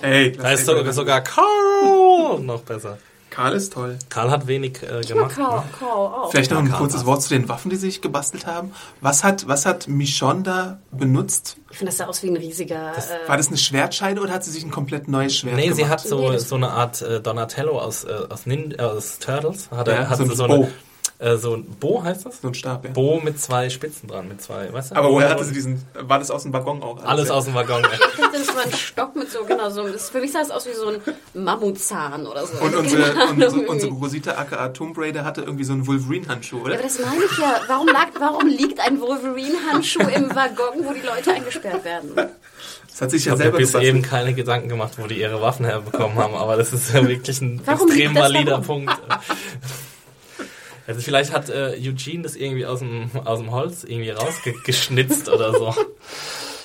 Ey, 0.02 0.32
Da 0.34 0.52
ist 0.52 0.66
sogar 0.66 1.22
Carl 1.22 2.40
noch 2.42 2.62
besser. 2.62 2.98
Karl 3.36 3.54
ist 3.54 3.74
toll. 3.74 3.98
Karl 4.10 4.32
hat 4.32 4.48
wenig 4.48 4.82
äh, 4.84 5.02
Ich 5.02 5.14
mag 5.14 5.36
gemacht. 5.36 5.36
Kau, 5.38 5.56
Ne? 5.58 5.64
Kau 5.80 6.06
auch. 6.08 6.32
Vielleicht 6.32 6.52
noch 6.52 6.60
ein 6.60 6.70
Karl 6.70 6.80
kurzes. 6.80 7.06
Wort 7.06 7.22
zu 7.22 7.30
den 7.30 7.48
Waffen, 7.50 7.70
die 7.70 7.76
sie 7.76 7.88
sich 7.88 8.02
gebastelt 8.02 8.46
haben. 8.48 8.72
Was 9.02 9.24
hat, 9.24 9.48
was 9.48 9.66
hat 9.66 9.88
Michonne 9.88 10.44
da 10.44 10.80
benutzt? 10.92 11.58
Ich 11.72 11.78
finde, 11.78 11.90
das 11.92 11.98
sah 11.98 12.06
aus 12.06 12.24
wie 12.24 12.30
ein 12.30 12.38
riesiger. 12.38 12.94
äh, 12.98 13.28
War 13.30 13.38
das 13.38 13.48
eine 13.50 13.58
Schwertscheide 13.58 14.22
oder 14.22 14.32
hat 14.34 14.44
sie 14.44 14.52
sich 14.52 14.64
ein 14.64 14.72
komplett 14.72 15.08
neues 15.08 15.36
Schwert 15.36 15.56
Nee, 15.58 15.64
gemacht? 15.64 15.76
sie 15.78 15.88
hat 15.88 16.02
so, 16.02 16.20
Nee, 16.30 16.34
das- 16.34 16.48
so 16.50 16.56
eine 16.56 16.70
Art 16.70 17.02
äh, 17.02 17.20
Donatello 17.22 17.78
aus, 17.80 18.06
äh, 18.06 18.14
aus, 18.30 18.46
Nin 18.46 18.72
äh, 18.78 18.82
aus 18.82 19.20
Turtles. 19.20 19.70
Hat, 19.72 19.88
Ja, 19.88 19.94
er 19.94 20.10
hat 20.10 20.18
so 20.18 20.26
so, 20.34 20.44
eine, 20.46 20.72
äh, 21.20 21.38
so 21.38 21.56
ein 21.56 21.66
Bo 21.80 22.04
heißt 22.04 22.26
das? 22.26 22.42
so 22.42 22.48
ein 22.50 22.54
Stab, 22.54 22.84
ja. 22.86 22.92
Bo 22.92 23.20
mit 23.24 23.40
zwei 23.40 23.70
Spitzen 23.70 24.10
dran, 24.10 24.28
mit 24.28 24.42
zwei, 24.42 24.72
weißt 24.72 24.92
du? 24.92 24.96
Aber 24.96 25.12
woher 25.12 25.30
hatte 25.30 25.44
sie 25.46 25.54
diesen, 25.54 25.82
war 25.94 26.20
das 26.20 26.30
aus 26.32 26.44
dem 26.44 26.52
Waggon 26.54 26.84
auch? 26.84 27.04
Alles 27.04 27.30
ja. 27.30 27.36
aus 27.36 27.46
dem 27.46 27.54
Waggon. 27.54 27.84
ey. 27.86 27.90
Ich 27.94 28.20
dachte, 28.22 28.38
das 28.38 28.56
war 28.56 28.64
ein 28.64 28.74
Stock 28.74 29.16
mit 29.16 29.32
so, 29.32 29.44
genau, 29.46 29.70
so, 29.70 29.88
das, 29.88 30.10
für 30.10 30.20
mich 30.20 30.32
sah 30.32 30.42
es 30.42 30.52
aus 30.52 30.66
wie 30.66 30.74
so 30.74 30.90
ein 30.90 31.02
Mammutzahn 31.34 32.28
oder 32.28 32.46
so. 32.46 32.58
Und 32.64 32.76
unsere, 32.76 33.12
Ahnung, 33.12 33.30
unsere, 33.42 33.62
unsere 33.68 33.92
Rosita 33.94 34.32
aka 34.34 34.70
Tomb 34.70 34.98
Raider 34.98 35.24
hatte 35.24 35.42
irgendwie 35.42 35.64
so 35.64 35.74
einen 35.74 35.88
Wolverine-Handschuh, 35.88 36.58
Ja, 36.58 36.64
oder? 36.64 36.74
aber 36.74 36.84
das 36.84 37.00
meine 37.00 37.24
ich 37.24 37.38
ja. 37.38 37.62
Warum, 37.68 37.88
lag, 37.88 38.08
warum 38.20 38.48
liegt 38.48 38.80
ein 38.80 39.00
Wolverine-Handschuh 39.00 40.02
im 40.02 40.36
Waggon, 40.36 40.84
wo 40.84 40.94
die 40.94 41.02
Leute 41.06 41.32
eingesperrt 41.34 41.86
werden? 41.86 42.12
Das 42.90 43.02
hat 43.02 43.12
sich 43.12 43.22
Ich 43.22 43.26
ja 43.26 43.36
selber 43.36 43.58
bis 43.58 43.74
eben 43.76 44.02
keine 44.02 44.34
Gedanken 44.34 44.70
gemacht, 44.70 44.94
wo 44.98 45.06
die 45.08 45.20
ihre 45.20 45.42
Waffen 45.42 45.66
herbekommen 45.66 46.18
haben, 46.18 46.34
aber 46.34 46.56
das 46.56 46.72
ist 46.72 46.94
ja 46.94 47.06
wirklich 47.06 47.42
ein 47.42 47.62
Warum 47.66 47.88
extrem 47.90 48.16
valider? 48.16 48.60
Punkt. 48.62 48.90
Also 50.88 51.02
vielleicht 51.02 51.34
hat 51.34 51.50
äh, 51.50 51.76
Eugene 51.80 52.24
das 52.24 52.36
irgendwie 52.36 52.66
aus 52.66 52.80
dem, 52.80 53.10
aus 53.24 53.40
dem 53.40 53.52
Holz 53.52 53.84
irgendwie 53.84 54.12
rausgeschnitzt 54.12 55.30
oder 55.30 55.52
so. 55.54 55.74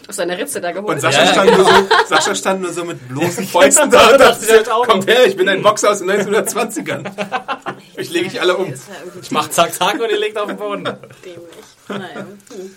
Aus 0.09 0.17
seiner 0.17 0.37
Ritze 0.37 0.61
da 0.61 0.73
geholt. 0.73 0.95
Und 0.95 1.01
Sascha, 1.01 1.21
Ja, 1.21 1.27
ja, 1.27 1.33
stand 1.33 1.57
nur 1.57 1.65
so, 1.65 1.89
Sascha 2.09 2.35
stand 2.35 2.63
nur 2.63 2.73
so 2.73 2.85
mit 2.85 3.09
bloßen 3.09 3.45
Fäusten 3.49 3.91
da 3.91 4.11
und 4.11 4.21
Das 4.21 4.43
ist 4.43 4.51
halt 4.51 4.61
dachte, 4.63 4.75
auch 4.75 4.87
kommt 4.87 5.07
her, 5.07 5.27
ich 5.27 5.37
bin 5.37 5.49
ein 5.49 5.63
Boxer 5.63 5.91
aus 5.91 6.01
den 6.01 6.11
1920ern. 6.11 7.11
Ich 7.97 8.11
lege 8.11 8.27
ich 8.27 8.41
alle 8.41 8.57
um. 8.57 8.75
Ich 9.23 9.31
mach 9.31 9.49
zack, 9.51 9.73
zack 9.73 9.95
und 10.01 10.11
ihr 10.11 10.19
legt 10.19 10.37
auf 10.37 10.49
den 10.49 10.57
Boden. 10.57 10.85
dämlich. 10.85 11.39
Hm. 11.87 12.77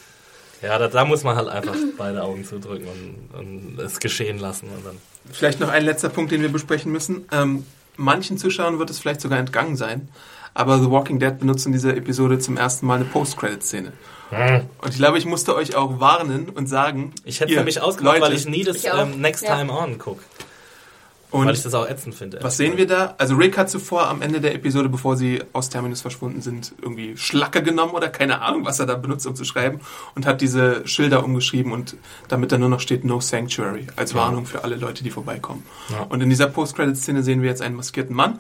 Ja, 0.61 0.77
da, 0.77 0.87
da 0.87 1.03
muss 1.03 1.23
man 1.23 1.35
halt 1.35 1.49
einfach 1.49 1.75
beide 1.97 2.23
Augen 2.23 2.45
zudrücken 2.45 2.87
und, 2.87 3.37
und 3.37 3.79
es 3.79 3.99
geschehen 3.99 4.39
lassen. 4.39 4.69
Und 4.69 4.85
dann. 4.85 4.97
Vielleicht 5.31 5.59
noch 5.59 5.69
ein 5.69 5.83
letzter 5.83 6.09
Punkt, 6.09 6.31
den 6.31 6.41
wir 6.41 6.49
besprechen 6.49 6.91
müssen. 6.91 7.27
Ähm, 7.31 7.65
manchen 7.97 8.37
Zuschauern 8.37 8.79
wird 8.79 8.89
es 8.89 8.99
vielleicht 8.99 9.21
sogar 9.21 9.39
entgangen 9.39 9.75
sein, 9.75 10.07
aber 10.53 10.79
The 10.79 10.89
Walking 10.89 11.19
Dead 11.19 11.37
benutzt 11.39 11.65
in 11.65 11.71
dieser 11.71 11.95
Episode 11.95 12.39
zum 12.39 12.57
ersten 12.57 12.85
Mal 12.85 12.95
eine 12.95 13.05
Post-Credit-Szene. 13.05 13.93
Und 14.81 14.89
ich 14.89 14.97
glaube, 14.97 15.19
ich 15.19 15.25
musste 15.25 15.55
euch 15.55 15.75
auch 15.75 15.99
warnen 15.99 16.49
und 16.49 16.67
sagen, 16.67 17.13
Ich 17.23 17.39
hätte 17.39 17.51
ihr, 17.51 17.59
für 17.59 17.65
mich 17.65 17.79
ausgemacht, 17.81 18.15
Leute, 18.19 18.25
weil 18.31 18.33
ich 18.37 18.47
nie 18.47 18.63
das 18.63 18.77
Ich 18.77 18.85
ähm, 18.91 19.21
Next 19.21 19.43
Ja. 19.43 19.57
Time 19.57 19.71
On 19.71 19.99
gucke. 19.99 20.21
und 21.29 21.45
Weil 21.45 21.53
ich 21.53 21.61
das 21.61 21.73
auch 21.75 21.87
ätzend 21.87 22.15
finde. 22.15 22.39
was 22.41 22.57
sehen 22.57 22.75
wir 22.77 22.87
da? 22.87 23.13
Also 23.19 23.35
Rick 23.35 23.57
hat 23.59 23.69
zuvor 23.69 24.07
am 24.07 24.23
Ende 24.23 24.41
der 24.41 24.55
Episode, 24.55 24.89
bevor 24.89 25.17
sie 25.17 25.43
aus 25.53 25.69
Terminus 25.69 26.01
verschwunden 26.01 26.41
sind, 26.41 26.73
irgendwie 26.81 27.15
Schlacke 27.15 27.61
genommen 27.61 27.91
oder 27.93 28.09
keine 28.09 28.41
Ahnung, 28.41 28.65
was 28.65 28.79
er 28.79 28.87
da 28.87 28.95
benutzt, 28.95 29.27
um 29.27 29.35
zu 29.35 29.43
schreiben 29.45 29.79
und 30.15 30.25
hat 30.25 30.41
diese 30.41 30.87
Schilder 30.87 31.23
umgeschrieben 31.23 31.71
und 31.71 31.95
damit 32.27 32.51
dann 32.51 32.59
nur 32.61 32.69
noch 32.69 32.79
steht 32.79 33.03
No 33.05 33.19
Sanctuary 33.19 33.85
als 33.97 34.15
Warnung 34.15 34.47
für 34.47 34.63
alle 34.63 34.77
Leute, 34.77 35.03
die 35.03 35.11
vorbeikommen. 35.11 35.63
Ja. 35.91 36.03
Und 36.09 36.21
in 36.21 36.29
dieser 36.31 36.47
Post-Credit-Szene 36.47 37.21
sehen 37.21 37.43
wir 37.43 37.49
jetzt 37.49 37.61
einen 37.61 37.75
maskierten 37.75 38.15
Mann, 38.15 38.39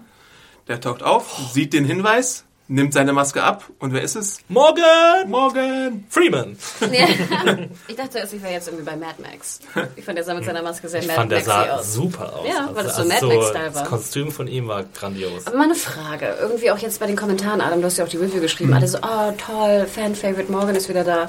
der 0.67 0.79
taucht 0.81 1.03
auf, 1.03 1.35
sieht 1.51 1.73
den 1.73 1.85
Hinweis, 1.85 2.45
nimmt 2.69 2.93
seine 2.93 3.11
Maske 3.13 3.43
ab 3.43 3.65
und 3.79 3.93
wer 3.93 4.01
ist 4.01 4.15
es? 4.15 4.39
Morgan! 4.47 5.27
Morgan! 5.29 6.05
Freeman! 6.09 6.57
Ja. 6.91 7.07
Ich 7.87 7.95
dachte 7.97 8.19
erst, 8.19 8.33
ich 8.33 8.41
wäre 8.41 8.53
jetzt 8.53 8.67
irgendwie 8.67 8.85
bei 8.85 8.95
Mad 8.95 9.15
Max. 9.21 9.59
Ich 9.95 10.05
fand, 10.05 10.17
der 10.17 10.23
sah 10.25 10.33
mit 10.33 10.45
seiner 10.45 10.61
Maske 10.63 10.87
sehr 10.87 11.01
Ich 11.01 11.07
Mad 11.07 11.19
fand, 11.19 11.31
der 11.31 11.39
Maxy 11.39 11.51
sah 11.51 11.75
aus. 11.75 11.93
super 11.93 12.33
aus. 12.33 12.47
Ja, 12.47 12.69
weil 12.73 12.83
das 12.85 12.95
so 12.95 13.01
also 13.03 13.13
Mad 13.13 13.25
Max-Style 13.35 13.65
Das 13.65 13.75
war. 13.75 13.83
Kostüm 13.85 14.31
von 14.31 14.47
ihm 14.47 14.67
war 14.67 14.83
grandios. 14.85 15.45
Aber 15.45 15.57
mal 15.57 15.65
eine 15.65 15.75
Frage, 15.75 16.35
irgendwie 16.39 16.71
auch 16.71 16.77
jetzt 16.77 16.99
bei 16.99 17.07
den 17.07 17.15
Kommentaren, 17.17 17.59
Adam, 17.61 17.81
du 17.81 17.85
hast 17.87 17.97
ja 17.97 18.05
auch 18.05 18.09
die 18.09 18.17
Review 18.17 18.39
geschrieben, 18.41 18.69
Mhm. 18.71 18.77
alle 18.77 18.87
so, 18.87 18.97
oh 18.99 19.33
toll, 19.45 19.85
Fan-Favorite 19.85 20.51
Morgan 20.51 20.75
ist 20.75 20.87
wieder 20.89 21.03
da. 21.03 21.27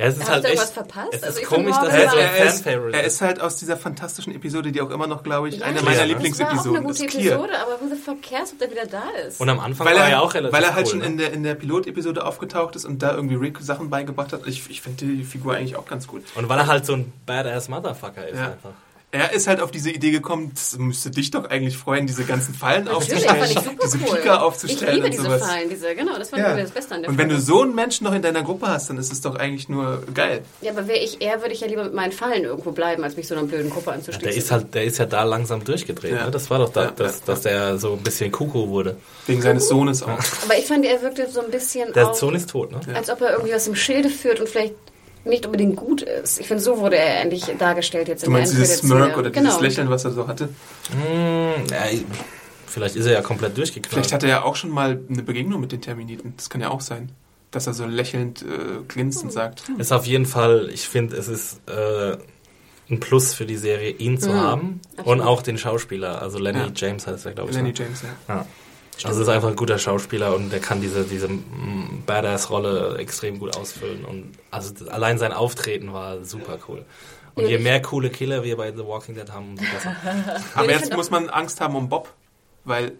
Ja, 0.00 0.06
es 0.06 0.14
ist 0.14 0.20
Habt 0.22 0.30
halt 0.30 0.44
echt, 0.46 0.54
irgendwas 0.54 0.70
verpasst? 0.72 1.08
Es 1.12 1.20
ist 1.20 1.24
Also 1.26 1.40
komisch, 1.42 1.76
dass 1.76 1.88
er 1.94 2.04
war- 2.06 2.10
so 2.10 2.16
ein 2.16 2.22
Er 2.24 2.44
ist, 2.46 2.66
er 2.66 3.00
ist. 3.02 3.06
ist 3.14 3.20
halt 3.20 3.40
aus 3.40 3.56
dieser 3.56 3.76
fantastischen 3.76 4.34
Episode, 4.34 4.72
die 4.72 4.80
auch 4.80 4.90
immer 4.90 5.06
noch, 5.06 5.22
glaube 5.22 5.50
ich, 5.50 5.58
Ja, 5.58 5.66
eine 5.66 5.82
meiner 5.82 5.88
Das 5.90 5.96
war 5.98 6.02
auch 6.04 6.08
Lieblingsepisoden 6.08 6.76
eine 6.78 6.86
gute 6.86 7.04
ist. 7.04 7.14
Episode, 7.14 7.52
aber 7.60 7.72
who 7.80 7.88
the 7.94 8.00
fuck 8.00 8.22
cares, 8.22 8.52
ob 8.52 8.58
der 8.60 8.70
wieder 8.70 8.86
da 8.86 9.02
ist? 9.26 9.40
Und 9.40 9.48
am 9.50 9.60
Anfang 9.60 9.86
Weil 9.86 9.94
war 9.96 10.00
er, 10.02 10.06
er 10.08 10.12
ja 10.12 10.20
auch 10.20 10.32
relativ 10.32 10.52
weil 10.56 10.64
er 10.64 10.74
halt 10.74 10.86
cool, 10.86 10.90
schon 10.92 10.98
ne? 11.00 11.06
in 11.06 11.18
der, 11.18 11.32
in 11.34 11.42
der 11.42 11.54
Pilotepisode 11.54 12.24
aufgetaucht 12.24 12.76
ist 12.76 12.86
und 12.86 13.02
da 13.02 13.14
irgendwie 13.14 13.34
Rick 13.34 13.58
Sachen 13.60 13.90
beigebracht 13.90 14.32
hat. 14.32 14.46
Ich, 14.46 14.70
ich 14.70 14.80
finde 14.80 15.04
die 15.04 15.22
Figur 15.24 15.54
eigentlich 15.54 15.76
auch 15.76 15.86
ganz 15.86 16.06
gut. 16.06 16.22
Und 16.34 16.48
weil 16.48 16.58
er 16.58 16.66
halt 16.66 16.86
so 16.86 16.94
ein 16.94 17.12
badass 17.26 17.68
Motherfucker 17.68 18.26
ist 18.26 18.38
Ja. 18.38 18.46
einfach. 18.52 18.70
Er 19.12 19.32
ist 19.32 19.48
halt 19.48 19.60
auf 19.60 19.72
diese 19.72 19.90
Idee 19.90 20.12
gekommen, 20.12 20.52
das 20.54 20.78
müsste 20.78 21.10
dich 21.10 21.32
doch 21.32 21.50
eigentlich 21.50 21.76
freuen, 21.76 22.06
diese 22.06 22.22
ganzen 22.24 22.54
Fallen 22.54 22.84
Natürlich, 22.84 23.28
aufzustellen, 23.28 23.38
fand 23.40 23.50
ich 23.50 23.58
super 23.58 23.84
diese 23.84 23.98
cool. 23.98 24.16
Pika 24.18 24.36
aufzustellen 24.38 24.88
Ich 24.88 24.94
liebe 24.94 25.06
und 25.06 25.12
diese 25.14 25.22
sowas. 25.24 25.42
Fallen, 25.42 25.68
diese, 25.68 25.94
genau, 25.96 26.16
das 26.16 26.30
fand 26.30 26.42
Ja. 26.42 26.54
ich 26.56 26.62
das 26.62 26.70
Beste 26.70 26.94
an 26.94 27.00
der 27.02 27.10
Und 27.10 27.18
wenn 27.18 27.28
du 27.28 27.34
Folge. 27.34 27.46
so 27.46 27.62
einen 27.62 27.74
Menschen 27.74 28.04
noch 28.04 28.14
in 28.14 28.22
deiner 28.22 28.42
Gruppe 28.44 28.68
hast, 28.68 28.88
dann 28.88 28.98
ist 28.98 29.12
es 29.12 29.20
doch 29.20 29.34
eigentlich 29.34 29.68
nur 29.68 30.04
geil. 30.14 30.42
Ja, 30.60 30.70
aber 30.70 30.86
wäre 30.86 31.00
ich 31.00 31.20
er, 31.20 31.40
würde 31.40 31.52
ich 31.54 31.60
ja 31.60 31.66
lieber 31.66 31.82
mit 31.82 31.92
meinen 31.94 32.12
Fallen 32.12 32.44
irgendwo 32.44 32.70
bleiben, 32.70 33.02
als 33.02 33.16
mich 33.16 33.26
so 33.26 33.34
einer 33.34 33.42
blöden 33.44 33.70
Gruppe 33.70 33.90
anzuschließen. 33.90 34.22
Der 34.28 34.36
ist 34.36 34.52
halt, 34.52 34.74
der 34.74 34.84
ist 34.84 34.98
ja 34.98 35.06
da 35.06 35.24
langsam 35.24 35.64
durchgedreht. 35.64 36.12
Ja. 36.12 36.26
Ne? 36.26 36.30
Das 36.30 36.48
war 36.48 36.60
doch 36.60 36.68
da, 36.72 36.84
Ja, 36.84 36.90
dass, 36.92 37.16
ja, 37.18 37.22
dass 37.26 37.40
der 37.40 37.78
so 37.78 37.94
ein 37.94 38.02
bisschen 38.04 38.30
Kuckuck 38.30 38.68
wurde. 38.68 38.96
Wegen 39.26 39.42
seines 39.42 39.66
Sohnes 39.66 40.04
auch. 40.04 40.08
aber 40.44 40.56
ich 40.56 40.66
fand, 40.66 40.84
er 40.84 41.02
wirkte 41.02 41.28
so 41.28 41.40
ein 41.40 41.50
bisschen 41.50 41.92
Der 41.94 42.10
auch, 42.10 42.14
Sohn 42.14 42.36
ist 42.36 42.50
tot, 42.50 42.70
ne? 42.70 42.78
als 42.94 43.10
ob 43.10 43.20
er 43.22 43.32
irgendwie 43.32 43.52
was 43.54 43.66
im 43.66 43.74
Schilde 43.74 44.08
führt 44.08 44.38
und 44.38 44.48
vielleicht 44.48 44.74
nicht 45.24 45.44
unbedingt 45.46 45.76
gut 45.76 46.02
ist. 46.02 46.40
Ich 46.40 46.48
finde, 46.48 46.62
so 46.62 46.78
wurde 46.78 46.96
er 46.96 47.20
endlich 47.22 47.44
dargestellt 47.58 48.08
jetzt 48.08 48.22
Du 48.22 48.26
in 48.26 48.32
der 48.32 48.40
meinst 48.42 48.54
dieses. 48.56 48.78
Smirk 48.78 49.16
oder 49.18 49.30
genau. 49.30 49.46
dieses 49.48 49.60
Lächeln, 49.60 49.90
was 49.90 50.04
er 50.04 50.12
so 50.12 50.26
hatte? 50.28 50.48
Hm, 50.90 51.64
ja, 51.70 51.82
vielleicht 52.66 52.96
ist 52.96 53.06
er 53.06 53.12
ja 53.12 53.22
komplett 53.22 53.56
durchgeknallt. 53.56 53.92
Vielleicht 53.92 54.12
hat 54.12 54.22
er 54.22 54.28
ja 54.28 54.42
auch 54.42 54.56
schon 54.56 54.70
mal 54.70 55.00
eine 55.08 55.22
Begegnung 55.22 55.60
mit 55.60 55.72
den 55.72 55.80
Terminiten. 55.80 56.34
Das 56.36 56.48
kann 56.50 56.60
ja 56.60 56.70
auch 56.70 56.80
sein. 56.80 57.12
Dass 57.50 57.66
er 57.66 57.74
so 57.74 57.84
lächelnd 57.84 58.42
äh, 58.42 58.46
grinst 58.86 59.22
und 59.24 59.32
sagt, 59.32 59.66
hm, 59.66 59.80
ist 59.80 59.92
auf 59.92 60.06
jeden 60.06 60.26
Fall, 60.26 60.70
ich 60.72 60.88
finde, 60.88 61.16
es 61.16 61.26
ist 61.28 61.60
äh, 61.68 62.16
ein 62.88 63.00
Plus 63.00 63.34
für 63.34 63.44
die 63.46 63.56
Serie, 63.56 63.90
ihn 63.90 64.18
zu 64.18 64.32
haben 64.34 64.60
Mhm. 64.62 64.80
absolut. 64.98 65.06
und 65.06 65.20
auch 65.26 65.42
den 65.42 65.58
Schauspieler. 65.58 66.22
Also 66.22 66.38
Lenny 66.38 66.58
Ja. 66.60 66.68
James 66.74 67.06
heißt 67.06 67.26
er, 67.26 67.32
glaube 67.32 67.50
ich. 67.50 67.56
Lenny 67.56 67.70
ne? 67.70 67.74
James, 67.76 68.02
ja. 68.02 68.34
Ja. 68.34 68.46
Also 69.08 69.22
ist 69.22 69.28
einfach 69.28 69.48
ein 69.48 69.56
guter 69.56 69.78
Schauspieler 69.78 70.34
und 70.34 70.50
der 70.50 70.60
kann 70.60 70.80
diese, 70.80 71.04
diese 71.04 71.28
mm, 71.28 72.02
Badass-Rolle 72.06 72.96
extrem 72.98 73.38
gut 73.38 73.56
ausfüllen. 73.56 74.04
Und 74.04 74.32
also 74.50 74.72
allein 74.90 75.18
sein 75.18 75.32
Auftreten 75.32 75.92
war 75.92 76.24
super 76.24 76.58
cool. 76.68 76.84
Und 77.34 77.46
je 77.46 77.58
mehr 77.58 77.80
coole 77.80 78.10
Killer 78.10 78.42
wir 78.44 78.56
bei 78.56 78.72
The 78.72 78.84
Walking 78.84 79.14
Dead 79.14 79.30
haben, 79.30 79.50
umso 79.50 79.62
besser. 79.64 79.96
Aber 80.54 80.70
jetzt 80.70 80.92
muss 80.94 81.10
man 81.10 81.28
Angst 81.30 81.60
haben 81.60 81.76
um 81.76 81.88
Bob, 81.88 82.12
weil 82.64 82.92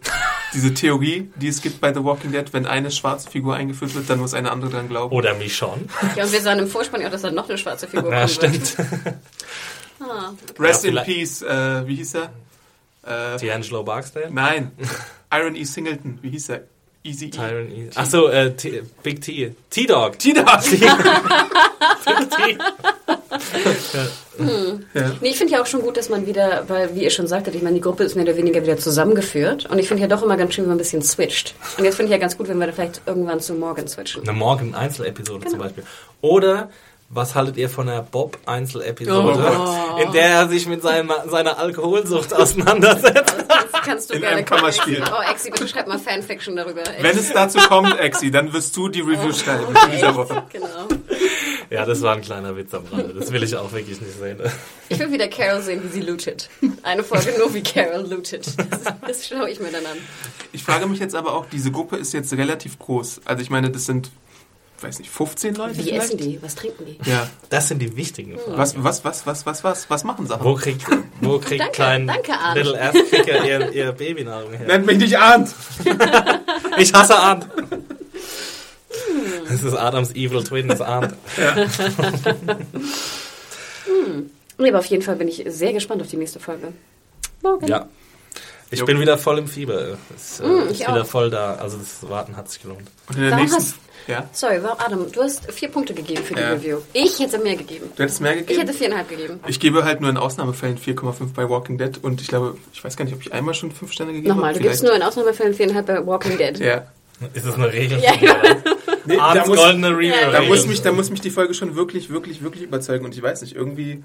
diese 0.55 0.73
Theorie, 0.73 1.31
die 1.37 1.49
es 1.49 1.61
gibt 1.61 1.81
bei 1.81 1.93
The 1.93 2.03
Walking 2.03 2.33
Dead, 2.33 2.51
wenn 2.53 2.65
eine 2.67 2.91
schwarze 2.91 3.29
Figur 3.31 3.55
eingeführt 3.57 3.95
wird, 3.95 4.09
dann 4.09 4.19
muss 4.21 4.33
eine 4.33 4.51
andere 4.51 4.71
dran 4.71 4.89
glauben. 4.89 5.15
Oder 5.15 5.35
Michonne. 5.35 5.83
Ja, 6.17 6.25
und 6.25 6.33
wir 6.33 6.41
sahen 6.41 6.61
im 6.61 6.69
Vorspann 6.69 7.01
ja 7.03 7.09
auch, 7.09 7.13
dass 7.13 7.23
da 7.23 7.31
noch 7.31 7.49
eine 7.49 7.59
schwarze 7.59 7.87
Figur 7.89 8.11
Ja, 8.11 8.21
kommen 8.21 8.29
stimmt. 8.29 8.79
wird. 8.79 9.15
Ah, 10.01 10.33
Rest 10.59 10.85
Ja, 10.85 10.91
in 10.91 11.05
Peace, 11.05 11.43
äh, 11.43 11.87
wie 11.87 11.97
hieß 11.97 12.15
er? 12.15 12.31
Äh, 13.03 13.37
D'Angelo 13.37 13.83
Barksdale. 13.83 14.31
nein, 14.31 14.73
Iron 15.33 15.55
E. 15.57 15.65
Singleton, 15.65 16.19
wie 16.23 16.31
hieß 16.31 16.49
er? 16.51 16.63
Easy 17.03 17.27
E. 17.27 17.31
Tyron 17.31 17.71
E. 17.71 17.89
Achso, 17.95 18.29
äh, 18.29 18.53
T 18.55 18.83
Big 19.03 19.21
T. 19.23 19.55
T-Dog. 19.71 20.19
Tina! 20.19 20.57
T. 20.61 22.59
Nee, 25.21 25.29
ich 25.31 25.37
finde 25.39 25.53
ja 25.55 25.63
auch 25.63 25.67
schon 25.67 25.83
gut, 25.83 25.97
dass 25.97 26.09
man 26.09 26.27
wieder, 26.27 26.65
weil, 26.69 26.95
wie 26.95 27.05
ihr 27.05 27.11
schon 27.11 27.27
sagtet, 27.27 27.55
ich 27.55 27.63
meine, 27.63 27.75
die 27.77 27.81
Gruppe 27.81 28.05
ist 28.05 28.17
mehr 28.17 28.25
oder 28.25 28.37
weniger 28.37 28.63
wieder 28.63 28.77
zusammengeführt. 28.77 29.67
Und 29.67 29.79
ich 29.79 29.89
finde 29.89 30.03
ja 30.03 30.09
doch 30.09 30.23
immer 30.23 30.37
ganz 30.37 30.55
schön, 30.55 30.65
wenn 30.65 30.71
man 30.71 30.77
ein 30.77 30.79
bisschen 30.79 31.03
switcht. 31.03 31.55
Und 31.79 31.85
jetzt 31.85 31.97
finde 31.97 32.07
ich 32.09 32.13
ja 32.13 32.19
ganz 32.19 32.37
gut, 32.37 32.49
wenn 32.49 32.59
wir 32.59 32.67
da 32.67 32.73
vielleicht 32.73 33.03
irgendwann 33.07 33.41
zu 33.41 33.55
Morgan 33.55 33.89
switchen. 33.89 34.23
Eine 34.23 34.33
Morgen-Einzelepisode 34.39 35.41
Genau. 35.41 35.51
zum 35.51 35.59
Beispiel. 35.61 35.85
Oder 36.23 36.71
was 37.13 37.35
haltet 37.35 37.57
ihr 37.57 37.69
von 37.69 37.89
der 37.89 38.03
Bob-Einzelepisode, 38.03 39.57
Oh 39.59 40.01
in 40.01 40.13
der 40.13 40.27
er 40.27 40.49
sich 40.49 40.67
mit 40.67 40.81
seiner, 40.81 41.29
seiner 41.29 41.59
Alkoholsucht 41.59 42.33
auseinandersetzt? 42.33 43.35
Das 43.73 43.83
kannst 43.87 44.11
du 44.11 44.15
In 44.15 44.21
gerne 44.21 44.37
einem 44.37 44.45
Kammerspiel. 44.45 45.03
Oh, 45.11 45.31
Exi, 45.33 45.51
bitte 45.51 45.67
schreib 45.67 45.89
mal 45.89 45.99
Fanfiction 45.99 46.55
darüber. 46.55 46.83
Wenn 47.01 47.17
es 47.17 47.33
dazu 47.33 47.59
kommt, 47.61 47.99
Exi, 47.99 48.31
dann 48.31 48.53
wirst 48.53 48.77
du 48.77 48.89
die 48.89 49.01
Review 49.01 49.33
schreiben 49.33 49.75
in 49.87 49.91
dieser 49.93 50.15
Woche. 50.15 50.45
Genau. 50.53 50.89
Ja, 51.71 51.87
das 51.87 52.03
war 52.03 52.15
ein 52.15 52.21
kleiner 52.21 52.57
Witz 52.57 52.75
am 52.75 52.85
Rande. 52.87 53.15
Das 53.15 53.33
will 53.33 53.43
ich 53.43 53.57
auch 53.57 53.73
wirklich 53.73 54.01
nicht 54.01 54.19
sehen. 54.19 54.39
Ich 54.89 54.99
will 54.99 55.11
wieder 55.13 55.29
Carol 55.29 55.63
sehen, 55.63 55.83
wie 55.83 55.89
sie 55.89 56.01
lootet. 56.03 56.51
Eine 56.83 57.03
Folge 57.05 57.35
nur, 57.39 57.55
wie 57.55 57.63
Carol 57.63 58.07
lootet. 58.07 58.47
Das, 58.71 58.81
das 59.07 59.29
schaue 59.29 59.49
ich 59.49 59.61
mir 59.61 59.71
dann 59.71 59.87
an. 59.87 59.97
Ich 60.53 60.63
frage 60.63 60.87
mich 60.87 60.99
jetzt 60.99 61.15
aber 61.15 61.35
auch, 61.35 61.47
diese 61.47 61.71
Gruppe 61.71 61.97
ist 61.97 62.13
jetzt 62.13 62.33
relativ 62.33 62.79
groß. 62.79 63.23
Also 63.25 63.43
ich 63.43 63.51
meine, 63.51 63.71
das 63.71 63.87
sind, 63.87 64.11
weiß 64.83 64.99
nicht, 64.99 65.11
15 65.11 65.55
Leute 65.55 65.77
Wie 65.79 65.83
vielleicht? 65.83 66.07
essen 66.07 66.17
die? 66.19 66.43
Was 66.43 66.55
trinken 66.55 66.85
die? 66.87 66.99
Ja. 67.11 67.29
Das 67.49 67.69
sind 67.69 67.81
die 67.81 67.97
wichtigen 67.97 68.39
Fragen. 68.39 68.57
Was, 68.59 68.75
was, 68.83 69.05
was, 69.05 69.27
was, 69.27 69.47
was, 69.47 69.65
was, 69.65 69.91
was 69.91 70.05
machen 70.05 70.27
sie? 70.27 70.37
Wo 70.45 70.55
kriegt, 70.55 70.83
wo 71.21 71.39
kriegt 71.39 71.61
Danke, 71.61 71.73
klein 71.75 72.07
danke. 72.07 72.33
Little 72.55 72.81
Ass 72.81 72.95
Kicker 73.11 73.45
ihr, 73.45 73.73
ihr 73.73 73.93
Babynahrung 73.93 74.53
her? 74.53 74.67
Nennt 74.67 74.87
mich 74.87 74.99
nicht 74.99 75.19
Arndt! 75.19 75.55
Ich 76.79 76.95
hasse 76.95 77.17
Arndt. 77.19 77.47
Das 79.49 79.63
ist 79.63 79.75
Adams 79.75 80.13
Evil 80.15 80.43
Twin, 80.45 80.69
das 80.69 80.79
ist 80.81 80.87
Arndt. 80.87 81.15
Nee, 84.59 84.69
aber 84.69 84.79
auf 84.81 84.87
jeden 84.87 85.03
Fall 85.03 85.17
bin 85.17 85.27
ich 85.29 85.43
sehr 85.47 85.73
gespannt 85.73 86.03
auf 86.03 86.09
die 86.09 86.17
nächste 86.19 86.39
Folge. 86.39 86.73
Morgen. 87.43 87.67
Ja. 87.67 87.89
Ich 88.71 88.81
Jo. 88.81 88.85
bin 88.87 89.01
wieder 89.01 89.17
voll 89.19 89.39
im 89.39 89.49
Fieber. 89.49 89.97
Es 90.15 90.41
äh, 90.41 90.47
Mm, 90.47 90.69
ist 90.69 90.73
ich 90.73 90.81
wieder 90.87 91.03
auch. 91.03 91.07
voll 91.07 91.31
da. 91.31 91.55
Also 91.55 91.79
das 91.79 92.09
Warten 92.09 92.37
hat 92.37 92.51
sich 92.51 92.61
gelohnt. 92.63 92.83
Und 93.09 93.17
in 93.17 93.23
der 93.23 93.31
Warum 93.33 93.43
nächsten... 93.45 93.63
hast- 93.63 93.75
Ja? 94.07 94.29
Sorry, 94.33 94.63
warum, 94.63 94.79
Adam, 94.79 95.13
du 95.13 95.23
hast 95.23 95.51
vier 95.53 95.69
Punkte 95.69 95.95
gegeben 95.95 96.23
für 96.25 96.35
die 96.35 96.41
Ja. 96.41 96.51
Review. 96.53 96.79
Ich 96.93 97.19
hätte 97.19 97.39
mehr 97.39 97.57
gegeben. 97.57 97.91
Du 97.97 98.03
hättest 98.03 98.21
mehr 98.21 98.33
Ich 98.35 98.39
gegeben? 98.47 98.61
hätte 98.61 98.73
viereinhalb 98.73 99.09
gegeben. 99.09 99.41
Ich 99.47 99.61
gebe 99.61 99.85
halt 99.85 100.01
nur 100.01 100.11
in 100.11 100.17
Ausnahmefällen 100.17 100.79
4,5 100.79 101.33
bei 101.35 101.49
Walking 101.49 101.79
Dead 101.79 101.99
und 102.03 102.21
ich 102.21 102.29
glaube, 102.29 102.57
ich 102.73 102.83
weiß 102.83 102.97
gar 102.97 103.05
nicht, 103.05 103.15
ob 103.15 103.21
ich 103.23 103.33
einmal 103.33 103.55
schon 103.55 103.71
5 103.73 103.93
Sterne 103.93 104.13
gegeben 104.13 104.29
Nochmal, 104.29 104.51
habe. 104.51 104.59
du 104.59 104.65
gibst 104.69 104.83
nur 104.83 104.95
in 104.95 105.03
Ausnahmefällen 105.03 105.55
viereinhalb 105.55 105.87
bei 105.87 106.07
Walking 106.07 106.37
Dead. 106.39 106.59
Ja. 106.59 106.87
Ist 107.35 107.47
das 107.47 107.55
eine 107.57 107.73
Regel? 107.73 108.01
Ja. 108.01 108.13
Nee, 109.07 109.17
da, 109.17 109.47
muss, 109.47 109.57
goldene 109.57 109.89
Review. 109.97 110.13
Ja. 110.15 110.31
da, 110.31 110.43
muss 110.43 110.67
mich, 110.67 110.83
da 110.83 110.93
muss 110.93 111.09
mich 111.11 111.23
die 111.23 111.31
Folge 111.31 111.55
schon 111.55 111.75
wirklich, 111.75 112.11
wirklich, 112.11 112.43
wirklich 112.43 112.65
überzeugen 112.65 113.07
und 113.07 113.15
ich 113.17 113.23
weiß 113.23 113.41
nicht, 113.41 113.57
irgendwie... 113.57 114.05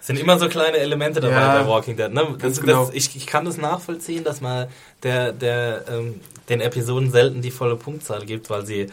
sind 0.00 0.18
immer 0.18 0.38
so 0.38 0.48
kleine 0.48 0.76
Elemente 0.78 1.20
dabei 1.20 1.34
Ja, 1.34 1.60
bei 1.62 1.68
Walking 1.68 1.96
Dead. 1.96 2.12
Ne? 2.12 2.20
Das, 2.22 2.38
ganz 2.38 2.56
das, 2.56 2.60
genau. 2.60 2.90
ich, 2.92 3.16
ich 3.16 3.26
kann 3.26 3.44
das 3.44 3.56
nachvollziehen, 3.58 4.22
dass 4.22 4.40
man 4.40 4.68
der, 5.02 5.32
der, 5.32 5.84
ähm, 5.90 6.20
den 6.48 6.60
Episoden 6.60 7.10
selten 7.10 7.42
die 7.42 7.50
volle 7.50 7.76
Punktzahl 7.76 8.24
gibt, 8.24 8.50
weil 8.50 8.64
sie, 8.66 8.88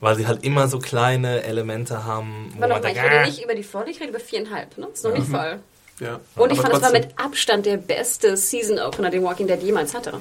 weil 0.00 0.16
sie 0.16 0.26
halt 0.26 0.44
immer 0.44 0.68
so 0.68 0.78
kleine 0.78 1.42
Elemente 1.44 2.04
haben, 2.04 2.52
wo 2.56 2.60
Warte 2.60 2.74
man 2.74 2.82
mal, 2.82 2.90
ich 2.92 3.02
rede 3.02 3.20
ah, 3.20 3.26
nicht 3.26 3.42
über 3.44 3.54
die 3.54 3.62
voll, 3.64 3.84
ich 3.88 4.00
rede 4.00 4.10
über 4.10 4.20
viereinhalb. 4.20 4.76
Ne? 4.78 4.88
Ist 4.92 5.04
noch 5.04 5.12
nicht 5.12 5.28
voll. 5.28 5.60
Ja. 6.00 6.18
Und 6.36 6.52
ich 6.52 6.58
Aber 6.58 6.68
fand, 6.70 6.74
es 6.76 6.82
war 6.82 6.92
mit 6.92 7.08
Abstand 7.18 7.66
der 7.66 7.76
beste 7.76 8.36
Season-Opener, 8.36 9.10
den 9.10 9.22
Walking 9.22 9.46
Dead 9.46 9.62
jemals 9.62 9.94
hatte. 9.94 10.20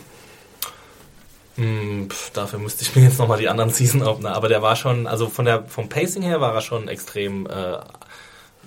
hm, 1.56 2.10
pf, 2.10 2.32
dafür 2.32 2.60
müsste 2.60 2.84
ich 2.84 2.96
mir 2.96 3.04
jetzt 3.04 3.18
nochmal 3.20 3.38
die 3.40 3.48
anderen 3.50 3.70
Season 3.74 4.02
Opener, 4.04 4.34
aber 4.36 4.48
der 4.50 4.62
war 4.62 4.76
schon, 4.76 5.08
also 5.08 5.30
von 5.30 5.46
der, 5.46 5.64
vom 5.66 5.88
Pacing 5.90 6.22
her 6.22 6.42
war 6.42 6.54
er 6.54 6.62
schon 6.62 6.88
extrem 6.90 7.46
äh, 7.48 7.78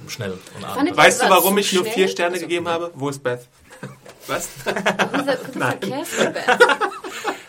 schnell 0.08 0.38
und 0.56 0.64
abenteuerlich. 0.64 0.96
Weißt 0.96 1.22
du, 1.22 1.28
warum 1.28 1.58
ich 1.58 1.72
nur? 1.72 1.84
4 1.84 2.08
Sterne 2.08 2.34
Also- 2.34 2.46
gegeben 2.46 2.68
habe? 2.68 2.90
Wo 2.94 3.08
ist 3.10 3.22
Beth? 3.22 3.46
Was? 4.26 4.48
Nein. 5.54 5.78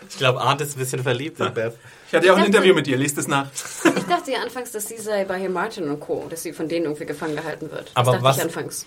Ich 0.08 0.18
glaube, 0.18 0.40
Arndt 0.40 0.60
ist 0.60 0.76
ein 0.76 0.78
bisschen 0.78 1.02
verliebt 1.02 1.40
in 1.40 1.52
Beth. 1.54 1.74
Ich 2.08 2.14
hatte 2.14 2.26
ja 2.26 2.32
auch 2.34 2.38
ein 2.38 2.46
Interview 2.46 2.74
mit 2.74 2.86
ihr, 2.86 2.96
lest 2.96 3.18
es 3.18 3.26
nach. 3.28 3.46
Ich 3.84 4.04
dachte 4.04 4.30
ja 4.30 4.38
anfangs, 4.42 4.70
dass 4.72 4.86
sie 4.88 4.98
sei 4.98 5.24
bei 5.24 5.38
Herr 5.40 5.48
Martin 5.50 5.88
und 5.90 6.00
Co., 6.00 6.26
dass 6.30 6.42
sie 6.42 6.52
von 6.52 6.68
denen 6.68 6.84
irgendwie 6.86 7.06
gefangen 7.06 7.36
gehalten 7.36 7.70
wird. 7.70 7.90
Aber 7.94 8.12
das 8.12 8.20
dachte 8.20 8.24
was- 8.24 8.36
ich 8.38 8.42
anfangs. 8.42 8.86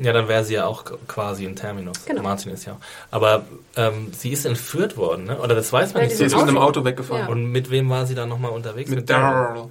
Ja, 0.00 0.12
dann 0.12 0.28
wäre 0.28 0.44
sie 0.44 0.54
ja 0.54 0.66
auch 0.66 0.84
quasi 1.08 1.44
im 1.44 1.56
Terminus. 1.56 2.04
Genau. 2.06 2.22
Martin 2.22 2.52
ist 2.52 2.64
ja 2.64 2.74
auch. 2.74 2.78
Aber 3.10 3.44
ähm, 3.76 4.12
sie 4.16 4.30
ist 4.30 4.44
entführt 4.44 4.96
worden, 4.96 5.24
ne? 5.24 5.38
Oder 5.40 5.56
das 5.56 5.72
weiß 5.72 5.94
man 5.94 6.02
Ja, 6.02 6.08
nicht 6.08 6.16
Sie 6.18 6.24
ist 6.26 6.36
mit 6.36 6.42
einem 6.46 6.58
Auto. 6.58 6.84
Weggefahren. 6.84 7.22
Ja. 7.24 7.28
Und 7.28 7.46
mit 7.46 7.70
wem 7.70 7.90
war 7.90 8.06
sie 8.06 8.14
dann 8.14 8.28
nochmal 8.28 8.52
unterwegs? 8.52 8.88
Mit 8.90 9.10
Daryl. 9.10 9.54
Daryl. 9.54 9.70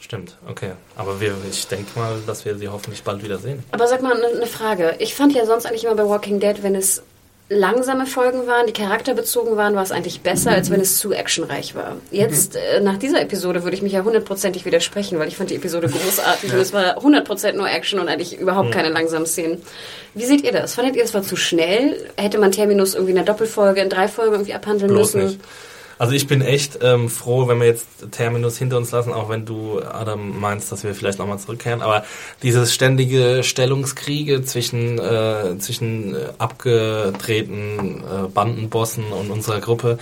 Stimmt, 0.00 0.36
okay. 0.48 0.72
Aber 0.96 1.20
wir, 1.20 1.34
ich 1.50 1.68
denke 1.68 1.98
mal, 1.98 2.18
dass 2.26 2.46
wir 2.46 2.56
sie 2.56 2.68
hoffentlich 2.68 3.02
bald 3.04 3.22
wieder 3.22 3.38
sehen. 3.38 3.62
Aber 3.72 3.86
sag 3.86 4.00
mal, 4.00 4.16
eine 4.16 4.38
ne 4.38 4.46
Frage. 4.46 4.96
Ich 4.98 5.14
fand 5.14 5.34
ja 5.34 5.44
sonst 5.44 5.66
eigentlich 5.66 5.84
immer 5.84 5.96
bei 5.96 6.08
Walking 6.08 6.40
Dead, 6.40 6.62
wenn 6.62 6.74
es 6.74 7.02
langsame 7.50 8.06
Folgen 8.06 8.46
waren, 8.46 8.68
die 8.68 8.72
charakterbezogen 8.72 9.56
waren, 9.56 9.74
war 9.74 9.82
es 9.82 9.90
eigentlich 9.90 10.20
besser, 10.20 10.52
als 10.52 10.70
wenn 10.70 10.80
es 10.80 10.98
zu 10.98 11.12
actionreich 11.12 11.74
war. 11.74 11.96
Jetzt, 12.12 12.54
äh, 12.54 12.80
nach 12.80 12.96
dieser 12.96 13.20
Episode, 13.20 13.64
würde 13.64 13.76
ich 13.76 13.82
mich 13.82 13.92
ja 13.92 14.04
hundertprozentig 14.04 14.64
widersprechen, 14.64 15.18
weil 15.18 15.26
ich 15.26 15.36
fand 15.36 15.50
die 15.50 15.56
Episode 15.56 15.88
großartig 15.90 16.52
und 16.52 16.60
es 16.60 16.72
war 16.72 16.98
100% 16.98 17.52
nur 17.54 17.68
Action 17.68 17.98
und 17.98 18.08
eigentlich 18.08 18.38
überhaupt 18.38 18.70
keine 18.70 18.88
langsamen 18.88 19.26
Szenen. 19.26 19.60
Wie 20.14 20.24
seht 20.24 20.42
ihr 20.44 20.52
das? 20.52 20.74
Fandet 20.74 20.94
ihr, 20.94 21.02
es 21.02 21.12
war 21.12 21.22
zu 21.22 21.34
schnell? 21.34 21.96
Hätte 22.16 22.38
man 22.38 22.52
Terminus 22.52 22.94
irgendwie 22.94 23.12
in 23.12 23.18
einer 23.18 23.26
Doppelfolge, 23.26 23.80
in 23.80 23.88
drei 23.88 24.06
Folgen 24.06 24.32
irgendwie 24.32 24.54
abhandeln 24.54 24.92
Bloß 24.92 25.14
müssen? 25.14 25.26
nicht. 25.30 25.40
Also 26.00 26.14
ich 26.14 26.26
bin 26.26 26.40
echt 26.40 26.78
ähm, 26.80 27.10
froh, 27.10 27.46
wenn 27.46 27.60
wir 27.60 27.66
jetzt 27.66 27.86
Terminus 28.10 28.56
hinter 28.56 28.78
uns 28.78 28.90
lassen, 28.90 29.12
auch 29.12 29.28
wenn 29.28 29.44
du, 29.44 29.82
Adam, 29.82 30.40
meinst, 30.40 30.72
dass 30.72 30.82
wir 30.82 30.94
vielleicht 30.94 31.18
nochmal 31.18 31.38
zurückkehren. 31.38 31.82
Aber 31.82 32.04
dieses 32.42 32.72
ständige 32.72 33.42
Stellungskriege 33.42 34.42
zwischen, 34.42 34.98
äh, 34.98 35.58
zwischen 35.58 36.14
äh, 36.14 36.28
abgedrehten 36.38 38.02
äh, 38.02 38.28
Bandenbossen 38.32 39.12
und 39.12 39.30
unserer 39.30 39.60
Gruppe, 39.60 39.98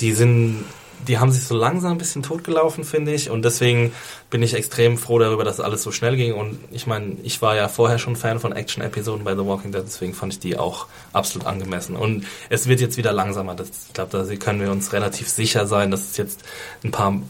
die 0.00 0.12
sind, 0.12 0.66
die 1.08 1.18
haben 1.18 1.32
sich 1.32 1.44
so 1.44 1.56
langsam 1.56 1.92
ein 1.92 1.98
bisschen 1.98 2.22
totgelaufen, 2.22 2.84
finde 2.84 3.12
ich. 3.12 3.30
Und 3.30 3.44
deswegen 3.44 3.92
bin 4.30 4.42
ich 4.42 4.54
extrem 4.54 4.98
froh 4.98 5.18
darüber, 5.18 5.44
dass 5.44 5.60
alles 5.60 5.82
so 5.82 5.92
schnell 5.92 6.16
ging. 6.16 6.34
Und 6.34 6.58
ich 6.70 6.86
meine, 6.86 7.16
ich 7.22 7.42
war 7.42 7.56
ja 7.56 7.68
vorher 7.68 7.98
schon 7.98 8.16
Fan 8.16 8.40
von 8.40 8.52
Action-Episoden 8.52 9.24
bei 9.24 9.34
The 9.34 9.44
Walking 9.44 9.72
Dead, 9.72 9.82
deswegen 9.84 10.14
fand 10.14 10.34
ich 10.34 10.38
die 10.40 10.56
auch 10.56 10.86
absolut 11.12 11.46
angemessen. 11.46 11.96
Und 11.96 12.26
es 12.48 12.68
wird 12.68 12.80
jetzt 12.80 12.96
wieder 12.96 13.12
langsamer. 13.12 13.54
Das, 13.54 13.68
ich 13.88 13.92
glaube, 13.92 14.10
da 14.12 14.34
können 14.36 14.60
wir 14.60 14.70
uns 14.70 14.92
relativ 14.92 15.28
sicher 15.28 15.66
sein, 15.66 15.90
dass 15.90 16.10
es 16.10 16.16
jetzt 16.16 16.42
ein 16.84 16.90
paar 16.90 17.20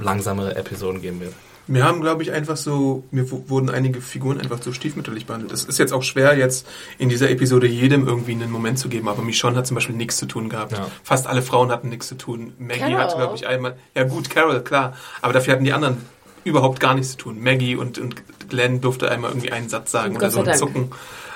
langsamere 0.00 0.56
Episoden 0.56 1.00
geben 1.00 1.20
wird. 1.20 1.34
Mir 1.68 1.84
haben, 1.84 2.00
glaube 2.00 2.22
ich, 2.22 2.30
einfach 2.30 2.56
so, 2.56 3.02
mir 3.10 3.28
wurden 3.30 3.70
einige 3.70 4.00
Figuren 4.00 4.40
einfach 4.40 4.62
so 4.62 4.72
stiefmütterlich 4.72 5.26
behandelt. 5.26 5.52
Es 5.52 5.64
ist 5.64 5.78
jetzt 5.78 5.92
auch 5.92 6.04
schwer, 6.04 6.36
jetzt 6.36 6.66
in 6.98 7.08
dieser 7.08 7.28
Episode 7.28 7.66
jedem 7.66 8.06
irgendwie 8.06 8.32
einen 8.32 8.50
Moment 8.50 8.78
zu 8.78 8.88
geben, 8.88 9.08
aber 9.08 9.22
Michonne 9.22 9.56
hat 9.56 9.66
zum 9.66 9.74
Beispiel 9.74 9.96
nichts 9.96 10.16
zu 10.16 10.26
tun 10.26 10.48
gehabt. 10.48 10.72
Ja. 10.72 10.86
Fast 11.02 11.26
alle 11.26 11.42
Frauen 11.42 11.72
hatten 11.72 11.88
nichts 11.88 12.06
zu 12.06 12.14
tun. 12.14 12.52
Maggie 12.58 12.80
Carol. 12.80 12.98
hatte, 12.98 13.16
glaube 13.16 13.36
ich, 13.36 13.46
einmal, 13.46 13.76
ja 13.94 14.04
gut, 14.04 14.30
Carol, 14.30 14.62
klar, 14.62 14.94
aber 15.22 15.32
dafür 15.32 15.54
hatten 15.54 15.64
die 15.64 15.72
anderen 15.72 15.96
überhaupt 16.44 16.78
gar 16.78 16.94
nichts 16.94 17.12
zu 17.12 17.18
tun. 17.18 17.42
Maggie 17.42 17.74
und, 17.74 17.98
und 17.98 18.14
Glenn 18.48 18.80
durfte 18.80 19.10
einmal 19.10 19.30
irgendwie 19.30 19.50
einen 19.50 19.68
Satz 19.68 19.90
sagen 19.90 20.14
Gott 20.14 20.22
oder 20.22 20.30
so 20.30 20.40
und 20.40 20.56
zucken. 20.56 20.90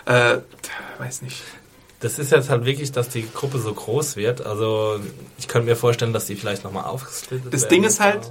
Äh, 0.06 0.38
weiß 0.98 1.22
nicht. 1.22 1.42
Das 2.00 2.18
ist 2.18 2.32
jetzt 2.32 2.48
halt 2.48 2.64
wirklich, 2.64 2.92
dass 2.92 3.10
die 3.10 3.28
Gruppe 3.30 3.58
so 3.58 3.74
groß 3.74 4.16
wird. 4.16 4.46
Also 4.46 5.00
ich 5.38 5.48
könnte 5.48 5.68
mir 5.68 5.76
vorstellen, 5.76 6.12
dass 6.12 6.26
die 6.26 6.36
vielleicht 6.36 6.64
nochmal 6.64 6.84
aufgesplittet 6.84 7.52
Das 7.52 7.62
werden. 7.62 7.70
Ding 7.70 7.84
ist 7.84 8.00
halt, 8.00 8.30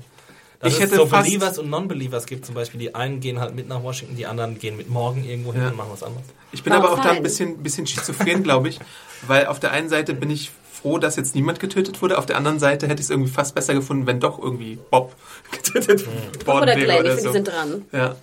Dass 0.60 0.74
ich 0.74 0.80
es 0.80 0.86
hätte 0.86 0.96
so 0.98 1.06
fast- 1.06 1.26
Believers 1.28 1.58
und 1.58 1.70
Non-Believers 1.70 2.26
gibt 2.26 2.46
zum 2.46 2.54
Beispiel. 2.56 2.80
Die 2.80 2.94
einen 2.94 3.20
gehen 3.22 3.40
halt 3.40 3.56
mit 3.56 3.68
nach 3.70 3.82
Washington, 3.82 4.16
die 4.18 4.26
anderen 4.26 4.60
gehen 4.60 4.76
mit 4.76 4.90
morgen 4.90 5.24
irgendwo 5.24 5.54
hin 5.54 5.62
Ja. 5.62 5.70
und 5.70 5.78
machen 5.78 5.90
was 5.92 6.04
anderes. 6.04 6.26
Ich 6.52 6.64
bin 6.64 6.72
War 6.74 6.80
aber 6.80 6.92
auch 6.94 7.00
da 7.00 7.12
ein 7.12 7.24
bisschen, 7.24 7.64
bisschen 7.64 7.88
schizophren, 7.88 8.44
glaube 8.44 8.68
ich, 8.70 8.80
weil 9.28 9.46
auf 9.48 9.60
der 9.60 9.72
einen 9.72 9.88
Seite 9.90 10.14
bin 10.14 10.30
ich 10.30 10.52
froh, 10.82 10.98
dass 10.98 11.16
jetzt 11.16 11.36
niemand 11.36 11.60
getötet 11.60 12.02
wurde, 12.02 12.18
auf 12.18 12.26
der 12.26 12.38
anderen 12.38 12.60
Seite 12.60 12.88
hätte 12.88 13.00
ich 13.02 13.06
es 13.06 13.10
irgendwie 13.10 13.32
fast 13.32 13.54
besser 13.56 13.74
gefunden, 13.74 14.06
wenn 14.08 14.20
doch 14.20 14.38
irgendwie 14.42 14.78
Bob 14.92 15.16
getötet 15.52 16.06
Bob 16.06 16.48
worden 16.48 16.64
oder 16.64 16.76
wäre 16.76 16.86
Glenn, 16.86 16.96
ich 16.98 17.02
oder 17.02 17.10
finde, 17.16 17.22
so. 17.22 17.28
die 17.30 17.34
sind 17.34 17.48
dran. 17.48 17.86
Ja. 17.92 18.16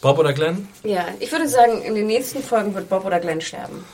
Bob 0.00 0.18
oder 0.18 0.32
Glenn? 0.32 0.68
Ja, 0.82 1.04
ich 1.18 1.30
würde 1.30 1.46
sagen, 1.48 1.82
in 1.82 1.94
den 1.94 2.06
nächsten 2.06 2.42
Folgen 2.42 2.74
wird 2.74 2.88
Bob 2.88 3.04
oder 3.04 3.20
Glenn 3.20 3.40
sterben. 3.42 3.84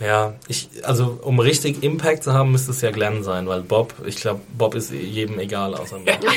Ja, 0.00 0.34
ich, 0.46 0.68
also 0.84 1.18
um 1.22 1.40
richtig 1.40 1.82
Impact 1.82 2.22
zu 2.22 2.32
haben, 2.32 2.52
müsste 2.52 2.70
es 2.70 2.80
ja 2.80 2.90
Glenn 2.92 3.24
sein, 3.24 3.48
weil 3.48 3.62
Bob, 3.62 3.94
ich 4.06 4.16
glaube, 4.16 4.40
Bob 4.56 4.74
ist 4.74 4.92
jedem 4.92 5.38
egal 5.38 5.74
außer 5.74 5.98
mir. 5.98 6.18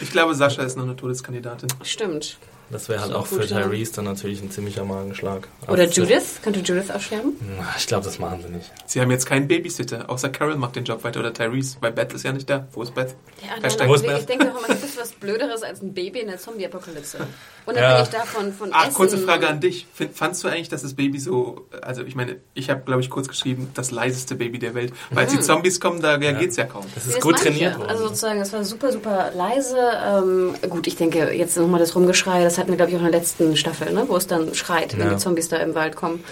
Ich 0.00 0.10
glaube, 0.10 0.34
Sascha 0.34 0.62
ist 0.62 0.76
noch 0.76 0.84
eine 0.84 0.94
Todeskandidatin. 0.94 1.68
Stimmt. 1.82 2.38
Das 2.70 2.88
wäre 2.88 3.00
halt 3.00 3.12
So 3.12 3.18
auch 3.18 3.26
für 3.26 3.44
ja. 3.44 3.62
Tyrese 3.62 3.92
dann 3.96 4.06
natürlich 4.06 4.42
ein 4.42 4.50
ziemlicher 4.50 4.84
Magenschlag. 4.84 5.46
Oder 5.68 5.82
Also, 5.82 6.02
Judith? 6.02 6.40
Könnte 6.42 6.60
Judith 6.60 6.90
auch 6.90 7.00
sterben? 7.00 7.36
Ich 7.78 7.86
glaube, 7.86 8.04
das 8.04 8.18
machen 8.18 8.42
sie 8.42 8.52
nicht. 8.52 8.70
Sie 8.86 9.00
haben 9.00 9.10
jetzt 9.10 9.26
keinen 9.26 9.46
Babysitter, 9.46 10.10
außer 10.10 10.30
Carol 10.30 10.56
macht 10.56 10.74
den 10.76 10.84
Job 10.84 11.04
weiter 11.04 11.20
oder 11.20 11.32
Tyrese, 11.32 11.76
weil 11.80 11.92
Beth 11.92 12.12
ist 12.12 12.24
ja 12.24 12.32
nicht 12.32 12.50
da. 12.50 12.66
Wo 12.72 12.82
ist 12.82 12.94
Beth? 12.94 13.14
Ja, 13.42 13.48
nein, 13.60 13.88
Wo 13.88 13.94
ist 13.94 14.02
aber 14.04 14.12
Beth? 14.14 14.20
ich 14.20 14.26
denke 14.26 14.52
auch 14.52 14.58
immer, 14.58 14.68
gibt 14.68 14.84
es 14.84 14.98
was 14.98 15.12
Blöderes 15.12 15.62
als 15.62 15.80
ein 15.82 15.94
Baby 15.94 16.20
in 16.20 16.28
der 16.28 16.38
Zombie-Apokalypse? 16.38 17.18
Ja. 17.18 17.26
Unabhängig 17.66 18.08
davon 18.08 18.52
von 18.52 18.70
Ach, 18.72 18.84
Essen. 18.86 18.94
kurze 18.94 19.18
Frage 19.18 19.48
an 19.48 19.60
dich. 19.60 19.86
Fandst 20.14 20.42
du 20.42 20.48
eigentlich, 20.48 20.68
dass 20.68 20.82
das 20.82 20.94
Baby 20.94 21.18
so, 21.20 21.66
also 21.82 22.02
ich 22.02 22.14
meine, 22.14 22.36
ich 22.54 22.70
habe, 22.70 22.82
glaube 22.84 23.00
ich, 23.00 23.10
kurz 23.10 23.28
geschrieben, 23.28 23.70
das 23.74 23.90
leiseste 23.90 24.34
Baby 24.34 24.58
der 24.58 24.74
Welt. 24.74 24.92
Weil 25.10 25.24
als 25.24 25.32
die 25.32 25.40
Zombies 25.40 25.80
kommen, 25.80 26.00
da 26.00 26.14
reagiert's 26.14 26.56
ja 26.56 26.64
kaum. 26.64 26.84
Das 26.94 27.06
ist 27.06 27.16
das 27.16 27.22
gut 27.22 27.38
trainiert 27.38 27.74
ja. 27.74 27.78
worden. 27.78 27.90
Also 27.90 28.04
sozusagen, 28.08 28.40
es 28.40 28.52
war 28.52 28.64
super, 28.64 28.92
super 28.92 29.30
leise. 29.34 29.76
Ähm, 30.04 30.54
gut, 30.68 30.86
ich 30.86 30.96
denke, 30.96 31.32
jetzt 31.32 31.56
nochmal 31.56 31.80
das 31.80 31.94
Rumgeschrei, 31.94 32.42
das 32.44 32.55
hatten 32.58 32.68
wir, 32.70 32.76
glaube 32.76 32.90
ich, 32.90 32.96
auch 32.96 33.02
in 33.04 33.10
der 33.10 33.20
letzten 33.20 33.56
Staffel, 33.56 33.92
ne? 33.92 34.04
wo 34.08 34.16
es 34.16 34.26
dann 34.26 34.54
schreit, 34.54 34.96
wenn 34.98 35.06
Ja. 35.06 35.14
die 35.14 35.18
Zombies 35.18 35.48
da 35.48 35.56
im 35.58 35.74
Wald 35.74 35.96
kommen. 35.96 36.22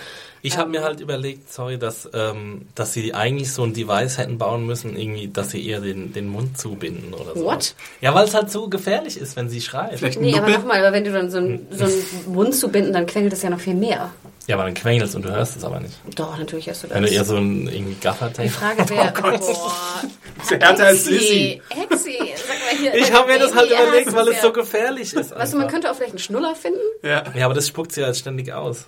Ich 0.46 0.58
habe 0.58 0.68
mir 0.68 0.82
halt 0.82 1.00
überlegt, 1.00 1.50
sorry, 1.50 1.78
dass, 1.78 2.06
ähm, 2.12 2.66
dass 2.74 2.92
sie 2.92 3.14
eigentlich 3.14 3.50
so 3.50 3.62
ein 3.62 3.72
Device 3.72 4.18
hätten 4.18 4.36
bauen 4.36 4.66
müssen, 4.66 4.94
irgendwie, 4.94 5.28
dass 5.28 5.50
sie 5.52 5.58
ihr 5.58 5.80
den, 5.80 6.12
den 6.12 6.28
Mund 6.28 6.58
zubinden 6.58 7.14
oder 7.14 7.34
so. 7.34 7.44
What? 7.46 7.74
Ja, 8.02 8.14
weil 8.14 8.26
es 8.26 8.34
halt 8.34 8.50
so 8.50 8.68
gefährlich 8.68 9.16
ist, 9.16 9.36
wenn 9.36 9.48
sie 9.48 9.62
schreit. 9.62 9.98
Vielleicht 9.98 10.18
ein 10.18 10.22
Nee, 10.24 10.32
aber 10.34 10.40
Nuppel? 10.42 10.54
nochmal, 10.58 10.80
aber 10.84 10.92
wenn 10.94 11.04
du 11.04 11.12
dann 11.12 11.30
so 11.30 11.38
einen, 11.38 11.66
so 11.70 11.84
einen 11.84 11.94
Mund 12.26 12.54
zubinden, 12.54 12.92
dann 12.92 13.06
quengelt 13.06 13.32
das 13.32 13.40
ja 13.40 13.48
noch 13.48 13.60
viel 13.60 13.72
mehr. 13.74 14.10
Ja, 14.46 14.56
aber 14.56 14.64
dann 14.64 14.74
quengelst 14.74 15.14
und 15.16 15.24
du 15.24 15.30
hörst 15.34 15.56
es 15.56 15.64
aber 15.64 15.80
nicht. 15.80 15.94
Doch, 16.14 16.36
natürlich 16.36 16.68
hast 16.68 16.82
du 16.82 16.88
das. 16.88 16.96
Wenn 16.96 17.04
du 17.04 17.08
eher 17.08 17.24
so 17.24 17.36
ein 17.36 17.66
irgendwie 17.66 17.94
gaffer 18.02 18.28
die 18.28 18.50
Frage 18.50 18.86
wäre, 18.90 19.12
boah, 19.18 19.32
Ist 19.32 20.50
härter 20.50 20.84
als 20.88 21.08
Lizzie. 21.08 21.62
Hexi, 21.70 22.33
hier. 22.74 22.94
Ich 22.94 23.12
habe 23.12 23.32
mir 23.32 23.38
das 23.38 23.54
halt 23.54 23.70
überlegt, 23.70 24.14
weil 24.14 24.28
es 24.28 24.42
so 24.42 24.52
gefährlich 24.52 25.12
ist. 25.12 25.34
Weißt 25.34 25.52
du, 25.52 25.58
man 25.58 25.68
könnte 25.68 25.90
auch 25.90 25.94
vielleicht 25.94 26.12
einen 26.12 26.18
Schnuller 26.18 26.54
finden. 26.54 26.80
Ja. 27.02 27.24
Ja, 27.34 27.44
aber 27.46 27.54
das 27.54 27.68
spuckt 27.68 27.92
sie 27.92 28.04
halt 28.04 28.16
ständig 28.16 28.52
aus. 28.52 28.86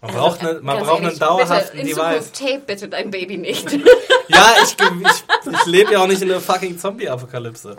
Man 0.00 0.12
braucht, 0.12 0.40
eine, 0.40 0.60
man 0.60 0.78
braucht 0.78 1.02
ehrlich, 1.02 1.08
einen 1.10 1.18
dauerhaften 1.18 1.78
bitte, 1.78 1.90
in 1.90 1.96
Device. 1.96 2.32
Zukunft 2.32 2.38
tape 2.38 2.62
bitte 2.66 2.88
dein 2.88 3.10
Baby 3.10 3.36
nicht. 3.38 3.68
Ja, 4.30 4.56
ich, 4.62 4.76
ich, 4.78 5.52
ich 5.52 5.66
lebe 5.66 5.92
ja 5.94 6.00
auch 6.00 6.06
nicht 6.06 6.20
in 6.20 6.30
einer 6.30 6.38
fucking 6.38 6.78
Zombie-Apokalypse. 6.78 7.78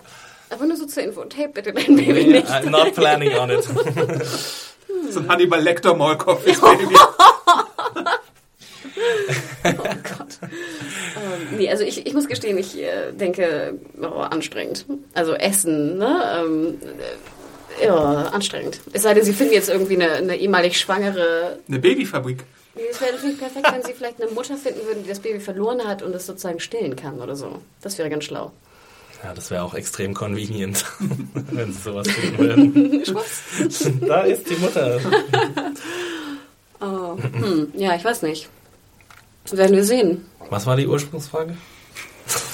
Aber 0.49 0.66
nur 0.66 0.76
so 0.76 0.88
zur 0.88 1.03
Info, 1.03 1.24
tape 1.26 1.49
bitte 1.49 1.74
dein 1.74 1.95
Baby 1.95 2.26
nicht. 2.26 2.47
I'm 2.47 2.72
not 2.72 2.95
planning 2.95 3.38
on 3.38 3.51
it. 3.51 3.68
So 5.12 5.20
ein 5.20 5.30
Hannibal 5.30 5.62
Lecter 5.62 5.93
Maulkopf 5.93 6.45
ist 6.47 6.62
Baby. 6.62 6.95
Ähm, 11.16 11.58
nee, 11.58 11.70
also 11.70 11.84
ich, 11.84 12.06
ich 12.06 12.14
muss 12.14 12.28
gestehen, 12.28 12.58
ich 12.58 12.78
äh, 12.78 13.12
denke, 13.12 13.78
oh, 14.02 14.20
anstrengend. 14.20 14.86
Also 15.14 15.34
Essen, 15.34 15.97
ne? 15.97 16.43
Ähm, 16.45 16.78
äh, 17.82 17.86
ja, 17.86 18.24
anstrengend. 18.32 18.80
Es 18.93 19.04
sei 19.04 19.14
denn, 19.14 19.24
Sie 19.24 19.34
finden 19.34 19.54
jetzt 19.54 19.70
irgendwie 19.70 19.95
eine, 19.95 20.12
eine 20.14 20.36
ehemalig 20.38 20.80
Schwangere. 20.80 21.60
Eine 21.68 21.80
Babyfabrik. 21.80 22.43
Nee, 22.76 22.82
Es 22.91 23.02
wäre 23.02 23.14
natürlich 23.14 23.39
perfekt, 23.39 23.72
wenn 23.72 23.84
Sie 23.84 23.93
vielleicht 23.93 24.22
eine 24.22 24.32
Mutter 24.32 24.56
finden 24.58 24.86
würden, 24.86 25.04
die 25.04 25.10
das 25.10 25.20
Baby 25.20 25.39
verloren 25.39 25.86
hat 25.86 26.02
und 26.02 26.14
es 26.16 26.26
sozusagen 26.26 26.60
stillen 26.60 26.95
kann 26.95 27.20
oder 27.20 27.36
so. 27.36 27.60
Das 27.82 27.97
wäre 27.97 28.10
ganz 28.10 28.26
schlau. 28.26 28.52
Ja, 29.24 29.34
das 29.34 29.52
wäre 29.52 29.64
auch 29.64 29.74
extrem 29.74 30.14
convenient, 30.14 30.86
wenn 31.52 31.74
sie 31.74 31.82
sowas 31.82 32.08
finden 32.08 32.38
würden. 32.38 33.06
Schwupps. 33.06 33.91
Da 34.08 34.22
ist 34.22 34.50
die 34.50 34.56
Mutter. 34.56 35.00
Oh, 36.80 37.18
hm, 37.18 37.74
ja, 37.76 37.95
ich 37.95 38.06
weiß 38.06 38.22
nicht. 38.22 38.47
Werden 39.52 39.76
wir 39.76 39.84
sehen. 39.84 40.26
Was 40.50 40.66
war 40.66 40.76
die 40.76 40.88
Ursprungsfrage? 40.88 41.56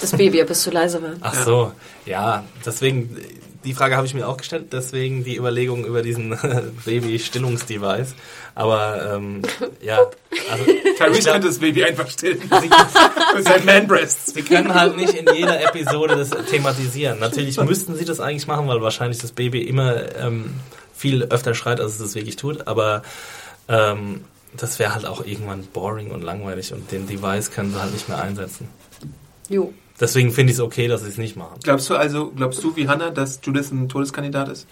Das 0.02 0.12
Baby, 0.12 0.42
ob 0.42 0.50
es 0.50 0.62
zu 0.62 0.72
leise 0.72 1.02
war. 1.02 1.14
Ach 1.22 1.34
so, 1.34 1.72
ja, 2.06 2.46
deswegen, 2.66 3.18
die 3.66 3.74
Frage 3.74 3.98
habe 3.98 4.08
ich 4.08 4.14
mir 4.14 4.28
auch 4.28 4.38
gestellt, 4.38 4.68
deswegen 4.72 5.24
die 5.24 5.36
Überlegung 5.38 5.86
über 5.86 6.02
diesen 6.02 6.38
Baby-Stillungsdevice. 6.86 8.16
Aber, 8.54 9.16
ähm, 9.16 9.42
ja, 9.82 10.00
also, 10.50 10.66
Tyrese 10.98 11.32
könnte 11.32 11.48
das 11.48 11.60
Baby 11.60 11.84
einfach 11.84 12.10
stillen. 12.10 12.40
sie, 12.62 12.70
Mit 13.36 13.46
seinen 13.46 13.66
Man-Breasts. 13.66 14.34
sie 14.34 14.44
können 14.44 14.74
halt 14.74 14.96
nicht 14.96 15.14
in 15.14 15.26
jeder 15.36 15.62
Episode 15.62 16.16
das 16.16 16.30
thematisieren. 16.50 17.20
Natürlich 17.20 17.58
müssten 17.58 17.96
sie 17.96 18.06
das 18.06 18.20
eigentlich 18.20 18.48
machen, 18.48 18.68
weil 18.68 18.82
wahrscheinlich 18.82 19.20
das 19.20 19.32
Baby 19.34 19.64
immer 19.64 20.16
ähm, 20.16 20.54
viel 20.96 21.24
öfter 21.24 21.54
schreit, 21.54 21.82
als 21.82 21.94
es 21.94 21.98
das 21.98 22.16
wirklich 22.16 22.38
tut, 22.38 22.68
aber 22.68 23.02
ähm, 23.68 24.24
das 24.62 24.80
wäre 24.80 24.94
halt 24.94 25.06
auch 25.06 25.26
irgendwann 25.26 25.64
boring 25.74 26.12
und 26.12 26.24
langweilig 26.24 26.74
und 26.74 26.92
den 26.92 27.08
Device 27.08 27.52
können 27.52 27.72
sie 27.72 27.82
halt 27.82 27.94
nicht 27.94 28.10
mehr 28.10 28.22
einsetzen. 28.22 28.68
Jo. 29.50 29.74
Deswegen 30.00 30.32
finde 30.34 30.52
ich 30.52 30.58
es 30.58 30.62
okay, 30.64 30.88
dass 30.88 31.02
sie 31.02 31.10
es 31.10 31.18
nicht 31.18 31.36
machen. 31.36 31.60
Glaubst 31.64 31.90
du 31.90 31.96
also, 31.96 32.32
glaubst 32.36 32.62
du 32.64 32.76
wie 32.76 32.88
Hannah, 32.88 33.12
dass 33.12 33.40
Judith 33.44 33.72
ein 33.72 33.88
Todeskandidat 33.88 34.50
ist? 34.50 34.68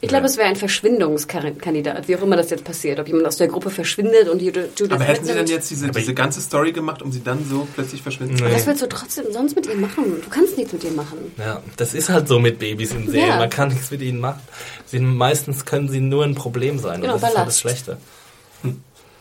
Ich 0.00 0.08
glaube, 0.08 0.26
es 0.26 0.36
wäre 0.36 0.48
ein 0.48 0.56
Verschwindungskandidat, 0.56 2.08
wie 2.08 2.16
auch 2.16 2.22
immer 2.22 2.36
das 2.36 2.50
jetzt 2.50 2.64
passiert. 2.64 2.98
Ob 3.00 3.06
jemand 3.06 3.26
aus 3.26 3.36
der 3.36 3.48
Gruppe 3.48 3.70
verschwindet 3.70 4.28
und 4.28 4.42
Judith 4.42 4.66
Judith 4.76 4.92
Aber 4.92 5.04
hätten 5.04 5.24
sie 5.24 5.30
mitnimmt. 5.30 5.48
denn 5.48 5.56
jetzt 5.56 5.70
diese, 5.70 5.88
diese 5.90 6.12
ganze 6.12 6.40
Story 6.42 6.72
gemacht, 6.72 7.00
um 7.00 7.10
sie 7.10 7.22
dann 7.22 7.44
so 7.48 7.66
plötzlich 7.74 8.02
verschwinden 8.02 8.36
zu 8.36 8.44
Nee. 8.44 8.52
Was 8.52 8.66
willst 8.66 8.82
du 8.82 8.88
trotzdem 8.88 9.26
sonst 9.32 9.54
mit 9.54 9.66
ihr 9.66 9.76
machen? 9.76 10.04
Du 10.22 10.28
kannst 10.28 10.58
nichts 10.58 10.72
mit 10.74 10.84
ihr 10.84 10.90
machen. 10.90 11.18
Ja, 11.38 11.62
das 11.76 11.94
ist 11.94 12.10
halt 12.10 12.28
so 12.28 12.38
mit 12.38 12.58
Babys 12.58 12.92
in 12.92 13.06
Serien. 13.08 13.28
Ja. 13.30 13.36
Man 13.38 13.48
kann 13.48 13.68
nichts 13.68 13.90
mit 13.90 14.02
ihnen 14.02 14.20
machen. 14.20 14.40
Sie, 14.86 14.98
meistens 14.98 15.64
können 15.64 15.88
sie 15.88 16.00
nur 16.00 16.24
ein 16.24 16.34
Problem 16.34 16.78
sein. 16.78 17.00
Genau, 17.00 17.14
und 17.14 17.22
das 17.22 17.30
ist 17.30 17.36
halt 17.38 17.46
Ballast. 17.46 17.48
das 17.56 17.60
Schlechte. 17.60 17.96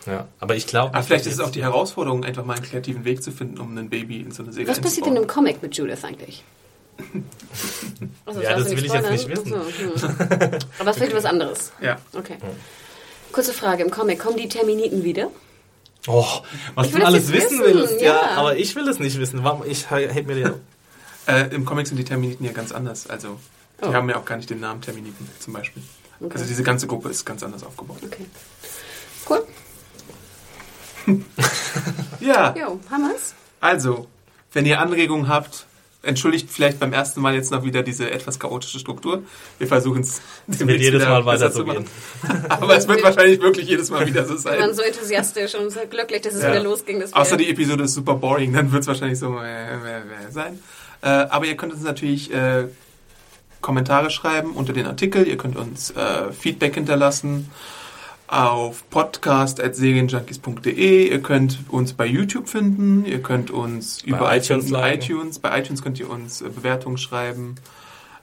Ja, 0.06 0.28
aber 0.40 0.56
ich 0.56 0.68
glaube. 0.68 0.94
Aber 0.94 1.04
vielleicht 1.04 1.26
ist 1.26 1.34
es 1.36 1.40
auch 1.40 1.52
die 1.52 1.64
Herausforderung, 1.64 2.26
einfach 2.26 2.44
mal 2.46 2.56
einen 2.56 2.64
kreativen 2.66 3.06
Weg 3.06 3.24
zu 3.24 3.32
finden, 3.32 3.60
um 3.60 3.78
ein 3.78 3.90
Baby 3.90 4.20
in 4.22 4.32
so 4.32 4.44
eine 4.44 4.52
Serie 4.52 4.68
Was 4.68 4.80
passiert 4.82 5.06
denn 5.06 5.16
im 5.16 5.28
Comic 5.28 5.62
mit 5.62 5.76
Judith 5.76 6.04
eigentlich? 6.04 6.44
Also, 8.26 8.42
Ja, 8.42 8.58
das 8.58 8.70
will 8.70 8.86
ich 8.86 8.92
jetzt 8.94 9.10
nicht 9.10 9.28
wissen. 9.28 9.48
So, 9.96 10.08
hm. 10.08 10.52
Aber 10.80 10.94
vielleicht 10.94 11.16
was 11.16 11.26
anderes. 11.26 11.72
Ja. 11.82 11.98
Okay. 12.14 12.38
Kurze 13.32 13.54
Frage, 13.54 13.84
im 13.84 13.92
Comic 13.92 14.20
kommen 14.20 14.38
die 14.38 14.48
Terminiten 14.48 15.04
wieder? 15.04 15.30
Oh, 16.08 16.26
was 16.76 16.92
du 16.92 17.04
alles 17.04 17.32
wissen 17.32 17.60
wissen, 17.60 17.64
willst, 17.64 18.02
ja. 18.02 18.14
ja. 18.14 18.30
Aber 18.38 18.58
ich 18.58 18.76
will 18.76 18.88
es 18.88 19.00
nicht 19.00 19.18
wissen. 19.20 19.44
Warum? 19.44 19.64
Ich 19.66 19.90
heb 19.90 20.28
mir 20.28 20.36
den. 20.36 20.54
Äh, 21.26 21.56
Im 21.56 21.64
Comic 21.64 21.88
sind 21.88 21.96
die 21.96 22.04
Terminiten 22.04 22.46
ja 22.46 22.52
ganz 22.52 22.74
anders. 22.74 23.08
Also, 23.10 23.40
die 23.80 23.86
Oh. 23.86 23.94
haben 23.94 24.10
ja 24.10 24.18
auch 24.18 24.26
gar 24.26 24.36
nicht 24.36 24.50
den 24.50 24.60
Namen 24.60 24.82
Terminiten 24.82 25.26
zum 25.40 25.54
Beispiel. 25.54 25.82
Also, 26.20 26.44
diese 26.44 26.64
ganze 26.64 26.86
Gruppe 26.86 27.08
ist 27.08 27.24
ganz 27.24 27.44
anders 27.44 27.64
aufgebaut. 27.64 28.00
Okay. 28.04 28.26
Cool. 29.30 29.42
Ja, 32.20 32.56
Jo, 32.58 32.80
haben 32.90 33.10
wir's? 33.10 33.34
also, 33.60 34.08
wenn 34.54 34.66
ihr 34.66 34.80
Anregungen 34.80 35.28
habt, 35.28 35.66
entschuldigt 36.04 36.50
vielleicht 36.52 36.80
beim 36.80 36.92
ersten 36.94 37.22
Mal 37.22 37.34
jetzt 37.34 37.52
noch 37.52 37.64
wieder 37.64 37.82
diese 37.82 38.12
etwas 38.12 38.38
chaotische 38.40 38.78
Struktur. 38.80 39.24
Wir 39.58 39.68
versuchen 39.68 40.02
es 40.02 40.22
Es 40.50 40.60
wird 40.60 40.80
jedes 40.82 41.04
Mal 41.06 41.26
weiterzugehen. 41.26 41.86
Aber 42.50 42.76
es 42.76 42.88
wird 42.88 43.02
wahrscheinlich 43.04 43.42
wirklich 43.42 43.68
jedes 43.68 43.90
Mal 43.90 44.06
wieder 44.06 44.26
so 44.26 44.32
Wir 44.44 44.52
waren 44.60 44.60
sein. 44.60 44.74
so 44.76 44.82
enthusiastisch 44.82 45.56
und 45.56 45.72
so 45.72 45.80
glücklich, 45.90 46.22
dass 46.22 46.34
es 46.34 46.44
Ja. 46.44 46.52
wieder 46.52 46.64
losging. 46.64 47.02
Außer 47.12 47.38
die 47.38 47.50
Episode 47.50 47.86
ist 47.86 47.94
super 47.94 48.16
boring, 48.16 48.52
dann 48.54 48.72
wird 48.72 48.82
es 48.82 48.88
wahrscheinlich 48.88 49.18
so 49.20 49.38
äh, 49.40 49.74
äh, 49.76 50.00
äh, 50.00 50.32
sein. 50.32 50.60
Äh, 51.02 51.08
aber 51.08 51.46
ihr 51.46 51.56
könnt 51.56 51.74
uns 51.74 51.84
natürlich 51.84 52.34
äh, 52.34 52.68
Kommentare 53.62 54.10
schreiben 54.10 54.52
unter 54.56 54.74
den 54.74 54.86
Artikel. 54.88 55.26
Ihr 55.26 55.38
könnt 55.38 55.56
uns 55.56 55.92
äh, 55.92 56.32
Feedback 56.34 56.76
hinterlassen 56.76 57.50
auf 58.34 58.90
podcast.serienjunkies.de. 58.90 61.10
Ihr 61.10 61.22
könnt 61.22 61.60
uns 61.70 61.94
bei 61.94 62.06
YouTube 62.06 62.50
finden. 62.50 63.06
Ihr 63.06 63.22
könnt 63.22 63.52
uns 63.52 64.02
überall 64.04 64.40
iTunes 64.40 64.66
finden. 64.66 64.82
liken. 64.82 65.02
iTunes. 65.02 65.40
Bei 65.40 65.60
iTunes 65.60 65.82
könnt 65.84 66.00
ihr 66.00 66.10
uns 66.10 66.42
äh, 66.42 66.50
Bewertungen 66.50 66.98
schreiben. 66.98 67.56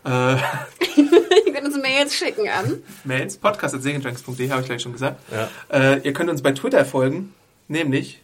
Äh, 0.05 0.11
Ihr 0.97 1.53
könnt 1.53 1.67
uns 1.67 1.77
Mails 1.81 2.15
schicken 2.15 2.49
an. 2.49 2.83
Mails. 3.05 3.37
Podcast.serienjunkies.de 3.37 4.51
habe 4.51 4.63
ich 4.63 4.67
gleich 4.67 4.83
schon 4.83 4.93
gesagt. 4.93 5.21
Ja. 5.31 5.49
Äh, 5.69 6.01
ihr 6.01 6.13
könnt 6.13 6.31
uns 6.31 6.43
bei 6.43 6.53
Twitter 6.53 6.85
folgen. 6.85 7.33
Nämlich 7.69 8.21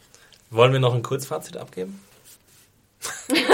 Wollen 0.51 0.72
wir 0.72 0.80
noch 0.80 0.95
ein 0.95 1.03
Kurzfazit 1.03 1.57
abgeben? 1.57 2.01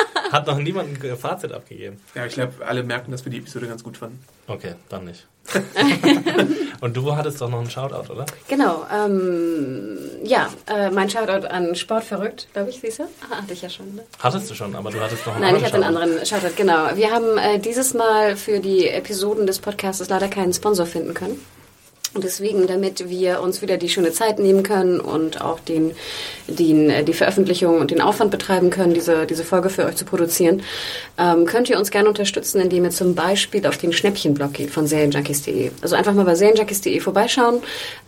Hat 0.32 0.46
noch 0.46 0.58
niemand 0.58 1.02
ein 1.02 1.16
Fazit 1.16 1.52
abgegeben. 1.52 2.00
Ja, 2.14 2.26
ich 2.26 2.34
glaube, 2.34 2.66
alle 2.66 2.82
merken, 2.82 3.12
dass 3.12 3.24
wir 3.24 3.32
die 3.32 3.38
Episode 3.38 3.66
ganz 3.66 3.82
gut 3.82 3.96
fanden. 3.96 4.22
Okay, 4.46 4.74
dann 4.88 5.04
nicht. 5.04 5.26
Und 6.80 6.96
du 6.96 7.16
hattest 7.16 7.40
doch 7.40 7.48
noch 7.48 7.58
einen 7.58 7.70
Shoutout, 7.70 8.12
oder? 8.12 8.26
Genau. 8.46 8.86
Ähm, 8.92 9.98
ja, 10.22 10.48
äh, 10.66 10.90
mein 10.90 11.10
Shoutout 11.10 11.46
an 11.46 11.74
Sportverrückt, 11.74 12.48
glaube 12.52 12.70
ich, 12.70 12.80
siehst 12.80 13.00
du? 13.00 13.04
Ah, 13.30 13.42
hatte 13.42 13.52
ich 13.52 13.62
ja 13.62 13.70
schon. 13.70 13.94
Ne? 13.96 14.04
Hattest 14.18 14.50
du 14.50 14.54
schon, 14.54 14.76
aber 14.76 14.90
du 14.90 15.00
hattest 15.00 15.26
noch 15.26 15.34
einen 15.34 15.42
Nein, 15.42 15.56
ich 15.56 15.64
hatte 15.64 15.74
einen 15.74 15.96
anderen 15.96 16.24
Shoutout, 16.24 16.54
genau. 16.56 16.94
Wir 16.94 17.10
haben 17.10 17.36
äh, 17.38 17.58
dieses 17.58 17.94
Mal 17.94 18.36
für 18.36 18.60
die 18.60 18.88
Episoden 18.88 19.46
des 19.46 19.58
Podcasts 19.58 20.08
leider 20.08 20.28
keinen 20.28 20.52
Sponsor 20.52 20.86
finden 20.86 21.14
können. 21.14 21.40
Und 22.14 22.24
deswegen, 22.24 22.66
damit 22.66 23.10
wir 23.10 23.40
uns 23.42 23.60
wieder 23.60 23.76
die 23.76 23.88
schöne 23.88 24.12
Zeit 24.12 24.38
nehmen 24.38 24.62
können 24.62 24.98
und 24.98 25.42
auch 25.42 25.60
den, 25.60 25.92
den, 26.46 26.88
äh, 26.88 27.04
die 27.04 27.12
Veröffentlichung 27.12 27.78
und 27.78 27.90
den 27.90 28.00
Aufwand 28.00 28.30
betreiben 28.30 28.70
können, 28.70 28.94
diese, 28.94 29.26
diese 29.26 29.44
Folge 29.44 29.68
für 29.68 29.84
euch 29.84 29.96
zu 29.96 30.06
produzieren, 30.06 30.62
ähm, 31.18 31.44
könnt 31.44 31.68
ihr 31.68 31.78
uns 31.78 31.90
gerne 31.90 32.08
unterstützen, 32.08 32.60
indem 32.60 32.84
ihr 32.84 32.90
zum 32.90 33.14
Beispiel 33.14 33.66
auf 33.66 33.76
den 33.76 33.92
Schnäppchenblog 33.92 34.54
geht 34.54 34.70
von 34.70 34.86
serienjunkies.de. 34.86 35.70
Also 35.82 35.96
einfach 35.96 36.14
mal 36.14 36.24
bei 36.24 36.34
serienjunkies.de 36.34 36.98
vorbeischauen. 37.00 37.60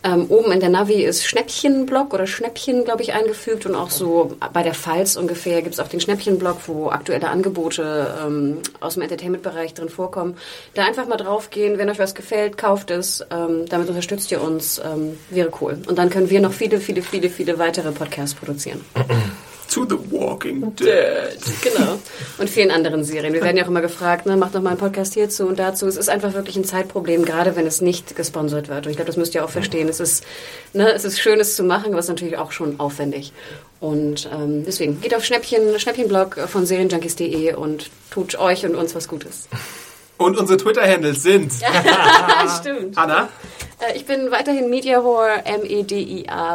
Ähm, 0.03 0.25
oben 0.29 0.51
in 0.51 0.59
der 0.59 0.69
Navi 0.69 1.03
ist 1.03 1.25
Schnäppchenblog 1.25 2.13
oder 2.13 2.25
Schnäppchen, 2.25 2.83
glaube 2.83 3.03
ich, 3.03 3.13
eingefügt 3.13 3.67
und 3.67 3.75
auch 3.75 3.91
so 3.91 4.35
bei 4.51 4.63
der 4.63 4.73
Pfalz 4.73 5.15
ungefähr 5.15 5.61
gibt 5.61 5.75
es 5.75 5.79
auch 5.79 5.87
den 5.87 6.01
Schnäppchenblog, 6.01 6.57
wo 6.65 6.89
aktuelle 6.89 7.29
Angebote 7.29 8.15
ähm, 8.25 8.57
aus 8.79 8.95
dem 8.95 9.03
Entertainment-Bereich 9.03 9.75
drin 9.75 9.89
vorkommen. 9.89 10.37
Da 10.73 10.85
einfach 10.85 11.07
mal 11.07 11.17
draufgehen, 11.17 11.77
wenn 11.77 11.89
euch 11.89 11.99
was 11.99 12.15
gefällt, 12.15 12.57
kauft 12.57 12.89
es. 12.89 13.23
Ähm, 13.29 13.65
damit 13.69 13.91
unterstützt 14.01 14.31
ihr 14.31 14.41
uns, 14.41 14.81
ähm, 14.83 15.15
wäre 15.29 15.51
cool. 15.61 15.77
Und 15.87 15.99
dann 15.99 16.09
können 16.09 16.31
wir 16.31 16.41
noch 16.41 16.53
viele, 16.53 16.79
viele, 16.79 17.03
viele, 17.03 17.29
viele 17.29 17.59
weitere 17.59 17.91
Podcasts 17.91 18.33
produzieren. 18.33 18.81
To 19.69 19.85
the 19.85 19.95
Walking 20.11 20.75
Dead. 20.75 21.37
Genau. 21.61 21.99
Und 22.39 22.49
vielen 22.49 22.71
anderen 22.71 23.03
Serien. 23.03 23.31
Wir 23.33 23.41
werden 23.41 23.57
ja 23.57 23.63
auch 23.63 23.69
immer 23.69 23.79
gefragt, 23.81 24.25
ne, 24.25 24.35
macht 24.35 24.55
doch 24.55 24.61
mal 24.61 24.71
einen 24.71 24.79
Podcast 24.79 25.13
hierzu 25.13 25.45
und 25.45 25.59
dazu. 25.59 25.87
Es 25.87 25.97
ist 25.97 26.09
einfach 26.09 26.33
wirklich 26.33 26.57
ein 26.57 26.65
Zeitproblem, 26.65 27.23
gerade 27.23 27.55
wenn 27.55 27.67
es 27.67 27.79
nicht 27.79 28.15
gesponsert 28.15 28.67
wird. 28.69 28.85
Und 28.85 28.89
ich 28.89 28.97
glaube, 28.97 29.07
das 29.07 29.17
müsst 29.17 29.35
ihr 29.35 29.45
auch 29.45 29.49
verstehen. 29.49 29.87
Es 29.87 29.99
ist, 29.99 30.25
ne, 30.73 30.91
es 30.91 31.05
ist 31.05 31.21
schön, 31.21 31.39
es 31.39 31.55
zu 31.55 31.63
machen, 31.63 31.91
aber 31.91 31.99
es 31.99 32.05
ist 32.05 32.09
natürlich 32.09 32.37
auch 32.37 32.51
schon 32.51 32.79
aufwendig. 32.79 33.31
Und 33.79 34.27
ähm, 34.33 34.65
deswegen 34.65 34.99
geht 34.99 35.15
auf 35.15 35.23
Schnäppchen, 35.23 35.79
Schnäppchenblog 35.79 36.39
von 36.47 36.65
serienjunkies.de 36.65 37.53
und 37.53 37.91
tut 38.09 38.37
euch 38.39 38.65
und 38.65 38.75
uns 38.75 38.95
was 38.95 39.07
Gutes. 39.07 39.47
Und 40.21 40.37
unsere 40.37 40.57
Twitter-Handles 40.57 41.23
sind 41.23 41.51
stimmt. 42.59 42.97
Anna. 42.97 43.29
Äh, 43.79 43.95
ich 43.97 44.05
bin 44.05 44.29
weiterhin 44.31 44.69
Mediahore, 44.69 45.41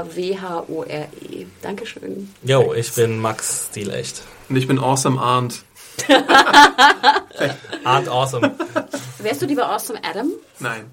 M-E-D-I-A-W-H-O-R-E. 0.09 1.47
Dankeschön. 1.63 2.33
Jo, 2.43 2.73
ich 2.75 2.93
bin 2.95 3.19
Max 3.21 3.69
Stilecht. 3.71 4.23
Und 4.49 4.57
ich 4.57 4.67
bin 4.69 4.79
Awesome 4.79 5.21
Arndt. 5.21 5.63
Art 7.85 8.09
Awesome. 8.09 8.55
Wärst 9.19 9.43
du 9.43 9.47
lieber 9.47 9.69
Awesome 9.71 9.99
Adam? 10.05 10.31
Nein. 10.61 10.85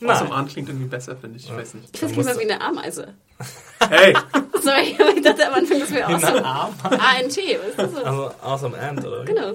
Nein. 0.00 0.10
Awesome 0.16 0.32
Arndt 0.34 0.52
klingt 0.52 0.68
irgendwie 0.68 0.88
besser, 0.88 1.16
finde 1.16 1.38
ich. 1.38 1.46
Ich 1.46 1.56
weiß 1.56 1.74
nicht. 1.74 1.88
Ich 1.92 2.00
finde 2.00 2.14
lieber 2.16 2.34
du- 2.34 2.40
wie 2.40 2.50
eine 2.50 2.60
Ameise. 2.60 3.14
Hey! 3.90 4.14
Sorry, 4.62 4.96
aber 4.96 5.10
ich 5.16 5.22
dachte 5.24 5.44
am 5.48 5.54
Anfang, 5.54 5.80
das 5.80 5.90
wäre 5.90 6.06
Awesome. 6.06 6.44
A-N-T, 6.44 7.58
weißt 7.76 7.78
du 7.78 7.88
so? 7.96 8.04
Also 8.04 8.30
Awesome 8.40 8.78
Ant, 8.78 9.04
oder? 9.04 9.24
Genau. 9.24 9.54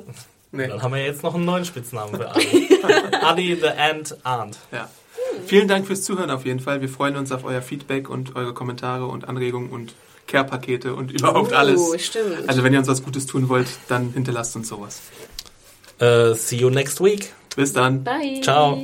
Nee. 0.52 0.68
Dann 0.68 0.82
haben 0.82 0.94
wir 0.94 1.04
jetzt 1.04 1.24
noch 1.24 1.36
einen 1.36 1.46
neuen 1.46 1.66
Spitznamen 1.66 2.16
für 2.16 2.30
Adi. 2.34 2.80
Adi 3.22 3.56
the 3.56 3.68
Ant 3.68 4.18
Ant. 4.24 4.58
Ja. 4.72 4.90
Vielen 5.46 5.68
Dank 5.68 5.88
fürs 5.88 6.04
Zuhören 6.04 6.30
auf 6.30 6.46
jeden 6.46 6.60
Fall. 6.60 6.82
Wir 6.82 6.90
freuen 6.90 7.16
uns 7.16 7.32
auf 7.32 7.44
euer 7.44 7.62
Feedback 7.62 8.10
und 8.10 8.36
eure 8.36 8.54
Kommentare 8.54 9.06
und 9.06 9.28
Anregungen 9.28 9.70
und 9.70 9.94
Care-Pakete 10.28 10.94
und 10.94 11.12
überhaupt 11.12 11.54
alles. 11.54 11.80
Oh, 11.80 11.98
stimmt. 11.98 12.48
Also 12.48 12.64
wenn 12.64 12.74
ihr 12.74 12.80
uns 12.80 12.88
was 12.88 13.04
Gutes 13.04 13.26
tun 13.26 13.50
wollt, 13.50 13.68
dann 13.88 14.12
hinterlasst 14.14 14.56
uns 14.56 14.68
sowas. 14.68 15.02
Äh, 16.00 16.34
see 16.34 16.58
you 16.58 16.70
next 16.70 17.02
week. 17.02 17.34
Bis 17.56 17.74
dann. 17.74 18.04
Bye. 18.04 18.42
Ciao. 18.42 18.84